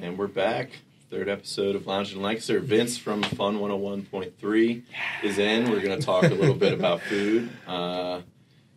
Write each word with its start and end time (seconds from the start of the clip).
And 0.00 0.16
we're 0.16 0.28
back. 0.28 0.70
Third 1.10 1.28
episode 1.28 1.74
of 1.74 1.86
Lounge 1.86 2.12
in 2.12 2.22
Lancaster. 2.22 2.60
Vince 2.60 2.96
from 2.98 3.22
Fun 3.22 3.58
101.3 3.58 4.82
is 5.24 5.38
in. 5.38 5.70
We're 5.70 5.80
going 5.80 5.98
to 5.98 6.04
talk 6.04 6.24
a 6.24 6.28
little 6.28 6.54
bit 6.54 6.72
about 6.72 7.00
food. 7.00 7.50
Uh, 7.66 8.20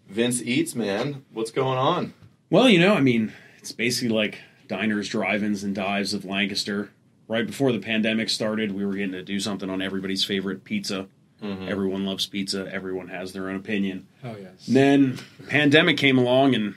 Vince 0.08 0.42
Eats, 0.42 0.74
man. 0.74 1.24
What's 1.32 1.52
going 1.52 1.78
on? 1.78 2.14
Well, 2.50 2.68
you 2.70 2.80
know, 2.80 2.96
I 2.96 3.02
mean, 3.02 3.34
it's 3.60 3.72
basically 3.72 4.16
like 4.16 4.40
diners, 4.68 5.10
drive-ins, 5.10 5.64
and 5.64 5.76
dives 5.76 6.14
of 6.14 6.26
Lancaster. 6.26 6.90
Right 7.28 7.46
before 7.46 7.72
the 7.72 7.80
pandemic 7.80 8.30
started, 8.30 8.72
we 8.72 8.86
were 8.86 8.94
getting 8.94 9.12
to 9.12 9.24
do 9.24 9.40
something 9.40 9.70
on 9.70 9.82
everybody's 9.82 10.24
favorite 10.24 10.64
pizza. 10.64 11.08
Everyone 11.44 12.06
loves 12.06 12.28
pizza. 12.28 12.70
Everyone 12.72 13.08
has 13.08 13.34
their 13.34 13.50
own 13.50 13.56
opinion. 13.56 14.06
Oh 14.24 14.36
yes. 14.40 14.68
And 14.68 14.76
then 14.76 15.20
pandemic 15.48 15.98
came 15.98 16.20
along, 16.20 16.54
and 16.54 16.76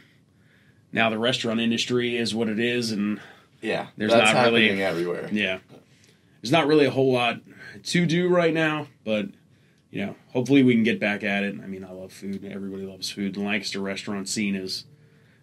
now 0.91 1.11
the 1.11 1.19
restaurant 1.19 1.61
industry 1.61 2.17
is 2.17 2.35
what 2.35 2.49
it 2.49 2.59
is, 2.59 2.91
and 2.91 3.21
Yeah, 3.65 3.87
There's 3.97 4.13
that's 4.13 4.33
not 4.35 4.45
really- 4.45 4.67
happening 4.69 4.83
everywhere. 4.83 5.29
yeah, 5.33 5.59
there's 6.43 6.53
not 6.53 6.67
really 6.67 6.85
a 6.85 6.91
whole 6.91 7.13
lot 7.13 7.41
to 7.85 8.05
do 8.07 8.29
right 8.29 8.53
now. 8.53 8.89
But 9.05 9.29
you 9.91 10.05
know, 10.05 10.17
hopefully 10.29 10.63
we 10.63 10.75
can 10.75 10.83
get 10.83 11.01
back 11.01 11.25
at 11.25 11.45
it. 11.45 11.55
I 11.63 11.67
mean, 11.67 11.83
I 11.85 11.91
love 11.91 12.13
food. 12.13 12.45
Everybody 12.45 12.85
loves 12.85 13.11
food. 13.11 13.35
The 13.35 13.41
Lancaster 13.41 13.81
restaurant 13.81 14.29
scene 14.29 14.55
is 14.55 14.85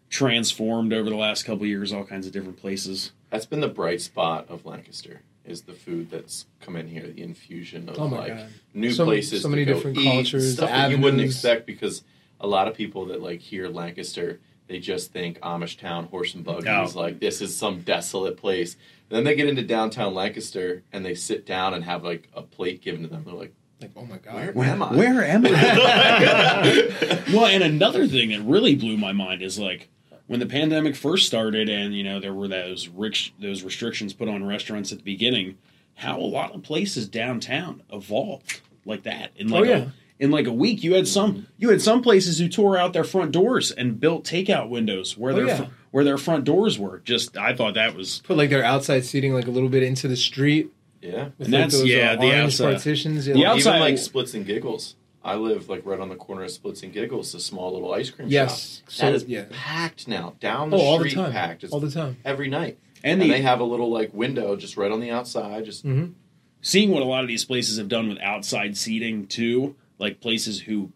transformed 0.09 0.93
over 0.93 1.09
the 1.09 1.15
last 1.15 1.43
couple 1.43 1.63
of 1.63 1.69
years. 1.69 1.91
All 1.93 2.03
kinds 2.05 2.27
of 2.27 2.33
different 2.33 2.57
places. 2.57 3.11
That's 3.29 3.45
been 3.45 3.61
the 3.61 3.67
bright 3.69 4.01
spot 4.01 4.45
of 4.49 4.65
Lancaster. 4.65 5.21
Is 5.43 5.63
the 5.63 5.73
food 5.73 6.11
that's 6.11 6.45
come 6.59 6.75
in 6.75 6.87
here, 6.89 7.07
the 7.07 7.23
infusion 7.23 7.89
of 7.89 7.97
Oh 7.99 8.05
like 8.05 8.27
God. 8.27 8.47
new 8.75 8.91
So- 8.91 9.05
places, 9.05 9.41
so 9.41 9.47
to 9.47 9.51
many 9.55 9.65
go 9.65 9.73
different 9.73 9.97
eat, 9.97 10.03
cultures, 10.03 10.53
stuff 10.53 10.69
that 10.69 10.91
you 10.91 10.99
wouldn't 10.99 11.21
expect 11.23 11.65
because 11.65 12.03
a 12.39 12.45
lot 12.47 12.67
of 12.67 12.75
people 12.75 13.05
that 13.07 13.21
like 13.23 13.39
hear 13.39 13.67
Lancaster, 13.67 14.39
they 14.71 14.79
just 14.79 15.11
think 15.11 15.37
Amish 15.41 15.77
town, 15.77 16.05
horse 16.05 16.33
and 16.33 16.45
buggies, 16.45 16.95
Oh. 16.95 16.99
like 16.99 17.19
this 17.19 17.41
is 17.41 17.53
some 17.53 17.81
desolate 17.81 18.37
place. 18.37 18.77
And 19.09 19.17
then 19.17 19.23
they 19.25 19.35
get 19.35 19.49
into 19.49 19.63
downtown 19.63 20.13
Lancaster 20.13 20.83
and 20.93 21.03
they 21.03 21.13
sit 21.13 21.45
down 21.45 21.73
and 21.73 21.83
have 21.83 22.05
like 22.05 22.29
a 22.33 22.41
plate 22.41 22.81
given 22.81 23.01
to 23.01 23.09
them. 23.09 23.23
They're 23.25 23.33
like, 23.33 23.53
Like 23.81 23.91
oh 23.97 24.05
my 24.05 24.17
god. 24.17 24.55
where 24.55 24.69
am 24.69 24.81
I? 24.81 24.95
Where 24.95 25.25
am 25.25 25.45
I? 25.45 27.21
well, 27.33 27.47
and 27.47 27.63
another 27.63 28.07
thing 28.07 28.29
that 28.29 28.41
really 28.43 28.75
blew 28.75 28.95
my 28.95 29.11
mind 29.11 29.41
is 29.41 29.59
like 29.59 29.89
when 30.27 30.39
the 30.39 30.45
pandemic 30.45 30.95
first 30.95 31.27
started, 31.27 31.67
and 31.67 31.93
you 31.93 32.03
know 32.03 32.21
there 32.21 32.33
were 32.33 32.47
those 32.47 32.87
rich, 32.87 33.33
those 33.41 33.63
restrictions 33.63 34.13
put 34.13 34.29
on 34.29 34.45
restaurants 34.45 34.93
at 34.93 34.99
the 34.99 35.03
beginning. 35.03 35.57
How 35.95 36.17
a 36.17 36.21
lot 36.21 36.55
of 36.55 36.63
places 36.63 37.09
downtown 37.09 37.83
evolved 37.91 38.61
like 38.85 39.03
that 39.03 39.31
in 39.35 39.51
oh, 39.51 39.57
like 39.59 39.69
Oh, 39.69 39.73
yeah. 39.73 39.85
A, 40.21 40.23
in 40.23 40.31
like 40.31 40.47
a 40.47 40.53
week. 40.53 40.83
You 40.83 40.93
had 40.93 41.07
some 41.07 41.47
you 41.57 41.69
had 41.69 41.81
some 41.81 42.01
places 42.01 42.39
who 42.39 42.47
tore 42.47 42.77
out 42.77 42.93
their 42.93 43.03
front 43.03 43.31
doors 43.31 43.71
and 43.71 43.99
built 43.99 44.23
takeout 44.23 44.69
windows 44.69 45.17
where 45.17 45.33
Oh, 45.33 45.35
their 45.35 45.47
yeah. 45.47 45.57
fr- 45.57 45.71
where 45.91 46.03
their 46.03 46.17
front 46.17 46.45
doors 46.45 46.79
were. 46.79 46.99
Just 46.99 47.37
I 47.37 47.55
thought 47.55 47.73
that 47.73 47.95
was 47.95 48.21
Put 48.23 48.37
like 48.37 48.49
their 48.49 48.63
outside 48.63 49.05
seating 49.05 49.33
like 49.33 49.47
a 49.47 49.51
little 49.51 49.69
bit 49.69 49.83
into 49.83 50.07
the 50.07 50.15
street. 50.15 50.71
Yeah. 51.01 51.29
And 51.39 51.39
like 51.39 51.49
that's- 51.49 51.73
those, 51.73 51.85
yeah, 51.85 52.11
uh, 52.11 52.15
the 52.17 52.27
orange 52.27 52.43
outside- 52.53 52.73
partitions. 52.75 53.27
Yeah, 53.27 53.33
the 53.33 53.39
like- 53.39 53.47
outside- 53.49 53.69
Even 53.71 53.81
like 53.81 53.97
Splits 53.97 54.33
and 54.33 54.45
Giggles. 54.45 54.95
I 55.23 55.35
live 55.35 55.69
like 55.69 55.85
right 55.85 55.99
on 55.99 56.09
the 56.09 56.15
corner 56.15 56.43
of 56.43 56.51
Splits 56.51 56.81
and 56.81 56.91
Giggles, 56.91 57.35
a 57.35 57.39
small 57.39 57.73
little 57.73 57.93
ice 57.93 58.09
cream 58.09 58.27
Yes. 58.27 58.77
shop. 58.77 58.91
So, 58.91 59.05
that 59.05 59.15
is 59.15 59.25
yeah. 59.25 59.45
packed 59.51 60.07
now, 60.07 60.33
down 60.39 60.71
the 60.71 60.77
Oh, 60.77 60.81
all 60.81 60.97
the 60.97 61.09
street, 61.09 61.21
time. 61.21 61.31
packed. 61.31 61.63
It's 61.63 61.71
All 61.73 61.79
the 61.79 61.91
time. 61.91 62.17
every 62.25 62.49
night. 62.49 62.77
and 63.03 63.13
And, 63.13 63.21
the 63.29 63.29
they 63.35 63.41
have 63.41 63.59
a 63.59 63.63
little 63.63 63.91
like 63.91 64.13
window 64.13 64.55
just 64.55 64.77
right 64.77 64.91
on 64.91 64.99
the 64.99 65.09
outside. 65.11 65.65
Just 65.65 65.85
Mhm. 65.85 66.13
seeing 66.61 66.91
what 66.91 67.01
a 67.01 67.05
lot 67.05 67.23
of 67.23 67.27
these 67.27 67.45
places 67.45 67.77
have 67.77 67.87
done 67.87 68.09
with 68.09 68.19
outside 68.19 68.77
seating 68.77 69.25
too, 69.27 69.75
like 70.01 70.19
places 70.19 70.59
who 70.61 70.91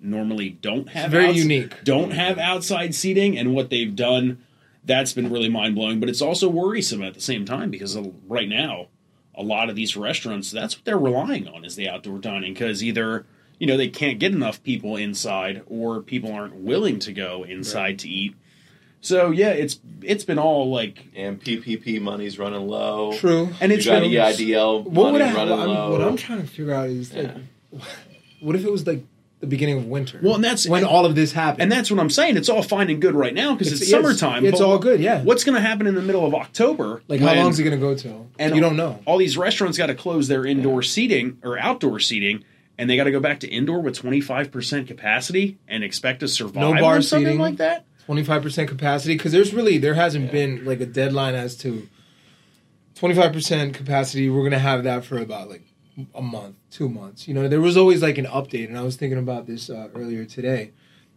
normally 0.00 0.50
don't 0.50 0.88
have 0.90 1.10
very 1.10 1.26
outs- 1.28 1.38
unique. 1.38 1.82
don't 1.84 2.10
have 2.12 2.38
outside 2.38 2.94
seating, 2.94 3.36
and 3.38 3.54
what 3.54 3.70
they've 3.70 3.96
done, 3.96 4.38
that's 4.84 5.12
been 5.12 5.30
really 5.32 5.48
mind 5.48 5.74
blowing. 5.74 5.98
But 5.98 6.08
it's 6.08 6.22
also 6.22 6.48
worrisome 6.48 7.02
at 7.02 7.14
the 7.14 7.20
same 7.20 7.44
time 7.44 7.70
because 7.70 7.96
uh, 7.96 8.04
right 8.28 8.48
now, 8.48 8.88
a 9.34 9.42
lot 9.42 9.70
of 9.70 9.76
these 9.76 9.96
restaurants, 9.96 10.50
that's 10.50 10.76
what 10.76 10.84
they're 10.84 10.98
relying 10.98 11.48
on 11.48 11.64
is 11.64 11.74
the 11.76 11.88
outdoor 11.88 12.18
dining 12.18 12.52
because 12.52 12.82
either 12.84 13.26
you 13.58 13.66
know 13.66 13.76
they 13.76 13.88
can't 13.88 14.18
get 14.18 14.32
enough 14.32 14.62
people 14.62 14.96
inside 14.96 15.62
or 15.66 16.00
people 16.02 16.32
aren't 16.32 16.54
willing 16.56 16.98
to 17.00 17.12
go 17.12 17.44
inside 17.44 17.98
to 18.00 18.08
eat. 18.08 18.34
So 19.00 19.30
yeah, 19.30 19.50
it's 19.50 19.80
it's 20.02 20.24
been 20.24 20.38
all 20.38 20.70
like 20.70 21.08
and 21.16 21.40
PPP 21.42 22.00
money's 22.00 22.38
running 22.38 22.66
low. 22.68 23.12
True. 23.18 23.48
and 23.60 23.72
You 23.72 23.82
got 23.82 24.00
been 24.02 24.10
EIDL 24.12 24.84
What 24.84 25.12
would 25.12 25.22
I, 25.22 25.32
running 25.34 25.58
I'm, 25.58 25.68
low. 25.68 25.92
what 25.92 26.00
I'm 26.02 26.16
trying 26.16 26.40
to 26.42 26.46
figure 26.46 26.72
out 26.72 26.88
is 26.88 27.12
like, 27.14 27.34
what 28.42 28.56
if 28.56 28.64
it 28.64 28.70
was 28.70 28.86
like 28.86 29.04
the 29.40 29.46
beginning 29.46 29.78
of 29.78 29.86
winter? 29.86 30.20
Well, 30.22 30.36
and 30.36 30.44
that's- 30.44 30.68
when 30.68 30.84
all 30.84 31.04
of 31.06 31.14
this 31.14 31.32
happened. 31.32 31.62
And 31.62 31.72
that's 31.72 31.90
what 31.90 31.98
I'm 31.98 32.10
saying. 32.10 32.36
It's 32.36 32.48
all 32.48 32.62
fine 32.62 32.90
and 32.90 33.00
good 33.02 33.14
right 33.14 33.34
now 33.34 33.54
because 33.54 33.72
it's, 33.72 33.80
yes, 33.80 33.90
summertime. 33.90 34.44
It's 34.44 34.60
but 34.60 34.64
all 34.66 34.78
good. 34.78 35.00
Yeah. 35.00 35.22
What's 35.22 35.42
going 35.44 35.56
to 35.56 35.60
happen 35.60 35.86
in 35.86 35.94
the 35.96 36.02
middle 36.02 36.24
of 36.24 36.34
October? 36.34 37.02
Like 37.08 37.20
how 37.20 37.26
when- 37.26 37.38
long 37.38 37.50
is 37.50 37.58
it 37.58 37.64
going 37.64 37.78
to 37.78 37.84
go 37.84 37.94
till? 37.96 38.28
And 38.38 38.54
you 38.54 38.60
don't 38.60 38.76
know. 38.76 39.00
All 39.04 39.18
these 39.18 39.36
restaurants 39.36 39.78
got 39.78 39.86
to 39.86 39.94
close 39.94 40.28
their 40.28 40.44
indoor 40.46 40.82
seating 40.82 41.38
or 41.42 41.58
outdoor 41.58 41.98
seating, 41.98 42.44
and 42.78 42.88
they 42.88 42.96
got 42.96 43.04
to 43.04 43.10
go 43.10 43.20
back 43.20 43.40
to 43.40 43.48
indoor 43.48 43.80
with 43.80 43.96
25 43.96 44.50
percent 44.52 44.86
capacity 44.86 45.58
and 45.66 45.82
expect 45.82 46.20
to 46.20 46.28
survive 46.28 46.74
No 46.74 46.80
bar 46.80 46.94
on 46.96 47.02
something 47.02 47.26
seating. 47.26 47.40
like 47.40 47.56
that. 47.56 47.84
Twenty 48.06 48.24
five 48.24 48.42
percent 48.42 48.68
capacity 48.68 49.14
because 49.16 49.30
there's 49.32 49.54
really 49.54 49.78
there 49.78 49.94
hasn't 49.94 50.32
been 50.32 50.64
like 50.64 50.80
a 50.80 50.86
deadline 50.86 51.34
as 51.36 51.56
to 51.58 51.88
twenty 52.96 53.14
five 53.14 53.32
percent 53.32 53.74
capacity. 53.74 54.28
We're 54.28 54.42
gonna 54.44 54.58
have 54.58 54.84
that 54.84 55.04
for 55.04 55.18
about 55.18 55.48
like 55.48 55.62
a 56.14 56.22
month, 56.22 56.56
two 56.70 56.88
months. 56.88 57.28
You 57.28 57.34
know, 57.34 57.48
there 57.48 57.60
was 57.60 57.76
always 57.76 58.02
like 58.02 58.18
an 58.18 58.26
update, 58.26 58.68
and 58.68 58.78
I 58.78 58.82
was 58.82 58.96
thinking 58.96 59.18
about 59.18 59.46
this 59.46 59.68
uh, 59.70 59.88
earlier 59.94 60.24
today. 60.24 60.72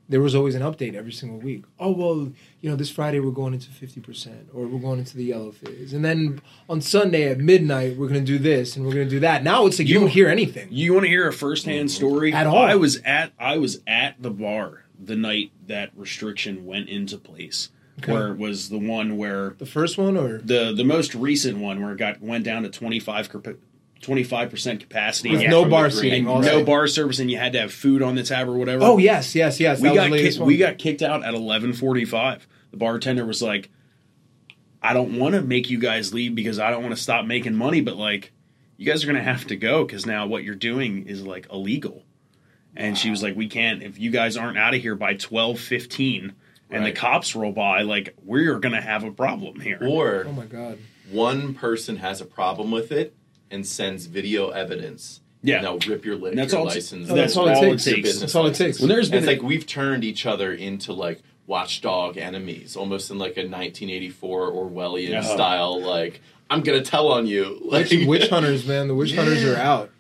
There 0.08 0.22
was 0.22 0.36
always 0.36 0.54
an 0.54 0.62
update 0.62 0.94
every 0.94 1.12
single 1.12 1.40
week. 1.40 1.64
Oh 1.80 1.90
well, 1.90 2.32
you 2.62 2.70
know, 2.70 2.76
this 2.76 2.92
Friday 2.92 3.20
we're 3.20 3.32
going 3.32 3.56
into 3.56 3.72
fifty 3.72 4.00
percent, 4.02 4.50
or 4.54 4.68
we're 4.68 4.80
going 4.80 5.00
into 5.00 5.18
the 5.18 5.24
yellow 5.24 5.52
phase, 5.52 5.94
and 5.94 6.06
then 6.06 6.42
on 6.70 6.80
Sunday 6.80 7.24
at 7.32 7.40
midnight 7.40 7.98
we're 7.98 8.08
gonna 8.08 8.22
do 8.22 8.38
this 8.38 8.76
and 8.76 8.86
we're 8.86 8.92
gonna 8.92 9.10
do 9.10 9.20
that. 9.22 9.44
Now 9.44 9.66
it's 9.66 9.80
like 9.80 9.88
you, 9.88 9.96
You- 9.96 10.00
don't 10.02 10.10
hear 10.10 10.28
anything. 10.28 10.68
You 10.70 10.94
want 10.94 11.06
to 11.06 11.10
hear 11.10 11.28
a 11.28 11.34
firsthand 11.34 11.90
story? 11.90 12.34
At 12.34 12.46
all. 12.46 12.58
I 12.58 12.76
was 12.76 12.98
at 13.04 13.32
I 13.40 13.58
was 13.58 13.82
at 13.88 14.22
the 14.22 14.30
bar 14.30 14.84
the 15.04 15.16
night 15.16 15.52
that 15.66 15.90
restriction 15.96 16.68
went 16.68 16.88
into 16.88 17.18
place, 17.18 17.70
Okay. 18.04 18.12
where 18.14 18.28
it 18.32 18.38
was 18.38 18.70
the 18.70 18.78
one 18.78 19.18
where 19.18 19.56
The 19.58 19.66
first 19.66 19.98
one, 19.98 20.18
or 20.18 20.38
the 20.38 20.72
the 20.72 20.84
most 20.86 21.16
recent 21.16 21.58
one 21.58 21.82
where 21.82 21.94
it 21.94 21.98
got 21.98 22.22
went 22.22 22.44
down 22.44 22.62
to 22.62 22.70
25 24.02 24.50
percent 24.50 24.80
capacity 24.80 25.32
with 25.32 25.42
Yeah, 25.42 25.50
no 25.50 25.62
from 25.64 25.72
bar 25.72 25.84
the 25.86 25.92
seating, 25.92 26.20
and 26.20 26.28
also. 26.28 26.60
no 26.60 26.64
bar 26.66 26.86
service 26.88 27.20
and 27.20 27.32
you 27.32 27.38
had 27.38 27.54
to 27.54 27.60
have 27.62 27.74
food 27.74 28.02
on 28.02 28.16
the 28.16 28.24
tab 28.24 28.48
or 28.48 28.54
whatever. 28.58 28.84
Oh 28.84 28.98
yes, 28.98 29.34
yes, 29.36 29.60
yes. 29.60 29.82
we 29.82 29.94
got 29.94 30.12
the 30.12 30.18
kicked, 30.18 30.38
we 30.40 30.58
got 30.58 30.78
kicked 30.78 31.02
out 31.02 31.24
at 31.26 31.34
11:45. 31.34 32.42
The 32.72 32.78
bartender 32.78 33.26
was 33.26 33.42
like 33.42 33.70
I 34.82 34.94
don't 34.94 35.18
want 35.18 35.34
to 35.36 35.42
make 35.42 35.70
you 35.70 35.80
guys 35.80 36.14
leave 36.14 36.36
because 36.36 36.60
I 36.60 36.70
don't 36.70 36.84
want 36.84 36.96
to 36.96 37.02
stop 37.02 37.26
making 37.26 37.56
money 37.56 37.82
but 37.82 37.96
like 37.96 38.32
you 38.78 38.86
guys 38.86 39.04
are 39.04 39.08
going 39.08 39.16
to 39.18 39.24
have 39.24 39.48
to 39.48 39.56
go 39.56 39.86
cuz 39.86 40.06
now 40.06 40.28
what 40.28 40.44
you're 40.44 40.54
doing 40.56 41.08
is 41.08 41.24
like 41.26 41.48
illegal. 41.52 42.04
And 42.76 42.98
she 42.98 43.10
was 43.10 43.24
like 43.24 43.36
we 43.36 43.48
can't 43.48 43.82
if 43.82 43.98
you 43.98 44.12
guys 44.12 44.36
aren't 44.38 44.58
out 44.58 44.76
of 44.76 44.82
here 44.82 44.96
by 44.96 45.16
12:15 45.16 46.34
and 46.70 46.86
the 46.86 46.92
cops 46.92 47.36
roll 47.36 47.54
by 47.54 47.82
like 47.84 48.14
we're 48.24 48.60
going 48.60 48.76
to 48.76 48.82
have 48.82 49.04
a 49.04 49.12
problem 49.12 49.62
here. 49.62 49.80
or 49.82 50.26
Oh 50.28 50.32
my 50.34 50.46
god. 50.46 50.78
one 51.10 51.54
person 51.54 51.98
has 51.98 52.20
a 52.22 52.26
problem 52.26 52.70
with 52.72 52.92
it 52.92 53.16
and 53.52 53.66
sends 53.66 54.06
video 54.08 54.50
evidence. 54.50 55.22
Yeah. 55.42 55.58
And 55.58 55.66
they'll 55.66 55.80
rip 55.92 56.06
your 56.06 56.16
liquor 56.16 56.36
That's 56.36 56.54
all- 56.54 56.66
license. 56.66 57.10
Oh, 57.10 57.16
that's 57.16 57.38
all 57.38 57.48
it 57.48 57.62
Your 57.62 57.72
takes. 57.78 57.84
business 57.86 58.20
That's 58.20 58.36
all 58.36 58.48
it 58.48 58.56
takes. 58.56 58.80
When 58.80 58.90
there's 58.90 59.08
And 59.10 59.16
it's 59.18 59.26
been 59.28 59.36
like 59.38 59.44
we've 59.48 59.68
turned 59.68 60.04
each 60.04 60.26
other 60.26 60.52
into 60.52 60.92
like 60.94 61.22
watchdog 61.46 62.18
enemies, 62.18 62.76
almost 62.76 63.12
in 63.12 63.20
like 63.20 63.38
a 63.38 63.42
1984 63.48 64.52
Orwellian 64.52 65.10
Yeah. 65.10 65.22
style. 65.22 65.80
Like 65.82 66.22
I'm 66.50 66.62
gonna 66.62 66.82
tell 66.82 67.10
on 67.10 67.28
you. 67.28 67.60
Like 67.64 67.90
Witch, 67.92 68.08
witch 68.08 68.30
hunters, 68.32 68.66
man. 68.68 68.88
The 68.88 68.96
witch 68.96 69.14
hunters 69.16 69.44
are 69.44 69.56
out. 69.56 69.92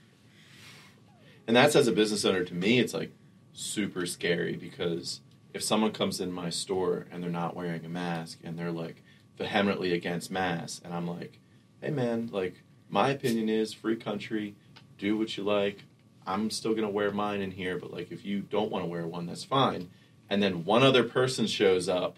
And 1.47 1.55
that's 1.55 1.75
as 1.75 1.87
a 1.87 1.91
business 1.91 2.25
owner 2.25 2.43
to 2.43 2.53
me, 2.53 2.79
it's 2.79 2.93
like 2.93 3.11
super 3.53 4.05
scary 4.05 4.55
because 4.55 5.21
if 5.53 5.61
someone 5.63 5.91
comes 5.91 6.19
in 6.19 6.31
my 6.31 6.49
store 6.49 7.05
and 7.11 7.21
they're 7.23 7.29
not 7.29 7.55
wearing 7.55 7.85
a 7.85 7.89
mask 7.89 8.39
and 8.43 8.57
they're 8.57 8.71
like 8.71 9.03
vehemently 9.37 9.93
against 9.93 10.31
masks, 10.31 10.81
and 10.83 10.93
I'm 10.93 11.07
like, 11.07 11.39
hey 11.81 11.91
man, 11.91 12.29
like 12.31 12.55
my 12.95 13.09
opinion 13.09 13.49
is 13.49 13.73
free 13.73 13.97
country, 13.97 14.55
do 14.97 15.17
what 15.17 15.35
you 15.37 15.43
like. 15.43 15.83
I'm 16.25 16.49
still 16.49 16.73
gonna 16.73 16.89
wear 16.89 17.11
mine 17.11 17.41
in 17.41 17.51
here, 17.51 17.77
but 17.77 17.91
like 17.91 18.09
if 18.11 18.23
you 18.25 18.39
don't 18.39 18.71
want 18.71 18.83
to 18.85 18.89
wear 18.89 19.05
one, 19.05 19.25
that's 19.27 19.43
fine. 19.43 19.89
And 20.29 20.41
then 20.41 20.63
one 20.65 20.81
other 20.81 21.03
person 21.03 21.45
shows 21.45 21.87
up 21.89 22.17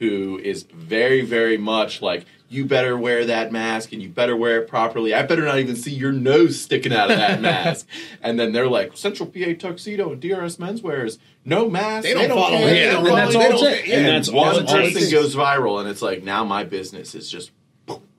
who 0.00 0.38
is 0.38 0.64
very, 0.64 1.22
very 1.22 1.56
much 1.56 2.02
like, 2.02 2.24
you 2.48 2.64
better 2.64 2.96
wear 2.96 3.24
that 3.26 3.50
mask 3.52 3.92
and 3.92 4.02
you 4.02 4.08
better 4.08 4.36
wear 4.36 4.60
it 4.62 4.68
properly. 4.68 5.12
I 5.14 5.22
better 5.22 5.44
not 5.44 5.58
even 5.58 5.76
see 5.76 5.92
your 5.92 6.12
nose 6.12 6.60
sticking 6.60 6.92
out 6.92 7.10
of 7.10 7.16
that 7.16 7.40
mask. 7.52 7.86
And 8.22 8.38
then 8.38 8.52
they're 8.52 8.68
like, 8.68 8.96
Central 8.96 9.28
PA 9.28 9.54
tuxedo 9.58 10.12
and 10.12 10.20
DRS 10.20 10.56
menswear 10.56 11.04
is 11.04 11.18
no 11.44 11.68
mask. 11.70 12.04
They 12.04 12.14
don't 12.14 12.28
follow 12.28 12.58
care. 12.58 12.68
it. 12.68 12.70
They 12.70 12.84
Yeah, 12.84 12.92
don't 12.92 13.06
and 13.06 13.08
follow 13.08 13.16
that's 13.18 13.34
all 13.34 13.40
They 13.40 13.78
it 13.78 13.86
don't-. 13.86 13.98
And 13.98 14.06
that's 14.06 14.28
all 14.28 14.34
one 14.36 14.66
person 14.66 15.10
goes 15.10 15.34
viral, 15.36 15.80
and 15.80 15.88
it's 15.88 16.02
like 16.02 16.22
now 16.24 16.44
my 16.44 16.64
business 16.64 17.14
is 17.14 17.30
just 17.30 17.50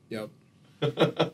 Yep. 0.10 0.30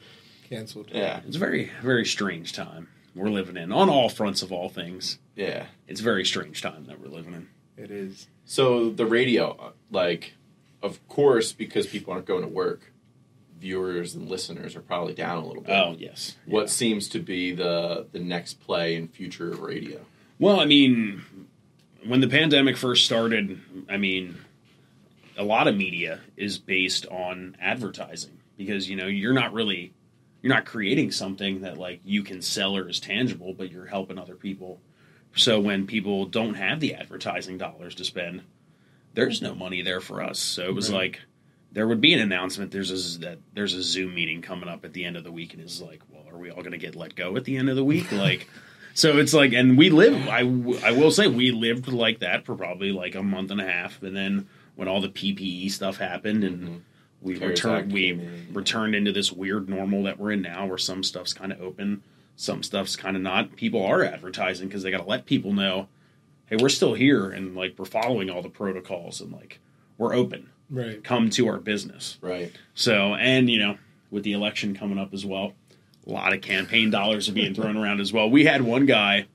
Canceled. 0.50 0.89
yeah, 0.94 1.21
It's 1.27 1.36
a 1.36 1.39
very, 1.39 1.71
very 1.81 2.06
strange 2.06 2.53
time 2.53 2.88
we're 3.15 3.30
living 3.30 3.56
in 3.57 3.71
on 3.71 3.89
all 3.89 4.09
fronts 4.09 4.42
of 4.42 4.51
all 4.51 4.69
things. 4.69 5.19
yeah. 5.36 5.68
It's 5.88 6.01
a 6.01 6.03
very 6.03 6.25
strange 6.25 6.62
time 6.62 6.86
that 6.88 7.00
we're 7.00 7.07
living 7.07 7.33
in. 7.33 7.47
It 7.77 7.92
is. 7.92 8.27
So 8.45 8.89
the 8.89 9.06
radio, 9.06 9.74
like, 9.92 10.33
of 10.81 11.06
course, 11.07 11.51
because 11.53 11.88
people 11.88 12.13
aren't 12.13 12.25
going 12.25 12.42
to 12.44 12.47
work, 12.50 12.92
viewers 13.59 14.15
and 14.15 14.27
listeners 14.30 14.75
are 14.75 14.81
probably 14.81 15.13
down 15.13 15.44
a 15.44 15.47
little 15.47 15.63
bit. 15.63 15.71
Oh 15.71 15.95
yes. 15.97 16.36
What 16.45 16.62
Yeah. 16.62 16.68
seems 16.68 17.07
to 17.09 17.19
be 17.19 17.53
the 17.53 18.06
the 18.12 18.19
next 18.19 18.59
play 18.59 18.95
in 18.95 19.07
future 19.07 19.50
of 19.51 19.62
radio? 19.62 20.01
Well, 20.39 20.59
I 20.59 20.65
mean, 20.65 21.24
when 22.06 22.19
the 22.19 22.27
pandemic 22.27 22.75
first 22.77 23.06
started, 23.06 23.59
I 23.89 23.95
mean, 23.97 24.38
a 25.38 25.44
lot 25.44 25.68
of 25.68 25.75
media 25.77 26.19
is 26.38 26.57
based 26.57 27.06
on 27.07 27.56
advertising 27.62 28.38
because 28.57 28.89
you 28.89 28.95
know 28.97 29.07
you're 29.07 29.33
not 29.33 29.53
really 29.53 29.94
you're 30.45 30.53
not 30.53 30.63
creating 30.68 31.09
something 31.09 31.62
that 31.62 31.75
like 31.80 32.00
you 32.06 32.21
can 32.21 32.39
sell 32.39 32.77
or 32.77 32.88
is 32.88 33.00
tangible, 33.00 33.51
but 33.51 33.71
you're 33.71 33.88
helping 33.88 34.19
other 34.19 34.36
people. 34.36 34.80
So 35.36 35.59
when 35.59 35.88
people 35.88 36.27
don't 36.27 36.53
have 36.53 36.80
the 36.80 36.94
advertising 36.94 37.57
dollars 37.57 37.95
to 37.95 38.06
spend, 38.06 38.44
there's 39.15 39.42
no 39.42 39.56
money 39.56 39.81
there 39.81 40.00
for 40.01 40.21
us. 40.21 40.38
So 40.38 40.65
it 40.65 40.75
was 40.75 40.92
Right. 40.92 40.97
like 40.97 41.21
there 41.71 41.88
would 41.88 42.00
be 42.00 42.13
an 42.13 42.19
announcement. 42.19 42.69
There's 42.69 42.92
a 42.92 43.19
that 43.21 43.39
there's 43.56 43.74
a 43.74 43.81
Zoom 43.81 44.13
meeting 44.13 44.44
coming 44.44 44.69
up 44.69 44.86
at 44.86 44.94
the 44.94 45.03
end 45.03 45.18
of 45.18 45.24
the 45.24 45.31
week, 45.31 45.53
and 45.53 45.63
it's 45.63 45.81
like, 45.81 46.01
well, 46.12 46.21
are 46.30 46.38
we 46.38 46.51
all 46.51 46.57
going 46.62 46.74
to 46.74 46.77
get 46.77 46.95
let 46.95 47.15
go 47.15 47.36
at 47.38 47.44
the 47.45 47.57
end 47.57 47.68
of 47.68 47.75
the 47.75 47.83
week? 47.83 48.12
Like, 48.12 48.47
so 48.94 49.18
it's 49.18 49.33
like, 49.33 49.51
and 49.51 49.80
we 49.80 49.89
live. 49.89 50.13
I 50.30 50.42
I 50.88 50.92
will 50.92 51.09
say 51.09 51.25
we 51.25 51.50
lived 51.50 51.88
like 51.88 52.19
that 52.19 52.45
for 52.45 52.53
probably 52.56 52.92
like 52.92 53.15
a 53.15 53.24
month 53.24 53.50
and 53.50 53.59
a 53.59 53.65
half, 53.65 54.03
and 54.03 54.15
then 54.15 54.47
when 54.75 54.88
all 54.88 55.01
the 55.01 55.09
PPE 55.09 55.71
stuff 55.71 55.97
happened 55.97 56.44
and 56.44 56.62
Mhm. 56.62 56.80
We 57.21 57.41
Act 57.41 57.88
we 57.91 58.12
in. 58.12 58.47
returned 58.53 58.95
into 58.95 59.12
this 59.12 59.31
weird 59.31 59.67
normal 59.67 60.03
that 60.03 60.19
we're 60.19 60.31
in 60.31 60.41
now, 60.41 60.65
where 60.65 60.77
some 60.77 61.03
stuff's 61.03 61.33
kind 61.33 61.51
of 61.51 61.62
open, 61.62 62.03
some 62.35 62.62
stuff's 62.62 62.95
kind 62.95 63.15
of 63.15 63.21
not. 63.21 63.56
People 63.56 63.83
are 63.83 64.03
advertising 64.03 64.67
because 64.67 64.83
they 64.83 64.91
got 64.91 65.01
to 65.01 65.09
let 65.09 65.25
people 65.25 65.53
know, 65.53 65.88
hey, 66.47 66.57
we're 66.59 66.69
still 66.69 66.94
here, 66.94 67.29
and 67.29 67.56
like 67.56 67.75
we're 67.77 67.85
following 67.85 68.29
all 68.29 68.41
the 68.41 68.50
protocols, 68.50 69.21
and 69.21 69.31
like 69.31 69.59
we're 69.97 70.13
open. 70.13 70.50
Right. 70.69 71.03
Come 71.03 71.29
to 71.31 71.47
our 71.47 71.59
business. 71.59 72.17
Right. 72.21 72.51
So, 72.73 73.15
and 73.15 73.50
you 73.50 73.59
know, 73.59 73.77
with 74.11 74.23
the 74.23 74.33
election 74.33 74.75
coming 74.75 74.97
up 74.97 75.13
as 75.13 75.25
well, 75.25 75.53
a 76.06 76.09
lot 76.11 76.33
of 76.33 76.41
campaign 76.41 76.91
dollars 76.91 77.29
are 77.29 77.33
being 77.33 77.53
thrown 77.53 77.77
around 77.77 78.00
as 78.00 78.13
well. 78.13 78.29
We 78.29 78.45
had 78.45 78.61
one 78.61 78.85
guy 78.85 79.27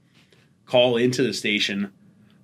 call 0.67 0.97
into 0.97 1.23
the 1.23 1.35
station, 1.35 1.93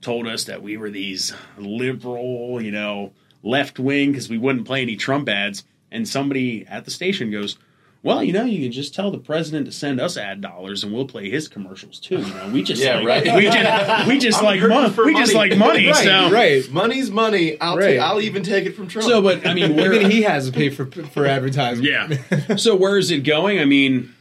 told 0.00 0.26
us 0.26 0.44
that 0.44 0.62
we 0.62 0.76
were 0.76 0.90
these 0.90 1.32
liberal, 1.56 2.60
you 2.60 2.72
know, 2.72 3.12
left 3.42 3.78
wing 3.78 4.12
because 4.12 4.28
we 4.28 4.38
wouldn't 4.38 4.66
play 4.66 4.82
any 4.82 4.96
Trump 4.96 5.28
ads, 5.28 5.64
and 5.90 6.08
somebody 6.08 6.66
at 6.68 6.84
the 6.84 6.90
station 6.90 7.30
goes. 7.30 7.56
Well, 8.02 8.22
you 8.22 8.32
know, 8.32 8.44
you 8.44 8.62
can 8.62 8.70
just 8.70 8.94
tell 8.94 9.10
the 9.10 9.18
president 9.18 9.66
to 9.66 9.72
send 9.72 10.00
us 10.00 10.16
ad 10.16 10.40
dollars, 10.40 10.84
and 10.84 10.92
we'll 10.92 11.06
play 11.08 11.28
his 11.28 11.48
commercials 11.48 11.98
too. 11.98 12.18
You 12.18 12.34
know, 12.34 12.50
we 12.52 12.62
just 12.62 12.80
Yeah, 12.80 12.98
like, 13.00 13.24
right. 13.24 13.24
we 13.34 13.42
just 13.50 14.06
we 14.08 14.18
just 14.18 14.38
I'm 14.38 14.44
like 14.44 14.60
hurting 14.60 14.76
money. 14.76 14.92
for 14.92 15.06
We 15.06 15.14
just 15.14 15.34
like 15.34 15.56
money. 15.56 15.86
Right. 15.88 15.96
so 16.04 16.30
Right. 16.30 16.70
Money's 16.70 17.10
money. 17.10 17.60
I'll 17.60 17.76
Right. 17.76 17.98
ta- 17.98 18.04
I'll 18.04 18.20
even 18.20 18.44
take 18.44 18.64
it 18.64 18.76
from 18.76 18.86
Trump. 18.86 19.08
so, 19.08 19.20
but 19.20 19.44
I 19.44 19.54
mean, 19.54 19.74
where, 19.74 19.92
Even 19.92 20.08
he 20.12 20.22
has 20.22 20.46
to 20.46 20.52
pay 20.52 20.68
for 20.70 20.86
for 20.86 21.26
advertising. 21.26 21.84
Yeah. 21.84 22.54
so 22.56 22.76
where 22.76 22.96
is 22.96 23.10
it 23.10 23.20
going? 23.24 23.58
I 23.58 23.64
mean, 23.64 24.14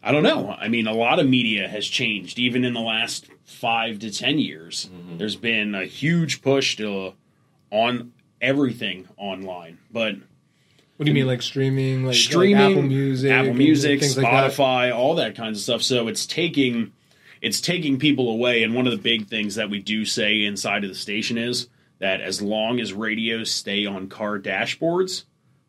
I 0.00 0.12
don't 0.12 0.22
know. 0.22 0.50
I 0.50 0.68
mean, 0.68 0.86
a 0.86 0.94
lot 0.94 1.18
of 1.18 1.26
media 1.28 1.66
has 1.68 1.86
changed, 1.88 2.38
even 2.38 2.64
in 2.64 2.74
the 2.74 2.80
last 2.80 3.26
five 3.44 3.98
to 4.00 4.10
ten 4.12 4.38
years. 4.38 4.88
Mm-hmm. 4.94 5.18
There's 5.18 5.36
been 5.36 5.74
a 5.74 5.84
huge 5.84 6.42
push 6.42 6.76
to 6.76 7.14
on 7.72 8.12
everything 8.40 9.08
online, 9.16 9.78
but 9.90 10.14
What 10.96 11.06
do 11.06 11.10
you 11.10 11.14
mean, 11.14 11.26
like 11.26 11.42
streaming, 11.42 12.04
like, 12.04 12.14
streaming, 12.14 12.56
like 12.56 12.70
Apple 12.70 12.82
Music, 12.82 13.32
Apple 13.32 13.54
Music, 13.54 14.00
things 14.00 14.16
like 14.16 14.26
that? 14.26 14.52
Spotify, 14.52 14.94
all 14.94 15.16
that 15.16 15.34
kinds 15.34 15.58
of 15.58 15.62
stuff. 15.64 15.82
So 15.82 16.06
it's 16.06 16.26
taking 16.26 16.92
it's 17.42 17.60
taking 17.60 17.98
people 17.98 18.30
away. 18.30 18.62
And 18.62 18.74
one 18.74 18.86
of 18.86 18.92
the 18.92 18.98
big 18.98 19.26
things 19.26 19.56
that 19.56 19.68
we 19.68 19.80
do 19.80 20.04
say 20.04 20.44
inside 20.44 20.84
of 20.84 20.90
the 20.90 20.96
station 20.96 21.36
is 21.36 21.68
that 21.98 22.20
as 22.20 22.40
long 22.40 22.80
as 22.80 22.92
radios 22.92 23.50
stay 23.50 23.84
on 23.84 24.08
car 24.08 24.38
dashboards, 24.38 25.24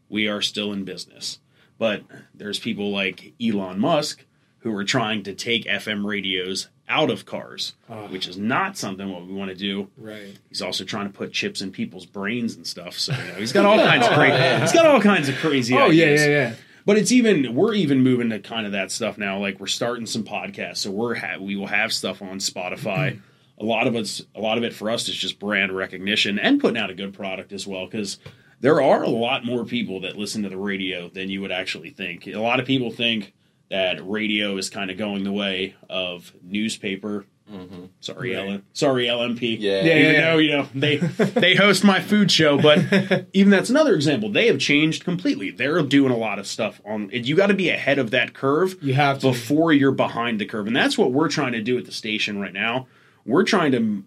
we 0.07 0.27
are 0.27 0.41
still 0.41 0.71
in 0.71 0.85
business. 0.85 1.39
But 1.79 2.03
there's 2.33 2.59
people 2.59 2.91
like 2.91 3.33
Elon 3.41 3.79
Musk 3.79 4.23
who 4.59 4.73
are 4.75 4.83
trying 4.83 5.23
to 5.23 5.33
take 5.33 5.65
FM 5.65 6.05
radios 6.05 6.69
out 6.89 7.09
of 7.09 7.25
cars, 7.25 7.73
Ah. 7.89 8.07
which 8.07 8.27
is 8.27 8.37
not 8.37 8.77
something 8.77 9.09
what 9.11 9.25
we 9.25 9.33
want 9.33 9.49
to 9.49 9.55
do. 9.55 9.87
Right. 9.97 10.37
He's 10.49 10.61
also 10.61 10.83
trying 10.83 11.07
to 11.07 11.13
put 11.13 11.31
chips 11.31 11.61
in 11.61 11.71
people's 11.71 12.05
brains 12.05 12.55
and 12.55 12.67
stuff. 12.67 12.97
So 12.99 13.13
you 13.13 13.17
know, 13.29 13.33
he's 13.35 13.53
got 13.53 13.65
all 13.65 13.77
kinds 13.89 14.05
of 14.05 14.13
crazy. 14.13 14.61
He's 14.61 14.73
got 14.73 14.85
all 14.85 14.99
kinds 15.01 15.29
of 15.29 15.35
crazy. 15.37 15.73
Oh 15.75 15.87
yeah, 15.89 16.03
ideas. 16.05 16.21
yeah, 16.21 16.27
yeah. 16.27 16.55
But 16.85 16.97
it's 16.97 17.13
even 17.13 17.55
we're 17.55 17.73
even 17.75 18.01
moving 18.03 18.29
to 18.31 18.39
kind 18.39 18.65
of 18.65 18.73
that 18.73 18.91
stuff 18.91 19.17
now. 19.17 19.39
Like 19.39 19.59
we're 19.59 19.67
starting 19.67 20.05
some 20.05 20.23
podcasts, 20.23 20.77
so 20.77 20.91
we're 20.91 21.15
ha- 21.15 21.37
we 21.39 21.55
will 21.55 21.67
have 21.67 21.93
stuff 21.93 22.21
on 22.21 22.39
Spotify. 22.39 23.19
a 23.59 23.63
lot 23.63 23.87
of 23.87 23.95
it's 23.95 24.21
a 24.35 24.41
lot 24.41 24.57
of 24.57 24.63
it 24.65 24.73
for 24.73 24.89
us 24.89 25.07
is 25.07 25.15
just 25.15 25.39
brand 25.39 25.71
recognition 25.71 26.37
and 26.37 26.59
putting 26.59 26.77
out 26.77 26.89
a 26.89 26.93
good 26.93 27.13
product 27.13 27.53
as 27.53 27.65
well 27.65 27.85
because 27.85 28.19
there 28.59 28.81
are 28.81 29.03
a 29.03 29.09
lot 29.09 29.45
more 29.45 29.63
people 29.63 30.01
that 30.01 30.17
listen 30.17 30.43
to 30.43 30.49
the 30.49 30.57
radio 30.57 31.07
than 31.09 31.29
you 31.29 31.39
would 31.41 31.51
actually 31.51 31.89
think. 31.91 32.27
A 32.27 32.33
lot 32.39 32.59
of 32.59 32.65
people 32.65 32.91
think 32.91 33.33
that 33.73 34.07
radio 34.07 34.57
is 34.57 34.69
kind 34.69 34.91
of 34.91 34.97
going 34.99 35.23
the 35.23 35.31
way 35.31 35.73
of 35.89 36.31
newspaper. 36.43 37.25
Mm-hmm. 37.51 37.85
Sorry, 37.99 38.35
Right. 38.35 38.45
Ellen. 38.45 38.63
Sorry, 38.73 39.05
LNP. 39.07 39.57
Yeah. 39.59 39.83
Yeah, 39.83 39.95
Even 39.97 40.13
yeah. 40.13 40.21
though 40.31 40.37
you 40.37 40.51
know 40.51 40.67
they 40.75 40.97
they 41.41 41.55
host 41.55 41.83
my 41.83 41.99
food 41.99 42.31
show, 42.31 42.61
but 42.61 43.25
even 43.33 43.49
that's 43.49 43.69
another 43.71 43.95
example. 43.95 44.29
They 44.31 44.45
have 44.47 44.59
changed 44.59 45.03
completely. 45.03 45.49
They're 45.51 45.81
doing 45.81 46.11
a 46.11 46.17
lot 46.17 46.37
of 46.39 46.45
stuff 46.47 46.79
on. 46.85 47.09
You 47.11 47.35
got 47.35 47.47
to 47.47 47.53
be 47.55 47.69
ahead 47.69 47.97
of 47.99 48.11
that 48.11 48.33
curve 48.33 48.75
You 48.81 48.93
have 48.93 49.19
to. 49.19 49.31
before 49.31 49.73
you're 49.73 49.91
behind 49.91 50.39
the 50.39 50.45
curve, 50.45 50.67
and 50.67 50.75
that's 50.75 50.97
what 50.97 51.11
we're 51.11 51.27
trying 51.29 51.53
to 51.53 51.61
do 51.61 51.77
at 51.77 51.85
the 51.85 51.91
station 51.91 52.39
right 52.39 52.53
now. 52.53 52.87
We're 53.25 53.43
trying 53.43 53.71
to 53.73 54.03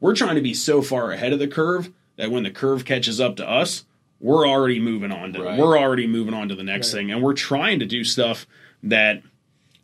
we're 0.00 0.14
trying 0.16 0.34
to 0.34 0.42
be 0.42 0.54
so 0.54 0.82
far 0.82 1.12
ahead 1.12 1.32
of 1.32 1.38
the 1.38 1.48
curve 1.48 1.90
that 2.16 2.30
when 2.32 2.42
the 2.42 2.50
curve 2.50 2.84
catches 2.84 3.20
up 3.20 3.36
to 3.36 3.48
us, 3.48 3.84
we're 4.20 4.46
already 4.46 4.78
moving 4.80 5.10
on 5.12 5.32
to 5.32 5.42
Right. 5.42 5.58
we're 5.58 5.78
already 5.78 6.06
moving 6.06 6.34
on 6.34 6.48
to 6.48 6.54
the 6.54 6.62
next 6.64 6.92
Right. 6.92 7.00
thing, 7.00 7.12
and 7.12 7.22
we're 7.22 7.32
trying 7.34 7.78
to 7.78 7.86
do 7.86 8.04
stuff 8.04 8.46
that 8.84 9.22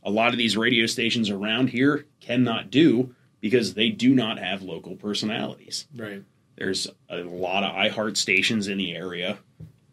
a 0.02 0.10
lot 0.10 0.32
of 0.32 0.38
these 0.38 0.56
radio 0.56 0.86
stations 0.86 1.30
around 1.30 1.68
here 1.68 2.06
cannot 2.20 2.70
do 2.70 3.14
because 3.40 3.74
they 3.74 3.90
do 3.90 4.14
not 4.14 4.38
have 4.38 4.62
local 4.62 4.96
personalities. 4.96 5.86
Right. 5.94 6.22
There's 6.56 6.86
a 7.08 7.18
lot 7.18 7.64
of 7.64 7.72
iHeart 7.72 8.16
stations 8.16 8.68
in 8.68 8.76
the 8.76 8.94
area, 8.94 9.38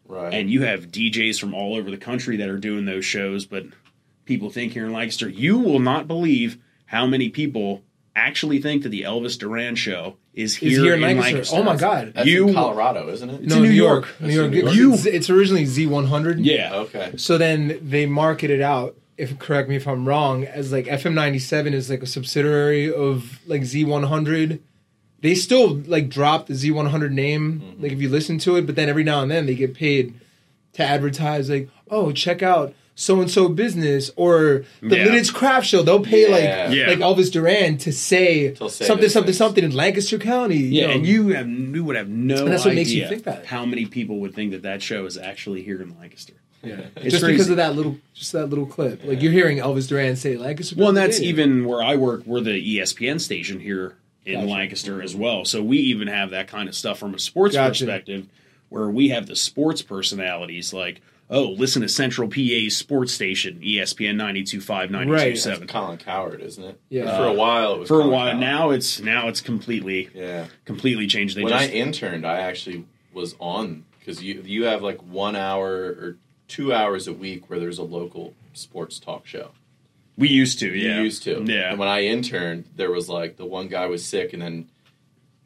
right. 0.06 0.34
and 0.34 0.50
you 0.50 0.62
have 0.62 0.88
DJs 0.88 1.40
from 1.40 1.54
all 1.54 1.74
over 1.74 1.90
the 1.90 1.96
country 1.96 2.36
that 2.36 2.48
are 2.50 2.58
doing 2.58 2.84
those 2.84 3.06
shows. 3.06 3.46
But 3.46 3.64
people 4.26 4.50
think 4.50 4.74
here 4.74 4.84
in 4.84 4.92
Lancaster, 4.92 5.28
you 5.28 5.58
will 5.58 5.78
not 5.78 6.06
believe 6.06 6.58
how 6.84 7.06
many 7.06 7.30
people 7.30 7.82
actually 8.18 8.60
think 8.60 8.82
that 8.82 8.90
the 8.90 9.02
Elvis 9.02 9.38
Duran 9.38 9.74
show 9.76 10.16
is 10.34 10.56
here, 10.56 10.70
Is 10.70 10.78
here 10.78 10.94
in 10.94 11.02
in 11.02 11.18
Lancaster. 11.18 11.32
Lancaster. 11.34 11.56
Oh 11.56 11.62
my 11.62 11.76
god. 11.76 12.12
That's 12.14 12.26
you- 12.28 12.48
in 12.48 12.54
Colorado, 12.54 13.08
isn't 13.10 13.28
it? 13.30 13.40
It's 13.42 13.50
no, 13.50 13.56
in 13.56 13.62
New 13.62 13.68
New 13.70 13.74
York. 13.74 14.04
York. 14.06 14.20
New 14.20 14.34
York. 14.34 14.46
in 14.46 14.50
New 14.52 14.66
It's, 14.68 14.76
York. 14.76 14.94
it's, 14.94 15.06
it's 15.06 15.30
originally 15.30 15.64
Z100. 15.64 16.36
Yeah, 16.44 16.74
Okay. 16.76 17.12
So 17.16 17.38
then 17.38 17.78
they 17.82 18.06
market 18.06 18.50
it 18.50 18.60
out. 18.60 18.96
If 19.16 19.38
correct 19.38 19.68
me 19.68 19.74
if 19.76 19.88
I'm 19.88 20.06
wrong, 20.06 20.44
as 20.44 20.70
like 20.70 20.86
FM 20.86 21.14
97 21.14 21.74
is 21.74 21.90
like 21.90 22.02
a 22.02 22.06
subsidiary 22.06 22.92
of 22.92 23.40
like 23.48 23.62
Z100. 23.62 24.60
They 25.20 25.34
still 25.34 25.74
like 25.74 26.08
drop 26.08 26.46
the 26.46 26.54
Z100 26.54 27.10
name, 27.10 27.60
Mm-hmm. 27.60 27.82
like 27.82 27.90
if 27.92 28.00
you 28.00 28.08
listen 28.08 28.38
to 28.38 28.54
it, 28.56 28.66
but 28.66 28.76
then 28.76 28.88
every 28.88 29.02
now 29.02 29.20
and 29.22 29.28
then 29.30 29.46
they 29.46 29.56
get 29.56 29.74
paid 29.74 30.14
to 30.74 30.84
advertise, 30.84 31.50
like, 31.50 31.68
oh, 31.90 32.12
check 32.12 32.40
out 32.42 32.72
so 33.00 33.20
and 33.20 33.30
so 33.30 33.48
business 33.48 34.10
or 34.16 34.64
the 34.82 34.96
Yeah. 34.96 35.06
Lititz 35.06 35.32
Craft 35.32 35.66
Show. 35.68 35.82
They'll 35.82 36.00
pay 36.00 36.22
Yeah. 36.22 36.66
like 36.66 36.76
Yeah. 36.76 36.88
like 36.88 36.98
Elvis 36.98 37.30
Duran 37.30 37.78
to 37.78 37.92
say, 37.92 38.54
say 38.54 38.54
something, 38.56 39.08
something, 39.08 39.24
things. 39.26 39.36
something 39.36 39.62
in 39.64 39.70
Lancaster 39.70 40.18
County. 40.18 40.56
yeah, 40.56 40.88
know. 40.88 40.92
and 40.94 41.06
you 41.06 41.28
have 41.28 41.48
you 41.48 41.84
would 41.84 41.94
have 41.94 42.08
no 42.08 42.42
And 42.44 42.52
that's 42.52 42.64
what 42.64 42.72
idea 42.72 42.80
makes 42.80 42.90
you 42.90 43.06
think 43.08 43.22
that. 43.22 43.46
how 43.46 43.64
many 43.64 43.86
people 43.86 44.18
would 44.18 44.34
think 44.34 44.50
that 44.50 44.62
that 44.62 44.82
show 44.82 45.06
is 45.06 45.16
actually 45.16 45.62
here 45.62 45.80
in 45.80 45.94
Lancaster. 46.00 46.32
Yeah. 46.64 46.80
It's 46.96 47.10
just 47.12 47.22
crazy. 47.22 47.34
because 47.34 47.50
of 47.50 47.56
that 47.58 47.76
little, 47.76 47.98
just 48.14 48.32
that 48.32 48.46
little 48.48 48.66
clip. 48.66 49.04
Like 49.04 49.22
you're 49.22 49.30
hearing 49.30 49.58
Elvis 49.58 49.86
Duran 49.88 50.16
say, 50.16 50.36
Lancaster. 50.36 50.74
Well, 50.76 50.88
and 50.88 50.96
that's 50.96 51.18
Pennsylvania. 51.20 51.54
even 51.54 51.64
where 51.66 51.80
I 51.80 51.94
work. 51.94 52.22
We're 52.26 52.40
the 52.40 52.78
ESPN 52.78 53.20
station 53.20 53.60
here 53.60 53.94
in 54.26 54.34
Gotcha. 54.40 54.46
Lancaster 54.48 55.00
as 55.00 55.14
well. 55.14 55.44
So 55.44 55.62
we 55.62 55.78
even 55.78 56.08
have 56.08 56.30
that 56.30 56.48
kind 56.48 56.68
of 56.68 56.74
stuff 56.74 56.98
from 56.98 57.14
a 57.14 57.18
sports 57.20 57.54
Gotcha. 57.54 57.84
perspective, 57.84 58.26
where 58.70 58.90
we 58.90 59.10
have 59.10 59.28
the 59.28 59.36
sports 59.36 59.82
personalities 59.82 60.72
like, 60.72 61.00
oh, 61.30 61.50
listen 61.50 61.82
to 61.82 61.88
Central 61.88 62.28
PA's 62.28 62.76
sports 62.76 63.12
station, 63.12 63.60
ESPN 63.60 64.14
92.5, 64.16 64.90
92.7. 64.90 65.44
That's 65.58 65.70
Colin 65.72 65.98
Cowherd, 65.98 66.40
isn't 66.40 66.64
it? 66.64 66.80
Yeah. 66.88 67.16
For 67.16 67.24
a 67.26 67.32
while, 67.32 67.74
it 67.74 67.78
was 67.80 67.88
For 67.88 68.00
a 68.00 68.06
while 68.08 68.28
Cowherd. 68.32 68.40
now, 68.40 68.70
it's 68.70 69.00
now 69.00 69.28
it's 69.28 69.40
completely 69.40 70.08
Yeah. 70.14 70.46
completely 70.64 71.06
changed. 71.06 71.36
They 71.36 71.44
when 71.44 71.52
just 71.52 71.70
I 71.70 71.72
interned, 71.72 72.26
I 72.26 72.40
actually 72.40 72.84
was 73.12 73.34
on 73.38 73.84
because 73.98 74.22
you 74.22 74.42
you 74.44 74.64
have 74.64 74.82
like 74.82 75.02
one 75.02 75.36
hour 75.36 75.68
or 75.70 76.16
two 76.46 76.72
hours 76.72 77.06
a 77.06 77.12
week 77.12 77.50
where 77.50 77.58
there's 77.58 77.78
a 77.78 77.82
local 77.82 78.34
sports 78.54 78.98
talk 78.98 79.26
show. 79.26 79.50
we 80.16 80.28
used 80.28 80.58
to, 80.58 80.66
You 80.66 80.88
yeah, 80.88 81.00
used 81.00 81.22
to, 81.24 81.44
yeah. 81.46 81.70
And 81.70 81.78
when 81.78 81.88
I 81.88 82.02
interned, 82.04 82.64
there 82.74 82.90
was 82.90 83.08
like 83.08 83.36
the 83.36 83.44
one 83.46 83.68
guy 83.68 83.86
was 83.86 84.04
sick, 84.04 84.32
and 84.32 84.42
then 84.42 84.68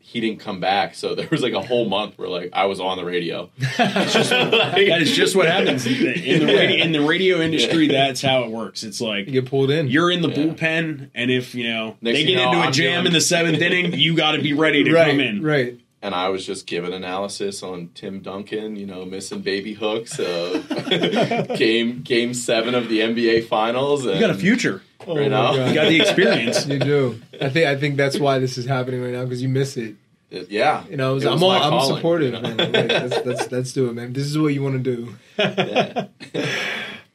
he 0.02 0.20
didn't 0.20 0.40
come 0.40 0.60
back. 0.60 0.94
So 0.94 1.14
there 1.14 1.28
was 1.30 1.42
like 1.42 1.52
a 1.54 1.62
whole 1.62 1.88
month 1.88 2.18
where 2.18 2.28
like 2.28 2.50
I 2.52 2.66
was 2.66 2.80
on 2.80 2.96
the 2.98 3.04
radio. 3.04 3.48
that 3.78 4.98
is 5.00 5.12
just 5.12 5.34
what 5.36 5.46
happens 5.48 5.86
in 5.86 6.46
the, 6.46 6.46
radio, 6.46 6.84
in 6.84 6.92
the 6.92 7.00
radio 7.00 7.40
industry. 7.40 7.88
That's 7.88 8.20
how 8.20 8.42
it 8.44 8.50
works. 8.50 8.82
It's 8.82 9.00
like 9.00 9.26
you 9.26 9.32
get 9.32 9.46
pulled 9.46 9.70
in. 9.70 9.88
you're 9.88 10.10
in 10.10 10.22
the 10.22 10.28
Yeah. 10.28 10.36
bullpen, 10.36 11.10
and 11.14 11.30
if 11.30 11.54
you 11.54 11.68
know 11.72 11.96
Next 12.00 12.18
they 12.18 12.24
get 12.24 12.30
you 12.30 12.36
know, 12.36 12.48
into 12.52 12.58
a 12.58 12.62
I'm 12.62 12.72
jam 12.72 12.92
doing- 12.94 13.06
in 13.06 13.12
the 13.12 13.20
seventh 13.20 13.58
inning, 13.60 13.92
you 13.94 14.16
got 14.16 14.32
to 14.32 14.42
be 14.42 14.52
ready 14.52 14.84
to 14.84 14.92
right, 14.94 15.10
come 15.10 15.20
in. 15.20 15.42
right. 15.42 15.78
And 16.02 16.14
I 16.14 16.28
was 16.28 16.44
just 16.44 16.66
giving 16.66 16.92
analysis 16.92 17.62
on 17.62 17.90
Tim 17.94 18.20
Duncan, 18.20 18.76
you 18.76 18.86
know, 18.86 19.04
missing 19.04 19.40
baby 19.40 19.72
hooks 19.74 20.18
of 20.18 20.68
game 21.56 22.02
game 22.02 22.34
seven 22.34 22.74
of 22.74 22.88
the 22.88 23.00
NBA 23.00 23.46
Finals. 23.48 24.04
And, 24.04 24.14
You 24.16 24.20
got 24.20 24.30
a 24.30 24.34
future. 24.38 24.82
Oh 25.06 25.16
Right 25.16 25.30
my 25.30 25.68
You 25.68 25.74
got 25.74 25.88
the 25.88 26.00
experience. 26.00 26.66
You 26.72 26.78
do. 26.78 27.20
I 27.40 27.48
think 27.48 27.66
I 27.66 27.76
think 27.76 27.96
that's 27.96 28.18
why 28.18 28.38
this 28.38 28.58
is 28.58 28.66
happening 28.66 29.02
right 29.02 29.12
now 29.12 29.24
because 29.24 29.42
you 29.42 29.48
miss 29.48 29.76
it. 29.76 29.94
It- 30.30 30.50
yeah, 30.50 30.84
You 30.88 30.96
know, 30.96 31.10
I 31.10 31.12
was, 31.12 31.24
It 31.24 31.30
was 31.30 31.42
I'm 31.42 31.44
all, 31.44 31.50
my 31.70 31.78
I'm 31.86 31.94
supportive, 31.96 32.32
you 32.34 32.40
know? 32.40 32.54
man. 32.54 32.72
Like, 32.72 32.88
let's, 32.88 33.26
let's 33.26 33.52
let's 33.52 33.72
do 33.72 33.88
it, 33.88 33.92
man. 33.94 34.12
This 34.12 34.24
is 34.24 34.38
what 34.38 34.48
you 34.54 34.62
want 34.62 34.82
to 34.82 34.96
do. 34.96 35.14
Yeah. 35.38 36.06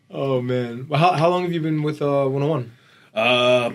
Oh 0.10 0.42
man, 0.42 0.88
well, 0.88 1.00
how 1.00 1.12
how 1.12 1.28
long 1.30 1.44
have 1.44 1.52
you 1.52 1.60
been 1.62 1.84
with 1.84 2.02
uh 2.02 2.26
101? 2.28 2.72
Uh, 3.14 3.72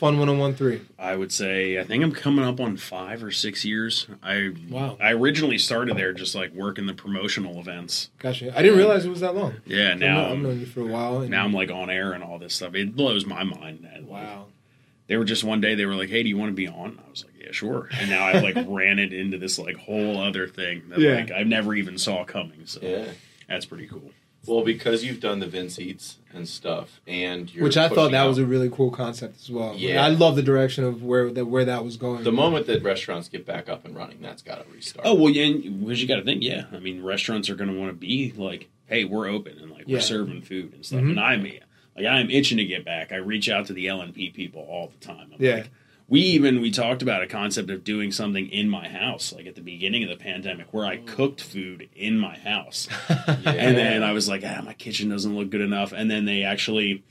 Fun 0.00 0.14
101 0.18 0.54
three. 0.54 0.80
I 0.98 1.14
would 1.14 1.30
say 1.30 1.78
I 1.78 1.84
think 1.84 2.02
I'm 2.02 2.12
coming 2.12 2.42
up 2.42 2.58
on 2.58 2.78
five 2.78 3.22
or 3.22 3.30
six 3.30 3.66
years. 3.66 4.06
I 4.22 4.54
Wow. 4.70 4.96
I 4.98 5.12
originally 5.12 5.58
started 5.58 5.94
there 5.98 6.14
just 6.14 6.34
like 6.34 6.54
working 6.54 6.86
the 6.86 6.94
promotional 6.94 7.60
events. 7.60 8.08
Gotcha. 8.18 8.58
I 8.58 8.62
didn't 8.62 8.78
realize 8.78 9.04
it 9.04 9.10
was 9.10 9.20
that 9.20 9.34
long. 9.36 9.56
Yeah, 9.66 9.92
now 9.92 10.30
I've 10.30 10.38
known 10.38 10.58
you 10.58 10.64
for 10.64 10.80
a 10.80 10.86
while. 10.86 11.20
and- 11.20 11.30
now 11.30 11.44
I'm 11.44 11.52
like 11.52 11.70
on 11.70 11.90
air 11.90 12.14
and 12.14 12.24
all 12.24 12.38
this 12.38 12.54
stuff. 12.54 12.74
It 12.74 12.96
blows 12.96 13.26
my 13.26 13.44
mind. 13.44 13.80
That, 13.82 14.08
like, 14.10 14.24
wow. 14.26 14.46
they 15.06 15.18
were 15.18 15.26
just 15.26 15.44
one 15.44 15.60
day 15.60 15.74
they 15.74 15.84
were 15.84 15.94
like, 15.96 16.08
"Hey, 16.08 16.22
do 16.22 16.30
you 16.30 16.38
want 16.38 16.48
to 16.48 16.54
be 16.56 16.66
on?" 16.66 16.98
I 17.06 17.10
was 17.10 17.26
like, 17.26 17.34
"Yeah, 17.38 17.52
sure." 17.52 17.90
And 17.92 18.08
now 18.08 18.24
I've 18.24 18.42
like 18.42 18.56
ran 18.66 18.98
it 18.98 19.12
into 19.12 19.36
this 19.36 19.58
like 19.58 19.76
whole 19.76 20.16
other 20.16 20.48
thing 20.48 20.84
that 20.88 20.98
Yeah. 20.98 21.16
like 21.16 21.30
I 21.30 21.42
never 21.42 21.74
even 21.74 21.98
saw 21.98 22.24
coming. 22.24 22.62
So 22.64 22.80
yeah. 22.80 23.04
that's 23.46 23.66
pretty 23.66 23.86
cool. 23.86 24.12
Well, 24.46 24.64
because 24.64 25.04
you've 25.04 25.20
done 25.20 25.38
the 25.40 25.46
Vince 25.46 25.78
Eats 25.78 26.16
and 26.32 26.48
stuff, 26.48 27.00
and 27.06 27.52
you're 27.54 27.62
Which 27.64 27.76
I 27.76 27.88
thought 27.88 28.10
that 28.12 28.22
out- 28.24 28.28
was 28.28 28.38
a 28.38 28.46
really 28.46 28.70
cool 28.70 28.90
concept 28.90 29.40
as 29.42 29.50
well. 29.50 29.72
Like, 29.72 29.80
Yeah. 29.80 30.04
I 30.04 30.08
love 30.08 30.34
the 30.36 30.42
direction 30.42 30.82
of 30.84 31.02
where 31.02 31.30
that 31.30 31.44
where 31.44 31.64
that 31.66 31.84
was 31.84 31.96
going. 31.96 32.24
the 32.24 32.32
moment 32.32 32.66
that 32.66 32.82
restaurants 32.82 33.28
get 33.28 33.44
back 33.44 33.68
up 33.68 33.84
and 33.84 33.94
running, 33.94 34.18
that's 34.22 34.42
got 34.42 34.64
to 34.66 34.72
restart. 34.72 35.06
Oh 35.06 35.14
well, 35.14 35.28
yeah, 35.30 35.52
because 35.52 36.00
you 36.00 36.08
got 36.08 36.16
to 36.16 36.24
think, 36.24 36.42
yeah. 36.42 36.64
I 36.72 36.78
mean, 36.78 37.02
restaurants 37.02 37.50
are 37.50 37.54
going 37.54 37.70
to 37.70 37.78
want 37.78 37.90
to 37.90 37.96
be 37.96 38.32
like, 38.36 38.68
"Hey, 38.86 39.04
we're 39.04 39.28
open 39.28 39.58
and 39.60 39.70
like 39.70 39.84
Yeah. 39.86 39.96
we're 39.96 40.00
serving 40.00 40.42
food 40.42 40.72
and 40.74 40.84
stuff." 40.86 41.00
Mhm. 41.00 41.10
And 41.10 41.20
I'm 41.20 41.42
like, 41.42 42.06
I'm 42.06 42.30
itching 42.30 42.56
to 42.58 42.64
get 42.64 42.84
back. 42.84 43.12
I 43.12 43.16
reach 43.16 43.50
out 43.50 43.66
to 43.66 43.74
the 43.74 43.86
LNP 43.88 44.30
people 44.32 44.62
all 44.70 44.90
the 44.98 45.04
time. 45.06 45.28
I'm 45.34 45.42
Yeah. 45.44 45.56
like, 45.56 45.70
we 46.10 46.20
even 46.22 46.60
we 46.60 46.72
talked 46.72 47.02
about 47.02 47.22
a 47.22 47.26
concept 47.26 47.70
of 47.70 47.84
doing 47.84 48.10
something 48.10 48.50
in 48.50 48.68
my 48.68 48.88
house, 48.88 49.32
like 49.32 49.46
at 49.46 49.54
the 49.54 49.60
beginning 49.62 50.02
of 50.02 50.10
the 50.10 50.16
pandemic, 50.16 50.66
where 50.74 50.84
I 50.84 50.96
cooked 50.98 51.40
food 51.40 51.88
in 51.94 52.18
my 52.18 52.36
house. 52.36 52.88
Yeah. 53.08 53.36
And 53.60 53.76
then 53.76 54.02
I 54.02 54.12
was 54.12 54.28
like, 54.28 54.42
ah, 54.44 54.60
my 54.64 54.74
kitchen 54.74 55.08
doesn't 55.08 55.36
look 55.36 55.50
good 55.50 55.60
enough. 55.60 55.92
And 55.92 56.10
then 56.10 56.24
they 56.24 56.42
actually, 56.42 57.04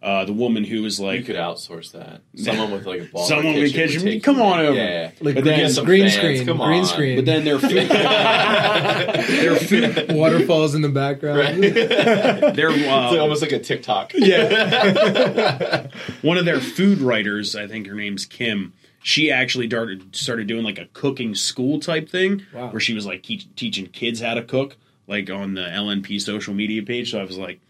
uh, 0.00 0.24
the 0.24 0.32
woman 0.32 0.62
who 0.64 0.82
was 0.82 1.00
you 1.00 1.06
like, 1.06 1.26
could 1.26 1.34
outsource 1.36 1.90
that. 1.92 2.20
Someone 2.36 2.70
with 2.70 2.86
like 2.86 3.00
a 3.00 3.04
ball. 3.06 3.24
Someone 3.26 3.54
with 3.54 3.70
a 3.70 3.72
kitchen, 3.72 4.20
come 4.20 4.40
on 4.40 4.60
over. 4.60 4.76
Yeah. 4.76 5.10
like 5.20 5.34
But 5.34 5.42
green, 5.42 5.44
then 5.44 5.70
some 5.70 5.84
green 5.84 6.02
fans, 6.02 6.14
screen, 6.16 6.46
come 6.46 6.56
green 6.58 6.80
on. 6.80 6.86
screen. 6.86 7.16
but 7.16 7.24
then 7.24 7.44
their 7.44 7.58
food, 7.58 7.88
their 7.88 9.56
food, 9.56 10.12
waterfalls 10.12 10.74
in 10.74 10.82
the 10.82 10.88
background. 10.88 11.38
Right. 11.38 11.60
their 11.60 12.70
it's 12.70 12.86
uh, 12.86 13.10
like 13.10 13.20
almost 13.20 13.42
like 13.42 13.52
a 13.52 13.58
TikTok. 13.58 14.12
Yeah. 14.14 15.88
one 16.22 16.38
of 16.38 16.44
their 16.44 16.60
food 16.60 16.98
writers, 17.00 17.56
I 17.56 17.66
think 17.66 17.86
her 17.86 17.94
name's 17.94 18.24
Kim. 18.24 18.72
She 19.02 19.30
actually 19.30 19.66
started 19.68 20.14
started 20.14 20.46
doing 20.46 20.64
like 20.64 20.78
a 20.78 20.86
cooking 20.92 21.34
school 21.34 21.80
type 21.80 22.08
thing, 22.08 22.42
Wow. 22.52 22.70
where 22.70 22.80
she 22.80 22.94
was 22.94 23.06
like 23.06 23.22
teach, 23.22 23.46
teaching 23.56 23.86
kids 23.86 24.20
how 24.20 24.34
to 24.34 24.42
cook, 24.42 24.76
like 25.06 25.30
on 25.30 25.54
the 25.54 25.62
LNP 25.62 26.20
social 26.20 26.52
media 26.54 26.82
page. 26.82 27.12
So 27.12 27.20
I 27.20 27.24
was 27.24 27.38
like, 27.38 27.60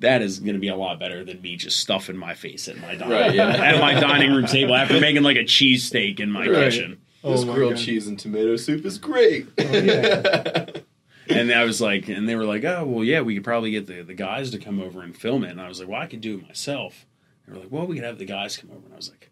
that 0.00 0.22
is 0.22 0.38
going 0.40 0.54
to 0.54 0.60
be 0.60 0.68
a 0.68 0.76
lot 0.76 0.98
better 0.98 1.24
than 1.24 1.40
me 1.40 1.56
just 1.56 1.78
stuffing 1.80 2.16
my 2.16 2.34
face 2.34 2.68
at 2.68 2.78
my 2.78 2.94
dining 2.94 3.10
Right, 3.18 3.34
yeah. 3.34 3.48
at 3.48 3.80
my 3.80 3.94
dining 3.98 4.32
room 4.32 4.46
table 4.46 4.74
after 4.74 4.98
making 5.00 5.22
like 5.22 5.36
a 5.36 5.44
cheesesteak 5.44 6.20
in 6.20 6.30
my 6.30 6.40
Right. 6.48 6.70
kitchen. 6.70 6.98
This 7.22 7.42
Oh 7.42 7.46
my 7.46 7.54
grilled 7.54 7.74
God. 7.74 7.82
cheese 7.84 8.06
and 8.06 8.18
tomato 8.18 8.56
soup 8.56 8.84
is 8.84 8.98
great. 8.98 9.46
Oh, 9.58 9.62
yeah. 9.72 10.66
And 11.28 11.52
I 11.52 11.62
was 11.62 11.80
like, 11.80 12.08
and 12.08 12.28
they 12.28 12.34
were 12.34 12.44
like, 12.44 12.64
oh 12.64 12.84
well, 12.84 13.04
yeah, 13.04 13.20
we 13.20 13.34
could 13.36 13.44
probably 13.44 13.70
get 13.70 13.86
the 13.86 14.02
the 14.02 14.14
guys 14.14 14.50
to 14.50 14.58
come 14.58 14.80
over 14.80 15.00
and 15.00 15.16
film 15.16 15.44
it. 15.44 15.50
And 15.52 15.60
I 15.60 15.68
was 15.68 15.78
like, 15.78 15.88
well, 15.88 16.00
I 16.00 16.06
could 16.06 16.20
do 16.20 16.38
it 16.38 16.42
myself. 16.48 17.06
They 17.46 17.52
were 17.52 17.60
like, 17.60 17.70
well, 17.70 17.86
we 17.86 17.94
could 17.94 18.04
have 18.04 18.18
the 18.18 18.24
guys 18.24 18.56
come 18.56 18.70
over. 18.72 18.84
And 18.84 18.92
I 18.92 18.96
was 18.96 19.10
like, 19.10 19.30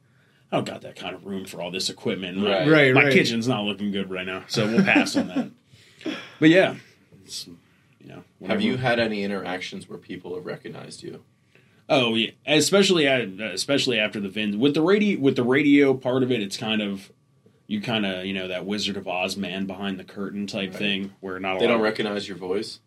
I 0.52 0.56
don't 0.56 0.66
got 0.66 0.82
that 0.82 0.94
kind 0.94 1.16
of 1.16 1.26
room 1.26 1.44
for 1.44 1.60
all 1.60 1.72
this 1.72 1.90
equipment. 1.90 2.38
My, 2.38 2.50
Right. 2.50 2.68
Right, 2.70 2.94
my 2.94 3.04
right. 3.04 3.12
kitchen's 3.12 3.48
not 3.48 3.64
looking 3.64 3.90
good 3.90 4.10
right 4.10 4.26
now, 4.26 4.44
so 4.46 4.66
we'll 4.68 4.84
pass 4.84 5.16
on 5.16 5.26
that. 5.28 5.50
But 6.38 6.50
yeah, 6.50 6.76
know, 8.08 8.24
Have 8.46 8.60
you 8.62 8.76
had 8.78 8.98
any 8.98 9.22
interactions 9.22 9.88
where 9.88 9.98
people 9.98 10.34
have 10.34 10.46
recognized 10.46 11.02
you? 11.02 11.22
Oh 11.88 12.14
yeah, 12.14 12.30
especially 12.46 13.06
at, 13.06 13.22
especially 13.40 13.98
after 13.98 14.20
the 14.20 14.28
Vin 14.28 14.58
with 14.58 14.74
the 14.74 14.82
radio 14.82 15.18
with 15.18 15.36
the 15.36 15.42
radio 15.44 15.94
part 15.94 16.22
of 16.22 16.30
it. 16.30 16.42
It's 16.42 16.56
kind 16.56 16.82
of 16.82 17.10
you 17.66 17.80
kind 17.80 18.04
of 18.04 18.26
you 18.26 18.34
know 18.34 18.48
that 18.48 18.66
Wizard 18.66 18.96
of 18.96 19.08
Oz 19.08 19.36
man 19.36 19.66
behind 19.66 19.98
the 19.98 20.04
curtain 20.04 20.46
type 20.46 20.70
Right. 20.70 20.78
thing 20.78 21.12
where 21.20 21.38
not 21.40 21.58
They 21.60 21.66
don't 21.66 21.76
of- 21.76 21.80
recognize 21.82 22.28
your 22.28 22.36
voice. 22.36 22.80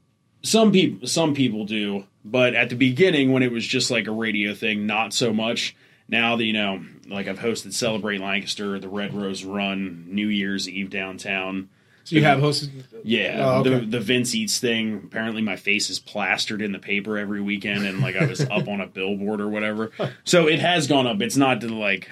some 0.43 0.71
people 0.71 1.07
some 1.07 1.33
people 1.33 1.65
do 1.65 2.05
but 2.25 2.53
at 2.55 2.69
the 2.69 2.75
beginning 2.75 3.31
when 3.31 3.41
it 3.43 3.51
was 3.51 3.65
just 3.65 3.89
like 3.91 4.05
a 4.07 4.11
radio 4.11 4.53
thing 4.53 4.85
not 4.87 5.13
so 5.13 5.31
much 5.33 5.75
now 6.07 6.35
that 6.35 6.45
you 6.45 6.53
know 6.53 6.83
like 7.07 7.27
i've 7.27 7.37
hosted 7.39 7.73
celebrate 7.73 8.19
lancaster 8.19 8.79
the 8.79 8.87
red 8.89 9.13
rose 9.13 9.43
run 9.43 10.05
new 10.09 10.27
year's 10.27 10.67
eve 10.67 10.89
downtown 10.89 11.69
So 12.03 12.15
you 12.15 12.23
have 12.23 12.39
hosted. 12.39 12.69
yeah 13.03 13.37
Oh, 13.39 13.59
okay. 13.61 13.79
the, 13.79 13.85
the 13.85 13.99
vince 13.99 14.33
eats 14.35 14.59
thing 14.59 15.01
apparently 15.03 15.41
my 15.41 15.55
face 15.55 15.89
is 15.89 15.99
plastered 15.99 16.61
in 16.61 16.71
the 16.71 16.79
paper 16.79 17.17
every 17.17 17.41
weekend 17.41 17.85
and 17.85 17.99
like 18.01 18.15
i 18.15 18.25
was 18.25 18.41
up 18.41 18.67
on 18.67 18.81
a 18.81 18.87
billboard 18.87 19.39
or 19.39 19.47
whatever 19.47 19.91
so 20.23 20.47
it 20.47 20.59
has 20.59 20.87
gone 20.87 21.05
up 21.07 21.21
it's 21.21 21.37
not 21.37 21.61
to 21.61 21.67
like 21.67 22.09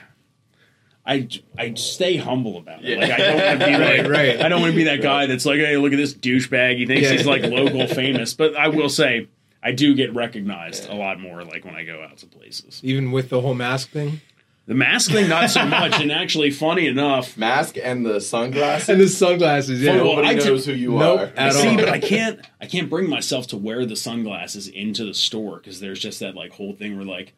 I, 1.05 1.27
I 1.57 1.73
stay 1.73 2.17
humble 2.17 2.57
about 2.57 2.83
it. 2.83 2.89
Yeah. 2.89 2.97
Like 2.99 3.11
I 3.11 3.17
don't 3.17 3.35
want 3.39 3.59
to 3.61 3.65
be 3.65 3.77
like 4.03 4.07
right. 4.11 4.41
I 4.41 4.49
don't 4.49 4.61
want 4.61 4.73
to 4.73 4.77
be 4.77 4.83
that 4.83 5.01
guy 5.01 5.25
that's 5.25 5.43
like, 5.45 5.57
hey, 5.57 5.75
look 5.77 5.91
at 5.91 5.95
this 5.97 6.13
douchebag. 6.13 6.77
He 6.77 6.85
thinks 6.85 7.03
Yeah. 7.09 7.13
he's 7.13 7.25
like 7.25 7.41
local 7.41 7.87
famous. 7.95 8.35
But 8.35 8.55
I 8.55 8.67
will 8.67 8.89
say, 8.89 9.27
I 9.63 9.71
do 9.71 9.95
get 9.95 10.13
recognized 10.13 10.87
a 10.87 10.93
lot 10.93 11.19
more 11.19 11.43
like 11.43 11.65
when 11.65 11.73
I 11.73 11.83
go 11.83 12.03
out 12.03 12.17
to 12.17 12.27
places. 12.27 12.79
Even 12.83 13.11
with 13.11 13.29
the 13.29 13.41
whole 13.41 13.55
mask 13.55 13.89
thing 13.89 14.21
The 14.69 14.75
mask 14.75 15.09
thing, 15.11 15.27
not 15.29 15.49
so 15.49 15.65
much. 15.79 15.99
And 15.99 16.11
actually, 16.11 16.51
funny 16.51 16.85
enough, 16.85 17.35
Mask 17.37 17.75
and 17.81 18.05
the 18.05 18.21
sunglasses. 18.21 18.87
and 18.89 19.01
the 19.01 19.07
sunglasses. 19.09 19.81
Yeah, 19.81 19.95
Well, 19.95 20.05
Nobody 20.17 20.27
I 20.27 20.33
knows 20.35 20.65
took- 20.65 20.75
who 20.75 20.79
you 20.79 20.91
Nope. 20.91 21.19
are. 21.21 21.33
At 21.35 21.53
see, 21.53 21.69
all. 21.69 21.75
but 21.75 21.89
I 21.89 21.97
can't. 21.99 22.39
I 22.61 22.67
can't 22.67 22.87
bring 22.89 23.09
myself 23.09 23.47
to 23.47 23.57
wear 23.57 23.85
the 23.87 23.95
sunglasses 23.95 24.67
into 24.67 25.05
the 25.05 25.13
store 25.15 25.57
because 25.57 25.79
there's 25.79 25.99
just 25.99 26.19
that 26.19 26.35
like 26.35 26.53
whole 26.53 26.73
thing 26.73 26.95
where 26.97 27.05
like 27.05 27.33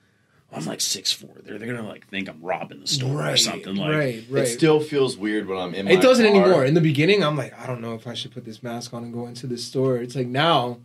I'm 0.52 0.66
like 0.66 0.82
six 0.82 1.14
four. 1.14 1.30
They're 1.46 1.58
they're 1.58 1.74
gonna 1.74 1.88
like 1.88 2.10
think 2.10 2.28
I'm 2.28 2.42
robbing 2.42 2.82
the 2.82 2.88
store 2.88 3.26
or 3.26 3.38
something 3.38 3.76
like. 3.78 3.92
right, 3.96 4.24
right. 4.30 4.44
It 4.44 4.48
still 4.48 4.82
feels 4.82 5.16
weird 5.16 5.48
when 5.48 5.58
I'm 5.58 5.74
in. 5.74 5.86
My 5.86 5.92
It 5.94 6.02
doesn't 6.02 6.26
car. 6.30 6.36
anymore. 6.44 6.66
In 6.66 6.74
the 6.74 6.82
beginning, 6.82 7.24
I'm 7.24 7.38
like, 7.38 7.58
I 7.58 7.66
don't 7.66 7.80
know 7.80 7.94
if 7.96 8.08
I 8.08 8.14
should 8.14 8.34
put 8.34 8.44
this 8.44 8.62
mask 8.62 8.94
on 8.94 9.06
and 9.06 9.14
go 9.14 9.26
into 9.28 9.48
the 9.48 9.58
store. 9.58 9.96
It's 9.96 10.18
like 10.18 10.28
now, 10.28 10.80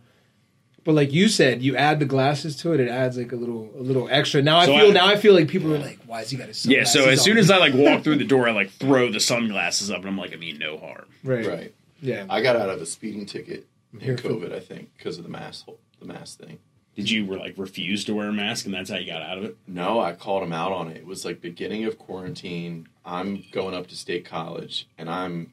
but 0.87 0.93
like 0.95 1.11
you 1.11 1.27
said, 1.27 1.61
you 1.61 1.75
add 1.75 1.99
the 1.99 2.05
glasses 2.05 2.55
to 2.55 2.71
it. 2.71 2.79
It 2.79 2.87
adds 2.87 3.17
like 3.17 3.33
a 3.33 3.35
little, 3.35 3.69
a 3.77 3.81
little 3.81 4.07
extra. 4.09 4.41
Now 4.41 4.57
I 4.59 4.65
feel, 4.67 4.75
I- 4.89 4.91
now 4.91 5.05
I 5.05 5.17
feel 5.17 5.33
like 5.33 5.49
people 5.49 5.73
are 5.75 5.77
like, 5.79 5.99
why 6.05 6.21
is 6.21 6.29
he 6.29 6.37
got 6.37 6.47
his 6.47 6.65
Yeah. 6.65 6.85
So 6.85 7.09
as 7.09 7.21
soon 7.21 7.33
on? 7.33 7.39
as 7.39 7.51
I 7.51 7.57
like 7.57 7.73
walk 7.73 8.03
through 8.05 8.15
the 8.19 8.23
door, 8.25 8.47
I 8.47 8.53
like 8.53 8.69
throw 8.71 9.11
the 9.11 9.19
sunglasses 9.19 9.91
up, 9.91 9.97
and 9.99 10.07
I'm 10.07 10.17
like, 10.17 10.31
I 10.31 10.37
mean, 10.37 10.57
no 10.59 10.77
harm. 10.77 11.05
right, 11.25 11.45
Right. 11.45 11.75
yeah, 12.01 12.25
I 12.29 12.41
got 12.41 12.55
out 12.55 12.69
of 12.69 12.81
a 12.81 12.85
speeding 12.85 13.25
ticket 13.25 13.67
in 13.93 13.99
Here 13.99 14.17
for- 14.17 14.29
COVID, 14.29 14.53
I 14.53 14.61
think, 14.61 14.95
because 14.97 15.17
of 15.17 15.23
the 15.25 15.29
mask. 15.29 15.67
The 15.99 16.05
mask 16.05 16.39
thing. 16.39 16.57
Did 16.95 17.11
you 17.11 17.25
were 17.25 17.37
like 17.37 17.55
refuse 17.57 18.05
to 18.05 18.15
wear 18.15 18.29
a 18.29 18.33
mask, 18.33 18.65
and 18.65 18.73
that's 18.73 18.89
how 18.89 18.95
you 18.97 19.05
got 19.05 19.21
out 19.21 19.37
of 19.39 19.43
it? 19.43 19.57
No, 19.67 19.99
I 19.99 20.13
called 20.13 20.41
him 20.41 20.53
out 20.53 20.71
on 20.71 20.87
it. 20.89 20.97
It 20.97 21.05
was 21.05 21.25
like 21.25 21.41
beginning 21.41 21.83
of 21.83 21.99
quarantine. 21.99 22.87
I'm 23.05 23.43
going 23.51 23.75
up 23.75 23.87
to 23.87 23.95
state 23.97 24.23
college, 24.25 24.87
and 24.97 25.09
I'm 25.09 25.51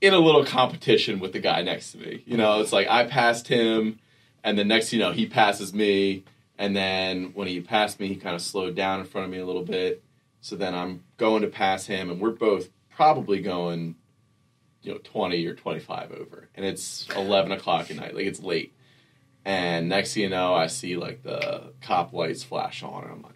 in 0.00 0.14
a 0.14 0.18
little 0.18 0.44
competition 0.44 1.18
with 1.18 1.32
the 1.32 1.40
guy 1.40 1.62
next 1.62 1.92
to 1.92 1.98
me. 1.98 2.22
You 2.26 2.36
know, 2.36 2.60
it's 2.60 2.72
like 2.72 2.86
I 2.88 3.04
passed 3.06 3.48
him, 3.48 3.98
and 4.46 4.56
then 4.56 4.68
next, 4.68 4.92
you 4.92 5.00
know, 5.00 5.10
he 5.10 5.26
passes 5.26 5.74
me, 5.74 6.22
and 6.56 6.74
then 6.74 7.32
when 7.34 7.48
he 7.48 7.60
passed 7.60 7.98
me, 7.98 8.06
he 8.06 8.14
kind 8.14 8.36
of 8.36 8.40
slowed 8.40 8.76
down 8.76 9.00
in 9.00 9.06
front 9.06 9.24
of 9.24 9.30
me 9.32 9.38
a 9.38 9.44
little 9.44 9.64
bit. 9.64 10.04
So 10.40 10.54
then 10.54 10.72
I'm 10.72 11.02
going 11.16 11.42
to 11.42 11.48
pass 11.48 11.86
him, 11.86 12.08
and 12.10 12.20
we're 12.20 12.30
both 12.30 12.68
probably 12.88 13.40
going, 13.42 13.96
you 14.82 14.92
know, 14.92 15.00
20 15.02 15.44
or 15.46 15.54
25 15.54 16.12
over, 16.12 16.48
and 16.54 16.64
it's 16.64 17.08
11 17.16 17.50
o'clock 17.50 17.90
at 17.90 17.96
night, 17.96 18.14
like 18.14 18.26
it's 18.26 18.40
late. 18.40 18.72
And 19.44 19.88
next 19.88 20.14
thing 20.14 20.22
you 20.22 20.28
know, 20.28 20.54
I 20.54 20.68
see 20.68 20.96
like 20.96 21.24
the 21.24 21.72
cop 21.82 22.12
lights 22.12 22.44
flash 22.44 22.84
on, 22.84 23.02
and 23.02 23.12
I'm 23.14 23.22
like, 23.22 23.34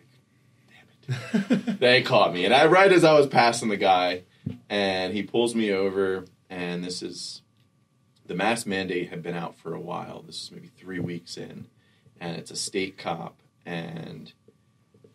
damn 1.09 1.61
it. 1.61 1.81
they 1.81 2.02
caught 2.02 2.33
me. 2.33 2.45
And 2.45 2.55
I 2.55 2.67
right 2.67 2.93
as 2.93 3.02
I 3.02 3.14
was 3.14 3.26
passing 3.26 3.69
the 3.69 3.76
guy, 3.76 4.23
and 4.69 5.12
he 5.12 5.25
pulls 5.25 5.57
me 5.57 5.73
over, 5.73 6.26
and 6.49 6.85
this 6.85 7.02
is 7.02 7.43
the 8.31 8.37
mask 8.37 8.65
mandate 8.65 9.11
had 9.11 9.25
been 9.25 9.35
out 9.35 9.57
for 9.59 9.75
a 9.75 9.81
while. 9.81 10.23
This 10.25 10.41
is 10.45 10.53
maybe 10.53 10.69
three 10.79 11.01
weeks 11.01 11.37
in, 11.37 11.67
and 12.21 12.37
it's 12.37 12.53
a 12.53 12.57
state 12.57 12.97
cop, 12.97 13.35
and 13.67 14.33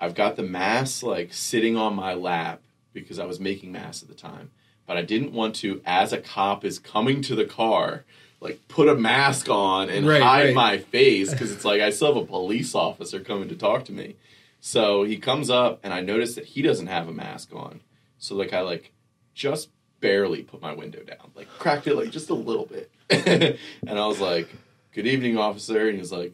I've 0.01 0.15
got 0.15 0.35
the 0.35 0.43
mask 0.43 1.01
like 1.01 1.31
sitting 1.31 1.77
on 1.77 1.95
my 1.95 2.13
lap 2.13 2.61
because 2.91 3.17
I 3.17 3.23
was 3.25 3.39
making 3.39 3.71
masks 3.71 4.03
at 4.03 4.09
the 4.09 4.15
time. 4.15 4.51
But 4.85 4.97
I 4.97 5.01
didn't 5.01 5.31
want 5.31 5.55
to, 5.55 5.81
as 5.85 6.11
a 6.11 6.17
cop 6.17 6.65
is 6.65 6.77
coming 6.77 7.21
to 7.21 7.35
the 7.35 7.45
car, 7.45 8.03
like 8.41 8.59
put 8.67 8.89
a 8.89 8.95
mask 8.95 9.47
on 9.47 9.89
and 9.89 10.05
Right, 10.05 10.21
hide 10.21 10.45
right. 10.47 10.53
my 10.53 10.77
face 10.79 11.31
because 11.31 11.53
it's 11.53 11.63
like 11.63 11.79
I 11.79 11.91
still 11.91 12.13
have 12.13 12.21
a 12.21 12.25
police 12.27 12.75
officer 12.75 13.21
coming 13.21 13.47
to 13.47 13.55
talk 13.55 13.85
to 13.85 13.93
me. 13.93 14.17
So 14.59 15.05
he 15.05 15.15
comes 15.15 15.49
up 15.49 15.79
and 15.83 15.93
I 15.93 16.01
notice 16.01 16.35
that 16.35 16.43
he 16.47 16.61
doesn't 16.61 16.87
have 16.87 17.07
a 17.07 17.13
mask 17.13 17.55
on. 17.55 17.79
So 18.19 18.35
like 18.35 18.51
I 18.51 18.59
like 18.59 18.91
just 19.33 19.69
barely 20.01 20.43
put 20.43 20.61
my 20.61 20.73
window 20.73 21.01
down, 21.01 21.31
like 21.33 21.47
cracked 21.47 21.87
it 21.87 21.95
like 21.95 22.11
just 22.11 22.29
a 22.29 22.33
little 22.35 22.65
bit. 22.65 22.91
and 23.09 23.57
I 23.87 24.07
was 24.07 24.19
like, 24.19 24.49
"Good 24.91 25.05
evening, 25.05 25.37
officer." 25.37 25.87
And 25.87 25.97
he's 25.97 26.11
like, 26.11 26.33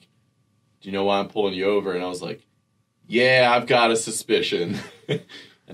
"Do 0.80 0.90
you 0.90 0.92
know 0.92 1.04
why 1.04 1.20
I'm 1.20 1.28
pulling 1.28 1.54
you 1.54 1.66
over?" 1.66 1.94
And 1.94 2.04
I 2.04 2.08
was 2.08 2.22
like, 2.22 2.46
"Yeah, 3.08 3.51
I've 3.54 3.68
got 3.68 3.92
a 3.92 3.98
suspicion." 3.98 4.80
and 5.08 5.22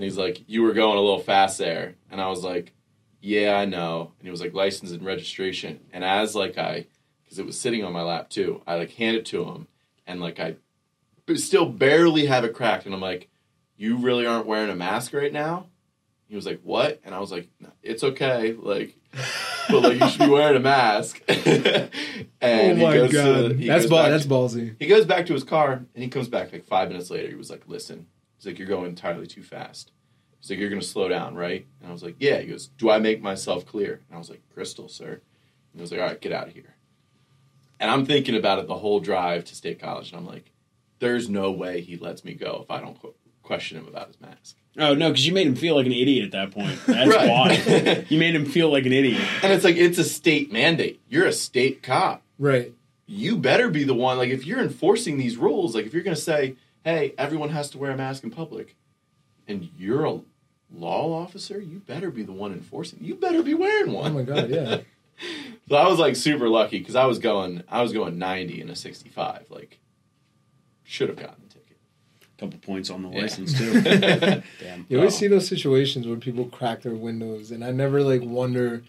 he's 0.04 0.16
like, 0.16 0.42
"You 0.48 0.62
were 0.62 0.72
going 0.72 0.98
a 0.98 1.00
little 1.00 1.20
fast 1.20 1.58
there." 1.58 1.94
And 2.10 2.20
I 2.20 2.28
was 2.28 2.42
like, 2.42 2.72
"Yeah, 3.20 3.56
I 3.56 3.64
know." 3.64 4.12
And 4.18 4.26
he 4.26 4.30
was 4.30 4.40
like, 4.40 4.54
"License 4.54 4.90
and 4.90 5.04
registration." 5.04 5.80
And 5.92 6.02
as 6.02 6.34
like 6.34 6.58
I, 6.58 6.86
because 7.22 7.38
it 7.38 7.46
was 7.46 7.58
sitting 7.58 7.84
on 7.84 7.92
my 7.92 8.02
lap 8.02 8.28
too, 8.28 8.62
I 8.66 8.74
like 8.74 8.90
hand 8.92 9.16
it 9.16 9.26
to 9.26 9.44
him, 9.44 9.68
and 10.04 10.20
like 10.20 10.40
I 10.40 10.56
still 11.36 11.66
barely 11.66 12.26
have 12.26 12.44
it 12.44 12.54
cracked, 12.54 12.86
and 12.86 12.94
I'm 12.94 13.00
like, 13.00 13.28
"You 13.76 13.98
really 13.98 14.26
aren't 14.26 14.46
wearing 14.46 14.70
a 14.70 14.74
mask 14.74 15.12
right 15.12 15.32
now?" 15.32 15.66
He 16.28 16.34
was 16.34 16.44
like, 16.44 16.60
"What?" 16.64 17.00
And 17.04 17.14
I 17.14 17.20
was 17.20 17.30
like, 17.30 17.48
"No, 17.60 17.70
"It's 17.84 18.02
okay, 18.02 18.54
like, 18.54 18.96
but 19.68 19.82
like 19.82 20.00
you 20.00 20.08
should 20.08 20.20
be 20.20 20.28
wearing 20.28 20.56
a 20.56 20.60
mask." 20.60 21.22
and 21.28 21.90
oh 22.82 22.90
he 22.90 22.98
goes 22.98 23.12
god, 23.12 23.48
to- 23.50 23.54
he 23.54 23.66
that's 23.66 23.84
goes 23.84 23.90
ball, 23.90 24.02
back 24.02 24.10
that's 24.10 24.24
to- 24.24 24.28
ballsy. 24.30 24.76
He 24.78 24.86
goes 24.86 25.04
back 25.06 25.26
to 25.26 25.32
his 25.32 25.44
car, 25.44 25.72
and 25.94 26.02
he 26.04 26.08
comes 26.08 26.28
back 26.28 26.52
like 26.52 26.64
five 26.64 26.88
minutes 26.88 27.10
later. 27.10 27.28
He 27.28 27.34
was 27.34 27.50
like, 27.50 27.62
"Listen," 27.66 28.06
he's 28.36 28.46
like, 28.46 28.58
"You're 28.58 28.68
going 28.68 28.86
entirely 28.86 29.26
too 29.26 29.42
fast." 29.42 29.92
He's 30.40 30.50
like, 30.50 30.58
"You're 30.58 30.70
gonna 30.70 30.82
slow 30.82 31.08
down, 31.08 31.34
right?" 31.34 31.66
And 31.80 31.90
I 31.90 31.92
was 31.92 32.02
like, 32.02 32.16
"Yeah." 32.18 32.38
He 32.40 32.46
goes, 32.48 32.68
"Do 32.78 32.90
I 32.90 32.98
make 32.98 33.20
myself 33.22 33.66
clear?" 33.66 34.00
And 34.08 34.14
I 34.16 34.18
was 34.18 34.30
like, 34.30 34.42
"Crystal, 34.54 34.88
sir." 34.88 35.12
And 35.12 35.20
he 35.74 35.80
was 35.80 35.90
like, 35.90 36.00
"All 36.00 36.06
right, 36.06 36.20
get 36.20 36.32
out 36.32 36.48
of 36.48 36.54
here." 36.54 36.74
And 37.80 37.90
I'm 37.90 38.06
thinking 38.06 38.34
about 38.36 38.58
it 38.58 38.66
the 38.66 38.76
whole 38.78 39.00
drive 39.00 39.44
to 39.46 39.54
State 39.54 39.80
College, 39.80 40.10
and 40.10 40.18
I'm 40.20 40.26
like, 40.26 40.50
"There's 40.98 41.28
no 41.28 41.50
way 41.52 41.80
he 41.80 41.96
lets 41.96 42.24
me 42.24 42.34
go 42.34 42.60
if 42.62 42.70
I 42.70 42.80
don't 42.80 42.98
question 43.48 43.78
him 43.78 43.88
about 43.88 44.06
his 44.06 44.20
mask." 44.20 44.56
Oh 44.78 44.94
no, 44.94 45.08
because 45.08 45.26
you 45.26 45.32
made 45.32 45.46
him 45.48 45.56
feel 45.56 45.74
like 45.74 45.86
an 45.86 45.92
idiot 45.92 46.24
at 46.26 46.30
that 46.32 46.50
point. 46.52 46.78
That's 46.86 47.10
Right. 47.10 47.28
why 47.28 48.04
you 48.08 48.18
made 48.18 48.34
him 48.36 48.44
feel 48.46 48.70
like 48.70 48.86
an 48.86 48.92
idiot. 48.92 49.20
And 49.42 49.52
it's 49.52 49.64
like 49.64 49.74
it's 49.76 49.98
a 49.98 50.04
state 50.04 50.52
mandate. 50.52 51.00
You're 51.08 51.26
a 51.26 51.32
state 51.32 51.82
cop. 51.82 52.22
Right. 52.38 52.72
you 53.06 53.36
better 53.36 53.68
be 53.70 53.82
the 53.82 53.94
one 53.94 54.18
like 54.18 54.28
if 54.30 54.46
you're 54.46 54.60
enforcing 54.60 55.18
these 55.18 55.36
rules 55.36 55.74
like 55.74 55.86
if 55.86 55.92
you're 55.94 56.04
going 56.04 56.14
to 56.14 56.20
say 56.22 56.54
hey 56.84 57.12
everyone 57.18 57.48
has 57.48 57.70
to 57.70 57.78
wear 57.78 57.90
a 57.90 57.96
mask 57.96 58.22
in 58.22 58.30
public 58.30 58.76
and 59.48 59.68
you're 59.76 60.04
a 60.04 60.20
law 60.72 61.12
officer 61.22 61.58
you 61.60 61.80
better 61.80 62.10
be 62.12 62.22
the 62.22 62.30
one 62.32 62.52
enforcing 62.52 62.98
you 63.02 63.14
better 63.16 63.42
be 63.42 63.54
wearing 63.54 63.90
Oh 63.90 63.94
one 64.02 64.14
my 64.14 64.22
god, 64.22 64.50
yeah. 64.50 64.80
so 65.68 65.74
i 65.74 65.88
was 65.88 65.98
like 65.98 66.14
super 66.14 66.48
lucky 66.48 66.78
because 66.78 66.94
i 66.94 67.06
was 67.06 67.18
going 67.18 67.64
i 67.68 67.80
was 67.82 67.92
going 67.94 68.18
90 68.18 68.60
in 68.60 68.68
a 68.70 68.76
65 68.76 69.46
like 69.50 69.80
should 70.84 71.08
have 71.08 71.18
gotten 71.18 71.36
the 71.42 71.47
ticket 71.47 71.47
couple 72.38 72.58
points 72.60 72.88
on 72.90 73.02
the 73.02 73.08
Yeah. 73.10 73.22
license 73.22 73.56
too. 73.58 73.80
Damn. 74.60 74.86
You 74.88 74.98
always 74.98 75.14
Oh. 75.14 75.18
see 75.18 75.26
those 75.26 75.48
situations 75.48 76.06
where 76.06 76.16
people 76.16 76.44
crack 76.46 76.82
their 76.82 76.94
windows, 76.94 77.50
and 77.50 77.64
I 77.64 77.72
never 77.72 78.02
like 78.02 78.22
wonder 78.22 78.82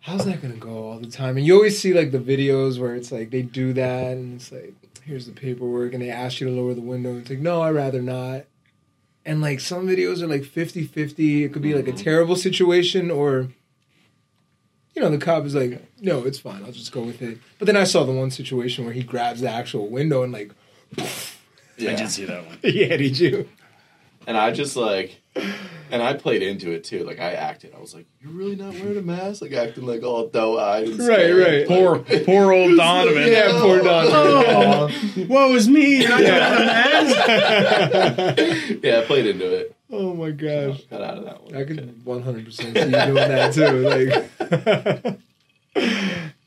how's 0.00 0.24
that 0.24 0.40
gonna 0.40 0.54
go 0.54 0.88
all 0.90 0.98
the 0.98 1.06
time. 1.10 1.36
And 1.36 1.44
you 1.46 1.54
always 1.54 1.78
see 1.78 1.92
like 1.92 2.10
the 2.12 2.18
videos 2.18 2.78
where 2.78 2.94
it's 2.94 3.12
like 3.12 3.30
they 3.30 3.42
do 3.42 3.72
that, 3.74 4.12
and 4.16 4.36
it's 4.40 4.50
like 4.52 4.74
here's 5.04 5.26
the 5.26 5.32
paperwork, 5.32 5.92
and 5.92 6.02
they 6.02 6.10
ask 6.10 6.40
you 6.40 6.46
to 6.48 6.52
lower 6.52 6.74
the 6.74 6.80
window. 6.80 7.10
And 7.10 7.20
It's 7.20 7.30
like 7.30 7.40
no, 7.40 7.62
I'd 7.62 7.70
rather 7.74 8.00
not. 8.02 8.44
And 9.26 9.42
like 9.42 9.60
some 9.60 9.86
videos 9.86 10.22
are 10.22 10.26
like 10.26 10.42
50-50. 10.44 11.44
It 11.44 11.52
could 11.52 11.60
be 11.62 11.74
like 11.74 11.88
a 11.88 11.92
Mhm. 11.92 12.02
terrible 12.02 12.36
situation, 12.36 13.10
or 13.10 13.48
you 14.94 15.02
know 15.02 15.10
the 15.10 15.18
cop 15.18 15.44
is 15.44 15.54
like, 15.54 15.82
no, 16.00 16.24
it's 16.24 16.38
fine. 16.38 16.64
I'll 16.64 16.72
just 16.72 16.90
go 16.92 17.02
with 17.02 17.20
it. 17.20 17.38
But 17.58 17.66
then 17.66 17.76
I 17.76 17.84
saw 17.84 18.04
the 18.04 18.12
one 18.12 18.30
situation 18.30 18.84
where 18.86 18.94
he 18.94 19.02
grabs 19.02 19.40
the 19.42 19.50
actual 19.50 19.88
window 19.88 20.22
and 20.22 20.32
like, 20.32 20.52
I 21.80 21.94
did 21.94 22.10
see 22.10 22.24
that 22.24 22.46
one. 22.46 22.58
yeah, 22.64 22.96
did 22.96 23.18
you? 23.18 23.48
and 24.26 24.36
i 24.36 24.50
just 24.50 24.76
like 24.76 25.22
and 25.90 26.02
i 26.02 26.12
played 26.12 26.42
into 26.42 26.70
it 26.72 26.84
too 26.84 27.02
like 27.04 27.18
i 27.18 27.32
acted 27.32 27.72
i 27.74 27.80
was 27.80 27.94
like 27.94 28.04
you're 28.20 28.32
really 28.32 28.56
not 28.56 28.74
wearing 28.74 28.98
a 28.98 29.00
mask 29.00 29.40
like 29.40 29.52
acting 29.52 29.86
like 29.86 30.02
all 30.02 30.26
doe-eyed 30.26 30.86
and 30.86 30.98
Right, 30.98 31.06
scared. 31.20 31.38
right. 31.38 31.66
Poor, 31.66 31.98
poor 32.26 32.52
old 32.52 32.76
Donovan. 32.76 33.26
Yeah, 33.32 33.48
poor 33.58 33.78
Donovan. 33.80 34.12
Oh, 34.14 34.90
woe 35.30 35.54
is 35.54 35.66
me. 35.68 36.04
and 36.04 36.12
I 36.12 36.20
got 36.22 36.60
a 36.60 36.64
mask. 36.66 37.16
yeah 38.84 38.98
i 38.98 39.04
played 39.06 39.26
into 39.26 39.50
it 39.50 39.74
Oh 39.90 40.12
my 40.12 40.30
gosh. 40.32 40.82
got 40.90 41.00
out 41.00 41.16
of 41.18 41.24
that 41.24 41.42
one 41.44 41.56
I 41.56 41.64
could 41.64 42.04
100% 42.04 42.52
see 42.52 42.66
you 42.66 42.74
doing 42.74 43.14
that 43.14 43.54
too. 43.54 43.78
Like, 45.06 45.18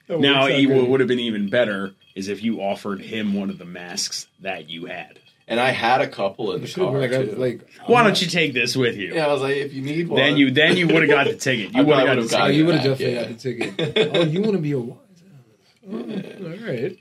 Now, 0.10 0.48
That 0.48 0.65
what 0.70 0.89
would 0.89 1.00
have 1.00 1.08
been 1.10 1.20
even 1.20 1.50
better 1.50 1.94
is 2.15 2.28
if 2.28 2.44
you 2.44 2.60
offered 2.62 3.02
him 3.02 3.34
one 3.34 3.50
of 3.50 3.58
the 3.58 3.65
masks 3.65 4.28
that 4.41 4.70
you 4.70 4.86
had. 4.86 5.20
And 5.52 5.60
I 5.60 5.72
had 5.72 6.00
a 6.00 6.08
couple 6.08 6.54
in 6.54 6.62
You 6.62 6.62
the 6.62 6.68
should 6.72 6.84
car 6.84 6.98
like, 6.98 7.12
too. 7.12 7.36
Like, 7.36 7.70
Why 7.86 8.00
I'm 8.00 8.06
don't 8.06 8.22
you 8.22 8.28
take 8.30 8.54
this 8.54 8.76
with 8.78 8.96
you? 8.96 9.14
yeah, 9.14 9.26
I 9.28 9.34
was 9.34 9.42
like, 9.42 9.58
if 9.58 9.74
you 9.74 9.82
need 9.82 10.08
one, 10.08 10.16
Then 10.18 10.38
you 10.38 10.50
then 10.50 10.78
you 10.78 10.88
would 10.88 11.02
have 11.02 11.10
got 11.10 11.26
the 11.28 11.36
ticket. 11.48 11.74
You 11.76 11.84
would 11.84 11.98
have 11.98 12.06
probably 12.06 12.06
got 12.06 12.16
the 12.16 12.22
would've 12.22 12.34
Oh, 12.34 12.38
gotten 12.38 12.48
ticket. 12.48 12.56
you 12.56 12.66
would 12.66 12.76
have 12.76 12.84
definitely 12.84 13.14
yeah. 13.14 13.22
got 13.22 13.76
the 13.76 13.76
ticket. 13.78 14.16
Oh, 14.16 14.24
you 14.24 14.42
want 14.42 14.54
to 14.54 14.60
be 14.60 14.72
a 14.72 14.80
wise 14.80 14.98
ass. 15.12 15.92
Oh, 15.92 16.46
all 16.46 16.68
right. 16.74 16.98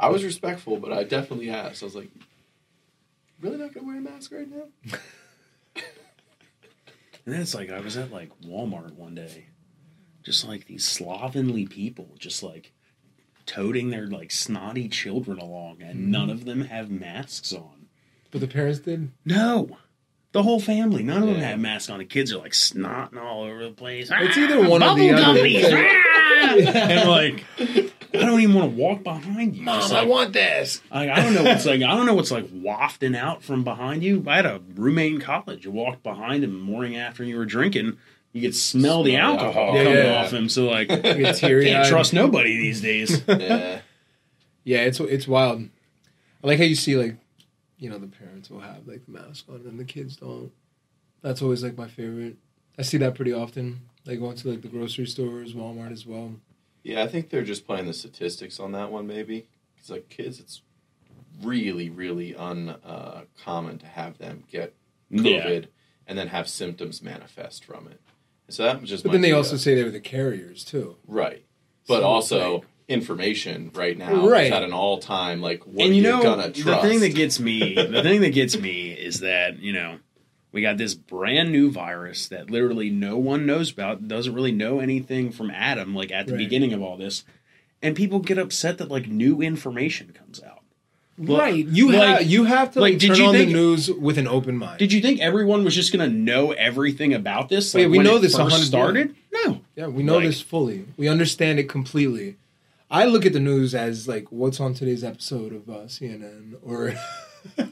I 0.00 0.08
was 0.08 0.24
respectful, 0.24 0.78
but 0.78 0.92
I 0.94 1.04
definitely 1.04 1.50
asked. 1.50 1.82
I 1.82 1.86
was 1.86 1.94
like, 1.94 2.08
really 3.42 3.58
not 3.58 3.74
gonna 3.74 3.86
wear 3.86 3.98
a 3.98 4.00
mask 4.00 4.32
right 4.32 4.48
now? 4.50 4.64
And 7.26 7.34
then 7.34 7.42
it's 7.42 7.54
like 7.54 7.70
I 7.70 7.80
was 7.80 7.96
at 7.98 8.10
like 8.10 8.30
Walmart 8.40 8.94
one 8.94 9.14
day, 9.14 9.48
just 10.24 10.48
like 10.48 10.64
these 10.66 10.86
slovenly 10.86 11.66
people, 11.66 12.08
just 12.18 12.42
like 12.42 12.72
toting 13.46 13.90
their 13.90 14.06
like 14.06 14.30
snotty 14.30 14.88
children 14.88 15.38
along, 15.38 15.82
and 15.82 15.96
Mm-hmm. 16.00 16.10
none 16.10 16.30
of 16.30 16.44
them 16.46 16.62
have 16.62 16.90
masks 16.90 17.52
on. 17.52 17.79
But 18.30 18.40
the 18.40 18.46
parents 18.48 18.80
did. 18.80 19.10
No, 19.24 19.76
the 20.32 20.42
whole 20.42 20.60
family, 20.60 21.02
none 21.02 21.22
of 21.22 21.28
them 21.28 21.38
had 21.40 21.58
masks 21.60 21.90
on. 21.90 21.98
The 21.98 22.04
kids 22.04 22.32
are 22.32 22.38
like 22.38 22.52
snotting 22.52 23.20
all 23.20 23.42
over 23.42 23.64
the 23.64 23.70
place. 23.72 24.10
It's 24.12 24.36
Ah, 24.36 24.40
either 24.40 24.68
one 24.68 24.82
or 24.82 24.94
the 24.96 25.10
other. 25.10 25.40
gummies, 25.40 25.64
ah! 25.72 26.54
and 26.56 27.08
like, 27.08 27.44
I 27.58 28.18
don't 28.24 28.40
even 28.40 28.54
want 28.54 28.70
to 28.72 28.76
walk 28.80 29.02
behind 29.02 29.56
you. 29.56 29.64
Just 29.64 29.92
like, 29.92 30.08
want 30.08 30.32
this. 30.32 30.80
I, 30.92 31.10
I 31.10 31.22
don't 31.22 31.34
know 31.34 31.42
what's 31.44 31.66
like. 31.66 31.82
I 31.82 31.96
don't 31.96 32.06
know 32.06 32.14
what's 32.14 32.30
like 32.30 32.48
wafting 32.52 33.16
out 33.16 33.42
from 33.42 33.64
behind 33.64 34.02
you. 34.04 34.22
I 34.28 34.36
had 34.36 34.46
a 34.46 34.60
roommate 34.74 35.14
in 35.14 35.20
college. 35.20 35.64
You 35.64 35.72
walked 35.72 36.02
behind 36.04 36.44
him 36.44 36.52
the 36.52 36.58
morning 36.64 36.96
after 36.96 37.24
you 37.24 37.36
were 37.36 37.44
drinking. 37.46 37.98
You 38.32 38.42
could 38.42 38.54
smell 38.54 39.02
the 39.02 39.12
Smell 39.12 39.32
the 39.34 39.40
alcohol 39.42 39.46
alcohol. 39.48 39.74
coming 39.84 39.92
Yeah. 40.04 40.22
off 40.22 40.32
him. 40.32 40.48
So 40.48 40.66
like, 40.66 40.86
Get 40.88 41.34
teary 41.36 41.64
can't 41.66 41.88
trust 41.88 42.12
nobody 42.12 42.56
these 42.56 42.80
days. 42.80 43.22
yeah, 43.26 43.80
Yeah, 44.64 44.78
it's 44.82 45.00
it's 45.00 45.26
wild. 45.26 45.62
I 46.44 46.46
like 46.46 46.58
how 46.58 46.64
you 46.64 46.76
see 46.76 46.94
like, 46.96 47.16
you 47.80 47.90
know, 47.90 47.98
the 47.98 48.06
parents 48.06 48.48
will 48.50 48.60
have 48.60 48.86
like 48.86 49.04
the 49.06 49.10
mask 49.12 49.46
on 49.48 49.56
and 49.66 49.80
the 49.80 49.84
kids 49.84 50.14
don't. 50.16 50.52
That's 51.22 51.42
always 51.42 51.64
like 51.64 51.76
my 51.76 51.88
favorite. 51.88 52.36
I 52.78 52.82
see 52.82 52.98
that 52.98 53.14
pretty 53.16 53.32
often. 53.32 53.80
Like 54.06 54.20
going 54.20 54.36
to 54.36 54.48
like 54.50 54.62
the 54.62 54.68
grocery 54.68 55.06
stores, 55.06 55.52
Walmart 55.54 55.90
as 55.92 56.06
well. 56.06 56.34
yeah. 56.84 57.02
I 57.02 57.08
think 57.08 57.28
they're 57.30 57.42
just 57.42 57.66
playing 57.66 57.86
the 57.86 57.92
statistics 57.92 58.60
on 58.60 58.72
that 58.72 58.92
one, 58.92 59.06
maybe. 59.06 59.46
Because 59.74 59.90
like 59.90 60.08
kids, 60.08 60.38
it's 60.40 60.62
really, 61.42 61.90
really 61.90 62.32
uncommon 62.34 63.74
uh, 63.76 63.78
to 63.78 63.86
have 63.86 64.18
them 64.18 64.44
get 64.50 64.74
Yeah. 65.10 65.44
COVID 65.46 65.66
and 66.06 66.18
then 66.18 66.28
have 66.28 66.48
symptoms 66.48 67.02
manifest 67.02 67.64
from 67.64 67.88
it. 67.88 68.00
So 68.48 68.64
that 68.64 68.82
just. 68.84 69.02
But 69.04 69.08
might 69.10 69.12
then 69.14 69.20
they 69.22 69.28
be 69.28 69.32
also 69.34 69.56
a- 69.56 69.58
say 69.58 69.74
they 69.74 69.84
were 69.84 69.90
the 69.90 70.00
carriers 70.00 70.64
too. 70.64 70.96
right, 71.06 71.44
but 71.86 72.00
So, 72.00 72.06
also. 72.06 72.54
like- 72.54 72.64
information 72.90 73.70
right 73.74 73.96
now 73.96 74.28
Right. 74.28 74.46
is 74.46 74.52
at 74.52 74.62
an 74.62 74.72
all 74.72 74.98
time 74.98 75.40
like 75.40 75.64
what 75.66 75.84
and 75.84 75.92
are 75.92 75.94
you 75.94 76.02
you 76.02 76.02
know, 76.02 76.22
gonna 76.22 76.50
trust? 76.50 76.82
the 76.82 76.88
thing 76.88 77.00
that 77.00 77.14
gets 77.14 77.38
me, 77.40 77.74
the 77.74 78.02
thing 78.02 78.20
that 78.22 78.34
gets 78.34 78.58
me 78.58 78.90
is 78.90 79.20
that 79.20 79.60
you 79.60 79.72
know, 79.72 79.96
we 80.52 80.60
got 80.62 80.76
this 80.78 80.94
brand 80.94 81.52
new 81.52 81.70
virus 81.70 82.28
that 82.28 82.50
literally 82.50 82.90
no 82.90 83.16
one 83.16 83.46
knows 83.46 83.70
about, 83.70 84.08
doesn't 84.08 84.34
really 84.34 84.52
know 84.52 84.80
anything 84.80 85.30
from 85.30 85.50
Adam, 85.50 85.94
like 85.94 86.10
at 86.10 86.26
the 86.26 86.32
Right. 86.32 86.38
beginning 86.38 86.72
of 86.72 86.82
all 86.82 86.96
this, 86.96 87.24
and 87.80 87.94
people 87.94 88.18
get 88.18 88.36
upset 88.38 88.78
that 88.78 88.90
like 88.90 89.06
new 89.08 89.40
information 89.40 90.12
comes 90.12 90.42
out. 90.42 90.56
Well, 91.18 91.38
right. 91.38 91.54
You 91.66 91.92
like- 91.92 92.18
have 92.20 92.30
you 92.30 92.44
have 92.44 92.72
to 92.72 92.80
like, 92.80 92.92
like, 92.94 93.00
did 93.00 93.08
turn 93.08 93.16
you 93.18 93.24
on 93.26 93.34
think- 93.34 93.48
the 93.48 93.54
news 93.54 93.90
with 93.90 94.16
an 94.16 94.26
open 94.26 94.56
mind. 94.56 94.78
Did 94.78 94.90
you 94.92 95.00
think 95.02 95.20
everyone 95.20 95.64
was 95.64 95.74
just 95.74 95.92
going 95.92 96.08
to 96.08 96.14
know 96.16 96.52
everything 96.52 97.12
about 97.12 97.50
this? 97.50 97.74
Yeah, 97.74 97.82
like, 97.82 97.90
we 97.90 97.98
when 97.98 98.06
know 98.06 98.16
it 98.16 98.20
this 98.20 98.32
first 98.32 98.40
100 98.50 98.64
started. 98.66 99.14
No, 99.32 99.60
yeah, 99.76 99.86
we 99.88 100.02
know 100.02 100.14
like- 100.16 100.24
this 100.24 100.40
fully. 100.40 100.86
We 100.96 101.08
understand 101.08 101.58
it 101.58 101.68
completely. 101.68 102.36
I 102.90 103.04
look 103.04 103.24
at 103.24 103.32
the 103.32 103.40
news 103.40 103.74
as 103.74 104.08
like 104.08 104.30
what's 104.32 104.58
on 104.60 104.74
today's 104.74 105.04
episode 105.04 105.52
of 105.52 105.68
uh, 105.68 105.82
CNN 105.86 106.54
or 106.62 106.94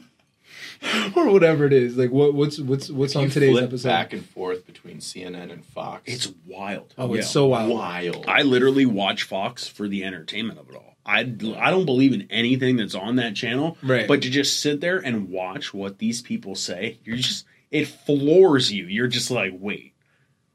or 1.15 1.31
whatever 1.31 1.65
it 1.65 1.73
is. 1.73 1.97
Like 1.97 2.11
what 2.11 2.33
what's 2.33 2.59
what's 2.59 2.89
what's 2.89 3.15
You 3.15 3.21
on 3.21 3.29
today's 3.29 3.51
flip 3.51 3.65
episode? 3.65 3.89
back 3.89 4.13
and 4.13 4.25
forth 4.25 4.65
between 4.65 4.97
CNN 4.99 5.51
and 5.51 5.65
Fox. 5.65 6.03
it's 6.05 6.31
wild. 6.45 6.93
oh, 6.97 7.13
it's 7.13 7.29
so 7.29 7.47
wild. 7.47 7.69
wild. 7.71 8.25
I 8.27 8.43
literally 8.43 8.85
watch 8.85 9.23
Fox 9.23 9.67
for 9.67 9.87
the 9.87 10.03
entertainment 10.05 10.59
of 10.59 10.69
it 10.69 10.75
all. 10.75 10.95
I, 11.05 11.21
I 11.21 11.71
don't 11.71 11.85
believe 11.85 12.13
in 12.13 12.27
anything 12.29 12.75
that's 12.77 12.93
on 12.93 13.15
that 13.15 13.35
channel, 13.35 13.77
Right. 13.81 14.07
but 14.07 14.21
to 14.21 14.29
just 14.29 14.59
sit 14.59 14.79
there 14.79 14.99
and 14.99 15.29
watch 15.29 15.73
what 15.73 15.97
these 15.97 16.21
people 16.21 16.53
say, 16.55 16.99
you're 17.03 17.17
just 17.17 17.45
it 17.71 17.87
floors 17.87 18.71
you. 18.71 18.85
You're 18.85 19.07
just 19.07 19.31
like, 19.31 19.53
wait, 19.57 19.93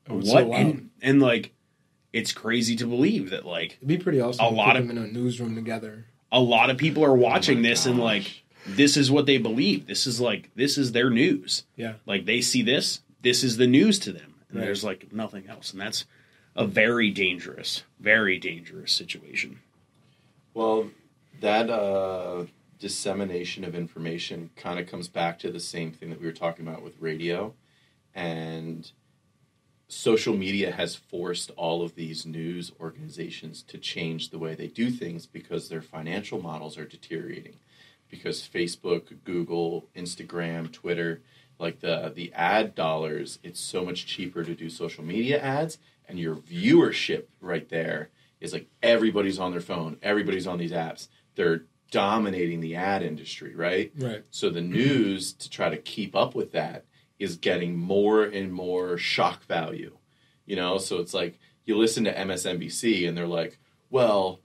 Oh, 0.08 0.16
what? 0.16 0.26
so 0.26 0.44
wild. 0.46 0.54
and, 0.66 0.90
and 1.02 1.20
like, 1.20 1.52
it's 2.14 2.32
crazy 2.32 2.76
to 2.76 2.86
believe 2.86 3.30
that 3.30 3.44
like 3.44 3.72
It'd 3.76 3.88
be 3.88 3.98
pretty 3.98 4.20
awesome. 4.20 4.44
A 4.46 4.48
to 4.48 4.54
lot 4.54 4.72
put 4.74 4.76
of- 4.82 4.88
them 4.88 4.96
in 4.96 5.04
a 5.04 5.06
newsroom 5.08 5.54
together. 5.54 6.06
a 6.32 6.40
lot 6.40 6.70
of 6.70 6.76
people 6.78 7.04
are 7.04 7.14
watching 7.14 7.58
Oh 7.58 7.62
my 7.62 7.68
this 7.68 7.86
and 7.86 7.98
like 7.98 8.42
this 8.66 8.96
is 8.96 9.10
what 9.10 9.26
they 9.26 9.36
believe. 9.38 9.86
This 9.86 10.06
is 10.06 10.20
like 10.20 10.50
this 10.54 10.78
is 10.78 10.92
their 10.92 11.10
news. 11.10 11.64
Yeah. 11.76 11.94
Like 12.06 12.24
they 12.24 12.40
see 12.40 12.62
this, 12.62 13.00
this 13.20 13.44
is 13.44 13.56
the 13.58 13.66
news 13.66 13.98
to 14.00 14.12
them. 14.12 14.34
and 14.48 14.58
Right. 14.58 14.64
there's 14.66 14.82
like 14.84 15.12
nothing 15.12 15.46
else, 15.48 15.72
and 15.72 15.80
that's 15.80 16.06
a 16.56 16.66
very 16.66 17.10
dangerous, 17.10 17.82
very 18.00 18.38
dangerous 18.38 18.92
situation. 18.92 19.58
Well, 20.54 20.90
that 21.40 21.68
uh, 21.68 22.44
dissemination 22.78 23.64
of 23.64 23.74
information 23.74 24.50
kind 24.56 24.78
of 24.78 24.86
comes 24.86 25.08
back 25.08 25.38
to 25.40 25.50
the 25.50 25.58
same 25.60 25.90
thing 25.92 26.10
that 26.10 26.20
we 26.20 26.26
were 26.26 26.32
talking 26.32 26.66
about 26.66 26.82
with 26.82 26.94
radio. 27.00 27.52
And 28.14 28.90
social 29.88 30.34
media 30.34 30.72
has 30.72 30.96
forced 30.96 31.50
all 31.52 31.82
of 31.82 31.94
these 31.94 32.24
news 32.24 32.72
organizations 32.80 33.62
to 33.62 33.78
change 33.78 34.30
the 34.30 34.38
way 34.38 34.54
they 34.54 34.68
do 34.68 34.90
things 34.90 35.26
because 35.26 35.68
their 35.68 35.82
financial 35.82 36.40
models 36.40 36.78
are 36.78 36.86
deteriorating. 36.86 37.56
Because 38.10 38.48
Facebook, 38.48 39.24
Google, 39.24 39.86
Instagram, 39.96 40.72
Twitter, 40.72 41.20
like 41.58 41.80
the 41.80 42.12
the 42.14 42.32
ad 42.32 42.74
dollars, 42.74 43.38
it's 43.42 43.60
so 43.60 43.84
much 43.84 44.06
cheaper 44.06 44.44
to 44.44 44.54
do 44.54 44.70
social 44.70 45.04
media 45.04 45.40
ads 45.40 45.78
and 46.08 46.18
your 46.18 46.36
viewership 46.36 47.24
right 47.40 47.68
there 47.68 48.10
is 48.40 48.52
like 48.52 48.68
everybody's 48.82 49.38
on 49.38 49.52
their 49.52 49.60
phone, 49.60 49.96
everybody's 50.02 50.46
on 50.46 50.58
these 50.58 50.72
apps. 50.72 51.08
They're 51.34 51.62
dominating 51.90 52.60
the 52.60 52.76
ad 52.76 53.02
industry, 53.02 53.54
right? 53.54 53.92
Right. 53.96 54.24
So 54.30 54.50
the 54.50 54.60
news 54.60 55.32
to 55.34 55.48
try 55.48 55.68
to 55.68 55.76
keep 55.76 56.14
up 56.14 56.34
with 56.34 56.52
that 56.52 56.84
is 57.18 57.36
getting 57.36 57.76
more 57.76 58.22
and 58.24 58.52
more 58.52 58.98
shock 58.98 59.44
value. 59.44 59.96
You 60.46 60.56
know, 60.56 60.78
so 60.78 60.98
it's 60.98 61.14
like 61.14 61.38
you 61.64 61.76
listen 61.76 62.04
to 62.04 62.14
MSNBC 62.14 63.08
and 63.08 63.16
they're 63.16 63.26
like, 63.26 63.58
well, 63.90 64.40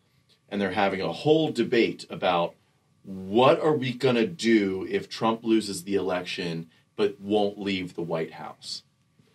and 0.48 0.62
they're 0.62 0.72
having 0.72 1.02
a 1.02 1.12
whole 1.12 1.52
debate 1.52 2.06
about 2.10 2.56
what 3.04 3.60
are 3.60 3.76
we 3.76 3.94
going 3.94 4.16
to 4.16 4.28
do 4.28 4.86
if 4.90 5.10
Trump 5.10 5.44
loses 5.44 5.84
the 5.84 5.96
election 5.96 6.70
but 6.96 7.20
won't 7.20 7.60
leave 7.60 7.96
the 7.96 8.02
White 8.02 8.34
House? 8.34 8.84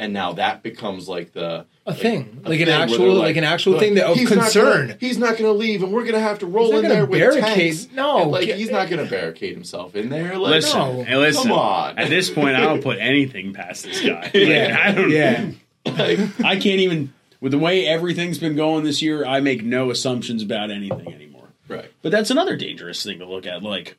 And 0.05 0.13
now 0.13 0.35
that 0.35 0.63
becomes 0.63 1.09
like 1.09 1.33
the 1.33 1.65
A 1.87 1.91
like, 1.91 1.99
thing. 1.99 2.43
a 2.45 2.49
Like 2.51 2.61
an 2.61 2.67
thing 2.67 2.75
where 2.75 2.83
actual- 2.83 2.99
they're 2.99 3.09
like 3.15 3.37
an 3.37 3.45
actual 3.45 3.73
they're 3.73 3.81
thing 3.81 3.95
that- 3.95 4.07
of 4.07 4.17
"He's 4.17 4.31
not 4.31 4.39
concern." 4.43 4.87
gonna- 4.89 4.97
he's 5.01 5.19
not 5.19 5.31
going 5.39 5.45
to 5.45 5.53
leave, 5.53 5.83
and 5.83 5.91
we're 5.93 6.03
going 6.03 6.15
to 6.15 6.21
have 6.21 6.41
to 6.41 6.47
roll 6.47 6.77
in 6.77 6.83
there 6.89 7.07
with 7.07 7.19
barricade- 7.19 7.43
tanks. 7.43 7.89
no, 7.95 8.23
And, 8.23 8.31
like 8.31 8.49
he's 8.49 8.71
not 8.71 8.89
going 8.91 9.03
to 9.05 9.11
barricade 9.11 9.55
himself 9.55 9.97
in 9.97 10.11
there. 10.11 10.37
Like, 10.39 10.51
Listen, 10.57 10.79
no. 10.79 11.03
hey, 11.05 11.17
listen. 11.17 11.43
Come 11.45 11.53
on. 11.53 11.99
At 11.99 12.11
this 12.11 12.31
point, 12.31 12.55
I 12.57 12.61
don't 12.61 12.83
put 12.83 12.99
anything 13.01 13.53
past 13.55 13.85
this 13.85 14.01
guy. 14.01 14.23
Like, 14.35 14.35
Yeah. 14.35 14.79
I 14.83 14.93
don't. 14.93 15.11
yeah. 15.11 15.51
like, 15.87 16.19
I 16.45 16.57
can't 16.57 16.81
even. 16.81 17.13
With 17.41 17.53
the 17.53 17.59
way 17.59 17.87
everything's 17.87 18.39
been 18.39 18.57
going 18.57 18.85
this 18.85 19.01
year, 19.03 19.25
I 19.27 19.41
make 19.41 19.63
no 19.65 19.91
assumptions 19.91 20.43
about 20.43 20.71
anything 20.71 21.13
anymore. 21.15 21.49
right. 21.69 21.91
But 22.03 22.11
that's 22.13 22.31
another 22.31 22.57
dangerous 22.57 23.03
thing 23.03 23.19
to 23.21 23.27
look 23.27 23.47
at. 23.47 23.63
Like, 23.63 23.97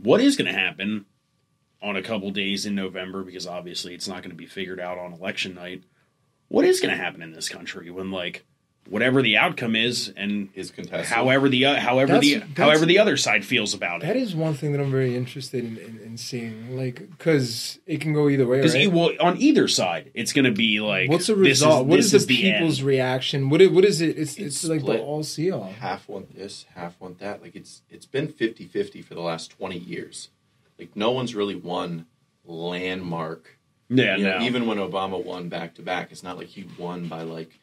what 0.00 0.20
is 0.20 0.36
going 0.36 0.52
to 0.52 0.58
happen 0.58 1.04
on 1.82 1.96
a 1.96 2.02
couple 2.02 2.30
days 2.30 2.66
in 2.66 2.74
November? 2.74 3.22
Because 3.22 3.46
obviously, 3.46 3.94
it's 3.94 4.08
not 4.08 4.18
going 4.22 4.30
to 4.30 4.36
be 4.36 4.46
figured 4.46 4.80
out 4.80 4.98
on 4.98 5.12
election 5.12 5.54
night. 5.54 5.82
What 6.48 6.64
is 6.64 6.80
going 6.80 6.96
to 6.96 7.02
happen 7.02 7.22
in 7.22 7.32
this 7.32 7.48
country 7.48 7.90
when, 7.90 8.10
like, 8.10 8.44
whatever 8.90 9.22
the 9.22 9.36
outcome 9.38 9.76
is, 9.76 10.12
and 10.16 10.48
Is 10.56 10.72
contested. 10.72 11.06
however 11.06 11.48
the 11.48 11.64
uh, 11.66 11.76
however 11.80 12.18
the 12.18 12.32
That's- 12.34 12.48
that's- 12.50 12.58
however 12.58 12.84
the 12.84 12.98
other 12.98 13.16
side 13.16 13.44
feels 13.44 13.74
about 13.74 14.00
That 14.02 14.16
it? 14.16 14.22
is 14.22 14.34
one 14.34 14.54
thing 14.54 14.72
that 14.72 14.80
I'm 14.80 14.90
very 14.90 15.14
interested 15.16 15.64
in, 15.64 15.76
in, 15.78 16.00
in 16.04 16.16
seeing, 16.18 16.76
like, 16.76 17.08
because 17.10 17.78
it 17.86 18.00
can 18.00 18.12
go 18.12 18.28
either 18.28 18.44
way. 18.44 18.56
Because 18.58 18.74
Right? 18.74 18.90
well, 18.92 19.12
on 19.20 19.36
either 19.38 19.68
side, 19.68 20.10
it's 20.14 20.32
going 20.32 20.46
to 20.46 20.50
be 20.52 20.80
like, 20.80 21.08
What's 21.08 21.28
the 21.28 21.34
this 21.36 21.58
is- 21.58 21.64
result? 21.64 21.86
what 21.86 21.96
this 21.98 22.12
is 22.12 22.26
the 22.26 22.34
the 22.36 22.48
end. 22.50 22.58
people's 22.58 22.82
reaction? 22.82 23.50
What 23.50 23.62
is, 23.62 23.70
what 23.70 23.84
is 23.84 24.00
it? 24.00 24.18
It's, 24.18 24.32
It's 24.36 24.56
it's, 24.62 24.64
like 24.64 24.80
the 24.80 24.86
split. 24.86 25.00
all 25.00 25.22
see 25.22 25.50
all. 25.52 25.72
half 25.78 26.08
want 26.08 26.34
this, 26.36 26.66
half 26.74 27.00
want 27.00 27.20
that. 27.20 27.40
Like 27.40 27.54
it's 27.54 27.82
it's 27.88 28.04
been 28.06 28.26
50-50 28.28 29.04
for 29.04 29.14
the 29.14 29.20
last 29.22 29.52
20 29.52 29.78
years. 29.78 30.28
Like 30.82 30.96
no 30.96 31.10
one's 31.10 31.34
really 31.34 31.54
won 31.54 32.06
landmark. 32.44 33.58
Yeah, 33.88 34.16
You 34.16 34.24
know, 34.24 34.38
no. 34.38 34.44
even 34.44 34.66
when 34.66 34.78
Obama 34.78 35.22
won 35.22 35.48
back 35.48 35.74
to 35.74 35.82
back, 35.82 36.12
it's 36.12 36.22
not 36.22 36.38
like 36.38 36.48
he 36.48 36.66
won 36.78 37.08
by 37.08 37.22
like 37.22 37.58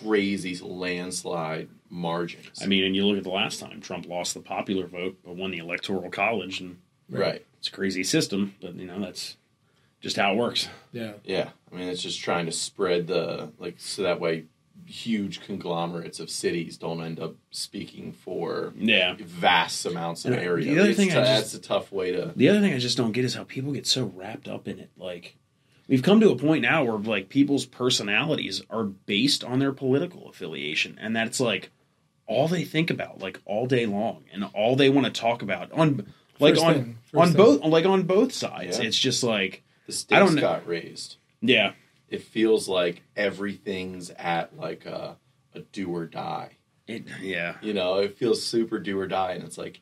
crazy 0.00 0.56
landslide 0.56 1.68
margins. 1.90 2.62
I 2.62 2.66
mean, 2.66 2.84
and 2.84 2.96
you 2.96 3.06
look 3.06 3.18
at 3.18 3.24
the 3.24 3.30
last 3.30 3.60
time 3.60 3.80
Trump 3.80 4.06
lost 4.08 4.34
the 4.34 4.40
popular 4.40 4.86
vote 4.86 5.18
but 5.24 5.36
won 5.36 5.50
the 5.50 5.58
electoral 5.58 6.10
college, 6.10 6.60
and 6.60 6.78
right. 7.10 7.44
it's 7.58 7.68
a 7.68 7.72
crazy 7.72 8.04
system, 8.04 8.54
but 8.60 8.74
you 8.74 8.86
know 8.86 9.00
that's 9.00 9.36
just 10.00 10.16
how 10.16 10.32
it 10.32 10.36
works. 10.36 10.68
Yeah. 10.92 11.12
Yeah. 11.24 11.50
I 11.70 11.76
mean, 11.76 11.88
it's 11.88 12.02
just 12.02 12.20
trying 12.20 12.46
to 12.46 12.52
spread 12.52 13.06
the 13.06 13.50
like 13.58 13.76
so 13.78 14.02
that 14.02 14.20
way 14.20 14.44
huge 14.86 15.40
conglomerates 15.40 16.18
of 16.20 16.30
cities 16.30 16.76
don't 16.78 17.02
end 17.02 17.20
up 17.20 17.34
speaking 17.50 18.12
for 18.12 18.72
Yeah. 18.78 19.16
vast 19.18 19.84
amounts 19.84 20.24
of 20.24 20.32
And 20.32 20.40
area. 20.42 20.72
the 20.74 20.80
other 20.80 20.90
It's 20.90 20.98
thing 20.98 21.10
t- 21.10 21.16
I 21.16 21.20
that's 21.22 21.54
a 21.54 21.58
tough 21.60 21.92
way 21.92 22.12
to 22.12 22.32
The 22.34 22.48
other 22.48 22.60
thing 22.60 22.72
I 22.74 22.78
just 22.78 22.96
don't 22.96 23.12
get 23.12 23.24
is 23.24 23.34
how 23.34 23.44
people 23.44 23.72
get 23.72 23.86
so 23.86 24.06
wrapped 24.14 24.48
up 24.48 24.66
in 24.66 24.78
it. 24.78 24.90
Like 24.96 25.36
we've 25.88 26.02
come 26.02 26.20
to 26.20 26.30
a 26.30 26.36
point 26.36 26.62
now 26.62 26.84
where 26.84 26.98
like 26.98 27.28
people's 27.28 27.66
personalities 27.66 28.62
are 28.70 28.84
based 28.84 29.44
on 29.44 29.58
their 29.58 29.72
political 29.72 30.28
affiliation, 30.28 30.98
and 31.00 31.14
that's 31.14 31.40
like 31.40 31.70
all 32.26 32.46
they 32.48 32.64
think 32.64 32.90
about, 32.90 33.20
like 33.20 33.40
all 33.46 33.66
day 33.66 33.86
long, 33.86 34.24
and 34.32 34.44
all 34.54 34.76
they 34.76 34.88
want 34.90 35.06
to 35.12 35.20
talk 35.20 35.42
about 35.42 35.72
on 35.72 36.06
like 36.40 36.54
First 36.54 36.64
on 36.66 36.74
thing, 36.74 36.98
on 37.14 37.26
thing. 37.28 37.36
both 37.36 37.60
like 37.64 37.84
on 37.84 38.04
both 38.04 38.32
sides. 38.32 38.78
Yeah. 38.78 38.84
It's 38.84 38.98
just 38.98 39.22
like 39.24 39.62
the 39.86 39.92
I 39.92 39.96
stakes 39.96 40.18
don't 40.18 40.28
kn- 40.34 40.40
got 40.40 40.66
raised. 40.66 41.16
yeah. 41.40 41.72
It 42.08 42.22
feels 42.22 42.68
like 42.68 43.02
everything's 43.16 44.10
at 44.10 44.56
like 44.56 44.86
a, 44.86 45.16
a 45.54 45.60
do 45.60 45.88
or 45.94 46.06
die. 46.06 46.56
It, 46.86 47.04
yeah. 47.20 47.56
You 47.60 47.74
know, 47.74 47.96
it 47.98 48.16
feels 48.16 48.42
super 48.42 48.78
do 48.78 48.98
or 48.98 49.06
die, 49.06 49.32
and 49.32 49.44
it's 49.44 49.58
like, 49.58 49.80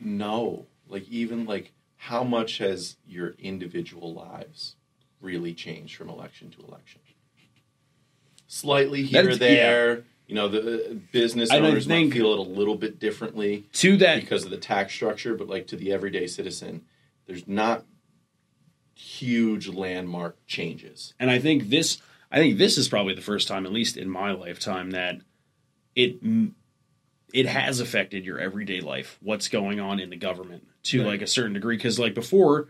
no, 0.00 0.66
like 0.88 1.08
even 1.08 1.44
like 1.44 1.72
how 1.96 2.24
much 2.24 2.58
has 2.58 2.96
your 3.06 3.34
individual 3.38 4.14
lives 4.14 4.76
really 5.20 5.54
changed 5.54 5.96
from 5.96 6.08
election 6.08 6.50
to 6.50 6.66
election? 6.66 7.00
Slightly 8.46 9.02
here 9.02 9.30
or 9.30 9.36
there. 9.36 10.04
You 10.26 10.34
know, 10.34 10.48
the 10.48 10.90
uh, 10.90 10.94
business 11.12 11.50
owners 11.50 11.86
think- 11.86 12.12
might 12.12 12.18
feel 12.18 12.32
it 12.32 12.38
a 12.38 12.42
little 12.42 12.76
bit 12.76 12.98
differently 12.98 13.66
To 13.74 13.96
that 13.98 14.20
because 14.20 14.44
of 14.44 14.50
the 14.50 14.56
tax 14.56 14.94
structure, 14.94 15.34
but 15.34 15.48
like 15.48 15.66
to 15.68 15.76
the 15.76 15.92
everyday 15.92 16.26
citizen, 16.26 16.82
there's 17.26 17.46
not 17.46 17.84
huge 18.94 19.68
landmark 19.68 20.36
changes. 20.46 21.14
and 21.18 21.30
I 21.30 21.38
think 21.38 21.68
this 21.70 21.98
I 22.30 22.38
think 22.38 22.56
this 22.58 22.78
is 22.78 22.88
probably 22.88 23.14
the 23.14 23.20
first 23.20 23.46
time 23.48 23.66
at 23.66 23.72
least 23.72 23.96
in 23.96 24.08
my 24.08 24.32
lifetime 24.32 24.90
that 24.92 25.20
it 25.94 26.16
it 27.32 27.46
has 27.46 27.80
affected 27.80 28.24
your 28.24 28.38
everyday 28.38 28.80
life 28.80 29.18
what's 29.22 29.48
going 29.48 29.80
on 29.80 29.98
in 30.00 30.10
the 30.10 30.16
government 30.16 30.66
to 30.84 31.00
Right. 31.00 31.06
like 31.08 31.22
a 31.22 31.26
certain 31.26 31.52
degree 31.54 31.78
cuz 31.78 31.98
like 31.98 32.14
before 32.14 32.68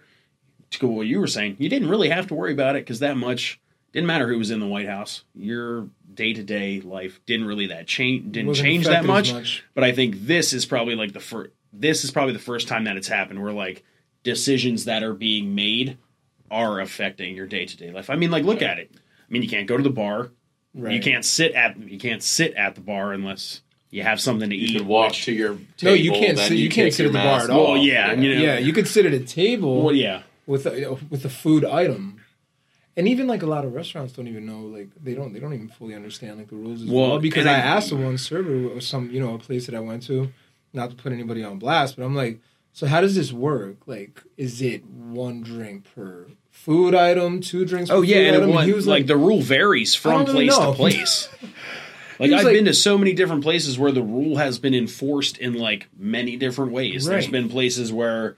to 0.70 0.78
go 0.78 0.88
what 0.88 1.06
you 1.06 1.18
were 1.20 1.26
saying 1.26 1.56
you 1.58 1.68
didn't 1.68 1.88
really 1.88 2.08
have 2.08 2.26
to 2.28 2.34
worry 2.34 2.52
about 2.52 2.76
it 2.76 2.86
cuz 2.86 2.98
that 3.00 3.16
much 3.16 3.60
didn't 3.92 4.06
matter 4.06 4.26
who 4.28 4.38
was 4.38 4.50
in 4.50 4.60
the 4.60 4.66
White 4.66 4.88
House 4.88 5.24
your 5.34 5.88
day-to-day 6.14 6.80
life 6.80 7.20
didn't 7.26 7.46
really 7.46 7.66
that 7.66 7.86
change 7.86 8.32
didn't 8.32 8.54
change 8.54 8.84
that 8.86 9.00
as 9.02 9.06
much, 9.06 9.64
but 9.74 9.82
I 9.84 9.92
think 9.92 10.26
this 10.26 10.52
is 10.52 10.66
probably 10.66 10.94
like 10.94 11.12
the 11.12 11.20
first 11.20 11.50
this 11.72 12.04
is 12.04 12.10
probably 12.10 12.32
the 12.34 12.38
first 12.38 12.68
time 12.68 12.84
that 12.84 12.96
it's 12.96 13.08
happened 13.08 13.42
where 13.42 13.52
like 13.52 13.82
decisions 14.22 14.84
that 14.84 15.02
are 15.02 15.14
being 15.14 15.54
made 15.54 15.96
are 16.52 16.80
affecting 16.80 17.34
your 17.34 17.46
day 17.46 17.64
to 17.66 17.76
day 17.76 17.90
life. 17.90 18.10
I 18.10 18.16
mean, 18.16 18.30
like 18.30 18.44
look 18.44 18.62
at 18.62 18.78
it. 18.78 18.90
I 18.94 19.32
mean, 19.32 19.42
you 19.42 19.48
can't 19.48 19.66
go 19.66 19.76
to 19.76 19.82
the 19.82 19.90
bar. 19.90 20.30
Right. 20.74 20.94
You 20.94 21.00
can't 21.00 21.24
sit 21.24 21.52
at 21.52 21.76
you 21.78 21.98
can't 21.98 22.22
sit 22.22 22.54
at 22.54 22.74
the 22.74 22.80
bar 22.80 23.12
unless 23.12 23.62
you 23.90 24.02
have 24.02 24.20
something 24.20 24.48
to 24.48 24.56
You 24.56 24.68
eat. 24.68 24.78
can 24.78 24.86
walk 24.86 25.10
which- 25.10 25.24
to 25.26 25.32
your 25.32 25.54
table. 25.76 25.82
No, 25.82 25.92
you 25.94 26.12
can't 26.12 26.38
sit- 26.38 26.58
you 26.58 26.68
can't 26.70 26.92
sit 26.94 27.06
at 27.06 27.12
the 27.12 27.18
bar 27.18 27.38
mask 27.38 27.44
at 27.44 27.50
all. 27.50 27.62
Well, 27.72 27.72
off. 27.80 27.84
yeah, 27.84 28.12
you 28.12 28.34
know. 28.34 28.40
yeah, 28.42 28.58
you 28.58 28.72
could 28.72 28.86
sit 28.88 29.04
at 29.06 29.12
a 29.12 29.20
table 29.20 29.84
well, 29.84 29.94
yeah. 29.94 30.22
with 30.46 30.66
a, 30.66 30.98
with 31.10 31.24
a 31.24 31.28
food 31.28 31.64
item, 31.64 32.20
and 32.96 33.06
even 33.08 33.26
like 33.26 33.42
a 33.42 33.46
lot 33.46 33.64
of 33.66 33.74
restaurants 33.74 34.12
don't 34.14 34.28
even 34.28 34.46
know 34.46 34.60
like 34.60 34.88
they 35.02 35.14
don't 35.14 35.32
they 35.34 35.40
don't 35.40 35.52
even 35.52 35.68
fully 35.68 35.94
understand 35.94 36.38
like 36.38 36.48
the 36.48 36.56
rules 36.56 36.82
as 36.82 36.88
Well, 36.88 37.10
well. 37.10 37.18
because 37.18 37.44
I, 37.46 37.52
I- 37.54 37.58
asked 37.58 37.90
the 37.90 37.96
one 37.96 38.16
server 38.18 38.68
or 38.68 38.80
some 38.80 39.10
you 39.10 39.20
know 39.20 39.34
a 39.34 39.38
place 39.38 39.66
that 39.66 39.74
I 39.74 39.80
went 39.80 40.02
to, 40.04 40.32
not 40.72 40.88
to 40.90 40.96
put 40.96 41.12
anybody 41.12 41.44
on 41.44 41.58
blast, 41.58 41.96
but 41.96 42.04
I'm 42.04 42.14
like, 42.14 42.40
so 42.72 42.86
how 42.86 43.00
does 43.00 43.14
this 43.14 43.32
work? 43.32 43.86
Like, 43.86 44.22
is 44.36 44.62
it 44.62 44.84
one 44.86 45.42
drink 45.42 45.86
per 45.94 46.26
food 46.50 46.94
item, 46.94 47.40
two 47.40 47.64
drinks? 47.64 47.90
Per 47.90 47.96
Oh 47.96 48.02
yeah, 48.02 48.32
food 48.32 48.42
and 48.42 48.54
was, 48.54 48.66
he 48.66 48.72
was 48.72 48.86
like, 48.86 49.00
like, 49.00 49.06
the 49.06 49.16
rule 49.16 49.40
varies 49.42 49.94
from 49.94 50.24
place 50.24 50.56
know. 50.58 50.70
to 50.70 50.76
place. 50.76 51.28
Like 52.18 52.32
I've 52.32 52.44
like- 52.44 52.54
been 52.54 52.64
to 52.66 52.74
so 52.74 52.96
many 52.96 53.12
different 53.14 53.42
places 53.42 53.78
where 53.78 53.92
the 53.92 54.02
rule 54.02 54.36
has 54.36 54.58
been 54.58 54.74
enforced 54.74 55.38
in 55.38 55.54
like 55.54 55.88
many 55.96 56.36
different 56.36 56.72
ways. 56.72 57.04
There's 57.04 57.26
been 57.26 57.48
places 57.48 57.92
where, 57.92 58.36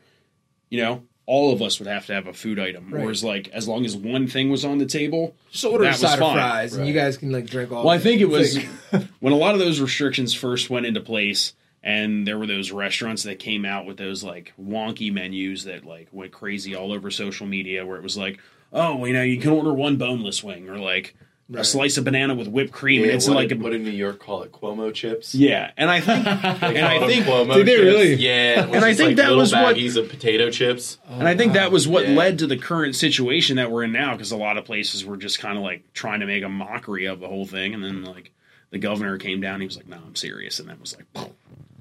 you 0.70 0.80
know, 0.80 1.02
all 1.26 1.52
of 1.52 1.62
us 1.62 1.78
would 1.78 1.88
have 1.88 2.06
to 2.06 2.14
have 2.14 2.26
a 2.26 2.32
food 2.32 2.58
item. 2.58 2.90
Right. 2.90 3.02
Whereas 3.02 3.22
like 3.24 3.48
as 3.48 3.68
long 3.68 3.84
as 3.84 3.96
one 3.96 4.26
thing 4.26 4.50
was 4.50 4.64
on 4.64 4.78
the 4.78 4.86
table, 4.86 5.34
just 5.50 5.64
order 5.64 5.84
a 5.84 5.94
side 5.94 6.20
of 6.20 6.32
fries, 6.32 6.74
and 6.74 6.86
you 6.86 6.94
guys 6.94 7.16
can 7.16 7.30
like 7.32 7.46
drink 7.46 7.72
all. 7.72 7.84
Well, 7.84 7.94
I 7.94 7.98
think 7.98 8.20
it 8.20 8.28
was 8.28 8.58
when 9.20 9.32
a 9.32 9.36
lot 9.36 9.54
of 9.54 9.60
those 9.60 9.80
restrictions 9.80 10.34
first 10.34 10.70
went 10.70 10.86
into 10.86 11.00
place, 11.00 11.52
and 11.84 12.26
there 12.26 12.38
were 12.38 12.46
those 12.46 12.72
restaurants 12.72 13.22
that 13.24 13.38
came 13.38 13.64
out 13.64 13.86
with 13.86 13.96
those 13.98 14.24
like 14.24 14.52
wonky 14.60 15.12
menus 15.12 15.64
that 15.64 15.84
like 15.84 16.08
went 16.10 16.32
crazy 16.32 16.74
all 16.74 16.92
over 16.92 17.10
social 17.12 17.46
media, 17.46 17.84
where 17.86 17.96
it 17.98 18.02
was 18.02 18.16
like, 18.16 18.40
oh, 18.72 18.96
well, 18.96 19.06
you 19.06 19.12
know, 19.14 19.22
you 19.22 19.38
can 19.38 19.50
order 19.52 19.72
one 19.72 19.96
boneless 19.96 20.42
wing, 20.42 20.68
or 20.68 20.78
like, 20.78 21.14
a 21.54 21.62
slice 21.62 21.98
of 21.98 22.04
banana 22.04 22.34
with 22.34 22.48
whipped 22.48 22.72
cream, 22.72 23.00
Yeah, 23.02 23.08
and 23.08 23.16
it's 23.16 23.28
what, 23.28 23.36
like 23.36 23.48
did, 23.50 23.60
a, 23.60 23.62
what 23.62 23.72
did 23.72 23.82
New 23.82 23.90
York 23.90 24.18
call 24.18 24.44
it? 24.44 24.50
Cuomo 24.50 24.92
chips. 24.94 25.34
yeah. 25.34 25.72
And 25.76 25.90
I 25.90 26.00
think 26.00 26.26
and 26.26 26.78
I 26.86 27.06
think 27.06 27.26
Cuomo 27.26 27.54
Did 27.54 27.66
they 27.66 27.72
chips. 27.74 27.84
really? 27.84 28.14
Yeah, 28.14 28.64
And 28.64 28.76
I 28.82 28.94
think 28.94 29.08
like 29.08 29.16
that 29.16 29.32
was 29.36 29.52
what- 29.52 29.76
baggies 29.76 29.96
of 29.98 30.08
potato 30.08 30.50
chips. 30.50 30.96
And 31.06 31.28
I 31.28 31.36
think 31.36 31.52
that 31.52 31.70
was 31.70 31.86
what 31.86 32.08
Yeah. 32.08 32.14
led 32.16 32.38
to 32.38 32.46
the 32.46 32.56
current 32.56 32.96
situation 32.96 33.56
that 33.56 33.70
we're 33.70 33.84
in 33.84 33.92
now, 33.92 34.12
because 34.12 34.32
a 34.32 34.38
lot 34.38 34.56
of 34.56 34.64
places 34.64 35.04
were 35.04 35.18
just 35.18 35.38
kind 35.38 35.58
of 35.58 35.62
like 35.62 35.92
trying 35.92 36.20
to 36.20 36.26
make 36.26 36.42
a 36.42 36.48
mockery 36.48 37.04
of 37.04 37.20
the 37.20 37.28
whole 37.28 37.44
thing, 37.46 37.74
and 37.74 37.84
then 37.84 38.04
like 38.04 38.32
the 38.70 38.78
governor 38.78 39.18
came 39.18 39.42
down, 39.42 39.60
he 39.60 39.66
was 39.66 39.76
like, 39.76 39.86
"No, 39.86 39.98
I'm 39.98 40.16
serious," 40.16 40.58
and 40.58 40.68
that 40.70 40.80
was 40.80 40.96
like, 40.96 41.28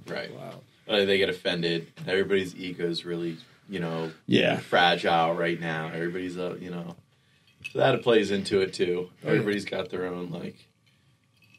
Right. 0.07 0.33
Wow. 0.33 0.61
Uh, 0.87 1.05
they 1.05 1.17
get 1.17 1.29
offended. 1.29 1.87
Everybody's 2.07 2.55
ego 2.55 2.85
is 2.89 3.05
really, 3.05 3.37
you 3.69 3.79
know, 3.79 4.11
Yeah. 4.27 4.57
fragile 4.59 5.33
right 5.33 5.59
now. 5.59 5.87
Everybody's, 5.93 6.37
uh, 6.37 6.57
you 6.59 6.69
know, 6.71 6.95
so 7.71 7.79
that 7.79 8.01
plays 8.03 8.31
into 8.31 8.59
it 8.59 8.73
too. 8.73 9.09
Everybody's 9.23 9.65
got 9.65 9.89
their 9.89 10.05
own 10.05 10.29
like, 10.29 10.67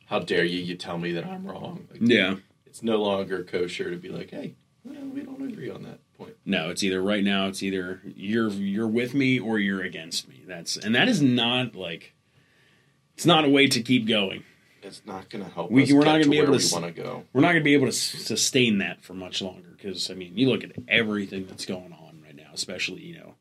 how 0.07 0.19
dare 0.19 0.45
you? 0.45 0.61
You 0.61 0.75
tell 0.77 0.99
me 0.99 1.13
that 1.13 1.25
I'm 1.25 1.47
wrong. 1.47 1.89
Like, 1.91 2.01
yeah, 2.03 2.37
it's 2.67 2.83
no 2.83 3.01
longer 3.03 3.43
kosher 3.43 3.91
to 3.91 3.97
be 3.97 4.11
like, 4.11 4.31
hey, 4.31 4.55
well, 4.85 5.03
we 5.07 5.23
don't 5.23 5.41
agree 5.51 5.71
on 5.71 5.83
that 5.85 5.99
point. 6.19 6.35
no, 6.45 6.69
it's 6.69 6.83
either 6.83 7.01
right 7.03 7.25
now, 7.25 7.47
it's 7.49 7.63
either 7.63 8.03
you're 8.15 8.51
you're 8.51 8.87
with 8.87 9.15
me 9.15 9.41
or 9.41 9.59
you're 9.59 9.83
against 9.83 10.29
me. 10.29 10.43
That's 10.47 10.77
and 10.77 10.95
that 10.95 11.09
is 11.09 11.23
not 11.23 11.75
like, 11.75 12.13
it's 13.15 13.25
not 13.27 13.47
a 13.47 13.49
way 13.49 13.67
to 13.69 13.81
keep 13.83 14.07
going. 14.07 14.45
It's 14.85 15.03
not 15.07 15.31
going 15.31 15.45
to 15.45 15.51
help. 15.51 15.71
We- 15.71 15.85
us 15.85 15.93
we're 15.93 16.03
get 16.03 16.07
not 16.07 16.19
gonna 16.21 16.31
be 16.31 16.39
able 16.39 16.59
to 16.59 16.73
want 16.75 16.85
to 16.85 17.03
go. 17.03 17.25
We're 17.33 17.41
not 17.41 17.53
going 17.53 17.63
to 17.63 17.65
be 17.65 17.75
able 17.75 17.87
to 17.87 17.93
sustain 17.93 18.79
that 18.79 19.03
for 19.03 19.15
much 19.15 19.41
longer 19.43 19.71
because 19.77 20.11
I 20.11 20.15
mean, 20.15 20.37
you 20.37 20.49
look 20.51 20.63
at 20.63 20.73
everything 20.89 21.47
that's 21.47 21.65
going 21.67 21.93
on 21.93 22.21
right 22.23 22.37
now, 22.37 22.51
especially 22.53 23.03
you 23.03 23.17
know, 23.19 23.35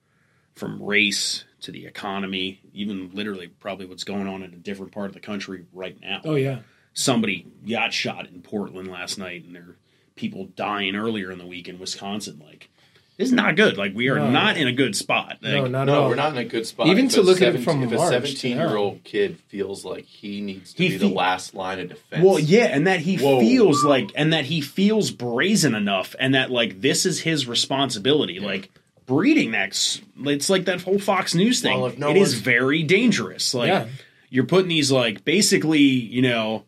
from 0.56 0.82
race 0.82 1.44
to 1.62 1.72
the 1.72 1.86
economy, 1.86 2.62
even 2.74 3.12
literally 3.14 3.48
probably 3.48 3.86
what's 3.86 4.04
going 4.04 4.28
on 4.28 4.44
in 4.44 4.54
a 4.54 4.58
different 4.58 4.92
part 4.92 5.08
of 5.08 5.14
the 5.14 5.20
country 5.20 5.66
right 5.74 6.00
now. 6.02 6.22
Oh 6.24 6.36
yeah. 6.36 6.60
Somebody 6.94 7.48
got 7.68 7.92
shot 7.92 8.28
in 8.28 8.42
Portland 8.42 8.88
last 8.88 9.18
night, 9.18 9.44
and 9.44 9.56
there 9.56 9.64
are 9.64 9.78
people 10.16 10.46
dying 10.56 10.96
earlier 10.96 11.32
in 11.32 11.40
the 11.40 11.48
week 11.48 11.68
in 11.68 11.80
Wisconsin. 11.80 12.40
Like, 12.44 12.70
this 13.18 13.28
is 13.28 13.32
not 13.34 13.56
good. 13.56 13.78
Like, 13.78 13.94
we 13.94 14.10
are 14.10 14.16
No. 14.18 14.30
not 14.32 14.58
in 14.58 14.68
a 14.68 14.72
good 14.72 14.96
spot. 14.96 15.38
Like, 15.42 15.54
no, 15.54 15.68
not 15.68 15.82
at 15.84 15.86
No, 15.94 16.02
all. 16.04 16.10
we're 16.10 16.16
not 16.16 16.32
in 16.32 16.38
a 16.40 16.46
good 16.46 16.66
spot. 16.66 16.88
Even 16.88 17.06
If 17.06 17.14
to 17.14 17.22
a 17.22 17.24
look 17.24 17.42
at 17.42 17.56
it 17.56 17.64
17 17.64 17.64
from 17.64 17.84
if 17.84 17.92
a 17.92 17.96
March 17.96 18.10
to 18.10 18.14
seventeen-year-old 18.28 19.04
kid 19.04 19.38
feels 19.50 19.86
like 19.86 20.06
he 20.06 20.42
needs 20.42 20.74
to 20.74 20.84
He 20.84 20.90
be 20.90 20.98
the 20.98 21.10
fe- 21.10 21.14
last 21.16 21.54
line 21.54 21.80
of 21.80 21.90
defense. 21.90 22.24
Well, 22.26 22.40
yeah, 22.40 22.66
and 22.66 22.88
that 22.88 23.02
he 23.02 23.18
Whoa. 23.18 23.40
feels 23.40 23.84
like, 23.84 24.10
and 24.16 24.34
that 24.34 24.46
he 24.46 24.62
feels 24.62 25.12
brazen 25.12 25.76
enough, 25.76 26.16
and 26.20 26.34
that 26.34 26.50
like 26.50 26.82
this 26.82 27.06
is 27.06 27.20
his 27.22 27.48
responsibility. 27.48 28.40
Like 28.40 28.70
breeding 29.06 29.52
that, 29.52 29.70
s- 29.70 30.02
it's 30.26 30.50
like 30.50 30.66
that 30.66 30.82
whole 30.82 30.98
Fox 31.00 31.36
News 31.36 31.62
thing. 31.62 31.78
Well, 31.80 31.88
if 31.92 31.98
no 32.00 32.10
it 32.10 32.18
is 32.18 32.30
one's- 32.34 32.42
very 32.42 32.84
dangerous. 32.84 33.54
Like 33.54 33.68
Yeah. 33.68 33.86
you're 34.30 34.46
putting 34.46 34.70
these 34.70 34.92
like 34.92 35.24
basically, 35.24 35.82
you 35.82 36.22
know, 36.24 36.64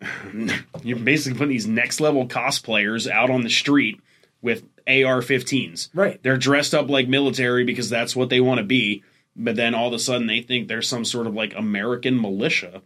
you're 0.82 0.98
basically 0.98 1.38
putting 1.38 1.50
these 1.52 1.66
next 1.66 2.00
level 2.00 2.26
cosplayers 2.26 3.10
out 3.10 3.30
on 3.30 3.42
the 3.42 3.50
street 3.50 4.00
with 4.40 4.62
AR-15s. 4.86 5.88
Right. 5.94 6.22
They're 6.22 6.36
dressed 6.36 6.74
up 6.74 6.88
like 6.88 7.08
military 7.08 7.64
because 7.64 7.88
that's 7.90 8.14
what 8.16 8.28
they 8.30 8.40
want 8.40 8.58
to 8.58 8.64
be. 8.64 9.02
But 9.34 9.56
then 9.56 9.74
all 9.74 9.88
of 9.88 9.94
a 9.94 9.98
sudden 9.98 10.26
they 10.26 10.40
think 10.42 10.68
there's 10.68 10.88
some 10.88 11.04
sort 11.04 11.26
of 11.26 11.34
like 11.34 11.54
American 11.56 12.20
militia 12.20 12.82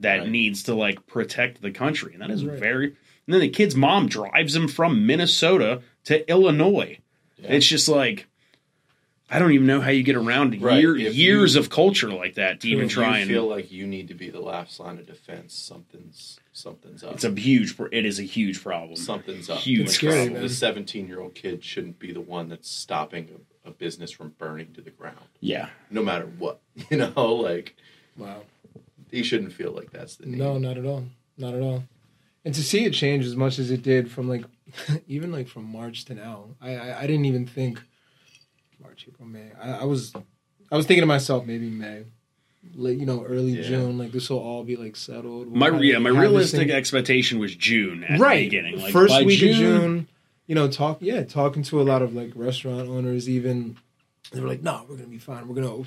that 0.00 0.18
Right. 0.20 0.28
needs 0.28 0.62
to 0.64 0.74
like 0.74 1.06
protect 1.06 1.62
the 1.62 1.70
country. 1.70 2.12
And 2.12 2.22
that 2.22 2.30
is 2.30 2.44
Right. 2.44 2.58
very 2.58 2.86
and 3.26 3.34
then 3.34 3.40
the 3.40 3.48
kid's 3.48 3.74
mom 3.74 4.08
drives 4.08 4.54
him 4.54 4.68
from 4.68 5.04
Minnesota 5.06 5.82
to 6.04 6.28
Illinois. 6.30 6.98
Yeah. 7.38 7.54
It's 7.54 7.66
just 7.66 7.88
like 7.88 8.26
I 9.28 9.40
don't 9.40 9.50
even 9.52 9.66
know 9.66 9.80
how 9.80 9.90
you 9.90 10.04
get 10.04 10.14
around 10.14 10.60
Right. 10.62 10.78
year, 10.78 10.96
years 10.96 11.54
you- 11.54 11.60
of 11.60 11.68
culture 11.70 12.10
like 12.12 12.34
that 12.34 12.60
to 12.60 12.68
even 12.68 12.88
try 12.88 13.18
and 13.18 13.28
feel 13.28 13.48
like 13.48 13.72
you 13.72 13.84
need 13.86 14.06
to 14.08 14.14
be 14.14 14.28
the 14.30 14.38
last 14.40 14.78
line 14.78 14.98
of 14.98 15.06
defense, 15.06 15.52
something's 15.54 16.38
something's 16.56 17.04
up. 17.04 17.12
it's 17.14 17.24
a 17.24 17.30
huge 17.34 17.76
pro- 17.76 17.88
it 17.92 18.06
is 18.06 18.18
a 18.18 18.22
huge 18.22 18.62
problem. 18.62 18.96
something's 18.96 19.50
up. 19.50 19.58
Huge 19.58 19.86
It's 19.86 19.94
scary, 19.94 20.28
Like. 20.28 20.40
The 20.40 20.48
seventeen-year-old 20.48 21.34
kid 21.34 21.62
shouldn't 21.62 21.98
be 21.98 22.12
the 22.12 22.20
one 22.20 22.48
that's 22.48 22.70
stopping 22.70 23.28
a, 23.64 23.68
a 23.68 23.72
business 23.72 24.10
from 24.10 24.30
burning 24.38 24.72
to 24.74 24.80
the 24.80 24.90
ground, 24.90 25.26
Yeah. 25.40 25.68
no 25.90 26.02
matter 26.02 26.26
what. 26.38 26.60
You 26.90 26.98
know, 26.98 27.34
like 27.34 27.76
Wow. 28.16 28.42
he 29.10 29.22
shouldn't 29.22 29.52
feel 29.52 29.72
like 29.72 29.90
that's 29.90 30.16
the 30.16 30.26
need. 30.26 30.38
No, 30.38 30.58
not 30.58 30.78
at 30.78 30.84
all. 30.86 31.04
Not 31.36 31.54
at 31.54 31.60
all. 31.60 31.84
And 32.44 32.54
to 32.54 32.62
see 32.62 32.84
it 32.84 32.92
change 32.92 33.24
as 33.26 33.34
much 33.36 33.58
as 33.58 33.70
it 33.70 33.82
did 33.82 34.10
from 34.10 34.28
like 34.28 34.44
even 35.08 35.32
like 35.32 35.48
from 35.48 35.64
March 35.70 36.04
to 36.06 36.14
now, 36.14 36.50
I 36.60 36.76
I, 36.76 36.98
I 37.00 37.06
didn't 37.06 37.24
even 37.26 37.46
think 37.46 37.82
March, 38.82 39.04
April, 39.08 39.26
May. 39.28 39.50
I, 39.60 39.80
I 39.80 39.84
was 39.84 40.12
I 40.70 40.76
was 40.76 40.86
thinking 40.86 41.02
to 41.02 41.06
myself 41.06 41.44
maybe 41.46 41.68
May, 41.70 42.04
late 42.74 42.98
you 42.98 43.06
know 43.06 43.24
early 43.24 43.52
Yeah. 43.52 43.62
June. 43.62 43.98
Like 43.98 44.12
this 44.12 44.28
will 44.30 44.38
all 44.38 44.64
be 44.64 44.76
like 44.76 44.96
settled. 44.96 45.48
We'll 45.48 45.56
My 45.56 45.70
have- 45.70 45.84
yeah, 45.84 45.98
my 45.98 46.10
realistic 46.10 46.70
expectation 46.70 47.38
was 47.38 47.54
June 47.54 48.04
at 48.04 48.18
right 48.20 48.38
the 48.38 48.44
beginning. 48.46 48.80
Like 48.80 48.92
first 48.92 49.24
week 49.24 49.42
of 49.42 49.56
June. 49.56 50.08
You 50.46 50.54
know, 50.54 50.68
talk 50.68 50.98
yeah, 51.00 51.24
talking 51.24 51.62
to 51.64 51.80
a 51.80 51.84
lot 51.84 52.02
of 52.02 52.14
like 52.14 52.32
restaurant 52.34 52.88
owners. 52.88 53.28
Even 53.28 53.76
they 54.32 54.40
were 54.40 54.48
like, 54.48 54.62
"No, 54.62 54.84
we're 54.88 54.96
gonna 54.96 55.08
be 55.08 55.18
fine. 55.18 55.46
We're 55.48 55.60
gonna." 55.60 55.84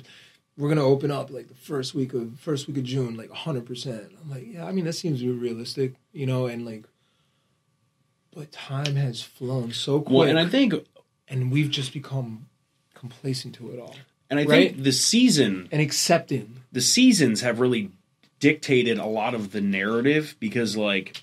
We're 0.58 0.68
gonna 0.68 0.84
open 0.84 1.10
up 1.10 1.30
like 1.30 1.48
the 1.48 1.54
first 1.54 1.94
week 1.94 2.12
of 2.12 2.38
first 2.38 2.66
week 2.68 2.76
of 2.76 2.84
June, 2.84 3.16
like 3.16 3.30
hundred 3.30 3.64
percent. 3.64 4.12
I'm 4.22 4.28
like, 4.28 4.44
yeah, 4.46 4.66
I 4.66 4.72
mean 4.72 4.84
that 4.84 4.92
seems 4.92 5.24
realistic, 5.24 5.94
you 6.12 6.26
know, 6.26 6.48
and 6.48 6.66
like, 6.66 6.84
but 8.34 8.52
time 8.52 8.96
has 8.96 9.22
flown 9.22 9.72
so 9.72 10.00
quick, 10.02 10.14
Well, 10.18 10.28
and 10.28 10.38
I 10.38 10.46
think 10.46 10.74
and 11.28 11.50
we've 11.50 11.70
just 11.70 11.94
become 11.94 12.46
complacent 12.94 13.54
to 13.54 13.70
it 13.70 13.78
all 13.80 13.96
and 14.30 14.38
I 14.40 14.44
Right? 14.44 14.72
think 14.72 14.84
the 14.84 14.92
season 14.92 15.68
and 15.72 15.82
accepting. 15.82 16.56
the 16.72 16.80
seasons 16.80 17.40
have 17.42 17.60
really 17.60 17.90
dictated 18.38 18.98
a 18.98 19.06
lot 19.06 19.34
of 19.34 19.52
the 19.52 19.60
narrative 19.60 20.36
because 20.40 20.76
like 20.76 21.22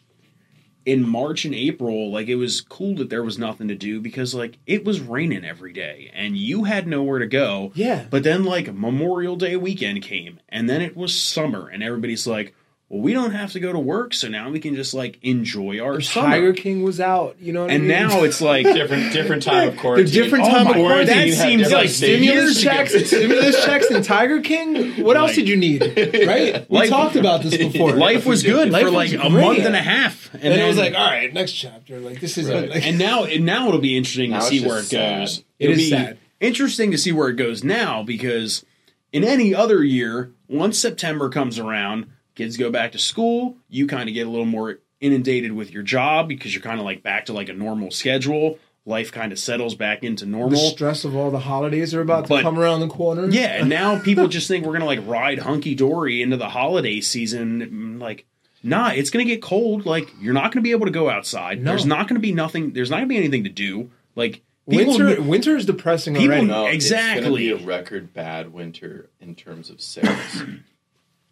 in 0.85 1.07
March 1.07 1.43
and 1.43 1.53
April, 1.53 2.11
like 2.11 2.27
it 2.27 2.35
was 2.35 2.61
cool 2.61 2.95
that 2.95 3.09
there 3.09 3.23
was 3.23 3.37
nothing 3.37 3.67
to 3.67 3.75
do 3.75 3.99
because 3.99 4.33
like 4.35 4.57
it 4.65 4.85
was 4.85 4.99
raining 5.01 5.43
every 5.43 5.73
day 5.73 6.09
and 6.13 6.37
you 6.37 6.63
had 6.63 6.87
nowhere 6.87 7.19
to 7.19 7.27
go. 7.27 7.71
Yeah, 7.75 8.05
But 8.09 8.23
then 8.23 8.43
like 8.45 8.73
Memorial 8.73 9.35
Day 9.35 9.55
weekend 9.57 10.01
came 10.03 10.39
and 10.47 10.69
then 10.69 10.81
it 10.81 10.95
was 10.95 11.13
summer 11.13 11.67
and 11.67 11.83
everybody's 11.83 12.25
like, 12.27 12.55
well, 12.89 13.01
we 13.01 13.11
don't 13.11 13.31
have 13.31 13.51
to 13.51 13.59
go 13.59 13.73
to 13.73 13.79
work, 13.79 14.13
so 14.13 14.29
now 14.29 14.49
we 14.49 14.59
can 14.61 14.73
just 14.75 14.93
like 14.93 15.19
enjoy 15.21 15.81
our 15.81 15.99
summer. 15.99 16.27
Tiger 16.29 16.53
King 16.53 16.83
was 16.83 17.01
out, 17.01 17.35
you 17.39 17.51
know, 17.51 17.63
what 17.63 17.71
and 17.71 17.83
I 17.83 17.85
mean? 17.85 17.87
now 18.09 18.23
it's 18.23 18.39
like 18.39 18.65
different 18.65 19.11
different 19.11 19.43
time 19.43 19.67
of 19.69 19.75
the 19.75 19.81
quarantine. 19.81 20.13
different 20.13 20.45
Oh 20.45 20.49
time 20.49 20.63
my 20.63 20.69
of 20.71 20.75
God, 20.77 20.81
quarantine. 20.83 21.29
that 21.31 21.35
seems 21.35 21.71
like 21.71 21.89
stimulus 21.89 22.61
checks, 22.61 22.93
stimulus 23.07 23.65
checks, 23.65 23.89
and 23.89 24.05
Tiger 24.05 24.39
King. 24.41 25.03
What 25.03 25.17
else 25.17 25.35
did 25.35 25.49
you 25.49 25.57
need? 25.57 25.81
Right? 26.27 26.69
We 26.69 26.77
Life- 26.79 26.89
talked 26.89 27.15
about 27.17 27.41
this 27.43 27.57
before. 27.57 27.91
life 27.95 28.25
was 28.25 28.43
good 28.43 28.69
Life 28.69 28.85
for 28.85 28.91
like 28.91 29.11
a 29.11 29.17
great. 29.17 29.31
month 29.31 29.59
and 29.59 29.75
a 29.75 29.81
half, 29.81 30.33
and, 30.33 30.43
and 30.43 30.53
then 30.53 30.59
it 30.61 30.67
was 30.67 30.77
like, 30.77 30.93
all 30.93 31.05
right, 31.05 31.33
next 31.33 31.51
chapter. 31.53 31.99
Like 31.99 32.19
this 32.21 32.37
is 32.37 32.49
Right. 32.49 32.69
like, 32.69 32.85
and 32.85 32.97
now 32.97 33.25
and 33.25 33.45
now 33.45 33.67
it'll 33.67 33.81
be 33.81 33.97
interesting 33.97 34.31
Now 34.31 34.39
to 34.39 34.45
see 34.45 34.65
where 34.65 34.77
it 34.77 34.89
goes. 34.89 34.89
sad. 34.89 35.23
It 35.59 35.65
It'll 35.65 35.73
is 35.73 35.77
be 35.79 35.89
sad. 35.89 36.17
interesting 36.39 36.91
to 36.91 36.97
see 36.97 37.11
where 37.11 37.27
it 37.29 37.35
goes 37.35 37.63
now 37.65 38.03
because 38.03 38.63
in 39.11 39.23
any 39.25 39.53
other 39.53 39.83
year, 39.83 40.31
once 40.47 40.79
September 40.79 41.29
comes 41.29 41.59
around, 41.59 42.07
kids 42.37 42.55
go 42.55 42.71
back 42.71 42.93
to 42.93 42.99
school. 42.99 43.57
You 43.67 43.87
kind 43.87 44.07
of 44.07 44.13
get 44.13 44.27
a 44.27 44.29
little 44.29 44.45
more 44.45 44.79
inundated 45.01 45.51
with 45.51 45.71
your 45.71 45.83
job 45.83 46.27
because 46.27 46.53
you're 46.53 46.63
kind 46.63 46.79
of 46.79 46.85
like 46.85 47.03
back 47.03 47.25
to 47.25 47.33
like 47.33 47.49
a 47.49 47.53
normal 47.53 47.91
schedule. 47.91 48.59
Life 48.85 49.11
kind 49.11 49.33
of 49.33 49.39
settles 49.39 49.75
back 49.75 50.03
into 50.03 50.25
normal. 50.25 50.51
the 50.51 50.55
normal. 50.55 50.71
stress 50.71 51.03
of 51.03 51.13
all 51.13 51.29
the 51.29 51.39
holidays 51.39 51.93
are 51.93 51.99
about 51.99 52.27
to 52.27 52.41
come 52.41 52.57
around 52.57 52.79
the 52.79 52.87
corner. 52.87 53.27
Yeah, 53.27 53.59
and 53.59 53.69
now 53.69 53.99
people 54.03 54.29
just 54.29 54.47
think 54.47 54.65
we're 54.65 54.71
gonna 54.71 54.85
like 54.85 55.05
ride 55.05 55.39
hunky 55.39 55.75
dory 55.75 56.21
into 56.21 56.37
the 56.37 56.47
holiday 56.47 57.01
season. 57.01 57.99
Like, 57.99 58.25
nah, 58.63 58.91
it's 58.91 59.09
gonna 59.09 59.25
get 59.25 59.41
cold. 59.41 59.85
Like, 59.85 60.09
you're 60.21 60.33
not 60.33 60.53
gonna 60.53 60.61
be 60.61 60.71
able 60.71 60.85
to 60.85 60.91
go 60.91 61.09
outside. 61.09 61.61
No. 61.61 61.71
There's 61.71 61.85
not 61.85 62.07
gonna 62.07 62.21
be 62.21 62.31
nothing. 62.31 62.71
There's 62.71 62.89
not 62.89 62.97
gonna 62.97 63.07
be 63.07 63.17
anything 63.17 63.43
to 63.43 63.49
do. 63.49 63.91
Like, 64.15 64.41
people, 64.69 64.97
winter 64.97 65.21
winter 65.21 65.57
is 65.57 65.65
depressing 65.65 66.15
people 66.15 66.29
already. 66.29 66.47
No, 66.47 66.67
Exactly. 66.67 67.19
It's 67.19 67.27
going 67.27 67.57
to 67.57 67.57
be 67.57 67.63
a 67.63 67.67
record 67.67 68.13
bad 68.13 68.53
winter 68.53 69.09
in 69.19 69.35
terms 69.35 69.69
of 69.69 69.81
sales. 69.81 70.43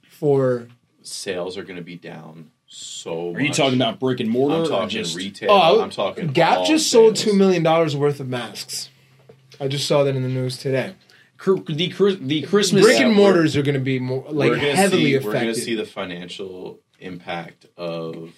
For 0.09 0.67
sales 1.07 1.57
are 1.57 1.63
going 1.63 1.75
to 1.77 1.81
be 1.83 1.95
down 1.95 2.51
so 2.67 3.31
much. 3.31 3.41
Are 3.41 3.43
you 3.45 3.53
talking 3.53 3.75
about 3.81 3.99
brick 3.99 4.19
and 4.19 4.29
mortar? 4.29 4.55
I'm 4.55 4.61
or 4.63 4.67
talking 4.67 4.89
just, 4.89 5.15
retail. 5.15 5.51
oh, 5.51 5.81
I'm 5.81 5.89
talking 5.89 6.27
Gap 6.27 6.59
all 6.59 6.65
just 6.65 6.89
sold 6.89 7.17
sales. 7.17 7.31
two 7.31 7.37
million 7.37 7.63
dollars 7.63 7.95
worth 7.95 8.19
of 8.19 8.27
masks. 8.27 8.89
I 9.59 9.67
just 9.67 9.87
saw 9.87 10.03
that 10.03 10.15
in 10.15 10.23
the 10.23 10.29
news 10.29 10.57
today. 10.57 10.95
the 11.43 12.17
the 12.21 12.41
Christmas? 12.43 12.83
Brick 12.83 12.99
and 12.99 13.13
mortars 13.13 13.55
are 13.55 13.61
going 13.61 13.75
to 13.75 13.79
be 13.79 13.99
more 13.99 14.23
like 14.29 14.49
we're 14.49 14.55
gonna 14.57 14.75
heavily 14.75 15.05
see, 15.05 15.13
affected. 15.15 15.27
We're 15.27 15.41
going 15.41 15.53
to 15.53 15.61
see 15.61 15.75
the 15.75 15.85
financial 15.85 16.79
impact 16.99 17.65
of 17.77 18.33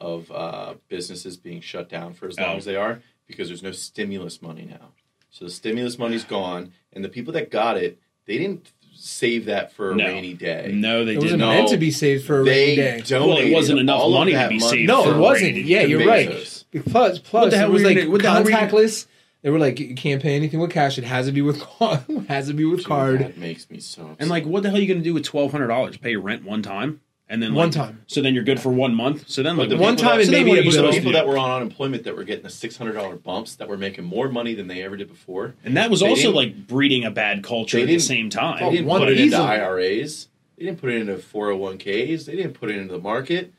of 0.00 0.30
uh, 0.32 0.74
businesses 0.88 1.36
being 1.36 1.60
shut 1.60 1.88
down 1.88 2.12
for 2.14 2.26
as 2.26 2.38
long 2.38 2.54
Oh. 2.54 2.56
as 2.56 2.64
they 2.64 2.74
are 2.76 3.00
because 3.28 3.48
there's 3.48 3.62
no 3.62 3.70
stimulus 3.70 4.42
money 4.42 4.66
now. 4.68 4.88
So 5.30 5.44
the 5.44 5.50
stimulus 5.50 5.98
money's 5.98 6.24
gone, 6.24 6.72
and 6.92 7.04
the 7.04 7.08
people 7.08 7.32
that 7.34 7.50
got 7.50 7.76
it, 7.78 7.98
they 8.26 8.36
didn't 8.36 8.72
save 9.02 9.46
that 9.46 9.72
for 9.72 9.90
a 9.92 9.94
No. 9.96 10.04
rainy 10.06 10.34
day. 10.34 10.70
no, 10.72 11.04
they 11.04 11.12
it 11.12 11.16
wasn't 11.16 11.30
didn't. 11.32 11.38
No. 11.40 11.48
meant 11.54 11.68
to 11.70 11.76
be 11.76 11.90
saved 11.90 12.24
for 12.24 12.40
a 12.40 12.44
rainy 12.44 12.76
They 12.76 12.76
day. 12.76 13.02
donated 13.06 13.28
Well, 13.28 13.38
it 13.38 13.52
wasn't 13.52 13.80
enough 13.80 14.00
all 14.00 14.08
of 14.12 14.18
money 14.20 14.32
to 14.32 14.38
be 14.48 14.58
money 14.58 14.60
saved 14.60 14.88
No, 14.88 15.02
for 15.04 15.14
it 15.14 15.18
wasn't. 15.18 15.54
rainy 15.56 15.60
Yeah, 15.62 15.82
you're 15.82 16.00
Bezos. 16.00 16.64
right. 16.74 16.84
Plus, 16.86 17.18
plus, 17.18 17.50
the 17.50 17.58
hell 17.58 17.68
it 17.68 17.72
was 17.72 17.82
were 17.82 17.88
like 17.88 17.96
gonna- 17.98 18.10
what 18.10 18.22
the 18.22 18.30
hell 18.30 18.42
were 18.42 18.50
you 18.50 18.56
gonna- 18.56 18.68
contactless. 18.72 19.06
They 19.42 19.50
were 19.50 19.58
like, 19.58 19.80
you 19.80 19.94
can't 19.96 20.22
pay 20.22 20.36
anything 20.36 20.60
with 20.60 20.70
cash. 20.70 20.98
It 20.98 21.04
has 21.04 21.26
to 21.26 21.32
be 21.32 21.42
with 21.42 21.58
card. 21.60 22.00
has 22.28 22.46
to 22.46 22.54
be 22.54 22.64
with 22.64 22.78
Dude, 22.80 22.86
card. 22.86 23.18
That 23.20 23.38
makes 23.38 23.68
me 23.68 23.80
so. 23.80 24.02
Upset. 24.02 24.16
And 24.20 24.30
like, 24.30 24.46
what 24.46 24.62
the 24.62 24.68
hell 24.70 24.78
are 24.78 24.80
you 24.80 24.86
going 24.86 25.00
to 25.00 25.04
do 25.04 25.12
with 25.14 25.24
twelve 25.24 25.50
hundred 25.50 25.66
dollars? 25.66 25.96
Pay 25.96 26.14
rent 26.14 26.44
one 26.44 26.62
time, 26.62 27.00
and 27.32 27.42
then 27.42 27.54
One 27.54 27.70
time. 27.70 28.02
So 28.08 28.20
then 28.20 28.34
you're 28.34 28.44
good 28.44 28.60
for 28.60 28.70
one 28.70 28.94
month. 28.94 29.30
So 29.30 29.42
then 29.42 29.56
like 29.56 29.70
the 29.70 29.78
one 29.78 29.96
time 29.96 30.10
that, 30.10 30.16
and 30.16 30.26
so 30.26 30.32
then 30.32 30.44
maybe 30.44 30.66
what 30.66 30.76
a 30.76 30.84
are 30.84 30.86
the 30.88 30.92
people 30.92 31.12
that 31.12 31.26
were 31.26 31.38
on 31.38 31.50
unemployment 31.50 32.04
that 32.04 32.14
were 32.14 32.24
getting 32.24 32.42
the 32.44 32.50
six 32.50 32.76
hundred 32.76 32.92
dollar 32.92 33.16
bumps 33.16 33.56
that 33.56 33.68
were 33.68 33.78
making 33.78 34.04
more 34.04 34.28
money 34.28 34.52
than 34.54 34.66
they 34.66 34.82
ever 34.82 34.98
did 34.98 35.08
before. 35.08 35.54
And 35.64 35.78
that 35.78 35.90
was 35.90 36.00
They 36.00 36.10
also 36.10 36.30
like 36.30 36.66
breeding 36.66 37.06
a 37.06 37.10
bad 37.10 37.42
culture 37.42 37.78
at 37.78 37.86
the 37.86 37.98
same 37.98 38.28
time. 38.28 38.62
They 38.62 38.76
didn't 38.76 38.90
put 38.90 39.08
it 39.08 39.18
into. 39.18 39.38
IRAs. 39.38 40.28
They 40.58 40.66
didn't 40.66 40.78
put 40.78 40.90
it 40.90 41.00
into 41.00 41.14
401ks. 41.14 42.26
They 42.26 42.36
didn't 42.36 42.52
put 42.52 42.70
it 42.70 42.76
into 42.76 42.92
the 42.92 43.00
market. 43.00 43.52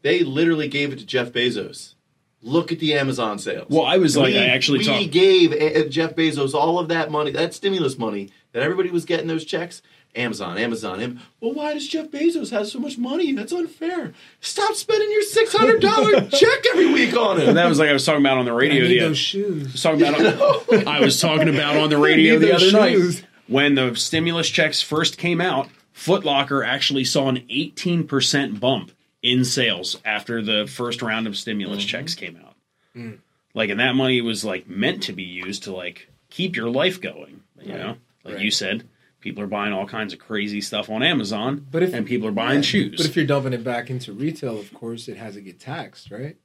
They 0.00 0.20
literally 0.20 0.68
gave 0.68 0.94
it 0.94 0.98
to 1.00 1.04
Jeff 1.04 1.30
Bezos. 1.30 1.94
Look 2.40 2.72
at 2.72 2.78
the 2.78 2.94
Amazon 2.94 3.38
sales. 3.38 3.66
Well, 3.68 3.84
I 3.84 3.98
was 3.98 4.16
like, 4.16 4.32
we, 4.32 4.38
I 4.38 4.46
actually 4.46 4.78
we 4.78 4.84
talked. 4.84 5.10
gave 5.10 5.52
uh, 5.52 5.88
Jeff 5.88 6.14
Bezos 6.14 6.54
all 6.54 6.78
of 6.78 6.88
that 6.88 7.10
money, 7.10 7.32
that 7.32 7.52
stimulus 7.52 7.98
money 7.98 8.30
that 8.52 8.62
everybody 8.62 8.90
was 8.90 9.04
getting 9.04 9.26
those 9.26 9.44
checks. 9.44 9.82
Amazon, 10.16 10.58
Amazon, 10.58 11.00
Am- 11.00 11.20
well, 11.40 11.52
why 11.52 11.74
does 11.74 11.86
Jeff 11.86 12.08
Bezos 12.08 12.50
have 12.50 12.66
so 12.66 12.78
much 12.80 12.98
money? 12.98 13.32
That's 13.32 13.52
unfair. 13.52 14.12
Stop 14.40 14.74
spending 14.74 15.10
your 15.12 15.22
six 15.22 15.54
hundred 15.54 15.80
dollar 15.80 16.20
check 16.30 16.64
every 16.72 16.92
week 16.92 17.14
on 17.16 17.40
him. 17.40 17.48
And 17.50 17.56
that 17.56 17.68
was 17.68 17.78
like 17.78 17.88
I 17.88 17.92
was 17.92 18.04
talking 18.04 18.22
about 18.22 18.38
on 18.38 18.44
the 18.44 18.52
I 18.52 18.56
radio. 18.56 18.82
need 18.82 18.88
The, 18.98 19.00
I 19.04 19.08
those 19.08 19.18
shoes. 19.18 19.72
was 19.72 19.82
talking 19.82 20.02
about. 20.02 20.86
I 20.88 21.00
was 21.00 21.20
talking 21.20 21.48
about 21.48 21.76
on 21.76 21.90
the 21.90 21.98
radio 21.98 22.38
the 22.38 22.52
other 22.54 22.64
shoes. 22.70 22.72
night 23.20 23.28
when 23.46 23.74
the 23.76 23.94
stimulus 23.94 24.48
checks 24.48 24.82
first 24.82 25.18
came 25.18 25.40
out. 25.40 25.68
Foot 25.92 26.24
Locker 26.24 26.62
actually 26.62 27.04
saw 27.04 27.28
an 27.28 27.38
18% 27.50 28.60
bump 28.60 28.92
in 29.22 29.44
sales 29.44 30.00
after 30.04 30.40
the 30.42 30.66
first 30.66 31.02
round 31.02 31.26
of 31.26 31.36
stimulus 31.36 31.78
Mm-hmm. 31.80 31.88
checks 31.88 32.14
came 32.14 32.36
out. 32.44 32.54
Mm. 32.96 33.18
Like, 33.54 33.70
and 33.70 33.80
that 33.80 33.94
money 33.96 34.20
was 34.20 34.44
like 34.44 34.68
meant 34.68 35.02
to 35.04 35.12
be 35.12 35.24
used 35.24 35.64
to 35.64 35.74
like 35.74 36.08
keep 36.30 36.54
your 36.56 36.70
life 36.70 37.00
going. 37.00 37.42
You 37.60 37.72
know, 37.74 37.96
like 38.24 38.34
Right. 38.36 38.44
you 38.44 38.50
said, 38.52 38.86
people 39.20 39.42
are 39.42 39.46
buying 39.48 39.72
all 39.72 39.86
kinds 39.86 40.12
of 40.12 40.18
crazy 40.18 40.60
stuff 40.60 40.88
on 40.88 41.02
Amazon, 41.02 41.66
But 41.70 41.82
if- 41.82 41.92
and 41.94 42.06
people 42.06 42.28
are 42.28 42.32
buying 42.32 42.62
shoes. 42.62 42.96
But 42.98 43.06
if 43.06 43.16
you're 43.16 43.26
dumping 43.26 43.52
it 43.52 43.64
back 43.64 43.90
into 43.90 44.12
retail, 44.12 44.58
of 44.58 44.72
course, 44.72 45.08
it 45.08 45.16
has 45.16 45.34
to 45.34 45.40
get 45.40 45.58
taxed, 45.58 46.10
right? 46.10 46.36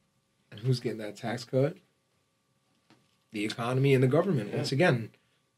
And 0.51 0.59
who's 0.59 0.79
getting 0.79 0.97
that 0.99 1.15
tax 1.15 1.43
cut? 1.45 1.77
The 3.31 3.45
economy 3.45 3.93
and 3.93 4.03
the 4.03 4.07
government. 4.07 4.53
Once 4.53 4.71
again, 4.71 5.09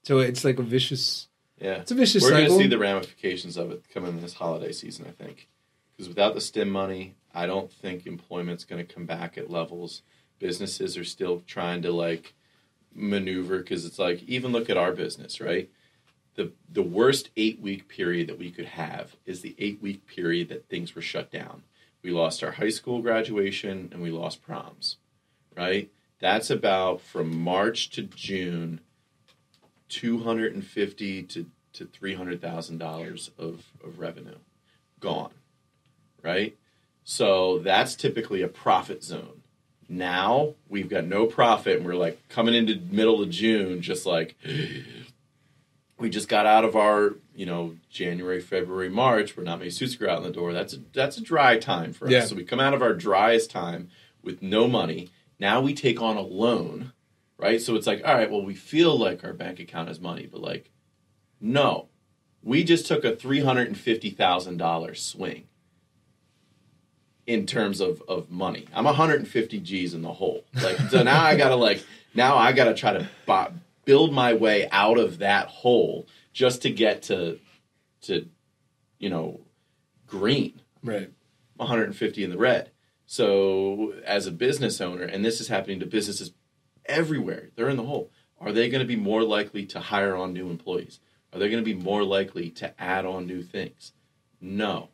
so 0.03 0.19
it's 0.19 0.45
like 0.45 0.59
a 0.59 0.63
vicious. 0.63 1.27
Yeah, 1.59 1.75
It's 1.81 1.91
a 1.91 1.95
vicious 1.95 2.23
cycle. 2.23 2.37
We're 2.37 2.47
going 2.47 2.57
to 2.59 2.63
see 2.63 2.69
the 2.69 2.77
ramifications 2.77 3.55
of 3.57 3.71
it 3.71 3.83
coming 3.93 4.19
this 4.21 4.33
holiday 4.33 4.71
season. 4.73 5.05
I 5.07 5.11
think 5.23 5.47
because 5.91 6.07
without 6.09 6.33
the 6.35 6.41
stim 6.41 6.69
money, 6.69 7.15
I 7.33 7.45
don't 7.45 7.71
think 7.71 8.05
employment's 8.05 8.65
going 8.65 8.85
to 8.85 8.93
come 8.93 9.05
back 9.05 9.37
at 9.37 9.49
levels. 9.49 10.01
Businesses 10.39 10.97
are 10.97 11.05
still 11.05 11.43
trying 11.47 11.81
to 11.83 11.91
like 11.91 12.33
maneuver 12.93 13.59
because 13.59 13.85
it's 13.85 13.99
like 13.99 14.23
even 14.23 14.51
look 14.51 14.69
at 14.69 14.77
our 14.77 14.91
business, 14.93 15.39
right? 15.41 15.69
The 16.35 16.51
the 16.71 16.81
worst 16.81 17.29
eight 17.37 17.61
week 17.61 17.87
period 17.87 18.27
that 18.27 18.37
we 18.37 18.51
could 18.51 18.65
have 18.65 19.15
is 19.25 19.41
the 19.41 19.55
eight 19.57 19.81
week 19.81 20.05
period 20.05 20.49
that 20.49 20.67
things 20.67 20.93
were 20.93 21.01
shut 21.01 21.31
down. 21.31 21.63
We 22.03 22.11
lost 22.11 22.43
our 22.43 22.51
high 22.51 22.69
school 22.69 23.01
graduation 23.01 23.89
and 23.91 24.01
we 24.01 24.11
lost 24.11 24.41
proms, 24.43 24.97
right? 25.55 25.89
That's 26.19 26.49
about 26.49 27.01
from 27.01 27.37
March 27.37 27.89
to 27.91 28.03
June 28.03 28.81
two 29.87 30.19
hundred 30.23 30.53
and 30.53 30.65
fifty 30.65 31.23
to 31.23 31.45
to 31.73 31.85
three 31.85 32.15
hundred 32.15 32.41
thousand 32.41 32.79
dollars 32.79 33.31
of 33.37 33.71
of 33.83 33.99
revenue 33.99 34.37
gone, 34.99 35.33
right? 36.21 36.57
So 37.03 37.59
that's 37.59 37.95
typically 37.95 38.41
a 38.41 38.47
profit 38.47 39.03
zone. 39.03 39.43
Now 39.87 40.55
we've 40.67 40.89
got 40.89 41.05
no 41.05 41.27
profit, 41.27 41.77
and 41.77 41.85
we're 41.85 41.95
like 41.95 42.27
coming 42.27 42.55
into 42.55 42.79
middle 42.91 43.21
of 43.21 43.29
June, 43.29 43.81
just 43.81 44.05
like 44.05 44.35
we 45.97 46.09
just 46.09 46.27
got 46.27 46.45
out 46.45 46.65
of 46.65 46.75
our 46.75 47.15
you 47.35 47.45
know 47.45 47.75
January, 47.89 48.41
February, 48.41 48.89
March, 48.89 49.35
where 49.35 49.45
not 49.45 49.59
many 49.59 49.71
suits 49.71 49.95
go 49.95 50.09
out 50.09 50.17
in 50.17 50.23
the 50.23 50.31
door. 50.31 50.53
That's 50.53 50.73
a, 50.73 50.77
that's 50.93 51.17
a 51.17 51.21
dry 51.21 51.57
time 51.57 51.93
for 51.93 52.05
us. 52.05 52.11
Yeah. 52.11 52.25
So 52.25 52.35
we 52.35 52.43
come 52.43 52.59
out 52.59 52.73
of 52.73 52.81
our 52.81 52.93
driest 52.93 53.49
time 53.49 53.89
with 54.21 54.41
no 54.41 54.67
money. 54.67 55.09
Now 55.39 55.61
we 55.61 55.73
take 55.73 56.01
on 56.01 56.17
a 56.17 56.21
loan, 56.21 56.93
right? 57.37 57.61
So 57.61 57.75
it's 57.75 57.87
like, 57.87 58.01
all 58.05 58.13
right, 58.15 58.31
well, 58.31 58.43
we 58.43 58.55
feel 58.55 58.97
like 58.97 59.23
our 59.23 59.33
bank 59.33 59.59
account 59.59 59.89
has 59.89 59.99
money, 59.99 60.27
but 60.31 60.41
like, 60.41 60.71
no, 61.41 61.89
we 62.41 62.63
just 62.63 62.87
took 62.87 63.03
a 63.03 63.15
three 63.15 63.41
hundred 63.41 63.67
and 63.67 63.77
fifty 63.77 64.09
thousand 64.09 64.57
dollars 64.57 65.01
swing 65.01 65.47
in 67.27 67.45
terms 67.45 67.81
of 67.81 68.01
of 68.07 68.29
money. 68.29 68.67
I'm 68.73 68.85
150 68.85 69.59
G's 69.59 69.93
in 69.93 70.01
the 70.01 70.13
hole. 70.13 70.45
Like, 70.61 70.77
so 70.89 71.03
now 71.03 71.23
I 71.23 71.35
gotta 71.35 71.55
like, 71.55 71.83
now 72.13 72.37
I 72.37 72.51
gotta 72.51 72.73
try 72.73 72.93
to 72.93 73.09
bu- 73.25 73.57
build 73.85 74.13
my 74.13 74.33
way 74.33 74.67
out 74.71 74.97
of 74.97 75.19
that 75.19 75.47
hole 75.47 76.07
just 76.33 76.61
to 76.63 76.69
get 76.69 77.03
to 77.03 77.39
to 78.01 78.27
you 78.99 79.09
know 79.09 79.39
green. 80.07 80.61
Right. 80.83 81.11
150 81.57 82.23
in 82.23 82.29
the 82.29 82.37
red. 82.37 82.71
So, 83.05 83.93
as 84.03 84.25
a 84.25 84.31
business 84.31 84.81
owner, 84.81 85.03
and 85.03 85.23
this 85.23 85.39
is 85.39 85.47
happening 85.47 85.79
to 85.79 85.85
businesses 85.85 86.33
everywhere, 86.85 87.49
they're 87.55 87.69
in 87.69 87.77
the 87.77 87.83
hole. 87.83 88.11
Are 88.39 88.51
they 88.51 88.69
going 88.69 88.81
to 88.81 88.87
be 88.87 88.95
more 88.95 89.23
likely 89.23 89.65
to 89.67 89.79
hire 89.79 90.15
on 90.15 90.33
new 90.33 90.49
employees? 90.49 90.99
Are 91.31 91.39
they 91.39 91.49
going 91.49 91.63
to 91.63 91.65
be 91.65 91.79
more 91.79 92.03
likely 92.03 92.49
to 92.51 92.73
add 92.81 93.05
on 93.05 93.27
new 93.27 93.43
things? 93.43 93.93
No. 94.41 94.89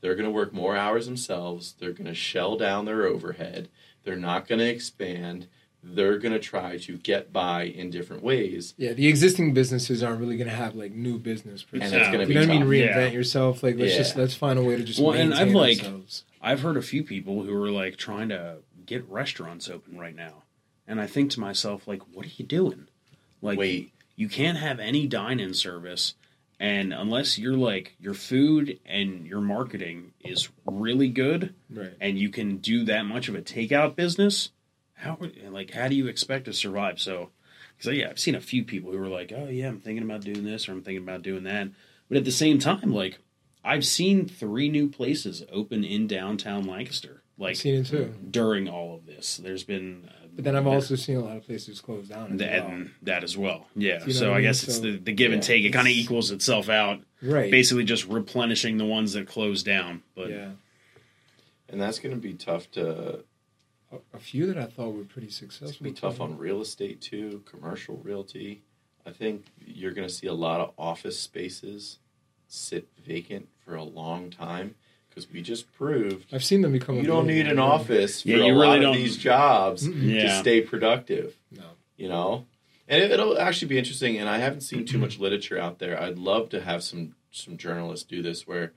They're 0.00 0.14
going 0.14 0.26
to 0.26 0.30
work 0.30 0.52
more 0.52 0.76
hours 0.76 1.06
themselves. 1.06 1.74
They're 1.78 1.92
going 1.92 2.06
to 2.06 2.14
shell 2.14 2.56
down 2.56 2.84
their 2.84 3.04
overhead. 3.04 3.68
They're 4.04 4.16
not 4.16 4.46
going 4.46 4.60
to 4.60 4.68
expand. 4.68 5.48
They're 5.82 6.18
going 6.18 6.32
to 6.32 6.40
try 6.40 6.76
to 6.78 6.98
get 6.98 7.32
by 7.32 7.62
in 7.62 7.90
different 7.90 8.22
ways. 8.22 8.74
Yeah, 8.76 8.92
the 8.94 9.06
existing 9.06 9.54
businesses 9.54 10.02
aren't 10.02 10.20
really 10.20 10.36
going 10.36 10.50
to 10.50 10.54
have 10.56 10.74
like 10.74 10.92
new 10.92 11.18
business. 11.18 11.62
Per 11.62 11.76
And 11.78 11.88
se. 11.90 11.98
it's 12.00 12.06
going 12.08 12.18
to 12.18 12.22
you 12.22 12.26
be 12.28 12.34
know 12.34 12.40
what 12.40 12.50
I 12.50 12.64
mean? 12.64 12.68
Reinvent 12.68 12.94
Yeah. 12.96 13.08
yourself. 13.08 13.62
Like 13.62 13.76
let's 13.76 13.92
Yeah. 13.92 13.98
just 13.98 14.16
let's 14.16 14.34
find 14.34 14.58
a 14.58 14.62
way 14.62 14.76
to 14.76 14.82
just 14.82 14.98
Well, 15.00 15.12
and 15.12 15.32
I've, 15.32 15.52
like, 15.52 15.78
ourselves. 15.78 16.24
I've 16.42 16.60
heard 16.60 16.76
a 16.76 16.82
few 16.82 17.02
people 17.04 17.44
who 17.44 17.62
are 17.62 17.70
like 17.70 17.96
trying 17.96 18.28
to 18.30 18.58
get 18.86 19.08
restaurants 19.08 19.68
open 19.70 19.98
right 19.98 20.14
now. 20.16 20.42
And 20.86 21.00
I 21.00 21.06
think 21.06 21.30
to 21.32 21.40
myself, 21.40 21.86
like, 21.86 22.00
what 22.12 22.26
are 22.26 22.30
you 22.36 22.44
doing? 22.44 22.88
Like, 23.42 23.58
Wait. 23.58 23.92
you 24.16 24.28
can't 24.28 24.58
have 24.58 24.80
any 24.80 25.06
dine 25.06 25.38
in 25.38 25.54
service. 25.54 26.14
And 26.60 26.92
unless 26.92 27.38
you're 27.38 27.56
like, 27.56 27.94
your 28.00 28.14
food 28.14 28.80
and 28.84 29.26
your 29.26 29.40
marketing 29.40 30.12
is 30.24 30.48
really 30.66 31.08
good 31.08 31.54
right. 31.70 31.92
and 32.00 32.18
you 32.18 32.30
can 32.30 32.56
do 32.56 32.84
that 32.86 33.02
much 33.04 33.28
of 33.28 33.36
a 33.36 33.42
takeout 33.42 33.94
business, 33.94 34.50
how, 34.98 35.16
would- 35.20 35.36
like, 35.50 35.72
how 35.72 35.88
do 35.88 35.94
you 35.94 36.06
expect 36.06 36.44
to 36.46 36.52
survive? 36.52 37.00
So, 37.00 37.30
because 37.76 37.96
yeah, 37.96 38.08
I've 38.10 38.18
seen 38.18 38.34
a 38.34 38.40
few 38.40 38.64
people 38.64 38.92
who 38.92 38.98
were 38.98 39.08
like, 39.08 39.32
oh, 39.36 39.48
yeah, 39.48 39.68
I'm 39.68 39.80
thinking 39.80 40.04
about 40.04 40.22
doing 40.22 40.44
this 40.44 40.68
or 40.68 40.72
I'm 40.72 40.82
thinking 40.82 41.02
about 41.02 41.22
doing 41.22 41.44
that. 41.44 41.68
But 42.08 42.18
at 42.18 42.24
the 42.24 42.32
same 42.32 42.58
time, 42.58 42.92
like, 42.92 43.18
I've 43.64 43.84
seen 43.84 44.26
three 44.26 44.68
new 44.68 44.88
places 44.88 45.42
open 45.52 45.84
in 45.84 46.06
downtown 46.06 46.64
Lancaster. 46.66 47.22
Like, 47.36 47.50
I've 47.50 47.56
seen 47.58 47.74
it 47.82 47.86
too. 47.86 48.14
during 48.30 48.68
all 48.68 48.94
of 48.94 49.06
this. 49.06 49.36
There's 49.36 49.62
been, 49.62 50.08
uh, 50.08 50.26
But 50.34 50.44
then 50.44 50.56
I've 50.56 50.66
also 50.66 50.96
seen 50.96 51.16
a 51.18 51.20
lot 51.20 51.36
of 51.36 51.44
places 51.46 51.80
close 51.80 52.08
down. 52.08 52.32
As 52.32 52.38
that, 52.38 52.68
well. 52.68 52.84
that 53.02 53.22
as 53.24 53.36
well. 53.36 53.66
Yeah. 53.76 54.00
You 54.00 54.06
know 54.06 54.12
so 54.12 54.28
I 54.30 54.32
I 54.32 54.34
mean? 54.36 54.42
guess 54.44 54.64
it's 54.64 54.76
So, 54.76 54.80
the, 54.82 54.96
the 54.96 55.12
give 55.12 55.32
and 55.32 55.42
take. 55.42 55.64
It 55.64 55.70
kind 55.70 55.86
of 55.86 55.92
equals 55.92 56.30
itself 56.32 56.68
out. 56.68 57.00
Right. 57.22 57.50
Basically, 57.50 57.84
just 57.84 58.06
replenishing 58.06 58.78
the 58.78 58.86
ones 58.86 59.12
that 59.12 59.28
close 59.28 59.62
down. 59.62 60.02
But 60.16 60.30
yeah. 60.30 60.50
And 61.68 61.80
that's 61.80 61.98
going 61.98 62.14
to 62.14 62.20
be 62.20 62.32
tough 62.34 62.70
to 62.72 63.24
A, 63.92 63.96
a 64.16 64.18
few 64.18 64.46
that 64.46 64.58
I 64.58 64.66
thought 64.66 64.94
were 64.94 65.04
pretty 65.04 65.30
successful. 65.30 65.68
It's 65.68 65.78
be 65.78 65.92
tough 65.92 66.20
on 66.20 66.36
real 66.38 66.60
estate 66.60 67.00
too, 67.00 67.42
commercial 67.50 67.96
realty. 67.96 68.62
I 69.06 69.10
think 69.10 69.46
you're 69.64 69.92
going 69.92 70.06
to 70.06 70.12
see 70.12 70.26
a 70.26 70.34
lot 70.34 70.60
of 70.60 70.72
office 70.78 71.18
spaces 71.18 71.98
sit 72.46 72.88
vacant 73.04 73.48
for 73.64 73.74
a 73.74 73.82
long 73.84 74.30
time 74.30 74.74
because 75.08 75.30
we 75.30 75.40
just 75.42 75.72
proved 75.72 76.32
I've 76.32 76.44
seen 76.44 76.62
them 76.62 76.72
become. 76.72 76.96
you 76.96 77.02
don't 77.04 77.26
need 77.26 77.46
an 77.46 77.58
office 77.58 78.22
for 78.22 78.28
Yeah, 78.28 78.36
a 78.38 78.46
you 78.46 78.54
lot 78.54 78.62
really 78.62 78.76
of 78.76 78.82
don't- 78.82 78.94
these 78.94 79.16
jobs 79.16 79.86
Mm-mm. 79.88 80.20
to 80.20 80.38
stay 80.38 80.60
productive. 80.60 81.36
No. 81.50 81.64
You 81.96 82.08
know, 82.08 82.46
and 82.86 83.02
it'll 83.02 83.38
actually 83.38 83.68
be 83.68 83.78
interesting. 83.78 84.18
And 84.18 84.28
I 84.28 84.38
haven't 84.38 84.60
seen 84.60 84.84
too 84.84 84.98
much 84.98 85.18
literature 85.18 85.58
out 85.58 85.78
there. 85.78 86.00
I'd 86.00 86.18
love 86.18 86.48
to 86.50 86.60
have 86.60 86.82
some 86.84 87.14
some 87.30 87.56
journalists 87.56 88.06
do 88.06 88.22
this, 88.22 88.46
where 88.46 88.72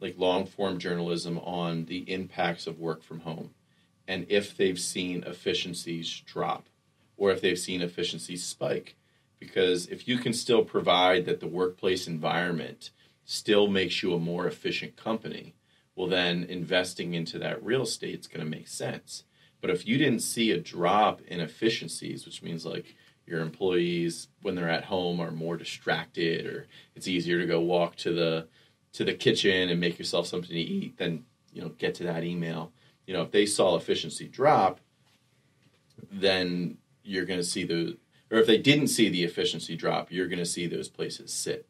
like 0.00 0.16
long 0.18 0.46
form 0.46 0.78
journalism 0.78 1.38
on 1.38 1.86
the 1.86 1.98
impacts 2.12 2.66
of 2.66 2.78
work 2.78 3.02
from 3.02 3.20
home, 3.20 3.50
and 4.12 4.26
if 4.28 4.54
they've 4.54 4.78
seen 4.78 5.24
efficiencies 5.24 6.22
drop, 6.26 6.66
or 7.16 7.30
if 7.30 7.40
they've 7.40 7.58
seen 7.58 7.80
efficiencies 7.80 8.44
spike. 8.44 8.94
Because 9.38 9.86
if 9.86 10.06
you 10.06 10.18
can 10.18 10.34
still 10.34 10.64
provide 10.64 11.24
that 11.24 11.40
the 11.40 11.48
workplace 11.48 12.06
environment 12.06 12.90
still 13.24 13.68
makes 13.68 14.02
you 14.02 14.12
a 14.12 14.18
more 14.18 14.46
efficient 14.46 14.96
company, 14.96 15.54
well, 15.96 16.08
then 16.08 16.44
investing 16.44 17.14
into 17.14 17.38
that 17.38 17.64
real 17.64 17.82
estate 17.82 18.20
is 18.20 18.26
going 18.26 18.44
to 18.44 18.50
make 18.50 18.68
sense. 18.68 19.24
But 19.62 19.70
if 19.70 19.86
you 19.86 19.96
didn't 19.96 20.20
see 20.20 20.50
a 20.50 20.58
drop 20.58 21.22
in 21.22 21.40
efficiencies, 21.40 22.26
which 22.26 22.42
means 22.42 22.66
like 22.66 22.94
your 23.26 23.40
employees 23.40 24.28
when 24.42 24.56
they're 24.56 24.68
at 24.68 24.84
home 24.84 25.20
are 25.20 25.30
more 25.30 25.56
distracted, 25.56 26.44
or 26.44 26.66
it's 26.94 27.08
easier 27.08 27.40
to 27.40 27.46
go 27.46 27.60
walk 27.60 27.96
to 27.96 28.12
the 28.12 28.48
to 28.92 29.04
the 29.04 29.14
kitchen 29.14 29.70
and 29.70 29.80
make 29.80 29.98
yourself 29.98 30.26
something 30.26 30.50
to 30.50 30.60
eat 30.60 30.98
than 30.98 31.24
you 31.52 31.62
know 31.62 31.70
get 31.78 31.94
to 31.94 32.04
that 32.04 32.24
email. 32.24 32.72
You 33.06 33.14
know, 33.14 33.22
if 33.22 33.30
they 33.30 33.46
saw 33.46 33.76
efficiency 33.76 34.28
drop, 34.28 34.80
then 36.10 36.78
you're 37.04 37.24
going 37.24 37.40
to 37.40 37.44
see 37.44 37.64
the 37.64 37.96
or 38.30 38.38
if 38.38 38.46
they 38.46 38.58
didn't 38.58 38.88
see 38.88 39.08
the 39.10 39.24
efficiency 39.24 39.76
drop, 39.76 40.10
you're 40.10 40.26
going 40.28 40.38
to 40.38 40.46
see 40.46 40.66
those 40.66 40.88
places 40.88 41.32
sit, 41.32 41.66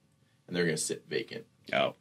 and 0.46 0.54
they're 0.54 0.64
going 0.64 0.76
to 0.76 0.82
sit 0.82 1.04
vacant 1.08 1.44
Oh, 1.72 1.94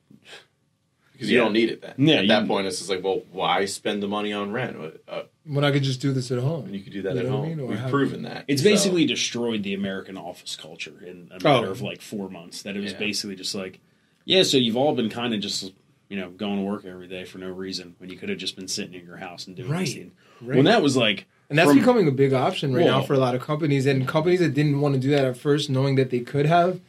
because 1.14 1.32
you 1.32 1.38
don't 1.38 1.54
need 1.54 1.70
it 1.70 1.82
then. 1.82 1.94
Yeah, 1.98 2.16
at 2.18 2.28
that 2.28 2.42
you- 2.44 2.48
point, 2.48 2.68
it's 2.68 2.78
just 2.78 2.90
like, 2.90 3.04
well, 3.04 3.24
why 3.32 3.66
spend 3.66 4.04
the 4.04 4.08
money 4.08 4.34
on 4.34 4.52
rent? 4.52 4.78
Uh, 5.08 5.24
When 5.46 5.64
I 5.66 5.72
could 5.72 5.82
just 5.84 6.00
do 6.02 6.12
this 6.14 6.30
at 6.32 6.38
home. 6.40 6.66
And 6.66 6.76
you 6.76 6.82
could 6.82 6.94
do 6.94 7.02
that 7.04 7.14
You 7.16 7.20
at 7.22 7.26
know 7.26 7.38
what 7.38 7.46
I 7.46 7.48
home. 7.50 7.58
mean? 7.58 7.68
We've 7.68 7.90
proven 7.90 8.22
that. 8.24 8.46
it's 8.48 8.62
So, 8.62 8.70
basically 8.70 9.06
destroyed 9.06 9.64
the 9.64 9.74
American 9.74 10.16
office 10.18 10.56
culture 10.56 11.02
in 11.06 11.30
a 11.32 11.36
Oh. 11.48 11.62
matter 11.62 11.72
of 11.72 11.82
like 11.82 12.02
four 12.02 12.30
months. 12.30 12.62
That 12.64 12.76
it 12.76 12.82
was 12.82 12.92
Yeah. 12.94 13.00
basically 13.00 13.36
just 13.36 13.56
like, 13.56 13.80
yeah, 14.26 14.44
so 14.44 14.58
you've 14.58 14.78
all 14.78 14.94
been 14.96 15.10
kind 15.10 15.34
of 15.34 15.40
just 15.42 15.74
you 16.12 16.18
know 16.20 16.30
going 16.30 16.58
to 16.58 16.64
work 16.64 16.84
every 16.84 17.08
day 17.08 17.24
for 17.24 17.38
no 17.38 17.50
reason 17.50 17.96
when 17.98 18.10
you 18.10 18.18
could 18.18 18.28
have 18.30 18.38
just 18.38 18.56
been 18.58 18.68
sitting 18.68 18.94
in 18.94 19.06
your 19.06 19.16
house 19.18 19.48
and 19.48 19.56
doing 19.56 19.70
Right. 19.72 20.12
Right. 20.42 20.58
When 20.58 20.66
that 20.66 20.82
was 20.82 20.98
like, 20.98 21.26
And 21.50 21.58
that's 21.58 21.70
from- 21.70 21.80
becoming 21.80 22.08
a 22.08 22.12
big 22.12 22.34
option 22.34 22.74
right 22.74 22.86
now 22.86 23.02
for 23.02 23.14
a 23.14 23.18
lot 23.18 23.34
of 23.34 23.42
companies. 23.42 23.86
And 23.86 24.06
companies 24.08 24.40
that 24.42 24.54
didn't 24.54 24.82
want 24.82 24.94
to 24.96 25.00
do 25.00 25.10
that 25.12 25.24
at 25.24 25.38
first, 25.38 25.70
knowing 25.70 25.96
that 25.96 26.10
they 26.10 26.20
could 26.20 26.48
have, 26.48 26.82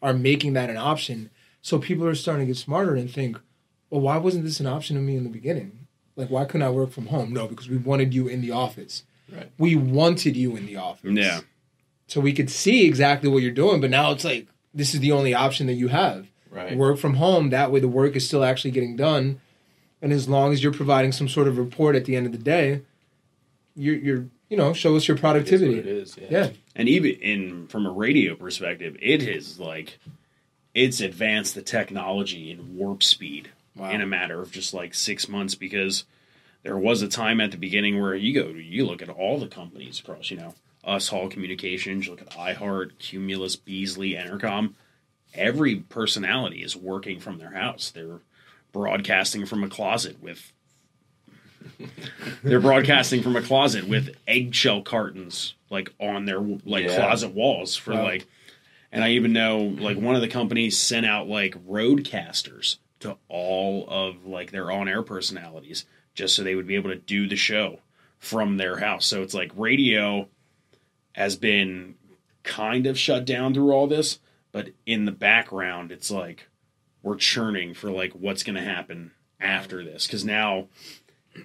are 0.00 0.14
making 0.14 0.52
that 0.52 0.70
an 0.70 0.76
option. 0.76 1.30
So 1.60 1.78
people 1.78 2.06
are 2.06 2.14
starting 2.14 2.46
to 2.46 2.52
get 2.52 2.56
smarter 2.56 2.94
and 2.94 3.10
think, 3.10 3.40
well, 3.90 4.00
why 4.02 4.16
wasn't 4.18 4.44
this 4.44 4.60
an 4.60 4.66
option 4.66 4.94
to 4.96 5.02
me 5.02 5.16
in 5.16 5.24
the 5.24 5.30
beginning? 5.30 5.86
Like, 6.14 6.30
why 6.30 6.44
couldn't 6.44 6.62
I 6.66 6.70
work 6.70 6.92
from 6.92 7.06
home? 7.06 7.32
No, 7.32 7.48
because 7.48 7.68
we 7.68 7.78
wanted 7.78 8.14
you 8.14 8.28
in 8.28 8.40
the 8.42 8.52
office. 8.52 9.02
Right. 9.32 9.50
We 9.58 9.74
wanted 9.74 10.36
you 10.36 10.54
in 10.56 10.66
the 10.66 10.76
office. 10.76 11.10
yeah, 11.12 11.40
So 12.06 12.20
we 12.20 12.32
could 12.32 12.50
see 12.50 12.86
exactly 12.86 13.28
what 13.28 13.42
you're 13.42 13.50
doing, 13.50 13.80
but 13.80 13.90
now 13.90 14.12
it's 14.12 14.24
like, 14.24 14.46
this 14.74 14.94
is 14.94 15.00
the 15.00 15.12
only 15.12 15.34
option 15.34 15.66
that 15.66 15.74
you 15.74 15.88
have. 15.88 16.28
Right. 16.50 16.76
Work 16.76 16.98
from 16.98 17.14
home. 17.14 17.50
That 17.50 17.70
way 17.72 17.80
the 17.80 17.88
work 17.88 18.16
is 18.16 18.26
still 18.26 18.44
actually 18.44 18.70
getting 18.72 18.96
done. 18.96 19.40
And 20.00 20.12
as 20.12 20.28
long 20.28 20.52
as 20.52 20.62
you're 20.62 20.72
providing 20.72 21.12
some 21.12 21.28
sort 21.28 21.48
of 21.48 21.58
report 21.58 21.96
at 21.96 22.04
the 22.04 22.14
end 22.16 22.26
of 22.26 22.32
the 22.32 22.38
day, 22.38 22.82
you're, 23.74 23.96
you're 23.96 24.24
you 24.48 24.56
know, 24.56 24.72
show 24.72 24.96
us 24.96 25.06
your 25.08 25.16
It 25.16 25.18
is 25.18 25.22
what 25.22 25.34
productivity. 25.34 25.78
it 25.78 25.86
is. 25.86 26.16
Yeah. 26.16 26.26
Yeah. 26.30 26.50
and 26.76 26.88
even 26.88 27.10
in 27.20 27.66
from 27.68 27.84
a 27.86 27.90
radio 27.90 28.34
perspective, 28.34 28.96
it 29.00 29.22
is 29.22 29.58
like 29.60 29.98
it's 30.74 31.00
advanced 31.00 31.54
the 31.54 31.62
technology 31.62 32.50
in 32.50 32.76
warp 32.76 33.02
speed 33.02 33.50
Wow. 33.76 33.90
in 33.90 34.00
a 34.00 34.06
matter 34.06 34.40
of 34.42 34.50
just 34.50 34.74
like 34.74 34.92
six 34.92 35.28
months 35.28 35.54
because 35.54 36.02
there 36.64 36.76
was 36.76 37.00
a 37.00 37.06
time 37.08 37.40
at 37.40 37.52
the 37.52 37.56
beginning 37.56 38.00
where 38.00 38.14
you 38.16 38.34
go 38.34 38.48
you 38.48 38.84
look 38.84 39.00
at 39.02 39.08
all 39.08 39.38
the 39.38 39.46
companies 39.46 40.00
across 40.00 40.32
you 40.32 40.36
know 40.36 40.54
us 40.82 41.06
hall 41.08 41.28
communications 41.28 42.04
you 42.06 42.10
look 42.10 42.20
at 42.20 42.30
iheart 42.30 42.98
cumulus 42.98 43.54
beasley 43.54 44.14
entercom 44.14 44.74
every 45.34 45.76
personality 45.76 46.62
is 46.62 46.74
working 46.76 47.20
from 47.20 47.38
their 47.38 47.52
house 47.52 47.90
they're 47.90 48.20
broadcasting 48.72 49.44
from 49.46 49.62
a 49.64 49.68
closet 49.68 50.20
with 50.22 50.52
they're 52.42 52.60
broadcasting 52.60 53.22
from 53.22 53.36
a 53.36 53.42
closet 53.42 53.86
with 53.88 54.14
eggshell 54.26 54.82
cartons 54.82 55.54
like 55.70 55.92
on 56.00 56.24
their 56.24 56.40
like 56.40 56.84
Yeah. 56.84 56.96
closet 56.96 57.30
walls 57.34 57.76
for 57.76 57.92
Wow. 57.94 58.04
like 58.04 58.26
and 58.90 59.04
I 59.04 59.10
even 59.10 59.32
know 59.32 59.58
like 59.58 59.98
one 59.98 60.14
of 60.14 60.22
the 60.22 60.28
companies 60.28 60.78
sent 60.78 61.04
out 61.04 61.28
like 61.28 61.54
RODECasters 61.66 62.76
to 63.00 63.16
all 63.28 63.86
of 63.88 64.24
like 64.24 64.50
their 64.50 64.70
on-air 64.70 65.02
personalities 65.02 65.84
just 66.14 66.34
so 66.34 66.42
they 66.42 66.54
would 66.54 66.66
be 66.66 66.74
able 66.74 66.90
to 66.90 66.96
do 66.96 67.28
the 67.28 67.36
show 67.36 67.80
from 68.18 68.56
their 68.56 68.78
house. 68.78 69.06
So 69.06 69.22
it's 69.22 69.34
like 69.34 69.52
radio 69.54 70.26
has 71.12 71.36
been 71.36 71.94
kind 72.42 72.86
of 72.86 72.98
shut 72.98 73.24
down 73.24 73.52
through 73.54 73.72
all 73.72 73.86
this, 73.86 74.18
but 74.52 74.68
in 74.86 75.04
the 75.04 75.12
background 75.12 75.92
it's 75.92 76.10
like 76.10 76.48
we're 77.02 77.16
churning 77.16 77.74
for 77.74 77.90
like 77.90 78.12
what's 78.12 78.42
going 78.42 78.56
to 78.56 78.62
happen 78.62 79.12
after 79.40 79.84
this 79.84 80.06
cuz 80.06 80.24
now 80.24 80.66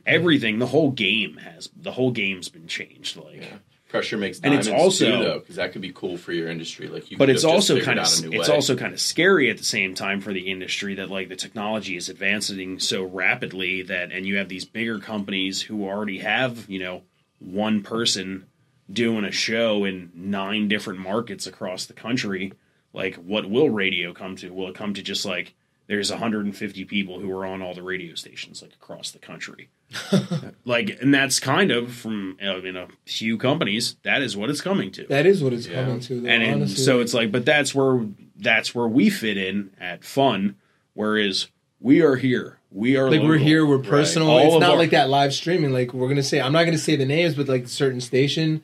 everything 0.05 0.59
the 0.59 0.67
whole 0.67 0.91
game 0.91 1.37
has 1.37 1.69
the 1.75 1.91
whole 1.91 2.11
game's 2.11 2.49
been 2.49 2.67
changed 2.67 3.15
like 3.17 3.41
Yeah. 3.41 3.57
Pressure 3.89 4.17
makes 4.17 4.39
And 4.39 4.55
it's 4.55 4.67
also- 4.67 5.05
too, 5.19 5.23
though, 5.23 5.39
because 5.39 5.57
that 5.57 5.71
could 5.71 5.83
be 5.83 5.91
cool 5.93 6.17
for 6.17 6.33
your 6.33 6.49
industry. 6.49 6.87
Like 6.87 7.11
you, 7.11 7.17
but 7.17 7.29
it's 7.29 7.43
also 7.43 7.79
kind 7.79 7.99
of 7.99 8.05
out 8.07 8.19
a 8.23 8.27
new 8.27 8.39
it's 8.39 8.49
way. 8.49 8.55
also 8.55 8.75
kind 8.75 8.91
of 8.91 8.99
scary 8.99 9.51
at 9.51 9.59
the 9.59 9.63
same 9.63 9.93
time 9.93 10.19
for 10.19 10.33
the 10.33 10.49
industry 10.49 10.95
that 10.95 11.11
like 11.11 11.29
the 11.29 11.35
technology 11.35 11.95
is 11.95 12.09
advancing 12.09 12.79
so 12.79 13.03
rapidly 13.03 13.83
that 13.83 14.11
and 14.11 14.25
you 14.25 14.37
have 14.37 14.49
these 14.49 14.65
bigger 14.65 14.97
companies 14.97 15.61
who 15.61 15.85
already 15.87 16.17
have 16.19 16.67
you 16.67 16.79
know 16.79 17.03
one 17.37 17.83
person 17.83 18.47
doing 18.91 19.25
a 19.25 19.31
show 19.31 19.85
in 19.85 20.11
nine 20.15 20.67
different 20.67 20.99
markets 20.99 21.45
across 21.45 21.85
the 21.85 21.93
country 21.93 22.51
like 22.93 23.15
what 23.15 23.49
will 23.49 23.69
radio 23.69 24.13
come 24.13 24.35
to 24.37 24.53
will 24.53 24.69
it 24.69 24.75
come 24.75 24.93
to 24.93 25.01
just 25.01 25.25
like 25.25 25.53
there's 25.87 26.09
150 26.09 26.85
people 26.85 27.19
who 27.19 27.29
are 27.31 27.45
on 27.45 27.61
all 27.61 27.73
the 27.73 27.83
radio 27.83 28.15
stations 28.15 28.61
like 28.61 28.73
across 28.73 29.11
the 29.11 29.19
country 29.19 29.69
like 30.65 30.97
and 31.01 31.13
that's 31.13 31.39
kind 31.39 31.71
of 31.71 31.93
from 31.93 32.37
you 32.41 32.71
know 32.71 32.87
few 33.05 33.37
companies 33.37 33.95
that 34.03 34.21
is 34.21 34.35
what 34.37 34.49
it's 34.49 34.61
coming 34.61 34.91
to 34.91 35.05
That 35.07 35.25
is 35.25 35.43
what 35.43 35.53
it's 35.53 35.67
Yeah. 35.67 35.83
coming 35.83 35.99
to. 36.01 36.21
Though, 36.21 36.29
and, 36.29 36.43
and 36.43 36.69
so 36.69 36.99
it's 36.99 37.13
like 37.13 37.31
but 37.31 37.45
that's 37.45 37.75
where 37.75 38.05
that's 38.37 38.73
where 38.73 38.87
we 38.87 39.09
fit 39.09 39.37
in 39.37 39.71
at 39.79 40.03
fun 40.03 40.55
whereas 40.93 41.47
we 41.79 42.01
are 42.01 42.15
here 42.15 42.57
we 42.71 42.97
are 42.97 43.11
like 43.11 43.21
we're 43.21 43.37
here, 43.37 43.67
we're 43.67 43.77
personal. 43.77 44.31
All 44.31 44.39
It's 44.55 44.59
not 44.61 44.71
our- 44.71 44.77
like 44.77 44.89
that 44.91 45.07
live 45.07 45.31
streaming. 45.31 45.71
Like 45.73 45.93
we're 45.93 46.07
gonna 46.07 46.23
say, 46.23 46.41
I'm 46.41 46.51
not 46.53 46.63
gonna 46.63 46.79
say 46.79 46.95
the 46.95 47.05
names, 47.05 47.35
but 47.35 47.47
like 47.47 47.67
certain 47.67 48.01
station, 48.01 48.63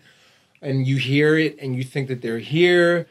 and 0.64 0.88
you 0.88 0.98
hear 0.98 1.38
it 1.38 1.60
and 1.62 1.76
you 1.76 1.84
think 1.84 2.08
that 2.08 2.24
they're 2.24 2.40
here, 2.40 3.06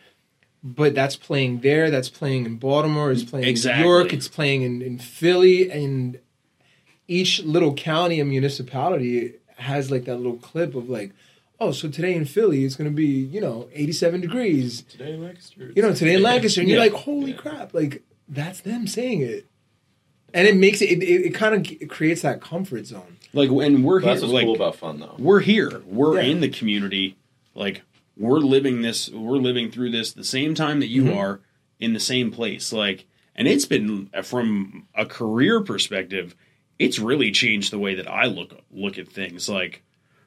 but 0.63 0.95
that's 0.95 1.17
playing 1.17 1.61
there. 1.61 1.91
That's 1.91 2.09
playing 2.09 2.47
in 2.47 2.57
Baltimore. 2.57 3.11
It's 3.13 3.25
playing 3.25 3.47
Exactly. 3.47 3.83
in 3.83 3.87
New 3.89 3.95
York. 3.95 4.13
It's 4.13 4.29
playing 4.29 4.63
in, 4.63 4.83
in 4.83 4.99
Philly, 4.99 5.71
and 5.71 6.19
each 7.07 7.43
little 7.45 7.75
county 7.75 8.21
and 8.21 8.29
municipality 8.29 9.35
has 9.57 9.91
like 9.91 10.05
that 10.05 10.17
little 10.17 10.37
clip 10.37 10.75
of 10.75 10.89
like, 10.89 11.13
oh, 11.61 11.73
so 11.73 11.89
today 11.89 12.15
in 12.15 12.25
Philly 12.25 12.65
it's 12.65 12.77
gonna 12.77 12.91
be 12.91 13.07
you 13.07 13.41
know 13.41 13.69
87 13.73 14.21
degrees. 14.21 14.83
today 14.83 15.15
in 15.15 15.23
Lancaster. 15.25 15.73
You 15.75 15.83
know, 15.83 15.95
today 15.95 16.15
in 16.15 16.23
Lancaster, 16.23 16.61
and 16.61 16.69
you're 16.71 16.79
like, 16.81 16.93
holy 16.93 17.33
Yeah. 17.33 17.37
crap! 17.39 17.75
Like 17.75 18.03
that's 18.29 18.61
them 18.61 18.87
saying 18.87 19.23
it. 19.23 19.47
And 20.35 20.47
it 20.47 20.57
makes 20.57 20.83
it, 20.83 20.91
it, 20.91 21.03
it 21.03 21.35
kind 21.35 21.55
of 21.55 21.89
creates 21.89 22.21
that 22.21 22.43
comfort 22.43 22.85
zone. 22.87 23.17
like 23.33 23.49
and 23.49 23.83
we're 23.83 24.01
here 24.01 24.11
That's 24.11 24.21
what's 24.21 24.33
like 24.35 24.45
cool 24.45 24.57
about 24.57 24.77
fun, 24.77 25.01
though. 25.01 25.15
we're 25.19 25.41
here 25.41 25.83
we're 25.87 26.17
Yeah. 26.21 26.29
in 26.31 26.41
the 26.41 26.49
community 26.51 27.17
like 27.55 27.81
we're 28.19 28.39
living 28.39 28.83
this 28.83 29.09
we're 29.11 29.37
living 29.37 29.71
through 29.71 29.91
this 29.91 30.13
the 30.13 30.25
same 30.25 30.55
time 30.55 30.81
that 30.81 30.89
you 30.89 31.05
Mm-hmm. 31.05 31.19
are 31.19 31.41
in 31.81 31.93
the 31.93 32.01
same 32.01 32.31
place 32.33 32.73
like 32.73 33.07
and 33.37 33.47
it's 33.47 33.65
been 33.65 34.11
from 34.25 34.87
a 34.95 35.07
career 35.07 35.61
perspective 35.63 36.35
it's 36.79 36.99
really 36.99 37.31
changed 37.31 37.71
the 37.73 37.79
way 37.79 37.95
that 37.95 38.09
i 38.11 38.25
look 38.27 38.61
look 38.71 38.99
at 38.99 39.09
things 39.09 39.49
like 39.49 39.83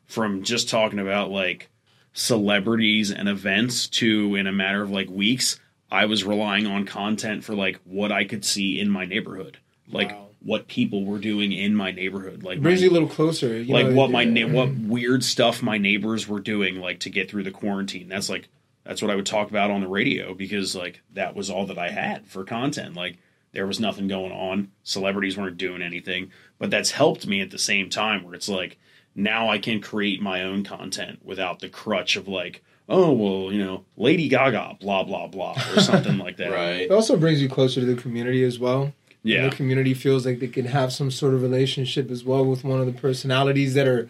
from 0.05 0.43
just 0.43 0.69
talking 0.69 0.99
about 0.99 1.29
like 1.29 1.69
celebrities 2.13 3.11
and 3.11 3.27
events 3.27 3.87
to 3.87 4.35
in 4.35 4.47
a 4.47 4.51
matter 4.51 4.81
of 4.81 4.89
like 4.91 5.09
weeks 5.09 5.59
i 5.91 6.05
was 6.05 6.23
relying 6.23 6.67
on 6.67 6.85
content 6.85 7.43
for 7.43 7.55
like 7.55 7.79
what 7.83 8.11
i 8.11 8.23
could 8.23 8.45
see 8.45 8.79
in 8.79 8.89
my 8.89 9.05
neighborhood 9.05 9.57
like 9.89 10.11
Wow. 10.11 10.27
What 10.43 10.67
people 10.67 11.05
were 11.05 11.19
doing 11.19 11.51
in 11.51 11.75
my 11.75 11.91
neighborhood 11.91 12.43
like 12.43 12.61
brings 12.61 12.81
my- 12.81 12.85
you 12.85 12.91
a 12.91 12.93
little 12.93 13.07
closer. 13.07 13.61
You 13.61 13.73
like 13.73 13.87
know, 13.87 13.95
what 13.95 14.11
my 14.11 14.23
yeah. 14.23 14.45
na- 14.45 14.53
what 14.53 14.69
mm-hmm. 14.69 14.89
weird 14.89 15.23
stuff 15.23 15.61
my 15.61 15.77
neighbors 15.77 16.27
were 16.27 16.39
doing 16.39 16.77
like 16.77 16.99
to 17.01 17.09
get 17.09 17.29
through 17.29 17.43
the 17.43 17.51
quarantine 17.51 18.09
that's 18.09 18.29
like 18.29 18.49
that's 18.83 19.01
what 19.01 19.11
i 19.11 19.15
would 19.15 19.25
talk 19.25 19.49
about 19.49 19.69
on 19.69 19.81
the 19.81 19.87
radio 19.87 20.33
because 20.33 20.75
like 20.75 21.01
that 21.13 21.35
was 21.35 21.49
all 21.49 21.65
that 21.67 21.77
i 21.77 21.89
had 21.89 22.25
for 22.27 22.43
content 22.43 22.95
like 22.95 23.17
there 23.53 23.67
was 23.67 23.79
nothing 23.79 24.07
going 24.07 24.31
on 24.31 24.71
celebrities 24.83 25.37
weren't 25.37 25.57
doing 25.57 25.81
anything 25.81 26.31
but 26.57 26.71
that's 26.71 26.91
helped 26.91 27.27
me 27.27 27.41
at 27.41 27.51
the 27.51 27.59
same 27.59 27.89
time 27.89 28.23
where 28.23 28.33
it's 28.33 28.49
like 28.49 28.79
now 29.13 29.49
i 29.49 29.59
can 29.59 29.79
create 29.79 30.21
my 30.21 30.43
own 30.43 30.63
content 30.63 31.19
without 31.23 31.59
the 31.59 31.69
crutch 31.69 32.15
of 32.15 32.27
like 32.27 32.63
oh 32.89 33.11
well 33.11 33.53
you 33.53 33.63
know 33.63 33.85
lady 33.95 34.27
gaga 34.27 34.75
blah 34.79 35.03
blah 35.03 35.27
blah 35.27 35.55
or 35.75 35.81
something 35.81 36.17
like 36.25 36.37
that 36.37 36.51
Right. 36.51 36.81
It 36.81 36.91
also 36.91 37.17
brings 37.17 37.41
you 37.41 37.49
closer 37.49 37.81
to 37.81 37.85
the 37.85 38.01
community 38.01 38.43
as 38.43 38.59
well. 38.59 38.93
Yeah 39.23 39.49
the 39.49 39.55
community 39.55 39.93
feels 39.93 40.25
like 40.25 40.39
they 40.39 40.47
can 40.47 40.65
have 40.65 40.91
some 40.91 41.11
sort 41.11 41.33
of 41.33 41.41
relationship 41.41 42.09
as 42.09 42.23
well 42.23 42.45
with 42.45 42.63
one 42.63 42.79
of 42.79 42.85
the 42.85 42.93
personalities 42.93 43.73
that 43.75 43.87
are 43.87 44.09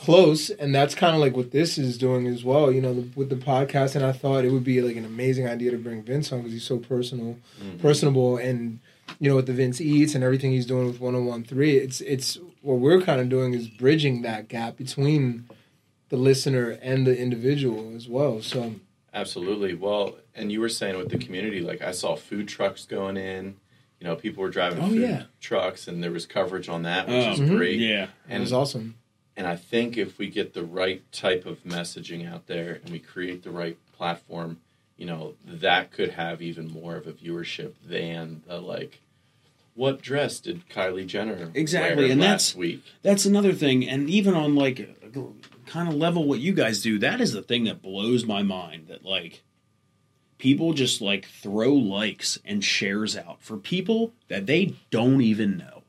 close, 0.00 0.48
and 0.48 0.74
that's 0.74 0.94
kind 0.94 1.14
of 1.14 1.20
like 1.20 1.36
what 1.36 1.50
this 1.50 1.76
is 1.76 1.98
doing 1.98 2.26
as 2.26 2.42
well. 2.42 2.72
You 2.72 2.80
know, 2.80 2.94
the, 2.94 3.08
with 3.14 3.28
the 3.28 3.36
podcast, 3.36 3.94
and 3.94 4.04
I 4.04 4.12
thought 4.12 4.44
it 4.44 4.50
would 4.50 4.64
be 4.64 4.80
like 4.80 4.96
an 4.96 5.04
amazing 5.04 5.46
idea 5.46 5.70
to 5.72 5.78
bring 5.78 6.02
Vince 6.02 6.32
on 6.32 6.38
because 6.38 6.52
he's 6.52 6.64
so 6.64 6.78
personal, 6.78 7.36
mm-hmm. 7.62 7.78
personable, 7.78 8.38
and 8.38 8.80
you 9.18 9.28
know, 9.28 9.36
with 9.36 9.46
the 9.46 9.52
Vince 9.52 9.80
Eats 9.80 10.14
and 10.14 10.24
everything 10.24 10.52
he's 10.52 10.66
doing 10.66 10.86
with 10.86 11.00
1013, 11.00 11.82
it's 11.82 12.00
it's 12.00 12.38
what 12.62 12.78
we're 12.78 13.02
kind 13.02 13.20
of 13.20 13.28
doing 13.28 13.52
is 13.52 13.68
bridging 13.68 14.22
that 14.22 14.48
gap 14.48 14.76
between 14.76 15.48
the 16.08 16.16
listener 16.16 16.78
and 16.82 17.06
the 17.06 17.16
individual 17.16 17.94
as 17.94 18.08
well. 18.08 18.40
So 18.40 18.74
Absolutely. 19.12 19.74
Well, 19.74 20.16
and 20.34 20.52
you 20.52 20.60
were 20.60 20.68
saying 20.68 20.96
with 20.96 21.08
the 21.08 21.18
community, 21.18 21.60
like 21.60 21.82
I 21.82 21.90
saw 21.90 22.16
food 22.16 22.48
trucks 22.48 22.86
going 22.86 23.16
in. 23.16 23.56
You 24.00 24.06
know, 24.06 24.16
people 24.16 24.42
were 24.42 24.48
driving 24.50 24.82
Oh, 24.82 24.88
food 24.88 25.00
yeah. 25.02 25.22
trucks, 25.40 25.86
and 25.86 26.02
there 26.02 26.10
was 26.10 26.24
coverage 26.26 26.68
on 26.70 26.82
that, 26.84 27.06
which 27.06 27.26
Oh, 27.26 27.32
is 27.32 27.40
mhm. 27.40 27.56
great. 27.56 27.78
yeah 27.78 28.04
it 28.04 28.10
And 28.30 28.40
was 28.40 28.52
awesome. 28.52 28.94
and 29.36 29.46
I 29.46 29.56
think 29.56 29.96
if 29.98 30.18
we 30.18 30.28
get 30.28 30.54
the 30.54 30.64
right 30.64 31.02
type 31.12 31.44
of 31.46 31.62
messaging 31.64 32.26
out 32.30 32.46
there 32.46 32.80
and 32.82 32.90
we 32.90 32.98
create 32.98 33.42
the 33.42 33.50
right 33.50 33.76
platform, 33.92 34.58
you 34.96 35.04
know, 35.06 35.34
that 35.46 35.92
could 35.92 36.12
have 36.12 36.40
even 36.42 36.68
more 36.70 36.96
of 36.96 37.06
a 37.06 37.12
viewership 37.12 37.74
than 37.84 38.42
the 38.46 38.58
like, 38.60 39.00
what 39.74 40.00
dress 40.02 40.40
did 40.40 40.68
Kylie 40.68 41.06
Jenner 41.06 41.50
Exactly, 41.54 42.04
wear 42.04 42.12
and 42.12 42.20
last 42.20 42.52
that's- 42.52 42.56
week? 42.56 42.82
that's 43.02 43.24
another 43.26 43.52
thing 43.52 43.86
and 43.88 44.08
even 44.10 44.34
on 44.34 44.54
like 44.54 44.96
kind 45.66 45.88
of 45.88 45.94
level 45.94 46.24
what 46.24 46.40
you 46.40 46.52
guys 46.54 46.80
do, 46.82 46.98
that 46.98 47.20
is 47.20 47.32
the 47.32 47.42
thing 47.42 47.64
that 47.64 47.82
blows 47.82 48.24
my 48.24 48.42
mind. 48.42 48.88
That 48.88 49.04
like 49.04 49.42
people 50.40 50.72
just 50.72 51.00
like 51.00 51.26
throw 51.26 51.72
likes 51.72 52.38
and 52.44 52.64
shares 52.64 53.16
out 53.16 53.40
for 53.42 53.56
people 53.56 54.12
that 54.28 54.46
they 54.46 54.74
don't 54.90 55.20
even 55.22 55.56
know, 55.58 55.82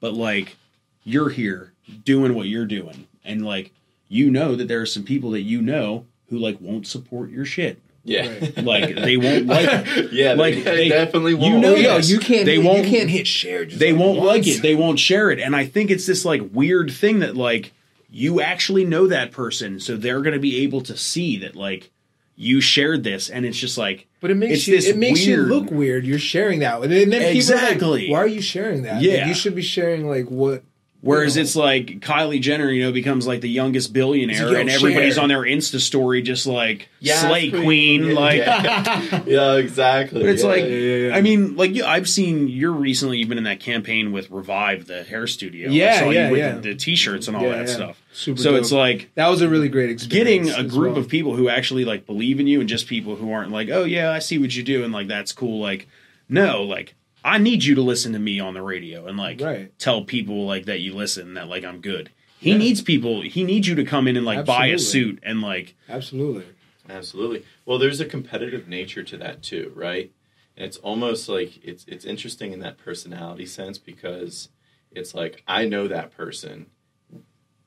but 0.00 0.12
like 0.14 0.56
you're 1.04 1.30
here 1.30 1.72
doing 2.04 2.34
what 2.34 2.46
you're 2.48 2.66
doing, 2.66 3.06
and 3.24 3.44
like 3.44 3.72
you 4.08 4.30
know 4.30 4.54
that 4.56 4.68
there 4.68 4.80
are 4.82 4.86
some 4.86 5.04
people 5.04 5.30
that 5.30 5.40
you 5.42 5.62
know 5.62 6.04
who 6.28 6.38
like 6.38 6.60
won't 6.60 6.86
support 6.86 7.30
your 7.30 7.44
shit. 7.44 7.80
Yeah. 8.04 8.26
Right. 8.28 8.58
Like 8.64 8.94
they 8.96 9.16
won't 9.16 9.46
like 9.46 9.68
it. 9.96 10.12
yeah, 10.12 10.32
Like, 10.34 10.56
they, 10.56 10.62
they- 10.62 10.88
definitely 10.88 11.34
won't. 11.34 11.54
You 11.54 11.60
know 11.60 11.74
yo, 11.76 11.96
this. 11.98 12.10
you 12.10 12.18
can't. 12.18 12.44
They 12.46 12.58
won't- 12.58 12.84
You 12.84 12.90
can't 12.98 13.08
hit 13.08 13.28
share. 13.28 13.64
Just 13.64 13.78
they 13.78 13.92
like 13.92 14.00
won't 14.00 14.18
like 14.24 14.46
it 14.46 14.60
they 14.60 14.74
won't 14.74 14.98
share 14.98 15.30
it 15.30 15.38
and 15.38 15.54
i 15.54 15.64
think 15.66 15.88
it's 15.92 16.04
this 16.06 16.24
like 16.24 16.42
weird 16.52 16.90
thing 16.90 17.20
that 17.20 17.36
like 17.36 17.72
you 18.10 18.40
actually 18.40 18.84
know 18.84 19.06
that 19.06 19.30
person 19.30 19.78
so 19.78 19.96
they're 19.96 20.20
going 20.20 20.34
to 20.34 20.40
be 20.40 20.64
able 20.64 20.80
to 20.80 20.96
see 20.96 21.36
that 21.38 21.54
like 21.54 21.91
you 22.36 22.60
shared 22.60 23.04
this 23.04 23.28
and 23.30 23.44
it's 23.44 23.58
just 23.58 23.76
like 23.78 24.06
But 24.20 24.30
it 24.30 24.36
makes 24.36 24.66
you. 24.66 24.76
It 24.76 24.96
makes 24.96 25.24
weird- 25.26 25.38
you 25.48 25.54
look 25.54 25.70
weird. 25.70 26.06
You're 26.06 26.18
sharing 26.18 26.60
that, 26.60 26.80
and 26.82 26.92
then, 26.92 27.12
Exactly. 27.36 28.02
like, 28.02 28.10
"Why 28.10 28.18
are 28.18 28.26
you 28.26 28.40
sharing 28.40 28.82
that? 28.82 28.96
Like, 28.96 29.04
Yeah. 29.04 29.28
you 29.28 29.34
should 29.34 29.54
be 29.54 29.62
sharing 29.62 30.08
like 30.08 30.30
what." 30.30 30.62
Whereas 31.02 31.36
know. 31.36 31.42
it's 31.42 31.54
like 31.54 31.86
kylie 32.00 32.40
jenner 32.40 32.70
you 32.70 32.82
know 32.82 32.92
becomes 32.92 33.26
like 33.26 33.40
the 33.42 33.48
youngest 33.50 33.92
billionaire 33.92 34.50
Yo, 34.52 34.60
and 34.60 34.70
everybody's 34.70 35.14
share. 35.14 35.22
on 35.22 35.28
their 35.28 35.42
insta 35.42 35.78
story 35.80 36.22
just 36.22 36.46
like 36.46 36.88
Yes, 37.00 37.20
slay 37.20 37.50
queen, 37.50 38.04
Yeah, 38.06 38.12
like 38.14 38.36
yeah, 38.38 39.22
Yeah, 39.26 39.52
exactly. 39.56 40.20
But 40.20 40.28
it's 40.30 40.42
Yeah, 40.42 40.48
like, 40.48 40.62
yeah, 40.62 40.68
yeah, 40.70 41.08
yeah. 41.08 41.16
I 41.16 41.20
mean, 41.20 41.56
like 41.56 41.74
you, 41.74 41.84
I've 41.84 42.08
seen 42.08 42.46
you're 42.48 42.70
recently 42.72 43.18
you've 43.18 43.28
been 43.28 43.38
in 43.38 43.44
that 43.44 43.58
campaign 43.60 44.12
with 44.12 44.30
Revive, 44.30 44.86
the 44.86 45.02
hair 45.02 45.26
studio. 45.26 45.68
Yeah, 45.70 46.08
yeah, 46.10 46.30
with 46.30 46.38
yeah. 46.38 46.54
The, 46.54 46.60
the 46.60 46.74
t-shirts 46.76 47.26
and 47.26 47.36
all 47.36 47.42
Yeah, 47.42 47.56
that 47.56 47.66
yeah. 47.68 47.74
stuff. 47.74 48.02
Super 48.12 48.40
so 48.40 48.52
dope. 48.52 48.60
it's 48.60 48.70
like 48.72 49.10
that 49.16 49.26
was 49.28 49.42
a 49.42 49.48
really 49.48 49.68
great 49.68 49.90
experience. 49.90 50.48
getting 50.48 50.66
a 50.66 50.68
group 50.68 50.92
well. 50.94 50.98
of 51.02 51.08
people 51.08 51.34
who 51.34 51.48
actually 51.48 51.84
like 51.84 52.06
believe 52.06 52.38
in 52.38 52.46
you 52.46 52.60
and 52.60 52.68
just 52.68 52.86
people 52.86 53.16
who 53.16 53.32
aren't 53.32 53.50
like 53.50 53.68
oh 53.70 53.84
yeah 53.84 54.10
i 54.12 54.18
see 54.20 54.38
what 54.38 54.54
you 54.54 54.62
do 54.62 54.84
and 54.84 54.92
like 54.92 55.08
that's 55.08 55.32
cool 55.32 55.60
like 55.60 55.88
no 56.28 56.62
like 56.62 56.94
i 57.24 57.38
need 57.38 57.64
you 57.64 57.74
to 57.74 57.82
listen 57.82 58.12
to 58.12 58.18
me 58.18 58.38
on 58.40 58.54
the 58.54 58.62
radio 58.62 59.06
and 59.06 59.16
like 59.18 59.40
Right. 59.40 59.76
tell 59.78 60.02
people 60.04 60.46
like 60.46 60.64
that 60.66 60.80
you 60.80 60.94
listen 60.94 61.34
that 61.34 61.48
like 61.48 61.64
i'm 61.64 61.80
good 61.80 62.10
he 62.38 62.50
Yeah. 62.50 62.58
needs 62.58 62.80
people 62.82 63.22
he 63.22 63.44
needs 63.44 63.68
you 63.68 63.74
to 63.76 63.84
come 63.84 64.08
in 64.08 64.16
and 64.16 64.26
like 64.26 64.44
buy 64.44 64.66
a 64.66 64.78
suit 64.78 65.18
and 65.22 65.40
like 65.40 65.74
Absolutely. 65.88 66.46
Absolutely. 66.90 67.44
Well, 67.64 67.78
there's 67.78 68.00
a 68.00 68.04
competitive 68.04 68.66
nature 68.66 69.04
to 69.04 69.16
that 69.18 69.40
too, 69.40 69.70
right? 69.76 70.10
And 70.56 70.66
it's 70.66 70.78
almost 70.78 71.28
like 71.28 71.64
it's 71.64 71.84
it's 71.86 72.04
interesting 72.04 72.52
in 72.52 72.58
that 72.58 72.76
personality 72.76 73.46
sense 73.46 73.78
because 73.78 74.48
it's 74.90 75.14
like 75.14 75.44
I 75.46 75.64
know 75.64 75.86
that 75.86 76.10
person. 76.16 76.66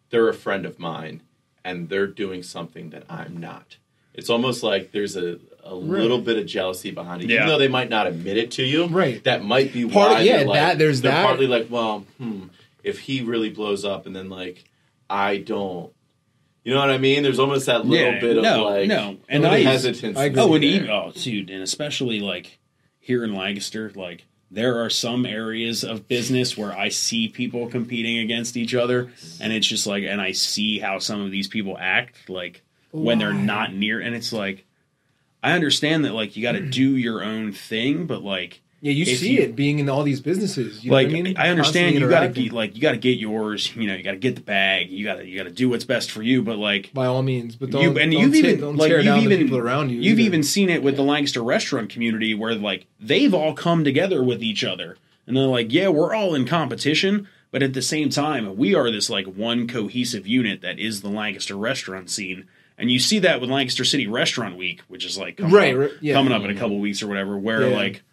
They're 0.10 0.28
a 0.28 0.34
friend 0.34 0.66
of 0.66 0.80
mine 0.80 1.22
and 1.64 1.88
they're 1.89 2.08
doing 2.08 2.43
something 2.43 2.89
that 2.89 3.03
I'm 3.10 3.38
not. 3.38 3.78
It's 4.14 4.30
almost 4.30 4.64
like 4.64 4.91
there's 4.91 5.16
a, 5.16 5.39
a 5.66 5.74
little 5.76 6.20
bit 6.20 6.38
of 6.38 6.45
jealousy 6.45 6.91
behind 6.91 7.24
it, 7.24 7.30
Yeah. 7.30 7.38
even 7.38 7.47
though 7.47 7.57
they 7.59 7.68
might 7.68 7.89
not 7.89 8.07
admit 8.07 8.38
it 8.38 8.51
to 8.51 8.63
you. 8.63 8.86
Right. 8.86 9.24
That 9.24 9.43
might 9.43 9.74
be 9.74 9.86
Part 9.88 10.11
of- 10.11 10.18
why. 10.18 10.22
yeah, 10.22 10.38
like, 10.43 10.53
that- 10.53 10.78
there's 10.78 11.01
they're 11.01 11.11
that. 11.11 11.26
partly 11.26 11.47
like, 11.47 11.68
well, 11.70 12.05
hmm, 12.20 12.43
if 12.84 12.99
he 12.99 13.22
really 13.22 13.49
blows 13.49 13.84
up 13.84 14.05
and 14.05 14.16
then 14.16 14.30
like 14.30 14.63
I 15.09 15.38
don't, 15.38 15.91
you 16.63 16.74
know 16.74 16.80
what 16.80 16.89
I 16.89 16.97
mean? 16.97 17.22
There's 17.24 17.39
almost 17.39 17.66
that 17.68 17.86
little 17.86 18.13
Yeah, 18.13 18.20
bit 18.20 18.38
of 18.38 18.43
no, 18.43 18.63
like 18.66 18.88
no. 18.88 19.18
And 19.30 19.45
I- 19.45 19.59
hesitance. 19.61 20.18
I 20.18 20.26
agree 20.26 20.41
Oh, 20.41 20.47
with 20.47 20.61
and 20.63 20.72
you 20.72 20.76
even 20.78 20.89
oh, 20.89 21.11
dude, 21.16 21.49
and 21.49 21.61
especially 21.63 22.20
like 22.20 22.57
here 22.99 23.24
in 23.24 23.34
Lancaster, 23.36 23.91
like 23.95 24.26
there 24.51 24.84
are 24.84 24.89
some 24.91 25.26
areas 25.26 25.84
of 25.84 26.07
business 26.07 26.55
where 26.57 26.72
I 26.78 26.89
see 26.89 27.28
people 27.28 27.68
competing 27.68 28.20
against 28.20 28.55
each 28.57 28.74
other, 28.76 29.11
and 29.41 29.51
it's 29.51 29.68
just 29.68 29.86
like, 29.88 30.03
and 30.03 30.22
I 30.22 30.32
see 30.34 30.80
how 30.80 30.99
some 30.99 31.22
of 31.22 31.32
these 31.32 31.47
people 31.47 31.76
act, 31.80 32.30
like 32.30 32.61
when 32.91 33.18
they're 33.20 33.34
not 33.34 33.74
near, 33.74 33.99
and 33.99 34.16
it's 34.16 34.32
like, 34.32 34.64
I 35.46 35.52
understand 35.52 36.06
that 36.06 36.14
like 36.14 36.36
you 36.36 36.41
got 36.41 36.54
to 36.54 36.60
mm-hmm. 36.60 36.72
do 36.72 36.98
your 36.98 37.24
own 37.24 37.52
thing, 37.52 38.08
but 38.08 38.24
like. 38.24 38.62
Yeah, 38.82 38.91
you 38.91 39.06
see 39.06 39.38
you- 39.38 39.43
it 39.43 39.56
being 39.56 39.80
in 39.80 39.89
all 39.89 40.04
these 40.04 40.22
businesses. 40.22 40.84
You 40.84 40.91
like 40.91 41.08
I 41.08 41.12
mean? 41.12 41.38
I 41.38 41.50
understand 41.50 41.96
Constantly 41.96 42.02
you 42.02 42.10
got 42.10 42.20
to 42.20 42.30
get 42.30 42.52
like 42.52 42.76
you 42.76 42.82
got 42.82 42.91
to 42.91 42.98
get 42.98 43.18
yours, 43.18 43.76
you 43.76 43.88
know, 43.88 43.96
you 43.96 44.04
got 44.04 44.12
to 44.12 44.18
get 44.18 44.36
the 44.36 44.41
bag, 44.41 44.89
you 44.89 45.06
got 45.06 45.16
to 45.16 45.26
you 45.26 45.38
got 45.38 45.46
to 45.46 45.52
do 45.52 45.70
what's 45.70 45.86
best 45.86 46.12
for 46.12 46.22
you, 46.22 46.43
but 46.43 46.58
like 46.58 46.91
by 46.93 47.06
all 47.06 47.24
means, 47.24 47.56
but 47.56 47.72
don't, 47.72 47.82
you, 47.82 47.89
and 47.98 48.12
don't 48.12 48.22
you've 48.22 48.34
ta- 48.34 48.50
even 48.50 48.78
like 48.78 48.91
you've 48.91 49.06
even 49.06 49.39
people 49.39 49.58
around 49.58 49.89
you. 49.89 49.98
You've 49.98 50.20
either. 50.20 50.28
even 50.28 50.43
seen 50.43 50.70
it 50.70 50.84
with 50.84 50.98
the 50.98 51.04
Lancaster 51.04 51.43
restaurant 51.43 51.89
community 51.89 52.36
where 52.36 52.54
like 52.54 52.86
they've 53.00 53.34
all 53.34 53.54
come 53.54 53.84
together 53.84 54.24
with 54.24 54.43
each 54.43 54.64
other, 54.64 54.98
and 55.26 55.36
they're 55.36 55.46
like, 55.46 55.72
yeah, 55.72 55.88
we're 55.88 56.14
all 56.14 56.36
in 56.36 56.46
competition, 56.46 57.28
but 57.52 57.64
at 57.64 57.74
the 57.74 57.82
same 57.82 58.10
time, 58.10 58.56
we 58.56 58.76
are 58.76 58.91
this 58.91 59.10
like 59.10 59.26
one 59.26 59.68
cohesive 59.68 60.28
unit 60.28 60.62
that 60.62 60.78
is 60.78 61.02
the 61.02 61.10
Lancaster 61.10 61.56
restaurant 61.56 62.10
scene. 62.10 62.48
And 62.78 62.91
you 62.91 62.99
see 62.99 63.19
that 63.19 63.39
with 63.39 63.49
Lancaster 63.49 63.86
City 63.86 64.05
Restaurant 64.07 64.57
Week, 64.57 64.82
which 64.89 65.05
is 65.05 65.17
like 65.17 65.38
coming 65.38 65.53
Right, 65.53 65.73
up, 65.73 65.80
right, 65.80 65.91
yeah. 66.01 66.13
coming 66.13 66.34
up 66.34 66.43
in 66.43 66.49
a 66.49 66.55
couple 66.55 66.78
weeks 66.80 67.01
or 67.01 67.07
whatever, 67.07 67.38
where 67.38 67.69
Yeah. 67.69 67.76
like 67.76 68.03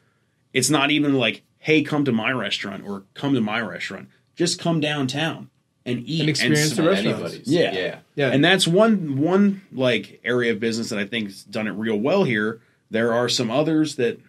it's 0.52 0.70
not 0.70 0.90
even 0.90 1.14
like, 1.14 1.42
hey, 1.58 1.82
come 1.82 2.04
to 2.04 2.12
my 2.12 2.30
restaurant 2.32 2.84
or 2.86 3.04
come 3.14 3.34
to 3.34 3.40
my 3.40 3.60
restaurant. 3.60 4.08
Just 4.36 4.58
come 4.60 4.78
downtown 4.80 5.50
and 5.84 6.02
eat 6.06 6.20
And 6.20 6.28
experience 6.30 6.70
s- 6.70 6.76
the 6.76 6.82
restaurants. 6.84 7.40
Yeah. 7.44 7.72
yeah. 7.72 7.98
yeah, 8.14 8.28
and 8.30 8.44
that's 8.44 8.68
one 8.68 9.16
one 9.20 9.62
like 9.72 10.20
area 10.24 10.52
of 10.52 10.60
business 10.60 10.90
that 10.90 10.98
I 10.98 11.06
think's 11.06 11.42
done 11.42 11.66
it 11.66 11.72
real 11.72 11.96
well 11.96 12.22
here. 12.24 12.60
There 12.90 13.12
are 13.12 13.28
some 13.28 13.50
others 13.50 13.96
that 13.96 14.20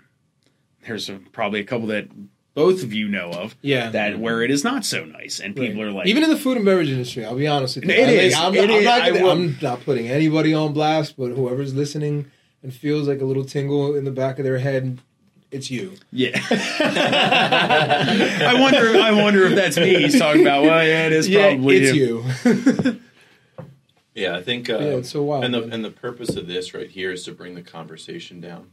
there's 0.87 1.09
a, 1.09 1.19
probably 1.31 1.59
a 1.59 1.63
couple 1.63 1.87
that 1.87 2.07
both 2.55 2.83
of 2.83 2.93
you 2.93 3.07
know 3.07 3.31
of 3.31 3.55
yeah. 3.61 3.89
that 3.89 4.19
where 4.19 4.43
it 4.43 4.51
is 4.51 4.63
not 4.63 4.85
so 4.85 5.03
nice, 5.05 5.39
and 5.39 5.55
people 5.55 5.81
Right. 5.83 5.89
are 5.89 5.91
like, 5.91 6.07
even 6.07 6.23
in 6.23 6.29
the 6.29 6.37
food 6.37 6.55
and 6.57 6.65
beverage 6.65 6.89
industry. 6.89 7.25
I'll 7.25 7.35
be 7.35 7.47
honest 7.47 7.75
with 7.77 7.85
you. 7.85 7.91
It 7.91 8.07
I- 8.07 8.11
is. 8.11 8.35
I'm, 8.35 8.53
It 8.55 8.63
I'm 8.65 8.69
is. 8.69 8.85
Not 8.85 9.01
I 9.01 9.09
gonna- 9.09 9.23
will- 9.23 9.31
I'm 9.31 9.57
not 9.61 9.83
putting 9.83 10.07
anybody 10.07 10.53
on 10.53 10.71
blast, 10.73 11.17
but 11.17 11.31
whoever's 11.31 11.73
listening 11.73 12.27
and 12.61 12.71
feels 12.73 13.07
like 13.07 13.21
a 13.21 13.25
little 13.25 13.43
tingle 13.45 13.95
in 13.95 14.05
the 14.05 14.11
back 14.11 14.37
of 14.39 14.45
their 14.45 14.59
head, 14.59 14.99
it's 15.51 15.69
you. 15.71 15.93
yeah. 16.11 16.39
I 16.49 16.55
wonder. 18.59 18.97
I 18.99 19.11
wonder 19.11 19.43
if 19.45 19.55
that's 19.55 19.77
me. 19.77 19.95
He's 20.01 20.17
talking 20.19 20.41
about. 20.41 20.63
Well, 20.63 20.85
yeah, 20.85 21.07
it 21.07 21.13
is 21.13 21.29
probably 21.29 21.77
it's 21.77 21.95
you. 21.95 22.23
you. 22.45 22.99
Yeah, 24.15 24.37
I 24.37 24.43
think. 24.43 24.69
Uh, 24.69 24.77
Yeah, 24.79 24.85
it's 24.97 25.09
so 25.09 25.23
wild, 25.23 25.43
And 25.43 25.53
the 25.53 25.61
man. 25.61 25.73
and 25.73 25.85
the 25.85 25.89
purpose 25.89 26.35
of 26.35 26.47
this 26.47 26.73
right 26.73 26.89
here 26.89 27.11
is 27.11 27.23
to 27.25 27.31
bring 27.31 27.55
the 27.55 27.61
conversation 27.63 28.39
down. 28.39 28.67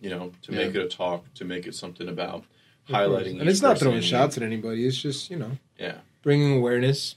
You 0.00 0.10
know, 0.10 0.32
to 0.42 0.52
make 0.52 0.74
it 0.74 0.80
a 0.80 0.88
talk, 0.88 1.32
to 1.34 1.44
make 1.44 1.66
it 1.66 1.74
something 1.76 2.08
about 2.08 2.38
Of 2.38 2.42
course. 2.42 2.51
Highlighting. 2.88 3.40
and 3.40 3.48
it's 3.48 3.62
not 3.62 3.78
throwing 3.78 4.00
shots 4.02 4.36
at 4.36 4.42
anybody. 4.42 4.86
It's 4.86 4.96
just 4.96 5.30
you 5.30 5.36
know 5.36 5.52
Yeah, 5.78 5.96
bringing 6.22 6.56
awareness. 6.58 7.16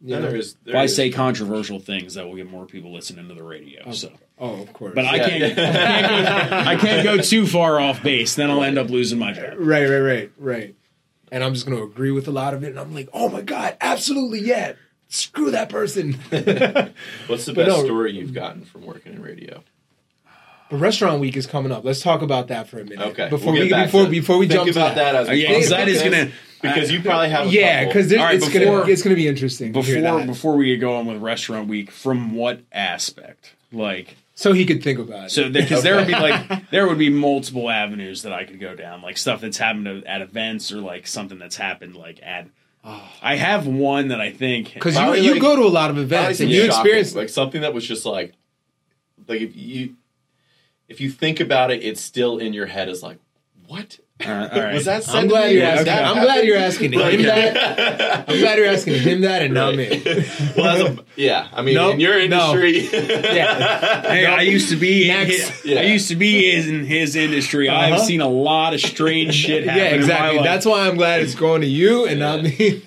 You 0.00 0.16
and 0.16 0.24
know? 0.24 0.30
there 0.30 0.38
is. 0.38 0.54
There 0.64 0.74
If 0.74 0.80
I 0.80 0.84
is- 0.84 0.94
say 0.96 1.10
controversial 1.10 1.78
things, 1.78 2.14
that 2.14 2.26
will 2.26 2.36
get 2.36 2.50
more 2.50 2.66
people 2.66 2.92
listening 2.92 3.28
to 3.28 3.34
the 3.34 3.42
radio. 3.42 3.82
Oh, 3.86 3.92
so, 3.92 4.12
oh, 4.38 4.60
of 4.62 4.72
course. 4.74 4.94
but 4.94 5.06
I 5.06 5.18
can't. 5.18 5.42
I 5.44 5.54
can't, 5.54 6.50
go, 6.50 6.56
I 6.70 6.76
can't 6.76 7.04
go 7.04 7.16
too 7.18 7.46
far 7.46 7.80
off 7.80 8.02
base. 8.02 8.34
Then 8.34 8.50
I'll 8.50 8.62
end 8.64 8.76
up 8.76 8.90
losing 8.90 9.18
my 9.18 9.32
job. 9.32 9.54
Right, 9.56 9.88
right, 9.88 9.98
right, 10.00 10.32
right. 10.36 10.74
And 11.32 11.42
I'm 11.42 11.54
just 11.54 11.64
going 11.66 11.78
to 11.78 11.84
agree 11.84 12.10
with 12.10 12.28
a 12.28 12.32
lot 12.32 12.52
of 12.52 12.62
it. 12.64 12.68
And 12.68 12.78
I'm 12.78 12.94
like, 12.94 13.08
oh 13.14 13.30
my 13.30 13.40
God, 13.40 13.76
absolutely, 13.80 14.40
yeah. 14.40 14.74
Screw 15.08 15.50
that 15.52 15.68
person. 15.70 16.12
What's 17.26 17.46
the 17.46 17.52
best 17.54 17.68
no. 17.68 17.84
story 17.84 18.12
you've 18.12 18.34
gotten 18.34 18.64
from 18.64 18.84
working 18.84 19.14
in 19.14 19.22
radio? 19.22 19.62
Restaurant 20.74 21.20
week 21.20 21.36
is 21.36 21.46
coming 21.46 21.72
up. 21.72 21.84
Let's 21.84 22.00
talk 22.00 22.22
about 22.22 22.48
that 22.48 22.68
for 22.68 22.78
a 22.80 22.84
minute. 22.84 23.06
Okay, 23.08 23.28
Before 23.28 23.52
we'll 23.52 23.62
we 23.62 23.70
back 23.70 23.86
before 23.86 24.04
to- 24.04 24.10
before 24.10 24.38
we 24.38 24.46
think 24.48 24.64
jump 24.64 24.70
about 24.76 24.88
to 24.90 24.94
that. 24.96 25.12
that 25.12 25.30
as 25.30 25.38
yeah, 25.38 25.48
talk 25.48 25.56
'cause 25.58 25.68
that 25.70 25.88
is 25.88 26.02
gonna- 26.02 26.30
because 26.62 26.90
you 26.90 27.00
probably 27.02 27.28
have 27.28 27.46
a 27.46 27.50
Yeah, 27.50 27.84
because 27.86 28.12
All 28.12 28.18
right, 28.20 28.36
it's 28.36 28.46
before- 28.46 28.80
gonna 28.80 28.90
it's 28.92 29.02
gonna 29.02 29.16
be 29.16 29.28
interesting. 29.28 29.72
Before 29.72 30.24
before 30.24 30.56
we 30.56 30.76
go 30.76 30.96
on 30.96 31.06
with 31.06 31.18
restaurant 31.18 31.68
week, 31.68 31.90
from 31.90 32.34
what 32.34 32.60
aspect? 32.72 33.52
Like 33.72 34.16
so 34.36 34.52
he 34.52 34.64
could 34.64 34.82
think 34.82 34.98
about 34.98 35.26
it. 35.26 35.30
so, 35.30 35.48
because 35.48 35.82
there 35.82 35.94
would 35.96 36.06
be 36.06 36.12
like 36.12 36.70
there 36.70 36.86
would 36.88 36.98
be 36.98 37.10
multiple 37.10 37.68
avenues 37.70 38.22
that 38.22 38.32
I 38.32 38.44
could 38.44 38.60
go 38.60 38.74
down, 38.74 39.02
like 39.02 39.16
stuff 39.18 39.40
that's 39.42 39.58
happened 39.58 40.04
at 40.06 40.22
events 40.22 40.72
or 40.72 40.80
like 40.80 41.06
something 41.06 41.38
that's 41.38 41.56
happened 41.56 41.96
like 41.96 42.20
at. 42.22 42.48
I 43.22 43.36
have 43.36 43.66
one 43.66 44.08
that 44.08 44.20
I 44.20 44.30
think 44.30 44.74
because 44.74 44.96
you, 44.98 45.14
you 45.14 45.32
like- 45.32 45.40
go 45.40 45.56
to 45.56 45.62
a 45.62 45.68
lot 45.72 45.90
of 45.90 45.98
events 45.98 46.40
and 46.40 46.50
you 46.50 46.66
shocking, 46.66 46.70
experience 46.70 47.14
like 47.14 47.28
something 47.30 47.60
that 47.62 47.72
was 47.72 47.86
just 47.86 48.04
like, 48.04 48.32
like 49.26 49.40
if 49.40 49.56
you, 49.56 49.94
if 50.88 51.00
you 51.00 51.10
think 51.10 51.40
about 51.40 51.70
it, 51.70 51.82
it's 51.82 52.00
still 52.00 52.38
in 52.38 52.52
your 52.52 52.66
head 52.66 52.88
as 52.88 53.02
like, 53.02 53.18
what 53.66 53.98
Uh, 54.24 54.48
all 54.52 54.60
right. 54.60 54.74
was 54.74 54.84
that? 54.84 55.08
I'm 55.08 55.26
glad 55.26 55.52
you're 55.52 55.64
asking. 55.64 55.86
that 55.86 56.04
I'm 56.04 56.22
glad 56.22 56.44
you're 56.44 56.56
asking 56.58 56.92
him 56.92 57.00
Like- 57.00 57.18
that. 57.20 58.28
I'm 58.28 58.38
glad 58.38 58.58
you're 58.58 58.66
asking 58.68 58.94
him 59.00 59.22
that 59.22 59.42
and 59.42 59.54
not 59.54 59.74
me. 59.74 60.02
well, 60.56 60.86
a, 60.86 61.04
yeah, 61.16 61.48
I 61.52 61.62
mean, 61.62 61.74
Nope, 61.74 61.94
in 61.94 62.00
your 62.00 62.28
no. 62.28 62.54
industry, 62.54 62.88
Yeah, 63.34 64.02
Hey, 64.02 64.26
I 64.26 64.42
used 64.42 64.68
to 64.68 64.76
be 64.76 65.10
in 65.10 65.26
his, 65.26 65.64
Yeah. 65.64 65.80
I 65.80 65.84
used 65.84 66.08
to 66.08 66.16
be 66.16 66.52
in 66.54 66.84
his 66.84 67.16
industry. 67.16 67.68
I've 67.70 67.94
Uh-huh. 67.94 68.04
seen 68.04 68.20
a 68.20 68.28
lot 68.28 68.74
of 68.74 68.80
strange 68.80 69.34
shit 69.34 69.64
happen. 69.66 69.82
yeah, 69.82 69.88
exactly. 69.94 70.42
That's 70.44 70.66
why 70.66 70.86
I'm 70.86 70.96
glad 70.96 71.22
it's 71.22 71.34
going 71.34 71.62
to 71.62 71.66
you 71.66 72.06
and 72.06 72.20
not 72.20 72.42
me. 72.42 72.82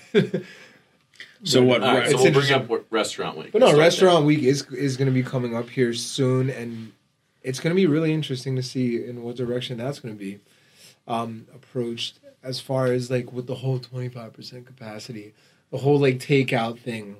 so 1.43 1.63
what? 1.63 1.81
Right, 1.81 2.09
so 2.11 2.21
we'll 2.21 2.31
bring 2.33 2.51
up 2.51 2.69
restaurant 2.91 3.37
week. 3.37 3.51
But 3.51 3.59
no, 3.59 3.77
restaurant 3.77 4.25
week 4.25 4.43
is 4.43 4.65
is 4.71 4.95
going 4.97 5.07
to 5.07 5.13
be 5.13 5.23
coming 5.23 5.55
up 5.55 5.69
here 5.69 5.93
soon, 5.93 6.49
and 6.49 6.91
it's 7.47 7.59
going 7.59 7.71
to 7.75 7.75
be 7.75 7.87
really 7.87 8.13
interesting 8.13 8.55
to 8.57 8.63
see 8.63 9.03
in 9.03 9.23
what 9.23 9.35
direction 9.35 9.77
that's 9.77 9.99
going 9.99 10.13
to 10.15 10.19
be 10.19 10.39
um, 11.07 11.47
approached. 11.53 12.19
As 12.43 12.59
far 12.59 12.87
as 12.87 13.09
like 13.11 13.33
with 13.33 13.47
the 13.47 13.55
whole 13.55 13.79
twenty 13.79 14.09
five 14.09 14.33
percent 14.33 14.65
capacity, 14.65 15.33
the 15.71 15.77
whole 15.79 15.99
like 15.99 16.19
takeout 16.19 16.79
thing. 16.79 17.17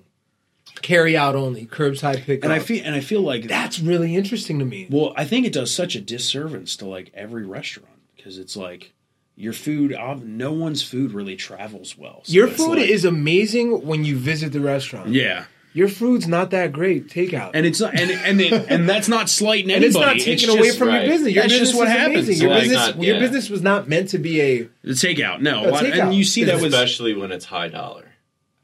carry 0.82 1.18
out 1.18 1.36
only, 1.36 1.66
curbside 1.66 2.24
pickup. 2.24 2.44
and 2.46 2.54
I 2.54 2.60
feel 2.60 2.84
and 2.86 2.94
I 2.96 3.00
feel 3.02 3.22
like 3.22 3.48
that's 3.48 3.80
really 3.80 4.16
interesting 4.16 4.60
to 4.60 4.66
me. 4.66 4.88
Well, 4.90 5.14
I 5.18 5.26
think 5.26 5.46
it 5.46 5.54
does 5.54 5.74
such 5.74 5.96
a 5.96 6.02
disservice 6.02 6.76
to 6.78 6.86
like 6.86 7.12
every 7.14 7.46
restaurant 7.46 7.90
because 8.16 8.38
it's 8.38 8.56
like 8.56 8.94
your 9.36 9.54
food. 9.54 9.96
No 10.24 10.52
one's 10.54 10.84
food 10.84 11.12
really 11.12 11.36
travels 11.36 11.98
well. 11.98 12.22
So 12.24 12.34
Your 12.34 12.48
food 12.48 12.78
like- 12.80 12.90
is 12.90 13.04
amazing 13.06 13.86
when 13.86 14.06
you 14.06 14.18
visit 14.18 14.52
the 14.54 14.62
restaurant. 14.62 15.10
yeah, 15.10 15.46
Your 15.74 15.88
food's 15.90 16.28
not 16.28 16.50
that 16.52 16.72
great. 16.72 17.08
Takeout. 17.08 17.52
and 17.54 17.66
it's 17.66 17.80
not, 17.80 17.94
and 18.00 18.10
and 18.10 18.42
it, 18.42 18.52
and 18.70 18.90
that's 18.90 19.08
not 19.08 19.30
slighting 19.30 19.70
and 19.72 19.84
anybody. 19.84 19.88
it's 19.88 19.96
not 19.96 20.26
taken 20.26 20.50
away 20.50 20.68
just 20.68 20.80
from 20.80 20.88
right. 20.88 21.04
your 21.06 21.12
business. 21.14 21.34
Your 21.34 21.44
That's 21.44 21.54
business 21.54 21.70
just 21.70 21.80
what 21.80 21.88
is 21.88 21.94
happens. 21.94 22.42
Your 22.42 22.50
Like, 22.52 22.62
business, 22.64 22.80
not- 22.96 23.04
your 23.04 23.20
business 23.20 23.50
was 23.50 23.62
not 23.62 23.88
meant 23.88 24.10
to 24.10 24.18
be 24.18 24.42
a. 24.42 24.62
the 24.84 24.94
takeout. 24.94 25.42
No, 25.42 25.66
A 25.66 25.72
takeout. 25.74 26.00
and 26.06 26.14
you 26.16 26.24
see 26.24 26.46
that 26.46 26.56
with 26.62 26.74
especially 26.74 27.14
when 27.14 27.32
it's 27.32 27.46
high 27.46 27.68
dollar. 27.68 28.06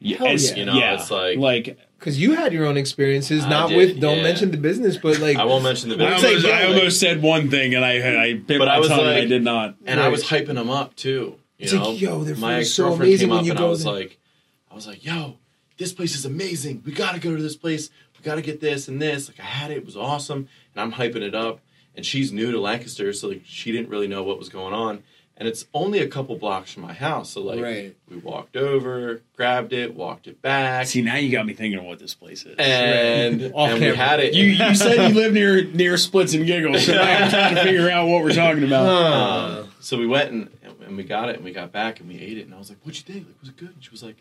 Hell 0.04 0.28
as- 0.28 0.50
yeah. 0.52 0.56
You 0.58 0.66
know, 0.66 0.94
it's 0.96 1.12
like- 1.12 1.38
like 1.38 1.78
Because 2.00 2.20
you 2.20 2.34
had 2.36 2.52
your 2.52 2.66
own 2.66 2.76
experiences, 2.78 3.44
I 3.46 3.50
not 3.50 3.70
did, 3.70 3.78
with. 3.78 4.00
Don't 4.02 4.18
yeah. 4.18 4.24
mention 4.24 4.52
the 4.52 4.58
business, 4.58 4.98
but 4.98 5.20
like 5.20 5.38
I 5.38 5.46
won't 5.46 5.64
mention 5.64 5.90
the 5.90 5.98
business. 5.98 6.22
like, 6.24 6.30
almost, 6.32 6.48
yeah, 6.48 6.54
I 6.54 6.66
like- 6.66 6.76
almost 6.78 7.00
said 7.00 7.22
one 7.22 7.50
thing 7.50 7.76
and 7.76 7.86
I 7.86 8.24
I 8.24 8.34
bit 8.34 8.58
But 8.60 8.68
my 8.70 8.76
I 8.76 8.80
was 8.80 8.88
tongue 8.90 9.02
and 9.02 9.10
I 9.10 9.26
did 9.26 9.44
not. 9.44 9.76
and 9.86 10.00
I 10.00 10.08
was 10.10 10.24
hyping 10.24 10.56
them 10.56 10.70
up 10.72 10.96
too. 10.96 11.36
You 11.60 11.66
It's 11.66 11.74
know, 11.74 11.92
like, 11.92 12.02
yo, 12.02 12.24
their 12.24 12.36
my 12.38 12.56
so 12.56 12.60
ex-girlfriend 12.60 13.02
amazing 13.04 13.20
came 13.28 13.30
when 13.30 13.40
up 13.40 13.46
you 13.46 13.52
and 13.52 13.60
go 13.60 13.68
I 13.68 13.70
was 13.70 13.84
there. 13.84 13.94
like, 13.94 14.20
I 14.72 14.76
was 14.76 14.88
like, 14.88 15.06
yo, 15.06 15.38
this 15.84 15.94
place 15.94 16.16
is 16.16 16.26
amazing. 16.26 16.82
We 16.86 16.94
gotta 16.94 17.20
go 17.20 17.36
to 17.36 17.42
this 17.42 17.56
place. 17.58 17.90
We 18.18 18.24
gotta 18.24 18.42
get 18.42 18.62
this 18.62 18.88
and 18.88 19.02
this. 19.02 19.28
Like 19.28 19.40
I 19.40 19.44
had 19.44 19.70
it, 19.72 19.78
it 19.78 19.86
was 19.86 19.98
awesome, 19.98 20.48
and 20.74 20.82
I'm 20.82 20.94
hyping 20.94 21.22
it 21.22 21.36
up. 21.36 21.60
And 21.96 22.06
she's 22.06 22.32
new 22.32 22.52
to 22.52 22.60
Lancaster, 22.60 23.12
so 23.14 23.28
like 23.28 23.42
she 23.46 23.72
didn't 23.72 23.90
really 23.90 24.08
know 24.08 24.24
what 24.24 24.40
was 24.40 24.50
going 24.50 24.74
on. 24.74 25.04
And 25.36 25.48
it's 25.48 25.66
only 25.74 26.00
a 26.00 26.08
couple 26.08 26.36
blocks 26.38 26.72
from 26.72 26.84
my 26.84 26.94
house, 26.94 27.32
so 27.32 27.42
like 27.42 27.60
Right. 27.62 27.96
we 28.10 28.18
walked 28.18 28.56
over, 28.56 29.22
grabbed 29.36 29.74
it, 29.74 29.94
walked 29.94 30.28
it 30.28 30.42
back, 30.42 30.86
See, 30.88 31.02
now 31.02 31.16
you 31.16 31.32
got 31.32 31.46
me 31.46 31.54
thinking 31.54 31.80
of 31.80 31.86
what 31.86 32.00
this 32.00 32.14
place 32.14 32.46
is. 32.46 32.56
and 32.58 33.52
Off 33.54 33.72
and 33.72 33.80
we 33.82 33.96
had 33.96 34.20
it. 34.22 34.34
You 34.34 34.46
you 34.46 34.74
said 34.76 35.10
you 35.10 35.16
live 35.16 35.34
near 35.34 35.64
near 35.66 35.98
Splits 35.98 36.34
and 36.34 36.46
Giggles, 36.46 36.86
so 36.86 36.94
now 36.94 37.02
I'm 37.26 37.30
trying 37.30 37.56
to 37.56 37.64
figure 37.70 37.90
out 37.90 38.08
what 38.08 38.24
we're 38.24 38.34
talking 38.34 38.64
about. 38.64 38.86
Huh. 38.86 39.62
Um, 39.64 39.72
so 39.80 39.98
we 39.98 40.08
went 40.08 40.32
and, 40.32 40.50
and 40.86 40.96
we 40.98 41.04
got 41.04 41.30
it 41.30 41.36
and 41.36 41.44
we 41.44 41.52
got 41.52 41.72
back 41.72 42.00
and 42.00 42.08
we 42.10 42.20
ate 42.20 42.38
it 42.38 42.46
and 42.46 42.54
I 42.56 42.58
was 42.60 42.70
like, 42.70 42.80
"What'd 42.84 42.96
you 43.08 43.14
think? 43.14 43.28
Like, 43.28 43.40
was 43.42 43.50
it 43.50 43.58
good?" 43.58 43.74
And 43.74 43.84
she 43.84 43.90
was 43.92 44.02
like, 44.04 44.18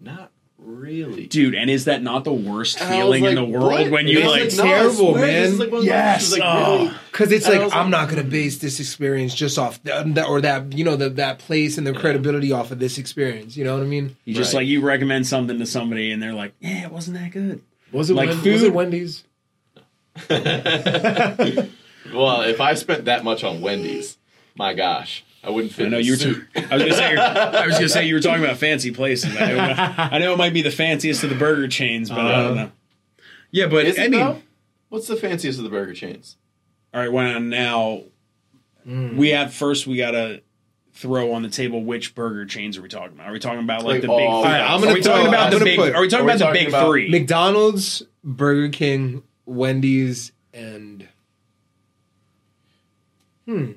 "Not 0.00 0.30
really." 0.58 1.26
Dude, 1.26 1.54
and 1.54 1.68
is 1.70 1.84
that 1.86 2.02
not 2.02 2.24
the 2.24 2.32
worst 2.32 2.80
And 2.80 2.88
I 2.92 2.96
feeling 2.98 3.22
was 3.22 3.30
in 3.30 3.34
the 3.36 3.42
like, 3.42 3.50
world 3.52 3.70
"What?" 3.72 3.90
when 3.90 4.06
you 4.08 4.18
It's 4.18 4.26
like? 4.28 4.40
like- 4.42 4.56
"No, 4.56 4.62
I 4.64 4.66
terrible, 4.66 4.94
swear, 5.12 5.26
this 5.26 5.32
man. 5.32 5.42
is 5.52 5.58
like 5.58 5.68
one 5.70 5.78
of 5.78 5.84
those 5.84 5.86
Yes. 5.86 6.20
things." 6.20 6.22
She's 6.34 6.38
like, 6.38 6.42
Oh. 6.44 6.76
really? 6.84 6.90
Because 7.12 7.32
it's 7.32 7.46
And 7.46 7.54
I 7.54 7.56
like 7.58 7.64
was 7.66 7.72
I'm 7.74 7.78
like- 7.90 7.90
not 7.90 8.08
gonna 8.10 8.22
base 8.24 8.58
this 8.58 8.80
experience 8.80 9.34
just 9.34 9.58
off 9.58 9.82
that, 9.84 10.02
um, 10.02 10.14
that 10.14 10.26
or 10.28 10.40
that 10.40 10.72
you 10.72 10.84
know 10.84 10.96
the, 10.96 11.10
that 11.10 11.38
place 11.38 11.78
and 11.78 11.86
the 11.86 11.92
credibility 11.92 12.52
off 12.52 12.70
of 12.70 12.78
this 12.78 12.98
experience. 12.98 13.56
You 13.56 13.64
know 13.64 13.74
what 13.76 13.82
I 13.82 13.86
mean? 13.86 14.16
You 14.24 14.34
just 14.34 14.52
Right. 14.54 14.60
like 14.60 14.68
you 14.68 14.80
recommend 14.80 15.26
something 15.26 15.58
to 15.58 15.66
somebody 15.66 16.10
and 16.12 16.22
they're 16.22 16.34
like, 16.34 16.52
"Yeah, 16.60 16.84
it 16.84 16.92
wasn't 16.92 17.18
that 17.18 17.30
good." 17.32 17.60
Was 17.92 18.10
it 18.10 18.14
Like 18.14 18.28
Wen- 18.28 18.36
Was 18.38 18.44
food? 18.60 18.62
it 18.64 18.72
Wendy's? 18.74 19.24
well, 22.12 22.42
if 22.42 22.60
I 22.60 22.74
spent 22.74 23.04
that 23.06 23.24
much 23.24 23.44
on 23.44 23.60
Wendy's, 23.60 24.16
my 24.56 24.74
gosh, 24.74 25.24
I 25.44 25.50
wouldn't 25.50 25.72
fit. 25.72 25.86
I 25.86 25.88
know 25.90 25.98
you 25.98 26.12
were. 26.12 26.16
suit. 26.16 26.44
T- 26.54 26.64
I 26.70 26.74
was 26.76 26.82
gonna 26.82 26.94
say. 26.94 27.16
I 27.16 27.66
was 27.66 27.74
gonna 27.76 27.88
say 27.88 28.06
you 28.06 28.14
were 28.14 28.20
talking 28.20 28.42
about 28.44 28.56
fancy 28.56 28.90
places. 28.90 29.36
I 29.36 29.52
know, 29.52 29.74
I 29.96 30.18
know 30.18 30.32
it 30.32 30.36
might 30.38 30.52
be 30.52 30.62
the 30.62 30.70
fanciest 30.72 31.22
of 31.22 31.30
the 31.30 31.36
burger 31.36 31.68
chains, 31.68 32.08
but 32.10 32.18
I 32.18 32.32
Uh-huh. 32.32 32.42
don't 32.48 32.56
know. 32.56 32.72
Yeah, 33.52 33.66
but 33.68 33.86
Is 33.86 33.98
I 33.98 34.04
it 34.04 34.10
mean, 34.10 34.20
though? 34.20 34.42
What's 34.88 35.06
the 35.06 35.16
fanciest 35.16 35.58
of 35.58 35.64
the 35.64 35.70
burger 35.70 35.94
chains? 35.94 36.36
all 36.92 37.00
right. 37.00 37.12
Well, 37.12 37.38
now 37.40 38.02
Mm. 38.88 39.16
we 39.16 39.30
have 39.30 39.52
first. 39.54 39.86
We 39.86 39.96
gotta 39.96 40.42
throw 40.92 41.32
on 41.32 41.42
the 41.42 41.48
table 41.50 41.82
which 41.84 42.14
burger 42.14 42.46
chains 42.46 42.78
are 42.78 42.82
we 42.82 42.88
talking 42.88 43.12
about? 43.16 43.28
Are 43.28 43.32
we 43.32 43.38
talking 43.38 43.60
about 43.60 43.84
like, 43.84 43.94
Like 43.94 44.02
the 44.02 44.08
all- 44.08 44.18
big? 44.18 44.28
All 44.28 44.42
right, 44.44 44.60
I'm 44.62 44.80
gonna 44.80 44.92
are 44.92 44.94
we 44.94 45.02
throw- 45.02 45.12
talking 45.12 45.28
about 45.28 45.52
I'm 45.52 45.58
the 45.58 45.64
big? 45.64 45.78
put- 45.78 45.94
are 45.94 46.00
we 46.00 46.08
talking 46.08 46.22
are 46.24 46.26
we 46.26 46.32
about 46.32 46.52
the 46.54 46.58
big 46.58 46.68
about 46.68 46.88
three? 46.88 47.08
McDonald's, 47.10 48.02
Burger 48.24 48.68
King, 48.70 49.22
Wendy's, 49.44 50.32
and 50.54 51.06
hmm. 53.46 53.72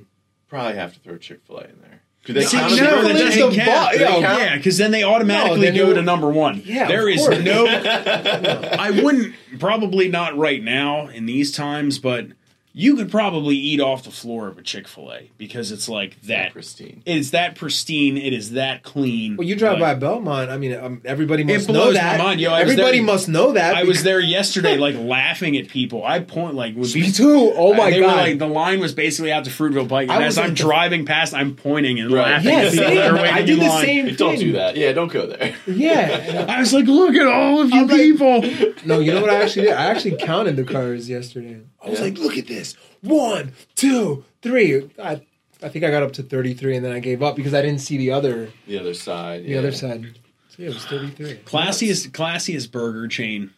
Probably 0.49 0.75
have 0.75 0.93
to 0.95 0.99
throw 0.99 1.17
Chick 1.17 1.39
Fil 1.47 1.57
A 1.59 1.63
in 1.65 1.79
there. 1.81 2.01
Do 2.25 2.33
they 2.33 2.41
See, 2.41 2.57
count? 2.57 2.71
no, 2.71 2.75
as 2.75 2.79
a 2.79 2.83
no, 2.83 2.89
burger 3.01 3.07
that 3.07 3.11
it's 3.27 3.35
chain? 3.35 3.39
doesn't 3.45 3.49
the 3.51 3.55
count. 3.65 3.91
bo- 3.91 3.97
they 3.97 4.05
count? 4.21 4.39
Yeah, 4.41 4.57
because 4.57 4.77
then 4.77 4.91
they 4.91 5.03
automatically 5.03 5.61
then 5.61 5.75
go 5.75 5.93
to 5.93 6.01
number 6.01 6.29
one. 6.29 6.61
Yeah, 6.65 6.87
there 6.87 7.07
of 7.07 7.15
is 7.15 7.21
course. 7.21 7.39
no. 7.43 7.65
I 8.79 8.91
wouldn't 8.91 9.35
probably 9.59 10.09
not 10.09 10.37
right 10.37 10.61
now 10.61 11.07
in 11.07 11.25
these 11.25 11.51
times, 11.51 11.97
but 11.97 12.27
you 12.71 12.95
could 12.95 13.09
probably 13.09 13.55
eat 13.55 13.81
off 13.81 14.03
the 14.03 14.11
floor 14.11 14.47
of 14.47 14.57
a 14.57 14.61
Chick 14.61 14.87
Fil 14.87 15.11
A 15.11 15.31
because 15.37 15.71
it's 15.71 15.89
like 15.89 16.21
that. 16.21 16.53
pristine. 16.53 17.01
It 17.05 17.17
is 17.17 17.31
that 17.31 17.55
pristine. 17.55 18.15
It 18.15 18.31
is 18.31 18.51
that 18.51 18.83
clean. 18.83 19.37
Well, 19.37 19.47
you 19.47 19.55
drive 19.55 19.79
by 19.79 19.95
Belmont. 19.95 20.49
I 20.51 20.57
mean, 20.57 20.75
um, 20.75 21.01
everybody 21.03 21.43
must 21.43 21.67
know 21.67 21.73
blows 21.73 21.95
my 21.95 21.99
that. 22.01 22.17
mind, 22.19 22.39
yo, 22.39 22.51
I 22.51 22.63
was 22.63 22.71
everybody 22.71 22.97
there- 22.99 23.05
must 23.05 23.27
know 23.27 23.53
that. 23.53 23.75
I 23.75 23.83
was 23.85 24.03
there 24.03 24.19
yesterday, 24.19 24.77
like 24.85 24.95
laughing 24.95 25.57
at 25.57 25.67
people. 25.67 26.03
I 26.05 26.19
point 26.19 26.53
like 26.55 26.75
would 26.75 26.93
be 26.93 27.01
Me 27.01 27.11
too. 27.11 27.51
Oh 27.55 27.73
my 27.73 27.89
they 27.89 27.99
god! 28.01 28.11
Were, 28.11 28.21
like 28.21 28.39
the 28.39 28.47
line 28.47 28.79
was 28.79 28.93
basically 28.93 29.31
out 29.31 29.45
to 29.45 29.49
Fruitville 29.49 29.89
Pike, 29.89 30.09
and 30.09 30.23
as 30.23 30.37
I'm 30.37 30.49
the- 30.49 30.55
driving 30.55 31.05
past, 31.05 31.33
I'm 31.33 31.55
pointing 31.55 31.99
and 31.99 32.11
Right. 32.11 32.31
laughing. 32.33 32.51
yeah, 32.51 32.59
at 32.59 32.71
same. 32.73 33.15
I 33.15 33.39
in 33.39 33.45
did 33.47 33.59
the 33.59 33.63
line. 33.67 33.85
same 33.85 34.05
thing. 34.05 34.15
Don't 34.15 34.39
do 34.39 34.51
that. 34.53 34.75
Yeah, 34.77 34.91
don't 34.93 35.11
go 35.11 35.25
there. 35.25 35.55
Yeah. 35.65 36.45
I- 36.47 36.53
I 36.57 36.59
was 36.59 36.71
like, 36.73 36.85
look 36.85 37.15
at 37.15 37.25
all 37.27 37.61
of 37.61 37.71
you 37.71 37.81
I'm 37.81 37.87
like- 37.87 37.97
people. 37.97 38.41
no, 38.85 38.99
you 38.99 39.11
know 39.13 39.21
what 39.21 39.31
I 39.31 39.41
actually 39.41 39.63
did? 39.67 39.73
I 39.73 39.85
actually 39.87 40.17
counted 40.17 40.55
the 40.55 40.63
cars 40.63 41.09
yesterday. 41.09 41.61
I 41.83 41.89
was 41.89 41.99
Yeah. 41.99 42.05
like, 42.05 42.17
look 42.17 42.37
at 42.37 42.47
this. 42.47 42.75
One, 43.01 43.53
two, 43.75 44.25
three. 44.41 44.89
I, 45.01 45.21
I 45.63 45.69
think 45.69 45.85
I 45.85 45.91
got 45.91 46.03
up 46.03 46.13
to 46.13 46.23
33 46.23 46.75
and 46.77 46.85
then 46.85 46.91
I 46.91 46.99
gave 46.99 47.21
up 47.23 47.35
because 47.35 47.53
I 47.53 47.61
didn't 47.61 47.79
see 47.81 47.97
the 47.97 48.11
other 48.11 48.51
The 48.67 48.79
other 48.79 48.93
side. 48.93 49.43
the 49.45 49.49
yeah. 49.49 49.59
other 49.59 49.71
side. 49.71 50.19
So 50.49 50.63
yeah, 50.63 50.69
it 50.69 50.73
was 50.73 50.85
33. 50.85 51.35
Classiest, 51.45 52.09
classiest 52.11 52.71
burger 52.71 53.07
chain. 53.07 53.51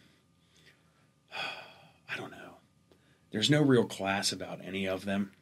I 2.10 2.16
don't 2.16 2.30
know. 2.30 2.56
There's 3.30 3.50
no 3.50 3.62
real 3.62 3.84
class 3.84 4.32
about 4.32 4.60
any 4.64 4.86
of 4.86 5.04
them, 5.04 5.32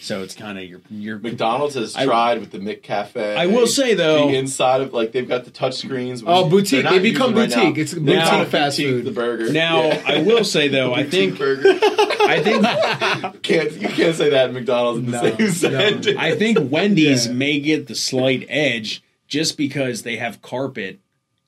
so 0.00 0.22
it's 0.22 0.34
kind 0.34 0.58
of 0.58 0.64
your 0.64 0.80
your. 0.90 1.18
McDonald's 1.18 1.74
has 1.74 1.94
I- 1.96 2.04
tried 2.04 2.40
with 2.40 2.50
the 2.50 2.58
McCafe. 2.58 3.36
I 3.36 3.46
will 3.46 3.66
say, 3.66 3.94
though- 3.94 4.28
the 4.28 4.36
inside 4.36 4.80
of 4.80 4.92
like 4.92 5.12
they've 5.12 5.28
got 5.28 5.44
the 5.44 5.50
touch 5.50 5.74
screens. 5.76 6.22
Oh, 6.26 6.48
boutique. 6.48 6.88
They 6.88 6.98
become 6.98 7.34
right 7.34 7.48
boutique. 7.50 7.76
now. 7.76 7.80
It's 7.82 7.92
a 7.92 8.00
boutique 8.00 8.16
it 8.18 8.48
fast 8.48 8.78
boutique, 8.78 8.94
food. 8.94 9.04
The 9.04 9.10
burger. 9.12 9.52
Now 9.52 9.84
Yeah. 9.84 10.02
I 10.06 10.22
will 10.22 10.44
say 10.44 10.68
though, 10.68 10.94
I 10.94 11.04
think 11.04 11.38
burger. 11.38 11.78
I 12.28 12.42
think 12.42 13.42
can't 13.42 13.72
you 13.72 13.88
can't 13.88 14.16
say 14.16 14.30
that 14.30 14.48
at 14.48 14.52
McDonald's 14.52 14.98
in 15.00 15.10
the 15.10 15.22
No, 15.38 15.48
same 15.50 16.00
no. 16.16 16.20
I 16.20 16.34
think 16.36 16.58
Wendy's 16.70 17.26
Yeah. 17.26 17.32
may 17.32 17.60
get 17.60 17.86
the 17.86 17.94
slight 17.94 18.46
edge 18.48 19.02
just 19.28 19.56
because 19.56 20.02
they 20.02 20.16
have 20.16 20.42
carpet 20.42 20.98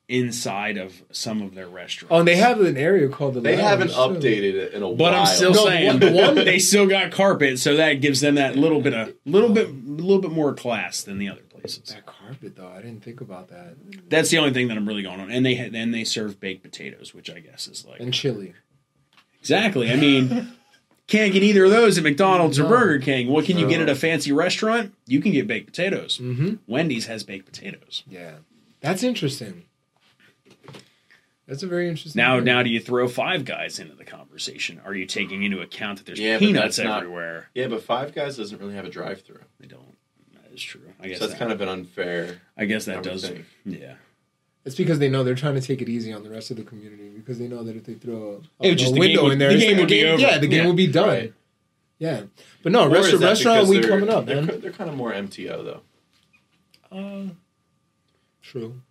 inside 0.08 0.78
of 0.78 1.02
some 1.10 1.42
of 1.42 1.54
their 1.54 1.68
restaurants. 1.68 2.10
Oh, 2.12 2.18
and 2.20 2.26
they 2.28 2.36
have 2.36 2.60
an 2.62 2.76
area 2.78 3.08
called 3.08 3.34
the 3.34 3.40
they 3.40 3.56
Lounge, 3.56 3.68
haven't 3.68 3.88
too. 3.88 3.94
updated 4.28 4.54
it 4.54 4.72
in 4.72 4.82
a 4.82 4.88
But 4.88 4.96
while. 5.12 5.14
I'm 5.22 5.26
still 5.26 5.52
No, 5.52 5.66
saying 5.66 5.86
one- 5.86 5.98
the 6.00 6.10
one- 6.12 6.34
they 6.34 6.58
still 6.58 6.86
got 6.86 7.10
carpet, 7.12 7.58
so 7.58 7.76
that 7.76 7.94
gives 8.00 8.20
them 8.20 8.36
that 8.36 8.56
little 8.56 8.80
bit 8.80 8.94
of 8.94 9.12
little 9.26 9.50
bit 9.50 9.68
little 9.86 10.20
bit 10.20 10.30
more 10.32 10.54
class 10.54 11.02
than 11.02 11.18
the 11.18 11.28
other 11.28 11.42
places. 11.42 11.82
That 11.92 12.06
carpet, 12.06 12.56
though. 12.56 12.68
I 12.68 12.80
didn't 12.80 13.02
think 13.04 13.20
about 13.20 13.48
that. 13.48 13.74
That's 14.08 14.30
the 14.30 14.38
only 14.38 14.52
thing 14.54 14.68
that 14.68 14.78
I'm 14.78 14.88
really 14.88 15.02
going 15.02 15.20
on. 15.20 15.30
And 15.30 15.44
they 15.44 15.56
ha- 15.56 15.68
then 15.70 15.90
they 15.90 16.04
serve 16.04 16.40
baked 16.40 16.62
potatoes, 16.62 17.12
which 17.12 17.28
I 17.30 17.40
guess 17.40 17.68
is 17.68 17.84
like 17.84 18.00
And 18.00 18.14
chili. 18.14 18.54
exactly. 19.40 19.90
I 19.90 19.96
mean, 19.96 20.52
can't 21.06 21.32
get 21.32 21.42
either 21.42 21.64
of 21.66 21.70
those 21.70 21.98
at 21.98 22.04
McDonald's 22.04 22.58
or 22.58 22.66
Burger 22.66 22.98
King. 22.98 23.28
What 23.28 23.44
can 23.44 23.58
you 23.58 23.68
get 23.68 23.80
at 23.80 23.88
a 23.88 23.94
fancy 23.94 24.32
restaurant? 24.32 24.94
You 25.06 25.20
can 25.20 25.32
get 25.32 25.46
baked 25.46 25.66
potatoes. 25.66 26.18
Mm-hmm. 26.18 26.54
Wendy's 26.66 27.06
has 27.06 27.24
baked 27.24 27.46
potatoes. 27.46 28.04
Yeah. 28.08 28.36
That's 28.80 29.02
interesting. 29.02 29.64
That's 31.48 31.62
a 31.62 31.66
very 31.66 31.88
interesting. 31.88 32.20
Now, 32.20 32.36
thing. 32.36 32.44
now, 32.44 32.62
do 32.62 32.68
you 32.70 32.78
throw 32.78 33.08
Five 33.08 33.44
Guys 33.46 33.78
into 33.78 33.94
the 33.96 34.04
conversation? 34.04 34.80
Are 34.84 34.94
you 34.94 35.06
taking 35.06 35.42
into 35.42 35.60
account 35.60 35.98
that 35.98 36.04
there's 36.06 36.20
Yeah, 36.20 36.38
peanuts 36.38 36.76
that's 36.76 36.86
not- 36.86 36.98
everywhere? 37.02 37.48
yeah, 37.54 37.66
but 37.68 37.82
Five 37.82 38.14
Guys 38.14 38.36
doesn't 38.36 38.58
really 38.60 38.74
have 38.74 38.84
a 38.84 38.90
drive-through, 38.90 39.40
They 39.58 39.66
don't. 39.66 39.96
That 40.34 40.52
is 40.52 40.62
true. 40.62 40.92
I 41.00 41.08
guess 41.08 41.18
so 41.18 41.24
that's 41.26 41.32
that, 41.32 41.38
kind 41.40 41.50
of 41.52 41.60
an 41.62 41.68
unfair. 41.68 42.42
I 42.56 42.66
guess 42.66 42.84
that 42.84 43.02
does. 43.02 43.26
think. 43.26 43.46
Yeah. 43.64 43.94
It's 44.66 44.74
because 44.76 44.98
they 44.98 45.08
know 45.08 45.24
they're 45.24 45.34
trying 45.34 45.54
to 45.54 45.62
take 45.62 45.80
it 45.80 45.88
easy 45.88 46.12
on 46.12 46.22
the 46.22 46.28
rest 46.28 46.50
of 46.50 46.58
the 46.58 46.62
community 46.64 47.08
because 47.08 47.38
they 47.38 47.48
know 47.48 47.64
that 47.64 47.74
if 47.76 47.84
they 47.84 47.94
throw 47.94 48.42
a, 48.60 48.66
It 48.66 48.70
would 48.70 48.72
a 48.72 48.74
just- 48.76 48.92
the 48.94 49.00
window 49.00 49.22
would- 49.24 49.32
in 49.32 49.38
there, 49.38 49.50
the 49.52 49.58
game 49.58 49.70
like 49.72 49.78
would 49.80 49.88
be 49.88 50.04
over. 50.04 50.20
Yeah, 50.20 50.36
the 50.38 50.46
game 50.46 50.60
Yeah. 50.60 50.66
will 50.66 50.74
be 50.74 50.86
done. 50.86 51.08
Right. 51.08 51.32
Yeah, 51.98 52.22
but 52.62 52.72
no, 52.72 52.84
Or 52.84 52.90
rest, 52.90 53.12
restaurant 53.14 53.66
because 53.66 53.68
week 53.70 53.88
coming 53.88 54.08
up, 54.10 54.26
they're, 54.26 54.42
man. 54.42 54.60
They're 54.60 54.70
kind 54.70 54.88
of 54.90 54.96
more 54.96 55.12
MTO 55.12 55.64
though, 55.64 55.80
Uh, 56.96 57.30
true. 58.42 58.82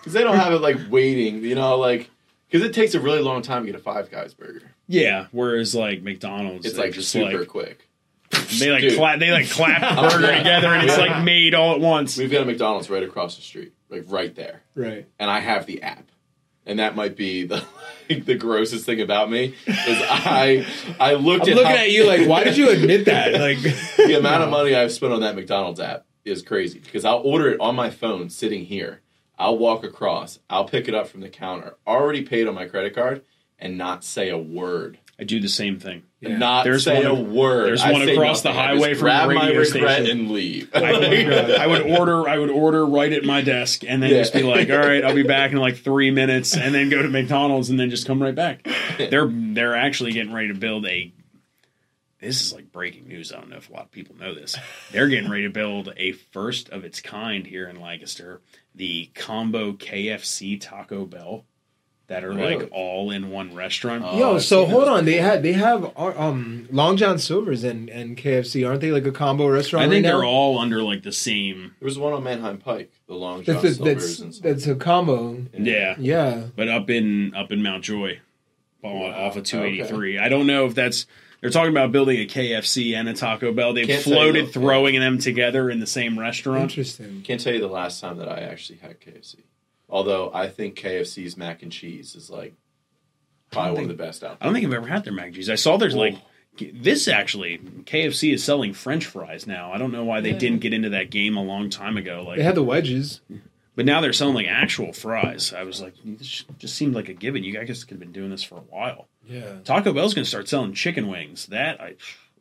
Because 0.00 0.12
they 0.12 0.22
don't 0.22 0.36
have 0.36 0.52
it 0.52 0.60
like 0.60 0.76
waiting. 0.90 1.44
You 1.44 1.54
know, 1.54 1.76
like 1.78 2.10
because 2.48 2.66
it 2.66 2.74
takes 2.74 2.94
a 2.94 3.00
really 3.00 3.20
long 3.20 3.42
time 3.42 3.64
to 3.64 3.70
get 3.72 3.80
a 3.80 3.82
Five 3.82 4.10
Guys 4.10 4.34
burger. 4.34 4.72
Yeah. 4.86 5.26
Whereas 5.30 5.74
like 5.74 6.02
McDonald's, 6.02 6.66
It's 6.66 6.76
like 6.78 6.92
just 6.92 7.10
super 7.10 7.38
like 7.38 7.48
quick. 7.48 7.88
they 8.58 8.70
like 8.70 8.80
Dude. 8.82 8.96
clap 8.96 9.18
they 9.20 9.30
like 9.30 9.48
clap 9.50 9.80
the 9.96 10.02
burger 10.18 10.36
together 10.36 10.68
and 10.68 10.88
it's 10.88 10.98
like 10.98 11.22
made 11.24 11.54
all 11.54 11.74
at 11.74 11.80
once. 11.80 12.16
We've 12.16 12.30
got 12.30 12.42
a 12.42 12.44
McDonald's 12.46 12.88
right 12.90 13.02
across 13.02 13.36
the 13.36 13.42
street, 13.42 13.72
like 13.88 14.04
right 14.08 14.34
there, 14.34 14.62
Right. 14.74 15.06
and 15.18 15.30
I 15.30 15.40
have 15.40 15.66
the 15.66 15.82
app, 15.82 16.04
and 16.66 16.78
that 16.78 16.94
might 16.96 17.16
be 17.16 17.44
the 17.44 17.64
like, 18.08 18.24
the 18.24 18.34
grossest 18.36 18.84
thing 18.86 19.00
about 19.00 19.30
me 19.30 19.54
is 19.66 19.76
I 20.08 20.64
I 21.00 21.14
looked 21.14 21.44
I'm 21.46 21.50
at 21.50 21.56
looking 21.56 21.70
how, 21.70 21.82
at 21.82 21.90
you 21.90 22.06
like, 22.06 22.28
why 22.28 22.42
did 22.44 22.56
you 22.56 22.70
admit 22.70 23.04
that? 23.06 23.32
Like, 23.40 23.58
the 23.96 24.16
amount 24.18 24.42
of 24.44 24.50
money 24.50 24.74
I've 24.76 24.92
spent 24.92 25.12
on 25.12 25.20
that 25.20 25.34
McDonald's 25.36 25.80
app 25.80 26.04
is 26.24 26.42
crazy 26.42 26.78
because 26.80 27.04
I'll 27.04 27.18
order 27.24 27.48
it 27.50 27.60
on 27.60 27.74
my 27.76 27.90
phone 27.90 28.28
sitting 28.30 28.64
here. 28.64 29.00
I'll 29.40 29.58
walk 29.58 29.82
across, 29.84 30.38
I'll 30.50 30.66
pick 30.66 30.86
it 30.86 30.94
up 30.94 31.08
from 31.08 31.20
the 31.22 31.28
counter, 31.30 31.74
already 31.86 32.22
paid 32.22 32.46
on 32.46 32.54
my 32.54 32.66
credit 32.66 32.94
card, 32.94 33.22
and 33.58 33.76
not 33.78 34.04
say 34.04 34.28
a 34.28 34.38
word. 34.38 34.98
I 35.18 35.24
do 35.24 35.38
the 35.40 35.48
same 35.48 35.78
thing. 35.78 36.02
Yeah. 36.20 36.36
Not 36.38 36.64
There's 36.64 36.84
say 36.84 36.96
one- 37.04 37.06
a 37.06 37.14
word. 37.22 37.66
there's 37.68 37.82
I 37.82 37.92
one 37.92 38.02
say 38.06 38.14
across 38.14 38.40
the 38.42 38.50
nothing. 38.50 38.60
I 38.60 38.66
highway 38.68 38.88
just 38.90 39.00
from 39.00 39.08
the 39.08 39.14
grab 39.14 39.28
my 39.28 39.34
radio 39.46 39.60
regret 39.60 39.96
station. 40.02 40.20
and 40.20 40.30
leave. 40.30 40.70
I 40.74 40.92
would, 40.92 41.50
I 41.58 41.66
would 41.66 41.82
order. 41.82 42.28
I 42.28 42.38
would 42.38 42.50
order 42.50 42.86
right 42.86 43.12
at 43.12 43.24
my 43.24 43.40
desk, 43.42 43.82
and 43.86 44.02
then 44.02 44.10
Yeah. 44.10 44.18
just 44.18 44.32
be 44.34 44.42
like, 44.42 44.70
"All 44.70 44.78
right, 44.78 45.04
I'll 45.04 45.14
be 45.14 45.22
back 45.36 45.52
in 45.52 45.58
like 45.58 45.76
three 45.78 46.10
minutes," 46.10 46.56
and 46.56 46.74
then 46.74 46.88
go 46.90 47.02
to 47.02 47.08
McDonald's, 47.08 47.68
and 47.70 47.78
then 47.80 47.90
just 47.90 48.06
come 48.06 48.22
right 48.22 48.34
back. 48.34 48.66
They're 48.98 49.28
they're 49.30 49.76
actually 49.76 50.12
getting 50.12 50.32
ready 50.32 50.48
to 50.48 50.54
build 50.54 50.86
a. 50.86 51.12
This 52.20 52.42
is 52.42 52.52
like 52.52 52.70
breaking 52.70 53.08
news. 53.08 53.32
I 53.32 53.36
don't 53.36 53.48
know 53.50 53.56
if 53.56 53.70
a 53.70 53.72
lot 53.72 53.84
of 53.84 53.90
people 53.90 54.16
know 54.16 54.34
this. 54.34 54.56
They're 54.92 55.08
getting 55.08 55.30
ready 55.30 55.44
to 55.44 55.50
build 55.50 55.92
a 55.96 56.12
first 56.12 56.68
of 56.68 56.84
its 56.84 57.00
kind 57.00 57.46
here 57.46 57.66
in 57.68 57.80
Lancaster, 57.80 58.40
the 58.74 59.10
combo 59.14 59.72
KFC 59.72 60.60
Taco 60.60 61.06
Bell, 61.06 61.44
that 62.08 62.22
are 62.24 62.30
Really? 62.32 62.56
like 62.56 62.68
all 62.72 63.10
in 63.10 63.30
one 63.30 63.54
restaurant. 63.54 64.02
Oh, 64.04 64.18
Yo, 64.18 64.34
I've 64.34 64.42
so 64.42 64.66
hold 64.66 64.82
those 64.82 64.88
on. 64.98 65.04
They 65.06 65.16
had 65.16 65.42
they 65.42 65.52
have 65.54 65.84
uh, 65.96 66.12
um 66.16 66.68
Long 66.70 66.96
John 66.98 67.18
Silver's 67.18 67.64
and, 67.64 67.88
and 67.88 68.16
KFC, 68.18 68.68
aren't 68.68 68.80
they 68.82 68.90
like 68.90 69.06
a 69.06 69.12
combo 69.12 69.46
restaurant? 69.48 69.86
I 69.86 69.88
think 69.88 70.04
right 70.04 70.10
they're 70.12 70.20
now? 70.22 70.28
all 70.28 70.58
under 70.58 70.82
like 70.82 71.02
the 71.04 71.12
same. 71.12 71.74
There 71.80 71.86
was 71.86 71.98
one 71.98 72.12
on 72.12 72.24
Manheim 72.24 72.58
Pike, 72.58 72.92
the 73.06 73.14
Long 73.14 73.44
John 73.44 73.54
That's 73.54 73.64
a, 73.64 73.74
Silver's 73.76 74.18
that's 74.18 74.40
that's 74.40 74.66
a 74.66 74.74
combo. 74.74 75.46
Yeah, 75.56 75.94
Yeah, 75.98 76.48
but 76.54 76.68
up 76.68 76.90
in 76.90 77.34
up 77.34 77.50
in 77.52 77.62
Mount 77.62 77.84
Joy, 77.84 78.20
off 78.82 78.92
Wow, 78.92 79.26
off 79.26 79.36
of 79.36 79.44
283. 79.44 80.18
I 80.18 80.28
don't 80.28 80.46
know 80.48 80.66
if 80.66 80.74
that's 80.74 81.06
they're 81.40 81.50
talking 81.50 81.70
about 81.72 81.90
building 81.92 82.18
a 82.20 82.26
KFC 82.26 82.94
and 82.94 83.08
a 83.08 83.14
Taco 83.14 83.52
Bell. 83.52 83.72
They've 83.72 83.86
Can't 83.86 84.02
floated 84.02 84.46
though. 84.46 84.50
throwing 84.60 84.98
them 85.00 85.18
together 85.18 85.70
in 85.70 85.80
the 85.80 85.86
same 85.86 86.18
restaurant. 86.18 86.62
interesting. 86.62 87.22
Can't 87.22 87.40
tell 87.40 87.54
you 87.54 87.60
the 87.60 87.66
last 87.68 88.00
time 88.00 88.18
that 88.18 88.28
I 88.28 88.40
actually 88.40 88.78
had 88.78 89.00
KFC. 89.00 89.36
Although 89.88 90.30
I 90.34 90.48
think 90.48 90.76
KFC's 90.76 91.36
mac 91.36 91.62
and 91.62 91.72
cheese 91.72 92.14
is 92.14 92.30
like 92.30 92.54
probably 93.50 93.72
one 93.74 93.82
of 93.84 93.88
the 93.88 93.94
best 93.94 94.22
out 94.22 94.36
I 94.40 94.44
don't 94.44 94.54
think 94.54 94.66
I've 94.66 94.72
ever 94.74 94.86
had 94.86 95.02
their 95.04 95.12
mac 95.12 95.26
and 95.26 95.34
cheese. 95.34 95.50
I 95.50 95.56
saw 95.56 95.76
there's 95.76 95.96
like 95.96 96.16
this 96.74 97.08
actually 97.08 97.58
KFC 97.58 98.34
is 98.34 98.44
selling 98.44 98.72
French 98.74 99.06
fries 99.06 99.46
now. 99.46 99.72
I 99.72 99.78
don't 99.78 99.92
know 99.92 100.04
why 100.04 100.20
they 100.20 100.30
Yeah. 100.32 100.38
didn't 100.38 100.60
get 100.60 100.74
into 100.74 100.90
that 100.90 101.10
game 101.10 101.36
a 101.36 101.42
long 101.42 101.70
time 101.70 101.96
ago. 101.96 102.22
Like, 102.26 102.36
They 102.38 102.42
had 102.44 102.54
the 102.54 102.62
wedges. 102.62 103.20
But 103.76 103.84
now 103.86 104.00
they're 104.00 104.12
selling 104.12 104.34
like 104.34 104.46
actual 104.48 104.92
fries. 104.92 105.52
I 105.56 105.62
was 105.64 105.80
like, 105.80 105.94
this 106.04 106.44
just 106.58 106.74
seemed 106.76 106.94
like 106.94 107.08
a 107.08 107.14
given. 107.14 107.44
You 107.44 107.52
guys 107.52 107.84
could 107.84 107.92
have 107.94 108.00
been 108.00 108.12
doing 108.12 108.30
this 108.30 108.42
for 108.42 108.56
a 108.56 108.62
while. 108.62 109.08
Yeah. 109.28 109.56
Taco 109.64 109.92
Bell's 109.92 110.14
going 110.14 110.24
to 110.24 110.28
start 110.28 110.48
selling 110.48 110.74
chicken 110.74 111.08
wings. 111.08 111.46
That 111.46 111.80
I, 111.80 111.94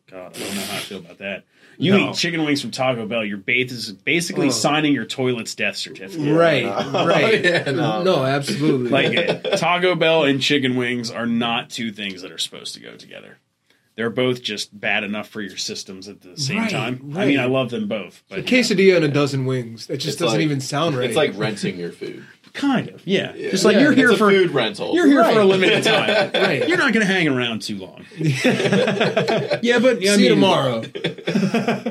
God, 0.10 0.36
I 0.36 0.40
don't 0.40 0.56
know 0.56 0.62
how 0.62 0.78
I 0.78 0.80
feel 0.80 0.98
about 1.00 1.20
that. 1.20 1.44
You 1.78 1.94
No. 1.98 2.10
eat 2.10 2.16
chicken 2.16 2.44
wings 2.44 2.62
from 2.62 2.72
Taco 2.72 3.06
Bell, 3.06 3.24
you're 3.24 3.38
bas- 3.38 3.92
basically 3.92 4.48
Oh. 4.48 4.52
signing 4.52 4.94
your 4.94 5.06
toilet's 5.06 5.56
death 5.56 5.78
certificate. 5.78 6.36
Right, 6.36 6.66
oh, 6.66 6.92
no. 6.92 7.08
right. 7.08 7.42
Yeah, 7.44 7.72
no. 7.72 8.04
no, 8.04 8.26
absolutely. 8.26 8.90
Like 8.90 9.44
Taco 9.58 9.96
Bell 9.96 10.24
and 10.26 10.42
chicken 10.42 10.76
wings 10.76 11.10
are 11.10 11.26
not 11.26 11.70
two 11.70 11.92
things 11.94 12.22
that 12.24 12.32
are 12.34 12.38
supposed 12.38 12.74
to 12.74 12.82
go 12.82 12.96
together. 12.98 13.38
They're 14.00 14.10
both 14.10 14.42
just 14.42 14.80
bad 14.80 15.04
enough 15.04 15.28
for 15.28 15.42
your 15.42 15.58
systems 15.58 16.08
at 16.08 16.22
the 16.22 16.38
same 16.38 16.60
Right, 16.60 16.70
time. 16.72 17.14
I 17.18 17.26
mean, 17.26 17.38
I 17.38 17.48
love 17.48 17.70
them 17.70 17.90
both, 17.90 18.24
a 18.32 18.36
but 18.38 18.46
quesadilla 18.46 18.96
and 18.96 19.04
a 19.04 19.10
dozen 19.10 19.46
wings. 19.46 19.88
That 19.88 19.98
just 19.98 20.14
It's 20.14 20.16
doesn't 20.22 20.38
like- 20.38 20.46
even 20.46 20.62
sound 20.62 20.96
right. 20.96 21.08
It's 21.10 21.18
like 21.18 21.34
renting 21.36 21.78
your 21.78 21.92
food. 21.92 22.24
kind 22.54 22.88
of, 22.88 23.06
yeah. 23.06 23.34
Yeah. 23.36 23.52
Just 23.52 23.66
like 23.66 23.74
Yeah, 23.76 23.82
you're 23.82 23.92
here 23.92 24.12
a 24.12 24.16
for 24.16 24.30
food 24.32 24.52
rental. 24.52 24.96
you're 24.96 25.06
here 25.08 25.22
for 25.26 25.42
a 25.42 25.44
limited 25.44 25.84
time. 25.84 26.32
right. 26.34 26.66
You're 26.66 26.78
not 26.78 26.94
going 26.94 27.06
to 27.06 27.12
hang 27.14 27.28
around 27.28 27.62
too 27.62 27.78
long. 27.78 28.06
yeah, 28.18 29.80
but 29.80 29.98
I 29.98 30.00
See 30.00 30.06
you 30.06 30.18
mean, 30.18 30.30
tomorrow. 30.30 30.84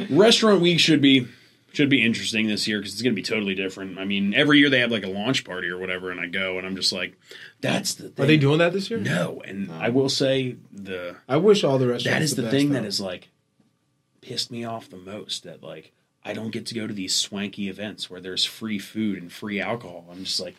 Restaurant 0.10 0.62
week 0.62 0.80
should 0.80 1.02
be 1.02 1.28
should 1.78 1.88
be 1.88 2.04
interesting 2.04 2.48
this 2.48 2.66
year 2.66 2.80
because 2.80 2.92
it's 2.92 3.02
going 3.02 3.14
to 3.14 3.16
be 3.16 3.22
totally 3.22 3.54
different. 3.54 4.00
I 4.00 4.04
mean, 4.04 4.34
every 4.34 4.58
year 4.58 4.68
they 4.68 4.80
have 4.80 4.90
like 4.90 5.04
a 5.04 5.08
launch 5.08 5.44
party 5.44 5.68
or 5.68 5.78
whatever, 5.78 6.10
and 6.10 6.18
I 6.18 6.26
go 6.26 6.58
and 6.58 6.66
I'm 6.66 6.74
just 6.74 6.92
like, 6.92 7.16
that's 7.60 7.94
the 7.94 8.08
thing. 8.08 8.24
Are 8.24 8.26
they 8.26 8.36
doing 8.36 8.58
that 8.58 8.72
this 8.72 8.90
year? 8.90 8.98
No, 8.98 9.40
and 9.44 9.68
No. 9.68 9.74
I 9.74 9.90
will 9.90 10.08
say 10.08 10.56
the 10.72 11.14
I 11.28 11.36
wish 11.36 11.62
all 11.62 11.78
the 11.78 11.86
restaurants. 11.86 12.16
that 12.16 12.22
is 12.22 12.34
the, 12.34 12.42
best, 12.42 12.52
thing 12.52 12.70
though. 12.70 12.80
that 12.80 12.84
is 12.84 13.00
like 13.00 13.28
pissed 14.22 14.50
me 14.50 14.64
off 14.64 14.90
the 14.90 14.96
most. 14.96 15.44
That 15.44 15.62
like 15.62 15.92
I 16.24 16.32
don't 16.32 16.50
get 16.50 16.66
to 16.66 16.74
go 16.74 16.88
to 16.88 16.92
these 16.92 17.14
swanky 17.14 17.68
events 17.68 18.10
where 18.10 18.20
there's 18.20 18.44
free 18.44 18.80
food 18.80 19.22
and 19.22 19.32
free 19.32 19.60
alcohol. 19.60 20.04
I'm 20.10 20.24
just 20.24 20.40
like, 20.40 20.56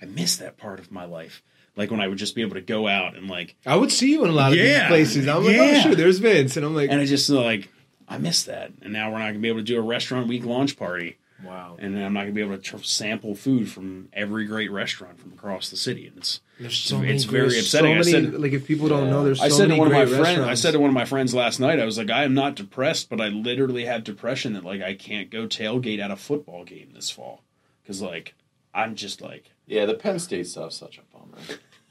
I 0.00 0.06
miss 0.06 0.36
that 0.38 0.56
part 0.56 0.80
of 0.80 0.90
my 0.90 1.04
life. 1.04 1.42
Like 1.76 1.90
when 1.90 2.00
I 2.00 2.08
would 2.08 2.16
just 2.16 2.34
be 2.34 2.40
able 2.40 2.54
to 2.54 2.62
go 2.62 2.88
out 2.88 3.14
and 3.14 3.28
like, 3.28 3.56
I 3.66 3.76
would 3.76 3.92
see 3.92 4.10
you 4.12 4.24
in 4.24 4.30
a 4.30 4.32
lot 4.32 4.52
of 4.52 4.58
Yeah, 4.58 4.80
these 4.80 4.88
places. 4.88 5.28
I'm 5.28 5.44
like, 5.44 5.54
oh, 5.54 5.64
yeah. 5.64 5.74
oh 5.76 5.80
sure, 5.82 5.94
there's 5.94 6.18
Vince, 6.18 6.56
and 6.56 6.64
I'm 6.64 6.74
like, 6.74 6.90
and 6.90 6.98
I 6.98 7.04
just 7.04 7.28
like, 7.28 7.70
I 8.08 8.18
miss 8.18 8.42
that. 8.44 8.72
And 8.82 8.92
now 8.92 9.10
we're 9.10 9.18
not 9.18 9.28
gonna 9.28 9.38
be 9.38 9.48
able 9.48 9.60
to 9.60 9.64
do 9.64 9.78
a 9.78 9.82
restaurant 9.82 10.28
week 10.28 10.44
launch 10.44 10.76
party. 10.76 11.18
wow. 11.44 11.76
and 11.80 11.98
I'm 11.98 12.12
not 12.12 12.20
gonna 12.20 12.32
be 12.32 12.40
able 12.42 12.56
to 12.56 12.62
tr- 12.62 12.76
sample 12.78 13.34
food 13.34 13.68
from 13.68 14.08
every 14.12 14.44
great 14.46 14.70
restaurant 14.70 15.18
from 15.18 15.32
across 15.32 15.70
the 15.70 15.76
city. 15.76 16.06
And 16.06 16.18
it's 16.18 16.40
There's 16.60 16.76
so 16.76 17.02
it's 17.02 17.26
many. 17.26 17.38
very 17.38 17.58
upsetting. 17.58 18.02
So 18.02 18.10
many, 18.12 18.26
said- 18.30 18.40
like 18.40 18.52
if 18.52 18.66
people 18.66 18.88
don't 18.88 19.04
Yeah. 19.06 19.10
know, 19.10 19.24
there's 19.24 19.38
so 19.40 19.44
I 19.46 19.48
said 19.48 19.62
to 19.64 19.68
many 19.68 19.80
one 19.80 19.88
of 19.88 19.92
my 19.94 20.04
great 20.04 20.20
friends. 20.20 20.38
I 20.40 20.54
said 20.54 20.70
to 20.72 20.78
one 20.78 20.88
of 20.90 20.94
my 20.94 21.04
friends 21.04 21.34
last 21.34 21.58
night. 21.58 21.80
I 21.80 21.84
was 21.84 21.98
like, 21.98 22.10
I 22.10 22.22
am 22.24 22.34
not 22.34 22.54
depressed, 22.54 23.08
but 23.10 23.20
I 23.20 23.28
literally 23.28 23.84
have 23.86 24.04
depression 24.04 24.52
that 24.52 24.64
like 24.64 24.82
I 24.82 24.94
can't 24.94 25.30
go 25.30 25.46
tailgate 25.48 25.98
at 25.98 26.10
a 26.12 26.16
football 26.16 26.64
game 26.64 26.90
this 26.94 27.10
fall 27.10 27.42
because 27.82 28.00
like 28.00 28.34
I'm 28.74 28.94
just 28.94 29.20
like 29.20 29.50
Yeah, 29.66 29.84
the 29.86 29.94
Penn 29.94 30.18
State 30.20 30.46
stuff's 30.46 30.76
such 30.76 30.98
a 30.98 31.02
bummer. 31.12 31.38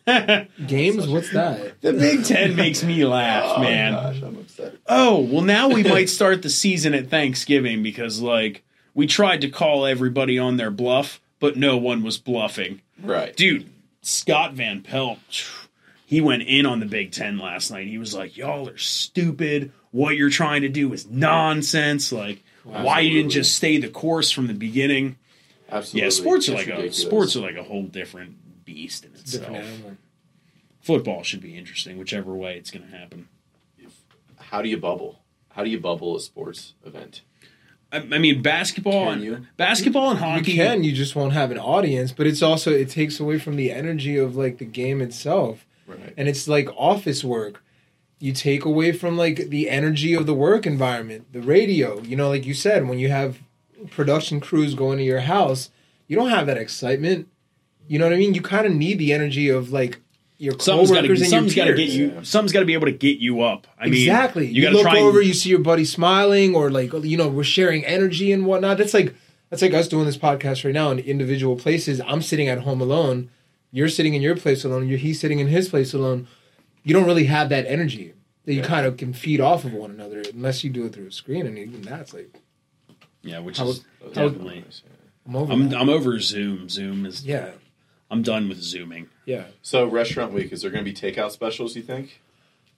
games. 0.67 1.07
What's 1.07 1.31
that? 1.31 1.81
the 1.81 1.93
Big 1.93 2.25
Ten 2.25 2.55
makes 2.55 2.83
me 2.83 3.05
laugh, 3.05 3.53
oh 3.57 3.61
man. 3.61 3.93
gosh, 3.93 4.21
I'm 4.21 4.37
upset. 4.37 4.75
Oh, 4.87 5.19
well, 5.19 5.41
now 5.41 5.69
we 5.69 5.83
might 5.83 6.09
start 6.09 6.41
the 6.41 6.49
season 6.49 6.93
at 6.93 7.09
Thanksgiving 7.09 7.83
because, 7.83 8.21
like, 8.21 8.63
we 8.93 9.07
tried 9.07 9.41
to 9.41 9.49
call 9.49 9.85
everybody 9.85 10.37
on 10.37 10.57
their 10.57 10.71
bluff, 10.71 11.21
but 11.39 11.57
no 11.57 11.77
one 11.77 12.03
was 12.03 12.17
bluffing. 12.17 12.81
Right. 13.01 13.35
Dude, 13.35 13.69
Scott 14.01 14.53
Van 14.53 14.81
Pelt, 14.81 15.19
he 16.05 16.21
went 16.21 16.43
in 16.43 16.65
on 16.65 16.79
the 16.79 16.85
Big 16.85 17.11
Ten 17.11 17.37
last 17.37 17.71
night. 17.71 17.87
He 17.87 17.97
was 17.97 18.13
like, 18.13 18.37
y'all 18.37 18.67
are 18.69 18.77
stupid. 18.77 19.71
What 19.91 20.15
you're 20.15 20.29
trying 20.29 20.61
to 20.61 20.69
do 20.69 20.91
is 20.93 21.07
nonsense. 21.07 22.11
Like, 22.11 22.43
why 22.63 22.99
you 23.01 23.13
didn't 23.17 23.31
just 23.31 23.55
stay 23.55 23.77
the 23.77 23.89
course 23.89 24.31
from 24.31 24.47
the 24.47 24.53
beginning? 24.53 25.17
Absolutely. 25.69 26.01
Yeah, 26.01 26.09
sports 26.09 26.49
are 26.49 26.53
It's 26.53 26.67
like 26.67 26.79
a 26.79 26.91
sports 26.91 27.35
are 27.35 27.39
like 27.39 27.55
a 27.55 27.63
whole 27.63 27.83
different 27.83 28.35
beast 28.73 29.05
in 29.05 29.11
itself. 29.13 29.47
Different. 29.51 29.97
Football 30.81 31.23
should 31.23 31.41
be 31.41 31.57
interesting, 31.57 31.97
whichever 31.97 32.33
way 32.33 32.57
it's 32.57 32.71
going 32.71 32.89
to 32.89 32.97
happen. 32.97 33.27
How 34.39 34.61
do 34.61 34.69
you 34.69 34.77
bubble? 34.77 35.19
How 35.49 35.63
do 35.63 35.69
you 35.69 35.79
bubble 35.79 36.15
a 36.15 36.19
sports 36.19 36.73
event? 36.85 37.21
I, 37.91 37.97
I 37.97 38.17
mean, 38.17 38.41
basketball 38.41 39.05
Can 39.05 39.13
and 39.15 39.23
you? 39.23 39.47
basketball 39.57 40.11
and 40.11 40.19
You 40.19 40.25
hockey. 40.25 40.55
can. 40.55 40.83
You 40.83 40.91
just 40.93 41.15
won't 41.15 41.33
have 41.33 41.51
an 41.51 41.57
audience, 41.59 42.11
but 42.11 42.25
it's 42.25 42.41
also 42.41 42.71
it 42.71 42.89
takes 42.89 43.19
away 43.19 43.37
from 43.37 43.55
the 43.57 43.71
energy 43.71 44.17
of 44.17 44.35
like 44.35 44.57
the 44.57 44.65
game 44.65 45.01
itself, 45.01 45.65
Right. 45.85 46.13
and 46.17 46.27
it's 46.27 46.47
like 46.47 46.69
office 46.75 47.23
work. 47.23 47.63
You 48.19 48.31
take 48.33 48.65
away 48.65 48.91
from 48.91 49.17
like 49.17 49.49
the 49.49 49.69
energy 49.69 50.13
of 50.13 50.25
the 50.25 50.33
work 50.33 50.65
environment, 50.65 51.31
the 51.33 51.41
radio. 51.41 52.01
You 52.01 52.15
know, 52.15 52.29
like 52.29 52.45
you 52.45 52.53
said, 52.53 52.87
when 52.87 52.97
you 52.99 53.09
have 53.09 53.39
production 53.89 54.39
crews 54.39 54.73
going 54.73 54.97
to 54.99 55.03
your 55.03 55.21
house, 55.21 55.69
you 56.07 56.15
don't 56.15 56.29
have 56.29 56.45
that 56.47 56.57
excitement. 56.57 57.27
You 57.91 57.99
know 57.99 58.05
what 58.05 58.13
I 58.13 58.17
mean? 58.17 58.33
You 58.33 58.41
kind 58.41 58.65
of 58.65 58.73
need 58.73 58.99
the 58.99 59.11
energy 59.11 59.49
of 59.49 59.71
like 59.71 59.99
your 60.37 60.57
Something's 60.59 60.91
got 60.91 60.95
coworkers 61.01 61.19
to 61.19 61.23
and 61.25 61.29
something's 61.29 61.55
got 61.55 61.67
your 61.67 61.75
to 61.75 61.81
peers. 61.83 61.95
get 61.97 61.99
you. 62.17 62.23
Something's 62.23 62.53
got 62.53 62.61
to 62.61 62.65
be 62.65 62.73
able 62.73 62.85
to 62.87 62.93
get 62.93 63.19
you 63.19 63.41
up. 63.41 63.67
I 63.77 63.85
mean, 63.85 63.93
exactly. 63.95 64.47
You 64.47 64.53
You, 64.53 64.61
got 64.63 64.69
to 64.69 64.75
look 64.77 64.83
try. 64.83 64.99
over, 64.99 65.19
and, 65.19 65.27
you 65.27 65.33
see 65.33 65.49
your 65.49 65.59
buddy 65.59 65.83
smiling, 65.85 66.55
or 66.55 66.71
like 66.71 66.93
you 67.03 67.17
know, 67.17 67.27
we're 67.27 67.43
sharing 67.43 67.83
energy 67.85 68.31
and 68.31 68.45
whatnot. 68.45 68.77
That's 68.77 68.93
like 68.93 69.13
that's 69.49 69.61
like 69.61 69.73
us 69.73 69.87
doing 69.89 70.05
this 70.05 70.17
podcast 70.17 70.63
right 70.63 70.73
now 70.73 70.89
in 70.91 70.99
individual 70.99 71.57
places. 71.57 71.99
I'm 72.07 72.21
sitting 72.21 72.47
at 72.47 72.59
home 72.59 72.79
alone. 72.81 73.29
You're 73.71 73.89
sitting 73.89 74.13
in 74.13 74.21
your 74.21 74.35
place 74.37 74.63
alone. 74.63 74.87
You're 74.87 74.97
he's 74.97 75.19
sitting 75.19 75.39
in 75.39 75.47
his 75.47 75.67
place 75.69 75.93
alone. 75.93 76.27
You 76.83 76.93
don't 76.93 77.05
really 77.05 77.25
have 77.25 77.49
that 77.49 77.65
energy 77.67 78.13
that 78.45 78.53
you 78.53 78.61
Yeah. 78.61 78.67
kind 78.67 78.85
of 78.87 78.97
can 78.97 79.13
feed 79.13 79.39
off 79.41 79.65
of 79.65 79.73
one 79.73 79.91
another 79.91 80.23
unless 80.33 80.63
you 80.63 80.69
do 80.71 80.85
it 80.85 80.93
through 80.93 81.07
a 81.07 81.11
screen, 81.11 81.45
and 81.45 81.57
even 81.59 81.81
that's 81.81 82.13
like 82.13 82.33
yeah, 83.21 83.39
which 83.39 83.57
How- 83.57 83.67
is 83.67 83.83
how- 84.01 84.07
definitely. 84.29 84.61
nice, 84.65 84.81
yeah. 84.85 84.91
I'm 85.27 85.35
over. 85.35 85.53
I'm. 85.53 85.73
I'm 85.75 85.89
over 85.89 86.19
Zoom. 86.19 86.67
Zoom 86.69 87.05
is. 87.05 87.23
yeah, 87.23 87.51
I'm 88.11 88.21
done 88.21 88.47
with 88.49 88.61
zooming. 88.61 89.09
yeah. 89.25 89.45
So 89.63 89.87
restaurant 89.87 90.33
week, 90.33 90.51
is 90.51 90.61
there 90.61 90.69
going 90.69 90.83
to 90.85 90.91
be 90.91 90.95
takeout 90.95 91.31
specials? 91.31 91.75
You 91.75 91.81
think? 91.81 92.21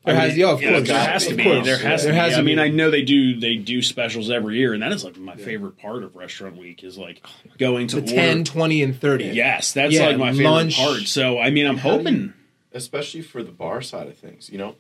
There 0.06 0.14
has, 0.16 0.38
yeah, 0.38 0.52
of 0.52 0.62
Yeah, 0.62 0.72
course. 0.74 0.88
there 0.90 1.00
has 1.00 1.28
to 1.28 1.34
be. 1.36 1.44
course. 1.44 1.66
There 1.66 1.78
has 1.78 2.02
to 2.02 2.08
There 2.08 2.14
be. 2.14 2.20
has 2.20 2.34
I 2.34 2.38
to 2.38 2.44
mean, 2.44 2.58
be. 2.58 2.62
I 2.62 2.68
know 2.68 2.92
they 2.92 3.04
do. 3.04 3.40
They 3.40 3.56
do 3.56 3.82
specials 3.82 4.30
every 4.30 4.58
year, 4.58 4.74
and 4.74 4.84
that 4.84 4.92
is 4.92 5.04
like 5.04 5.18
my 5.18 5.36
favorite 5.38 5.78
part 5.78 6.04
of 6.04 6.16
restaurant 6.18 6.58
week 6.58 6.84
is 6.84 6.98
like 6.98 7.26
going 7.58 7.88
to 7.88 7.96
the 7.96 8.02
order. 8.02 8.14
10, 8.14 8.44
20, 8.44 8.84
and 8.84 9.00
30. 9.00 9.26
Yes, 9.30 9.72
that's 9.74 9.94
Yeah, 9.94 10.08
like 10.08 10.18
my 10.18 10.32
favorite 10.32 10.50
lunch. 10.52 10.78
part. 10.78 11.02
So 11.04 11.40
I 11.40 11.50
mean, 11.52 11.66
I'm 11.66 11.78
How 11.78 11.90
do 11.92 11.96
you- 11.96 11.98
hoping. 12.04 12.34
Especially 12.74 13.22
for 13.22 13.44
the 13.44 13.52
bar 13.52 13.82
side 13.82 14.08
of 14.08 14.18
things, 14.18 14.50
you 14.52 14.58
know, 14.58 14.76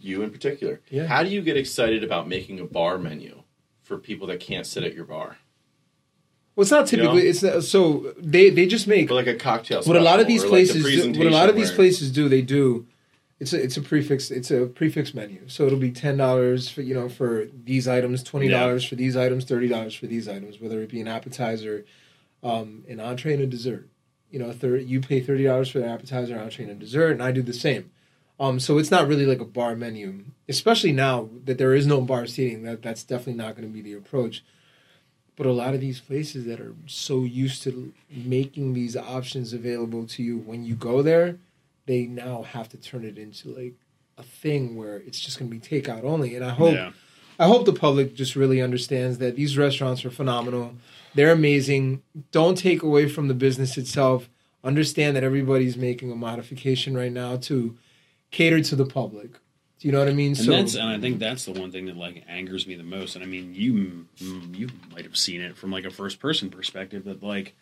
you 0.00 0.22
in 0.22 0.30
particular. 0.30 0.80
Yeah. 0.90 1.06
How 1.06 1.22
do 1.22 1.30
you 1.30 1.40
get 1.42 1.56
excited 1.56 2.04
about 2.04 2.28
making 2.28 2.60
a 2.60 2.64
bar 2.64 2.98
menu 2.98 3.42
for 3.82 3.96
people 3.98 4.26
that 4.28 4.40
can't 4.40 4.66
sit 4.66 4.84
at 4.84 4.94
your 4.94 5.04
bar? 5.04 5.38
Well, 6.60 6.64
it's 6.64 6.70
not 6.70 6.92
You 6.92 6.98
know? 6.98 7.04
typically. 7.04 7.28
It's 7.30 7.42
not, 7.42 7.62
so 7.64 8.12
they 8.18 8.50
they 8.50 8.66
just 8.66 8.86
make 8.86 9.10
Or 9.10 9.14
like 9.14 9.26
a 9.26 9.34
cocktail. 9.34 9.82
what 9.84 9.96
a 9.96 10.00
lot 10.00 10.20
of 10.20 10.26
these 10.26 10.44
or 10.44 10.48
like 10.48 10.66
the 10.66 10.72
places 10.82 11.06
do, 11.06 11.18
what 11.18 11.26
a 11.26 11.30
lot 11.30 11.48
of 11.48 11.56
these 11.56 11.70
places 11.70 12.10
do 12.12 12.28
they 12.28 12.42
do 12.42 12.86
it's 13.38 13.54
a 13.54 13.62
it's 13.62 13.78
a 13.78 13.80
prefix 13.80 14.30
it's 14.30 14.50
a 14.50 14.66
prefix 14.66 15.14
menu 15.14 15.40
so 15.46 15.66
it'll 15.66 15.78
be 15.78 15.90
ten 15.90 16.18
dollars 16.18 16.68
for 16.68 16.82
you 16.82 16.92
know 16.92 17.08
for 17.08 17.46
these 17.64 17.88
items 17.88 18.22
twenty 18.22 18.48
dollars 18.48 18.84
for 18.84 18.94
these 18.96 19.16
items 19.16 19.46
thirty 19.46 19.68
dollars 19.68 19.94
for 19.94 20.06
these 20.06 20.28
items 20.28 20.60
whether 20.60 20.82
it 20.82 20.90
be 20.90 21.00
an 21.00 21.08
appetizer 21.08 21.86
um, 22.42 22.84
an 22.88 23.00
entree 23.00 23.32
and 23.34 23.42
a 23.42 23.46
dessert. 23.46 23.88
You 24.30 24.38
know, 24.38 24.52
thir- 24.52 24.76
you 24.76 25.00
pay 25.00 25.20
thirty 25.20 25.44
dollars 25.44 25.70
for 25.70 25.78
the 25.78 25.86
appetizer, 25.86 26.38
entree, 26.38 26.64
and 26.64 26.72
a 26.72 26.74
dessert, 26.74 27.12
and 27.12 27.22
I 27.22 27.32
do 27.32 27.42
the 27.42 27.52
same. 27.52 27.90
Um, 28.38 28.60
so 28.60 28.78
it's 28.78 28.90
not 28.90 29.08
really 29.08 29.26
like 29.26 29.40
a 29.40 29.44
bar 29.44 29.74
menu, 29.76 30.24
especially 30.48 30.92
now 30.92 31.28
that 31.44 31.58
there 31.58 31.74
is 31.74 31.86
no 31.86 32.00
bar 32.00 32.26
seating. 32.26 32.62
That 32.62 32.82
that's 32.82 33.04
definitely 33.04 33.34
not 33.34 33.56
going 33.56 33.66
to 33.68 33.72
be 33.74 33.82
the 33.82 33.92
approach. 33.94 34.42
But 35.40 35.46
a 35.46 35.52
lot 35.52 35.72
of 35.72 35.80
these 35.80 36.00
places 36.00 36.44
that 36.44 36.60
are 36.60 36.74
so 36.84 37.20
used 37.20 37.62
to 37.62 37.94
making 38.10 38.74
these 38.74 38.94
options 38.94 39.54
available 39.54 40.06
to 40.08 40.22
you 40.22 40.36
when 40.36 40.66
you 40.66 40.74
go 40.74 41.00
there, 41.00 41.38
they 41.86 42.02
now 42.02 42.42
have 42.42 42.68
to 42.68 42.76
turn 42.76 43.06
it 43.06 43.16
into 43.16 43.48
like 43.48 43.72
a 44.18 44.22
thing 44.22 44.76
where 44.76 44.98
it's 44.98 45.18
just 45.18 45.38
going 45.38 45.50
to 45.50 45.56
be 45.56 45.58
takeout 45.58 46.04
only. 46.04 46.36
And 46.36 46.44
I 46.44 46.50
hope 46.50 46.74
Yeah. 46.74 46.92
I 47.38 47.46
hope 47.46 47.64
the 47.64 47.72
public 47.72 48.14
just 48.14 48.36
really 48.36 48.60
understands 48.60 49.16
that 49.16 49.34
these 49.34 49.56
restaurants 49.56 50.04
are 50.04 50.10
phenomenal. 50.10 50.74
They're 51.14 51.32
amazing. 51.32 52.02
Don't 52.32 52.58
take 52.58 52.82
away 52.82 53.08
from 53.08 53.28
the 53.28 53.32
business 53.32 53.78
itself. 53.78 54.28
Understand 54.62 55.16
that 55.16 55.24
everybody's 55.24 55.78
making 55.78 56.12
a 56.12 56.16
modification 56.16 56.94
right 56.94 57.12
now 57.12 57.38
to 57.48 57.78
cater 58.30 58.60
to 58.60 58.76
the 58.76 58.84
public. 58.84 59.38
Do 59.80 59.88
you 59.88 59.92
know 59.92 59.98
what 59.98 60.08
I 60.08 60.12
mean? 60.12 60.36
And 60.38 60.46
that's 60.46 60.74
and 60.74 60.88
I 60.88 60.98
think 60.98 61.18
that's 61.18 61.46
the 61.46 61.52
one 61.52 61.72
thing 61.72 61.86
that 61.86 61.96
like 61.96 62.22
angers 62.28 62.66
me 62.66 62.74
the 62.74 62.82
most. 62.82 63.14
And 63.14 63.24
I 63.24 63.26
mean, 63.26 63.54
you 63.54 64.06
mm, 64.22 64.56
you 64.56 64.68
might 64.92 65.04
have 65.04 65.16
seen 65.16 65.40
it 65.40 65.56
from 65.56 65.70
like 65.70 65.86
a 65.86 65.90
first 65.90 66.20
person 66.20 66.50
perspective 66.50 67.04
that 67.04 67.22
like 67.22 67.54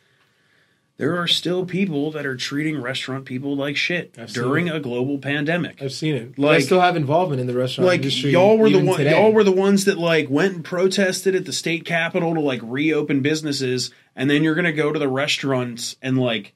there 0.97 1.17
are 1.17 1.29
still 1.29 1.65
people 1.65 2.11
that 2.11 2.27
are 2.27 2.37
treating 2.37 2.83
restaurant 2.83 3.25
people 3.25 3.57
like 3.57 3.77
shit 3.77 4.17
I've 4.19 4.33
during 4.33 4.69
a 4.69 4.81
global 4.81 5.19
pandemic. 5.19 5.81
I've 5.81 5.93
seen 5.93 6.17
it. 6.17 6.35
But 6.37 6.57
I 6.57 6.59
still 6.59 6.81
have 6.81 6.97
involvement 6.97 7.41
in 7.41 7.47
the 7.47 7.55
restaurant 7.55 7.87
like 7.87 8.01
industry. 8.01 8.33
y'all 8.33 8.59
were 8.59 8.69
the 8.69 8.85
one, 8.85 8.99
today. 8.99 9.13
y'all 9.13 9.33
were 9.33 9.45
the 9.45 9.53
ones 9.53 9.85
that 9.85 9.97
like 9.97 10.29
went 10.29 10.57
and 10.57 10.65
protested 10.65 11.37
at 11.37 11.45
the 11.45 11.53
state 11.53 11.85
capitol 11.85 12.35
to 12.35 12.41
like 12.41 12.61
reopen 12.65 13.23
businesses, 13.23 13.93
and 14.17 14.29
then 14.29 14.43
you're 14.43 14.57
gonna 14.57 14.73
go 14.73 14.93
to 14.93 14.99
the 14.99 15.09
restaurants 15.09 15.95
and 16.03 16.19
like 16.19 16.53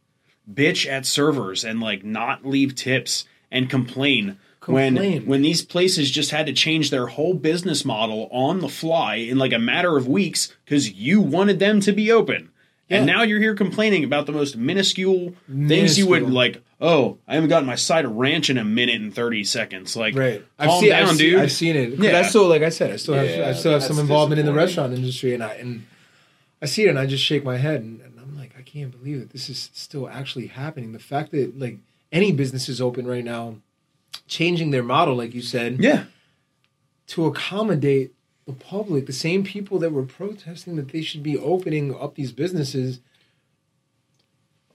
bitch 0.53 0.91
at 0.91 1.07
servers 1.07 1.65
and 1.65 1.81
like 1.81 2.05
not 2.05 2.45
leave 2.45 2.75
tips 2.75 3.27
and 3.53 3.71
complain. 3.71 4.39
When 4.67 4.95
Complain. 4.95 5.27
when 5.27 5.43
these 5.43 5.63
places 5.63 6.11
just 6.11 6.31
had 6.31 6.47
to 6.47 6.53
change 6.53 6.91
their 6.91 7.09
whole 7.09 7.35
business 7.35 7.85
model 7.85 8.29
on 8.31 8.61
the 8.61 8.69
fly 8.69 9.17
in 9.17 9.37
like 9.39 9.53
a 9.53 9.59
matter 9.59 9.97
of 9.97 10.07
weeks 10.07 10.55
because 10.65 10.93
you 10.93 11.21
wanted 11.21 11.59
them 11.59 11.81
to 11.81 11.93
be 11.93 12.13
open, 12.13 12.51
and 12.89 13.05
now 13.05 13.23
you're 13.23 13.41
here 13.41 13.55
complaining 13.57 14.05
about 14.05 14.27
the 14.27 14.33
most 14.33 14.57
minuscule, 14.57 15.35
things 15.49 15.99
you 15.99 16.07
would 16.07 16.31
like. 16.31 16.63
Oh, 16.81 17.19
I 17.27 17.35
haven't 17.35 17.49
gotten 17.49 17.67
my 17.67 17.75
side 17.75 18.05
of 18.05 18.13
ranch 18.13 18.51
in 18.51 18.59
a 18.59 18.65
minute 18.65 19.01
and 19.01 19.13
thirty 19.15 19.43
seconds. 19.45 19.97
Like, 19.97 20.15
Right. 20.15 20.45
calm 20.59 20.69
I've 20.71 20.81
seen, 20.81 20.89
down, 20.91 21.09
I've, 21.09 21.19
dude. 21.19 21.19
Seen, 21.33 21.39
I've 21.41 21.53
seen 21.53 21.77
it. 21.77 21.97
'Cause 21.97 22.05
Yeah. 22.07 22.19
I 22.19 22.23
still, 22.23 22.49
like 22.49 22.63
I 22.63 22.69
said, 22.69 22.93
I 22.93 22.97
still 22.97 23.15
have, 23.15 23.29
Yeah, 23.29 23.49
I 23.49 23.53
still 23.55 23.73
have 23.73 23.83
some 23.83 23.99
involvement 23.99 24.39
in 24.39 24.47
the 24.47 24.53
restaurant 24.53 24.93
industry, 24.95 25.35
and 25.35 25.43
I 25.43 25.55
and 25.55 25.85
I 26.61 26.67
see 26.67 26.85
it, 26.85 26.89
and 26.89 26.99
I 27.01 27.07
just 27.07 27.25
shake 27.25 27.45
my 27.45 27.57
head, 27.57 27.81
and, 27.81 28.01
and 28.01 28.13
I'm 28.21 28.37
like, 28.39 28.55
I 28.57 28.63
can't 28.63 28.93
believe 28.97 29.19
that 29.21 29.31
this 29.31 29.49
is 29.49 29.71
still 29.73 30.09
actually 30.09 30.47
happening. 30.49 30.93
The 30.93 30.99
fact 31.01 31.33
that 31.33 31.59
like 31.59 31.79
any 32.13 32.31
business 32.31 32.69
is 32.69 32.81
open 32.81 33.07
right 33.07 33.25
now, 33.25 33.57
changing 34.27 34.71
their 34.71 34.83
model, 34.83 35.15
like 35.17 35.35
you 35.35 35.43
said, 35.43 35.79
Yeah. 35.81 36.05
to 37.09 37.27
accommodate 37.27 38.13
the 38.47 38.53
public, 38.53 39.07
the 39.07 39.13
same 39.13 39.45
people 39.45 39.79
that 39.79 39.93
were 39.93 40.03
protesting 40.05 40.77
that 40.77 40.89
they 40.89 41.03
should 41.03 41.23
be 41.23 41.37
opening 41.39 41.95
up 41.95 42.15
these 42.15 42.33
businesses. 42.33 43.01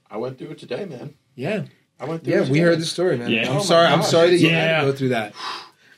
I 0.10 0.18
went 0.18 0.38
through 0.38 0.52
it 0.52 0.58
today, 0.60 0.86
man. 0.86 1.16
Yeah, 1.36 1.66
I 2.00 2.06
went 2.06 2.24
through. 2.24 2.34
yeah, 2.34 2.40
it 2.40 2.50
we 2.50 2.60
today. 2.60 2.60
heard 2.62 2.80
the 2.80 2.86
story, 2.86 3.18
man. 3.18 3.30
Yeah. 3.32 3.50
I'm 3.50 3.58
Oh 3.58 3.62
sorry. 3.62 3.88
I'm 3.88 4.04
sorry 4.04 4.30
that 4.32 4.38
you 4.40 4.48
Yeah. 4.50 4.76
had 4.78 4.82
to 4.86 4.92
go 4.92 4.98
through 4.98 5.10
that. 5.10 5.34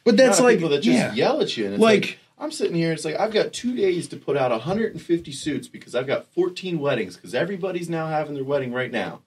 But 0.06 0.16
That's 0.18 0.38
that's 0.38 0.42
like 0.42 0.58
people 0.58 0.70
that 0.70 0.82
just 0.82 0.98
yeah. 0.98 1.14
yell 1.14 1.42
at 1.42 1.56
you, 1.58 1.66
and 1.66 1.74
it's 1.76 1.82
Like- 1.84 2.02
like, 2.02 2.20
I'm 2.40 2.52
sitting 2.52 2.76
here. 2.76 2.94
It's 2.94 3.04
like 3.06 3.20
I've 3.20 3.34
got 3.34 3.52
two 3.54 3.76
days 3.76 4.08
to 4.08 4.16
put 4.18 4.38
out 4.38 4.50
150 4.50 5.32
suits 5.34 5.68
because 5.68 5.94
I've 5.94 6.08
got 6.08 6.26
14 6.34 6.80
weddings 6.80 7.16
because 7.18 7.36
everybody's 7.36 7.90
now 7.90 8.08
having 8.08 8.34
their 8.34 8.46
wedding 8.46 8.72
right 8.72 8.92
now. 8.92 9.22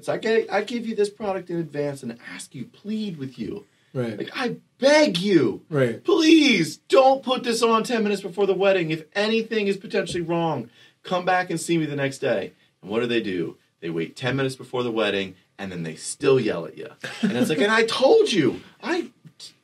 It's 0.00 0.08
like 0.08 0.24
I, 0.24 0.46
I 0.50 0.62
give 0.62 0.86
you 0.86 0.94
this 0.96 1.10
product 1.10 1.50
in 1.50 1.58
advance 1.58 2.02
and 2.02 2.16
ask 2.34 2.54
you, 2.54 2.64
plead 2.64 3.18
with 3.18 3.38
you, 3.38 3.66
Right, 3.92 4.16
like 4.16 4.30
I 4.34 4.56
beg 4.78 5.18
you, 5.18 5.60
right. 5.68 6.02
please 6.02 6.78
don't 6.88 7.22
put 7.22 7.44
this 7.44 7.62
on 7.62 7.84
10 7.84 8.02
minutes 8.02 8.22
before 8.22 8.46
the 8.46 8.54
wedding. 8.54 8.90
If 8.90 9.04
anything 9.14 9.66
is 9.66 9.76
potentially 9.76 10.22
wrong, 10.22 10.70
come 11.02 11.26
back 11.26 11.50
and 11.50 11.60
see 11.60 11.76
me 11.76 11.84
the 11.84 11.96
next 11.96 12.18
day. 12.18 12.54
And 12.80 12.90
what 12.90 13.00
do 13.00 13.06
they 13.06 13.20
do? 13.20 13.58
They 13.80 13.90
wait 13.90 14.16
10 14.16 14.36
minutes 14.36 14.56
before 14.56 14.82
the 14.84 14.90
wedding 14.90 15.34
and 15.58 15.70
then 15.70 15.82
they 15.82 15.96
still 15.96 16.40
yell 16.40 16.64
at 16.64 16.78
you. 16.78 16.88
And 17.20 17.32
it's 17.32 17.50
like, 17.50 17.58
and 17.60 17.70
I 17.70 17.84
told 17.84 18.32
you, 18.32 18.62
I 18.82 19.10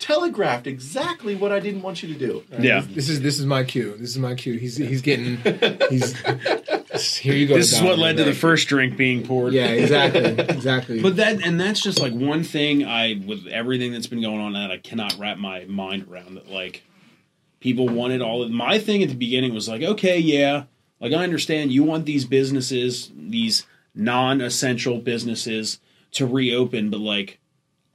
telegraphed 0.06 0.68
exactly 0.68 1.34
what 1.34 1.50
I 1.50 1.58
didn't 1.58 1.82
want 1.82 2.00
you 2.00 2.12
to 2.12 2.18
do. 2.18 2.44
Yeah. 2.60 2.84
This 2.88 3.08
is 3.08 3.20
this 3.22 3.40
is 3.40 3.46
my 3.46 3.64
cue. 3.64 3.96
This 3.98 4.10
is 4.10 4.18
my 4.18 4.34
cue. 4.34 4.56
He's 4.56 4.76
he's 4.76 5.02
getting 5.02 5.36
he's 5.90 6.14
here 7.18 7.34
you 7.34 7.48
go. 7.48 7.56
This 7.56 7.72
is 7.72 7.82
what 7.82 7.98
led 7.98 8.16
to 8.18 8.24
the 8.24 8.32
first 8.32 8.68
drink 8.68 8.96
being 8.96 9.26
poured. 9.26 9.52
Yeah, 9.52 9.66
exactly, 9.66 10.20
exactly. 10.54 11.02
But 11.02 11.16
that 11.16 11.44
and 11.44 11.60
that's 11.60 11.82
just 11.82 11.98
like 11.98 12.12
one 12.12 12.44
thing 12.44 12.84
I 12.84 13.20
with 13.26 13.48
everything 13.48 13.92
that's 13.92 14.06
been 14.06 14.22
going 14.22 14.40
on 14.40 14.52
that 14.52 14.70
I 14.70 14.78
cannot 14.78 15.16
wrap 15.18 15.38
my 15.38 15.64
mind 15.64 16.06
around 16.08 16.36
that 16.36 16.48
like 16.48 16.84
people 17.58 17.88
wanted 17.88 18.22
all 18.22 18.42
of 18.42 18.50
my 18.50 18.78
thing 18.78 19.02
at 19.02 19.08
the 19.08 19.16
beginning 19.16 19.52
was 19.54 19.68
like 19.68 19.82
okay 19.82 20.18
yeah 20.18 20.64
like 21.00 21.12
I 21.12 21.24
understand 21.24 21.72
you 21.72 21.82
want 21.82 22.06
these 22.06 22.24
businesses 22.24 23.10
these 23.16 23.66
non-essential 23.92 24.98
businesses 24.98 25.80
to 26.12 26.26
reopen 26.26 26.90
but 26.90 27.00
like 27.00 27.40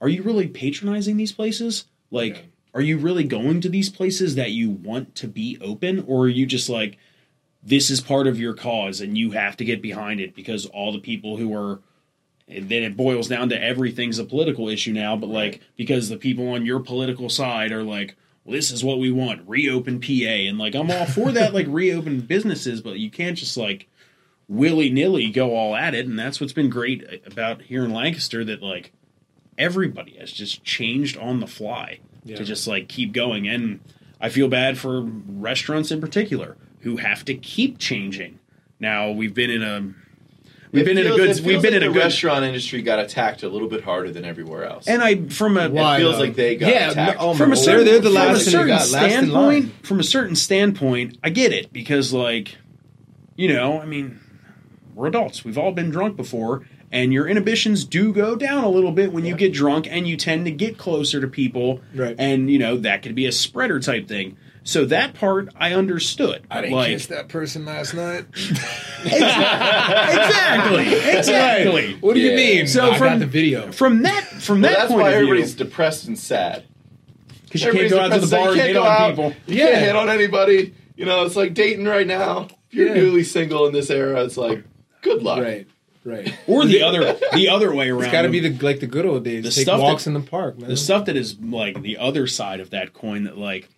are 0.00 0.08
you 0.08 0.22
really 0.22 0.48
patronizing 0.48 1.16
these 1.16 1.32
places 1.32 1.86
like 2.12 2.34
Yeah. 2.36 2.42
are 2.74 2.80
you 2.80 2.98
really 2.98 3.24
going 3.24 3.60
to 3.62 3.68
these 3.68 3.90
places 3.90 4.36
that 4.36 4.52
you 4.52 4.70
want 4.70 5.16
to 5.16 5.26
be 5.26 5.58
open 5.60 6.04
or 6.06 6.26
are 6.26 6.28
you 6.28 6.46
just 6.46 6.68
like 6.68 6.96
this 7.64 7.90
is 7.90 8.00
part 8.00 8.26
of 8.28 8.38
your 8.38 8.54
cause 8.54 9.00
and 9.00 9.18
you 9.18 9.32
have 9.32 9.56
to 9.56 9.64
get 9.64 9.82
behind 9.82 10.20
it 10.20 10.34
because 10.34 10.66
all 10.66 10.92
the 10.92 11.00
people 11.00 11.36
who 11.38 11.52
are 11.54 11.80
and 12.48 12.68
then 12.68 12.82
it 12.82 12.96
boils 12.96 13.28
down 13.28 13.48
to 13.48 13.60
everything's 13.62 14.18
a 14.18 14.24
political 14.24 14.68
issue 14.68 14.92
now 14.92 15.16
but 15.16 15.28
like 15.28 15.60
because 15.76 16.08
the 16.08 16.16
people 16.16 16.48
on 16.50 16.64
your 16.64 16.78
political 16.80 17.28
side 17.28 17.72
are 17.72 17.82
like 17.84 18.14
well 18.44 18.54
this 18.54 18.70
is 18.70 18.84
what 18.84 18.98
we 19.00 19.10
want 19.10 19.48
reopen 19.48 20.00
pa 20.00 20.48
and 20.48 20.58
like 20.58 20.74
i'm 20.74 20.90
all 20.90 21.06
for 21.06 21.32
that 21.32 21.52
like 21.54 21.66
reopen 21.70 22.20
businesses 22.20 22.80
but 22.80 22.98
you 22.98 23.10
can't 23.10 23.38
just 23.38 23.56
like 23.56 23.88
willy-nilly 24.48 25.30
go 25.30 25.54
all 25.56 25.74
at 25.74 25.94
it. 25.94 26.04
And 26.06 26.18
that's 26.18 26.40
what's 26.40 26.52
been 26.52 26.68
great 26.68 27.22
about 27.24 27.62
here 27.62 27.84
in 27.84 27.92
lancaster 27.92 28.44
that 28.44 28.62
like 28.62 28.92
everybody 29.58 30.16
has 30.18 30.32
just 30.32 30.64
changed 30.64 31.16
on 31.16 31.40
the 31.40 31.46
fly 31.46 31.98
Yeah. 32.24 32.36
to 32.36 32.44
just 32.44 32.66
like 32.66 32.88
keep 32.88 33.12
going 33.12 33.46
and 33.48 33.80
i 34.20 34.28
feel 34.28 34.48
bad 34.48 34.78
for 34.78 35.02
restaurants 35.02 35.90
in 35.90 36.00
particular 36.00 36.56
who 36.80 36.96
have 36.98 37.24
to 37.26 37.34
keep 37.34 37.78
changing 37.78 38.38
now 38.80 39.10
we've 39.10 39.34
been 39.34 39.50
in 39.50 39.62
a 39.62 39.92
we've 40.72 40.82
It 40.82 40.86
been 40.86 40.98
in 40.98 41.06
a 41.12 41.16
good 41.16 41.40
we've 41.44 41.60
been 41.60 41.72
like 41.74 41.82
in 41.82 41.82
a 41.82 41.86
the 41.88 41.92
good 41.92 41.98
restaurant 42.04 42.44
industry 42.44 42.80
got 42.82 42.98
attacked 42.98 43.42
a 43.42 43.48
little 43.48 43.68
bit 43.68 43.84
harder 43.84 44.10
than 44.10 44.24
everywhere 44.24 44.64
else. 44.64 44.88
and 44.88 45.02
I 45.02 45.28
from 45.28 45.56
a 45.58 45.68
Why, 45.68 45.96
it 45.96 45.98
feels 46.00 46.14
though? 46.16 46.20
like 46.22 46.34
they 46.34 46.56
got 46.56 46.70
yeah, 46.70 46.90
attacked. 46.90 47.20
no- 47.20 47.26
oh 47.30 47.34
from 47.34 47.52
a 47.52 47.56
certain, 47.56 47.84
they're, 47.84 48.00
they're 48.00 48.10
the 48.10 48.18
from 48.18 48.28
a 48.28 48.32
last 48.32 48.44
thing 48.44 48.52
certain 48.52 48.68
got, 48.68 48.80
in 48.82 48.86
standpoint, 48.88 49.64
line. 49.66 49.72
from 49.82 50.00
a 50.00 50.04
certain 50.04 50.34
standpoint, 50.36 51.18
I 51.22 51.28
get 51.30 51.52
it 51.52 51.72
because, 51.72 52.12
like, 52.14 52.56
you 53.36 53.52
know, 53.52 53.80
I 53.80 53.84
mean, 53.84 54.18
we're 54.94 55.06
adults. 55.08 55.44
We've 55.44 55.58
all 55.58 55.72
been 55.72 55.90
drunk 55.90 56.16
before, 56.16 56.66
and 56.92 57.12
your 57.12 57.26
inhibitions 57.26 57.84
do 57.84 58.12
go 58.12 58.36
down 58.36 58.62
a 58.62 58.68
little 58.68 58.92
bit 58.92 59.12
when 59.12 59.24
you 59.24 59.34
get 59.34 59.52
drunk, 59.52 59.88
and 59.90 60.06
you 60.06 60.16
tend 60.16 60.44
to 60.44 60.50
get 60.52 60.78
closer 60.78 61.20
to 61.20 61.26
people, 61.26 61.80
Right. 61.94 62.14
And 62.18 62.50
you 62.50 62.58
know 62.58 62.76
that 62.78 63.02
could 63.02 63.14
be 63.14 63.26
a 63.26 63.32
spreader 63.32 63.80
type 63.80 64.06
thing. 64.06 64.36
So 64.64 64.84
that 64.84 65.14
part 65.14 65.48
I 65.56 65.72
understood. 65.72 66.44
I 66.48 66.60
didn't 66.60 66.76
like, 66.76 66.88
kiss 66.90 67.06
that 67.08 67.28
person 67.28 67.64
last 67.64 67.94
night. 67.94 68.26
exactly, 69.04 70.94
exactly. 71.18 71.94
What 72.00 72.14
do 72.14 72.20
you 72.20 72.36
mean? 72.36 72.66
So 72.66 72.90
I 72.92 72.98
from 72.98 73.06
got 73.08 73.18
the 73.18 73.26
video. 73.26 73.72
from 73.72 74.02
that 74.02 74.24
from 74.24 74.60
Well, 74.62 74.70
that 74.70 74.78
that's 74.78 74.90
point 74.92 75.02
why 75.02 75.08
of 75.10 75.14
view, 75.18 75.26
everybody's 75.28 75.54
depressed 75.54 76.06
and 76.06 76.18
sad. 76.18 76.64
because 77.44 77.62
you 77.64 77.72
can't 77.72 77.90
go 77.90 78.00
out 78.00 78.12
to 78.12 78.20
the 78.20 78.26
bar 78.28 78.48
and 78.48 78.56
you 78.56 78.62
can't 78.62 78.68
hit 78.68 78.74
go 78.74 78.82
on 78.84 78.88
out, 79.02 79.10
people. 79.10 79.32
You 79.46 79.56
Yeah. 79.58 79.66
can't 79.70 79.84
hit 79.84 79.96
on 79.96 80.08
anybody. 80.08 80.74
You 80.96 81.06
know, 81.06 81.24
it's 81.24 81.36
like 81.36 81.54
dating 81.54 81.86
right 81.86 82.06
now. 82.06 82.48
If 82.70 82.74
you're 82.74 82.88
Yeah. 82.88 82.94
newly 82.94 83.24
single 83.24 83.66
in 83.66 83.72
this 83.72 83.90
era, 83.90 84.22
it's 84.24 84.36
like, 84.36 84.62
good 85.00 85.22
luck. 85.22 85.40
Right, 85.42 85.66
right. 86.04 86.34
Or 86.46 86.64
the 86.64 86.82
other 86.82 87.18
the 87.32 87.48
other 87.48 87.74
way 87.74 87.90
around. 87.90 88.04
It's 88.04 88.12
got 88.12 88.22
to 88.22 88.28
be 88.28 88.40
the 88.40 88.64
like 88.64 88.80
the 88.80 88.86
good 88.86 89.06
old 89.06 89.24
days. 89.24 89.44
The 89.44 89.50
Take 89.50 89.62
stuff 89.64 89.80
walks 89.80 90.04
that- 90.04 90.10
in 90.10 90.14
the 90.14 90.20
park, 90.28 90.58
man. 90.58 90.68
the 90.68 90.76
stuff 90.76 91.06
that 91.06 91.16
is 91.16 91.38
like 91.38 91.80
the 91.82 91.98
other 91.98 92.26
side 92.26 92.60
of 92.60 92.70
that 92.70 92.92
coin 92.92 93.24
that 93.24 93.38
like 93.38 93.68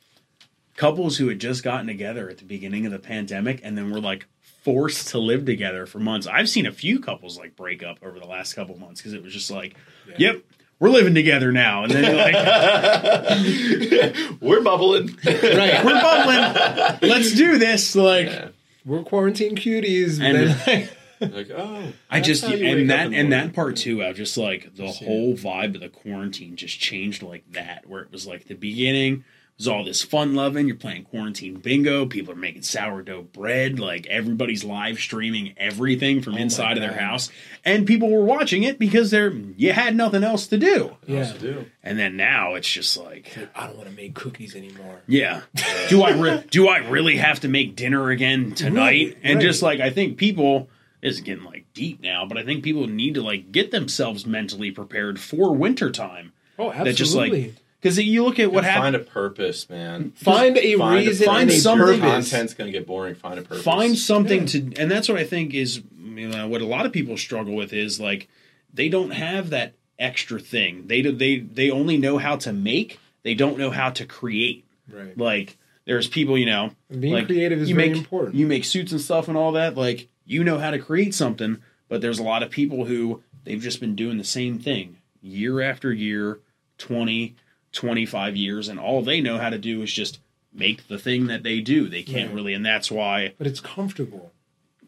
couples 0.76 1.18
who 1.18 1.28
had 1.28 1.38
just 1.38 1.62
gotten 1.62 1.86
together 1.86 2.28
at 2.28 2.38
the 2.38 2.44
beginning 2.44 2.84
of 2.86 2.92
the 2.92 2.98
pandemic 2.98 3.60
and 3.62 3.78
then 3.78 3.90
were 3.90 4.00
like 4.00 4.26
forced 4.64 5.08
to 5.08 5.18
live 5.18 5.44
together 5.44 5.86
for 5.86 5.98
months. 6.00 6.26
I've 6.26 6.48
seen 6.48 6.66
a 6.66 6.72
few 6.72 6.98
couples 6.98 7.38
like 7.38 7.54
break 7.54 7.82
up 7.82 7.98
over 8.02 8.18
the 8.18 8.26
last 8.26 8.54
couple 8.54 8.76
months 8.78 9.00
because 9.00 9.12
it 9.12 9.22
was 9.22 9.32
just 9.32 9.50
like, 9.50 9.76
yep, 10.18 10.42
we're 10.80 10.88
living 10.88 11.14
together 11.14 11.52
now, 11.52 11.84
and 11.84 11.92
then 11.92 12.16
like 12.16 12.34
We're 14.40 14.62
bubbling. 14.62 15.16
right. 15.26 15.84
we're 15.84 16.00
bubbling, 16.00 17.08
let's 17.08 17.32
do 17.34 17.58
this. 17.58 17.94
Like 17.94 18.26
Yeah. 18.26 18.48
We're 18.84 19.02
quarantine 19.02 19.56
cuties. 19.56 20.20
And- 20.20 20.36
then, 20.50 20.58
Like, 20.66 20.90
oh. 21.22 21.92
I 22.10 22.20
just 22.20 22.44
how 22.44 22.52
you 22.52 22.64
wake 22.64 22.78
and 22.78 22.90
that 22.90 23.12
and 23.12 23.32
that 23.32 23.52
part 23.54 23.76
too. 23.76 24.02
I 24.02 24.08
was 24.08 24.16
just 24.16 24.36
like 24.36 24.74
the 24.74 24.86
Just, 24.86 25.00
yeah. 25.02 25.08
whole 25.08 25.34
vibe 25.34 25.74
of 25.74 25.80
the 25.80 25.88
quarantine 25.88 26.56
just 26.56 26.78
changed 26.78 27.22
like 27.22 27.44
that, 27.52 27.86
where 27.86 28.02
it 28.02 28.12
was 28.12 28.26
like 28.26 28.46
the 28.48 28.54
beginning 28.54 29.24
was 29.56 29.68
all 29.68 29.84
this 29.84 30.02
fun 30.02 30.34
loving. 30.34 30.66
You're 30.66 30.74
playing 30.74 31.04
quarantine 31.04 31.54
bingo. 31.60 32.06
People 32.06 32.32
are 32.32 32.36
making 32.36 32.62
sourdough 32.62 33.22
bread. 33.32 33.78
Like 33.78 34.04
everybody's 34.08 34.64
live 34.64 34.98
streaming 34.98 35.54
everything 35.56 36.22
from 36.22 36.34
Oh 36.34 36.38
inside 36.38 36.76
of 36.76 36.82
their 36.82 36.98
house, 36.98 37.30
and 37.64 37.86
people 37.86 38.10
were 38.10 38.24
watching 38.24 38.64
it 38.64 38.80
because 38.80 39.12
they're 39.12 39.30
you 39.30 39.72
had 39.72 39.94
nothing 39.94 40.24
else 40.24 40.48
to 40.48 40.58
do. 40.58 40.96
What 41.06 41.18
else 41.18 41.28
Yeah. 41.28 41.32
to 41.34 41.38
do? 41.38 41.66
And 41.84 41.96
then 41.98 42.16
now 42.16 42.54
it's 42.54 42.68
just 42.68 42.96
like, 42.96 43.36
I 43.54 43.68
don't 43.68 43.76
want 43.76 43.88
to 43.88 43.94
make 43.94 44.14
cookies 44.16 44.56
anymore. 44.56 45.02
yeah, 45.06 45.42
do 45.88 46.02
I 46.02 46.10
re- 46.18 46.44
do 46.50 46.66
I 46.66 46.78
really 46.78 47.18
have 47.18 47.38
to 47.40 47.48
make 47.48 47.76
dinner 47.76 48.10
again 48.10 48.54
tonight? 48.56 49.06
Right, 49.08 49.18
and 49.22 49.36
right. 49.36 49.42
just 49.42 49.62
like 49.62 49.78
I 49.78 49.90
think 49.90 50.16
people 50.16 50.62
this 50.62 50.68
is 51.04 51.20
getting 51.20 51.44
like 51.44 51.66
deep 51.74 52.00
now, 52.00 52.24
but 52.26 52.36
I 52.38 52.42
think 52.44 52.64
people 52.64 52.86
need 52.88 53.14
to 53.14 53.22
like 53.22 53.52
get 53.52 53.70
themselves 53.70 54.26
mentally 54.26 54.70
prepared 54.72 55.20
for 55.20 55.54
wintertime. 55.54 56.32
Oh, 56.58 56.70
absolutely. 56.70 56.90
That 56.92 56.96
just 56.96 57.14
like 57.14 57.54
because 57.80 57.98
you 57.98 58.24
look 58.24 58.38
at 58.38 58.50
what 58.50 58.64
happened. 58.64 58.82
Find 58.82 58.96
a 58.96 58.98
purpose, 59.00 59.68
man. 59.68 60.12
find 60.12 60.56
a 60.56 60.76
Find 60.76 60.96
a- 61.04 61.08
reason 61.08 61.26
find 61.26 61.52
something- 61.52 62.00
purpose. 62.00 62.30
Content's 62.30 62.54
gonna 62.54 62.70
get 62.72 62.86
boring. 62.86 63.14
Find 63.14 63.38
a 63.38 63.42
purpose. 63.42 63.62
find 63.62 63.96
something 63.98 64.40
Yeah. 64.40 64.46
to 64.46 64.72
and 64.80 64.90
that's 64.90 65.08
what 65.08 65.18
i 65.18 65.24
think 65.24 65.52
is 65.54 65.82
you 66.04 66.28
know 66.28 66.48
what 66.48 66.62
a 66.62 66.66
lot 66.66 66.86
of 66.86 66.92
people 66.92 67.16
struggle 67.16 67.54
with 67.54 67.72
is 67.72 68.00
like 68.00 68.28
they 68.72 68.88
don't 68.88 69.10
have 69.10 69.50
that 69.50 69.74
extra 69.98 70.38
thing 70.40 70.84
they 70.86 71.02
do 71.02 71.12
they 71.12 71.38
they 71.38 71.70
only 71.70 71.96
know 71.98 72.18
how 72.18 72.36
to 72.36 72.52
make 72.52 72.98
they 73.22 73.34
don't 73.34 73.58
know 73.58 73.70
how 73.70 73.90
to 73.90 74.04
create 74.06 74.64
Right. 74.92 75.16
like 75.18 75.56
there's 75.86 76.08
people 76.08 76.36
you 76.38 76.46
know 76.46 76.70
Being 76.90 77.12
like, 77.14 77.26
creative 77.26 77.58
is 77.60 77.68
you 77.68 77.74
very 77.74 77.88
make, 77.90 77.98
important. 77.98 78.34
you 78.34 78.46
make 78.46 78.64
suits 78.64 78.92
and 78.92 79.00
stuff 79.00 79.28
and 79.28 79.36
all 79.36 79.52
that 79.52 79.76
like 79.76 80.08
you 80.26 80.42
know 80.44 80.58
how 80.58 80.70
to 80.70 80.78
create 80.78 81.14
something 81.14 81.58
but 81.88 82.00
there's 82.00 82.18
a 82.18 82.22
lot 82.22 82.42
of 82.42 82.50
people 82.50 82.86
who 82.86 83.22
they've 83.44 83.60
just 83.62 83.80
been 83.80 83.94
doing 83.94 84.18
the 84.18 84.24
same 84.24 84.58
thing 84.58 84.96
year 85.22 85.60
after 85.60 85.92
year 85.92 86.40
20 86.78 87.34
25 87.72 88.36
years 88.36 88.68
and 88.68 88.78
all 88.78 89.02
they 89.02 89.20
know 89.20 89.38
how 89.38 89.50
to 89.50 89.58
do 89.58 89.82
is 89.82 89.92
just 89.92 90.20
make 90.52 90.86
the 90.88 90.98
thing 90.98 91.26
that 91.26 91.42
they 91.42 91.60
do 91.60 91.88
they 91.88 92.02
can't 92.02 92.28
Right. 92.28 92.34
really 92.36 92.54
and 92.54 92.64
that's 92.64 92.90
why 92.90 93.34
but 93.38 93.46
it's 93.46 93.60
comfortable, 93.60 94.32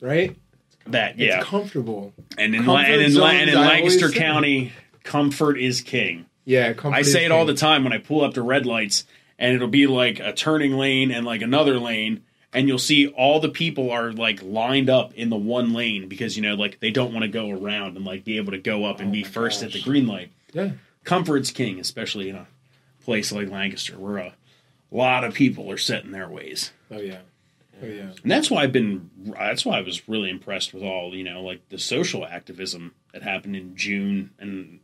right? 0.01 0.37
that 0.87 1.19
yeah 1.19 1.39
It's 1.39 1.45
comfortable. 1.47 2.13
and 2.39 2.55
in, 2.55 2.63
comfort 2.65 2.87
and 2.91 3.03
in, 3.03 3.11
zones, 3.13 3.35
and 3.41 3.51
in 3.51 3.57
lancaster 3.57 4.09
county 4.11 4.73
comfort 5.03 5.59
is 5.59 5.81
king 5.81 6.27
Yeah, 6.45 6.73
comfort 6.75 6.97
i 6.99 7.03
say 7.03 7.25
it 7.25 7.33
all 7.33 7.45
the 7.45 7.55
time 7.55 7.83
when 7.85 7.93
i 7.93 7.99
pull 7.99 8.23
up 8.25 8.35
to 8.35 8.43
red 8.43 8.67
lights 8.67 9.05
and 9.39 9.55
it'll 9.55 9.67
be 9.69 9.87
like 9.89 10.21
a 10.21 10.33
turning 10.33 10.73
lane 10.75 11.11
and 11.11 11.27
like 11.27 11.43
another 11.43 11.79
lane 11.81 12.23
and 12.53 12.69
you'll 12.69 12.79
see 12.79 13.07
all 13.09 13.41
the 13.41 13.49
people 13.49 13.91
are 13.91 14.13
like 14.13 14.43
lined 14.43 14.89
up 14.89 15.13
in 15.15 15.29
the 15.31 15.37
one 15.37 15.73
lane 15.73 16.09
because 16.09 16.37
you 16.37 16.43
know 16.43 16.55
like 16.55 16.81
they 16.81 16.91
don't 16.91 17.13
want 17.13 17.23
to 17.23 17.29
go 17.29 17.51
around 17.51 17.97
and 17.97 18.05
like 18.05 18.25
be 18.25 18.37
able 18.39 18.53
to 18.53 18.59
go 18.59 18.85
up 18.85 19.01
and 19.01 19.09
Oh 19.09 19.13
be 19.13 19.23
my 19.23 19.29
first 19.29 19.63
at 19.63 19.73
the 19.73 19.83
green 19.83 20.07
light 20.07 20.31
Yeah. 20.53 20.71
comfort's 21.05 21.51
king 21.51 21.79
especially 21.81 22.29
in 22.29 22.37
a 22.37 22.47
place 23.05 23.31
like 23.33 23.49
lancaster 23.51 23.99
where 23.99 24.17
a 24.19 24.35
lot 24.91 25.25
of 25.25 25.35
people 25.35 25.71
are 25.71 25.77
set 25.79 26.05
in 26.05 26.13
their 26.13 26.29
ways 26.29 26.73
Oh 26.91 26.99
yeah. 27.01 27.19
Oh 27.83 27.87
yeah. 27.87 28.13
and 28.23 28.31
that's 28.31 28.51
why 28.51 28.63
I've 28.63 28.73
been. 28.73 29.11
That's 29.39 29.67
why 29.67 29.77
I 29.77 29.83
was 29.83 30.09
really 30.09 30.31
impressed 30.31 30.73
with 30.73 30.83
all 30.83 31.15
you 31.15 31.25
know, 31.25 31.43
like 31.43 31.69
the 31.69 31.79
social 31.79 32.25
activism 32.25 32.95
that 33.13 33.23
happened 33.23 33.55
in 33.55 33.77
June 33.77 34.31
and 34.39 34.81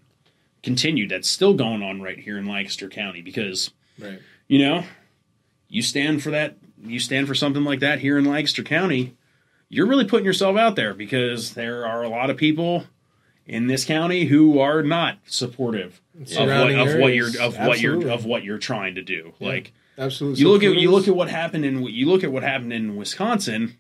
continued. 0.63 1.09
That's 1.11 1.31
still 1.31 1.55
going 1.55 1.83
on 1.83 2.03
right 2.03 2.19
here 2.19 2.37
in 2.37 2.45
Lancaster 2.47 2.91
County 2.91 3.23
because 3.23 3.71
Right. 3.99 4.19
you 4.47 4.59
know, 4.59 4.85
you 5.69 5.81
stand 5.81 6.23
for 6.23 6.31
that. 6.33 6.57
You 6.85 6.99
stand 6.99 7.29
for 7.29 7.35
something 7.35 7.65
like 7.65 7.81
that 7.81 8.01
here 8.01 8.19
in 8.19 8.25
Lancaster 8.25 8.63
County. 8.63 9.17
You're 9.69 9.87
really 9.87 10.05
putting 10.05 10.27
yourself 10.27 10.57
out 10.57 10.77
there 10.77 10.95
because 10.95 11.55
there 11.55 11.87
are 11.87 12.03
a 12.03 12.09
lot 12.09 12.29
of 12.29 12.37
people 12.37 12.85
in 13.47 13.67
this 13.67 13.85
county 13.85 14.25
who 14.25 14.59
are 14.59 14.83
not 14.83 15.19
supportive 15.27 16.01
of 16.21 16.31
what, 16.31 16.75
of 16.75 17.01
what 17.01 17.15
you're 17.15 17.41
of 17.41 17.59
what 17.59 17.81
you're 17.81 18.09
of 18.09 18.25
what 18.25 18.45
you're 18.45 18.59
trying 18.59 18.95
to 18.97 19.03
do. 19.03 19.33
Yeah. 19.39 19.49
Like 19.49 19.73
Absolutely. 19.99 20.41
you 20.41 20.49
look 20.49 20.63
at 20.63 20.75
you 20.75 20.91
look 20.91 21.09
at 21.09 21.17
what 21.17 21.29
happened 21.29 21.65
in 21.65 21.83
you 21.85 22.09
look 22.09 22.25
at 22.25 22.33
what 22.33 22.43
happened 22.43 22.73
in 22.73 22.97
Wisconsin. 22.97 23.79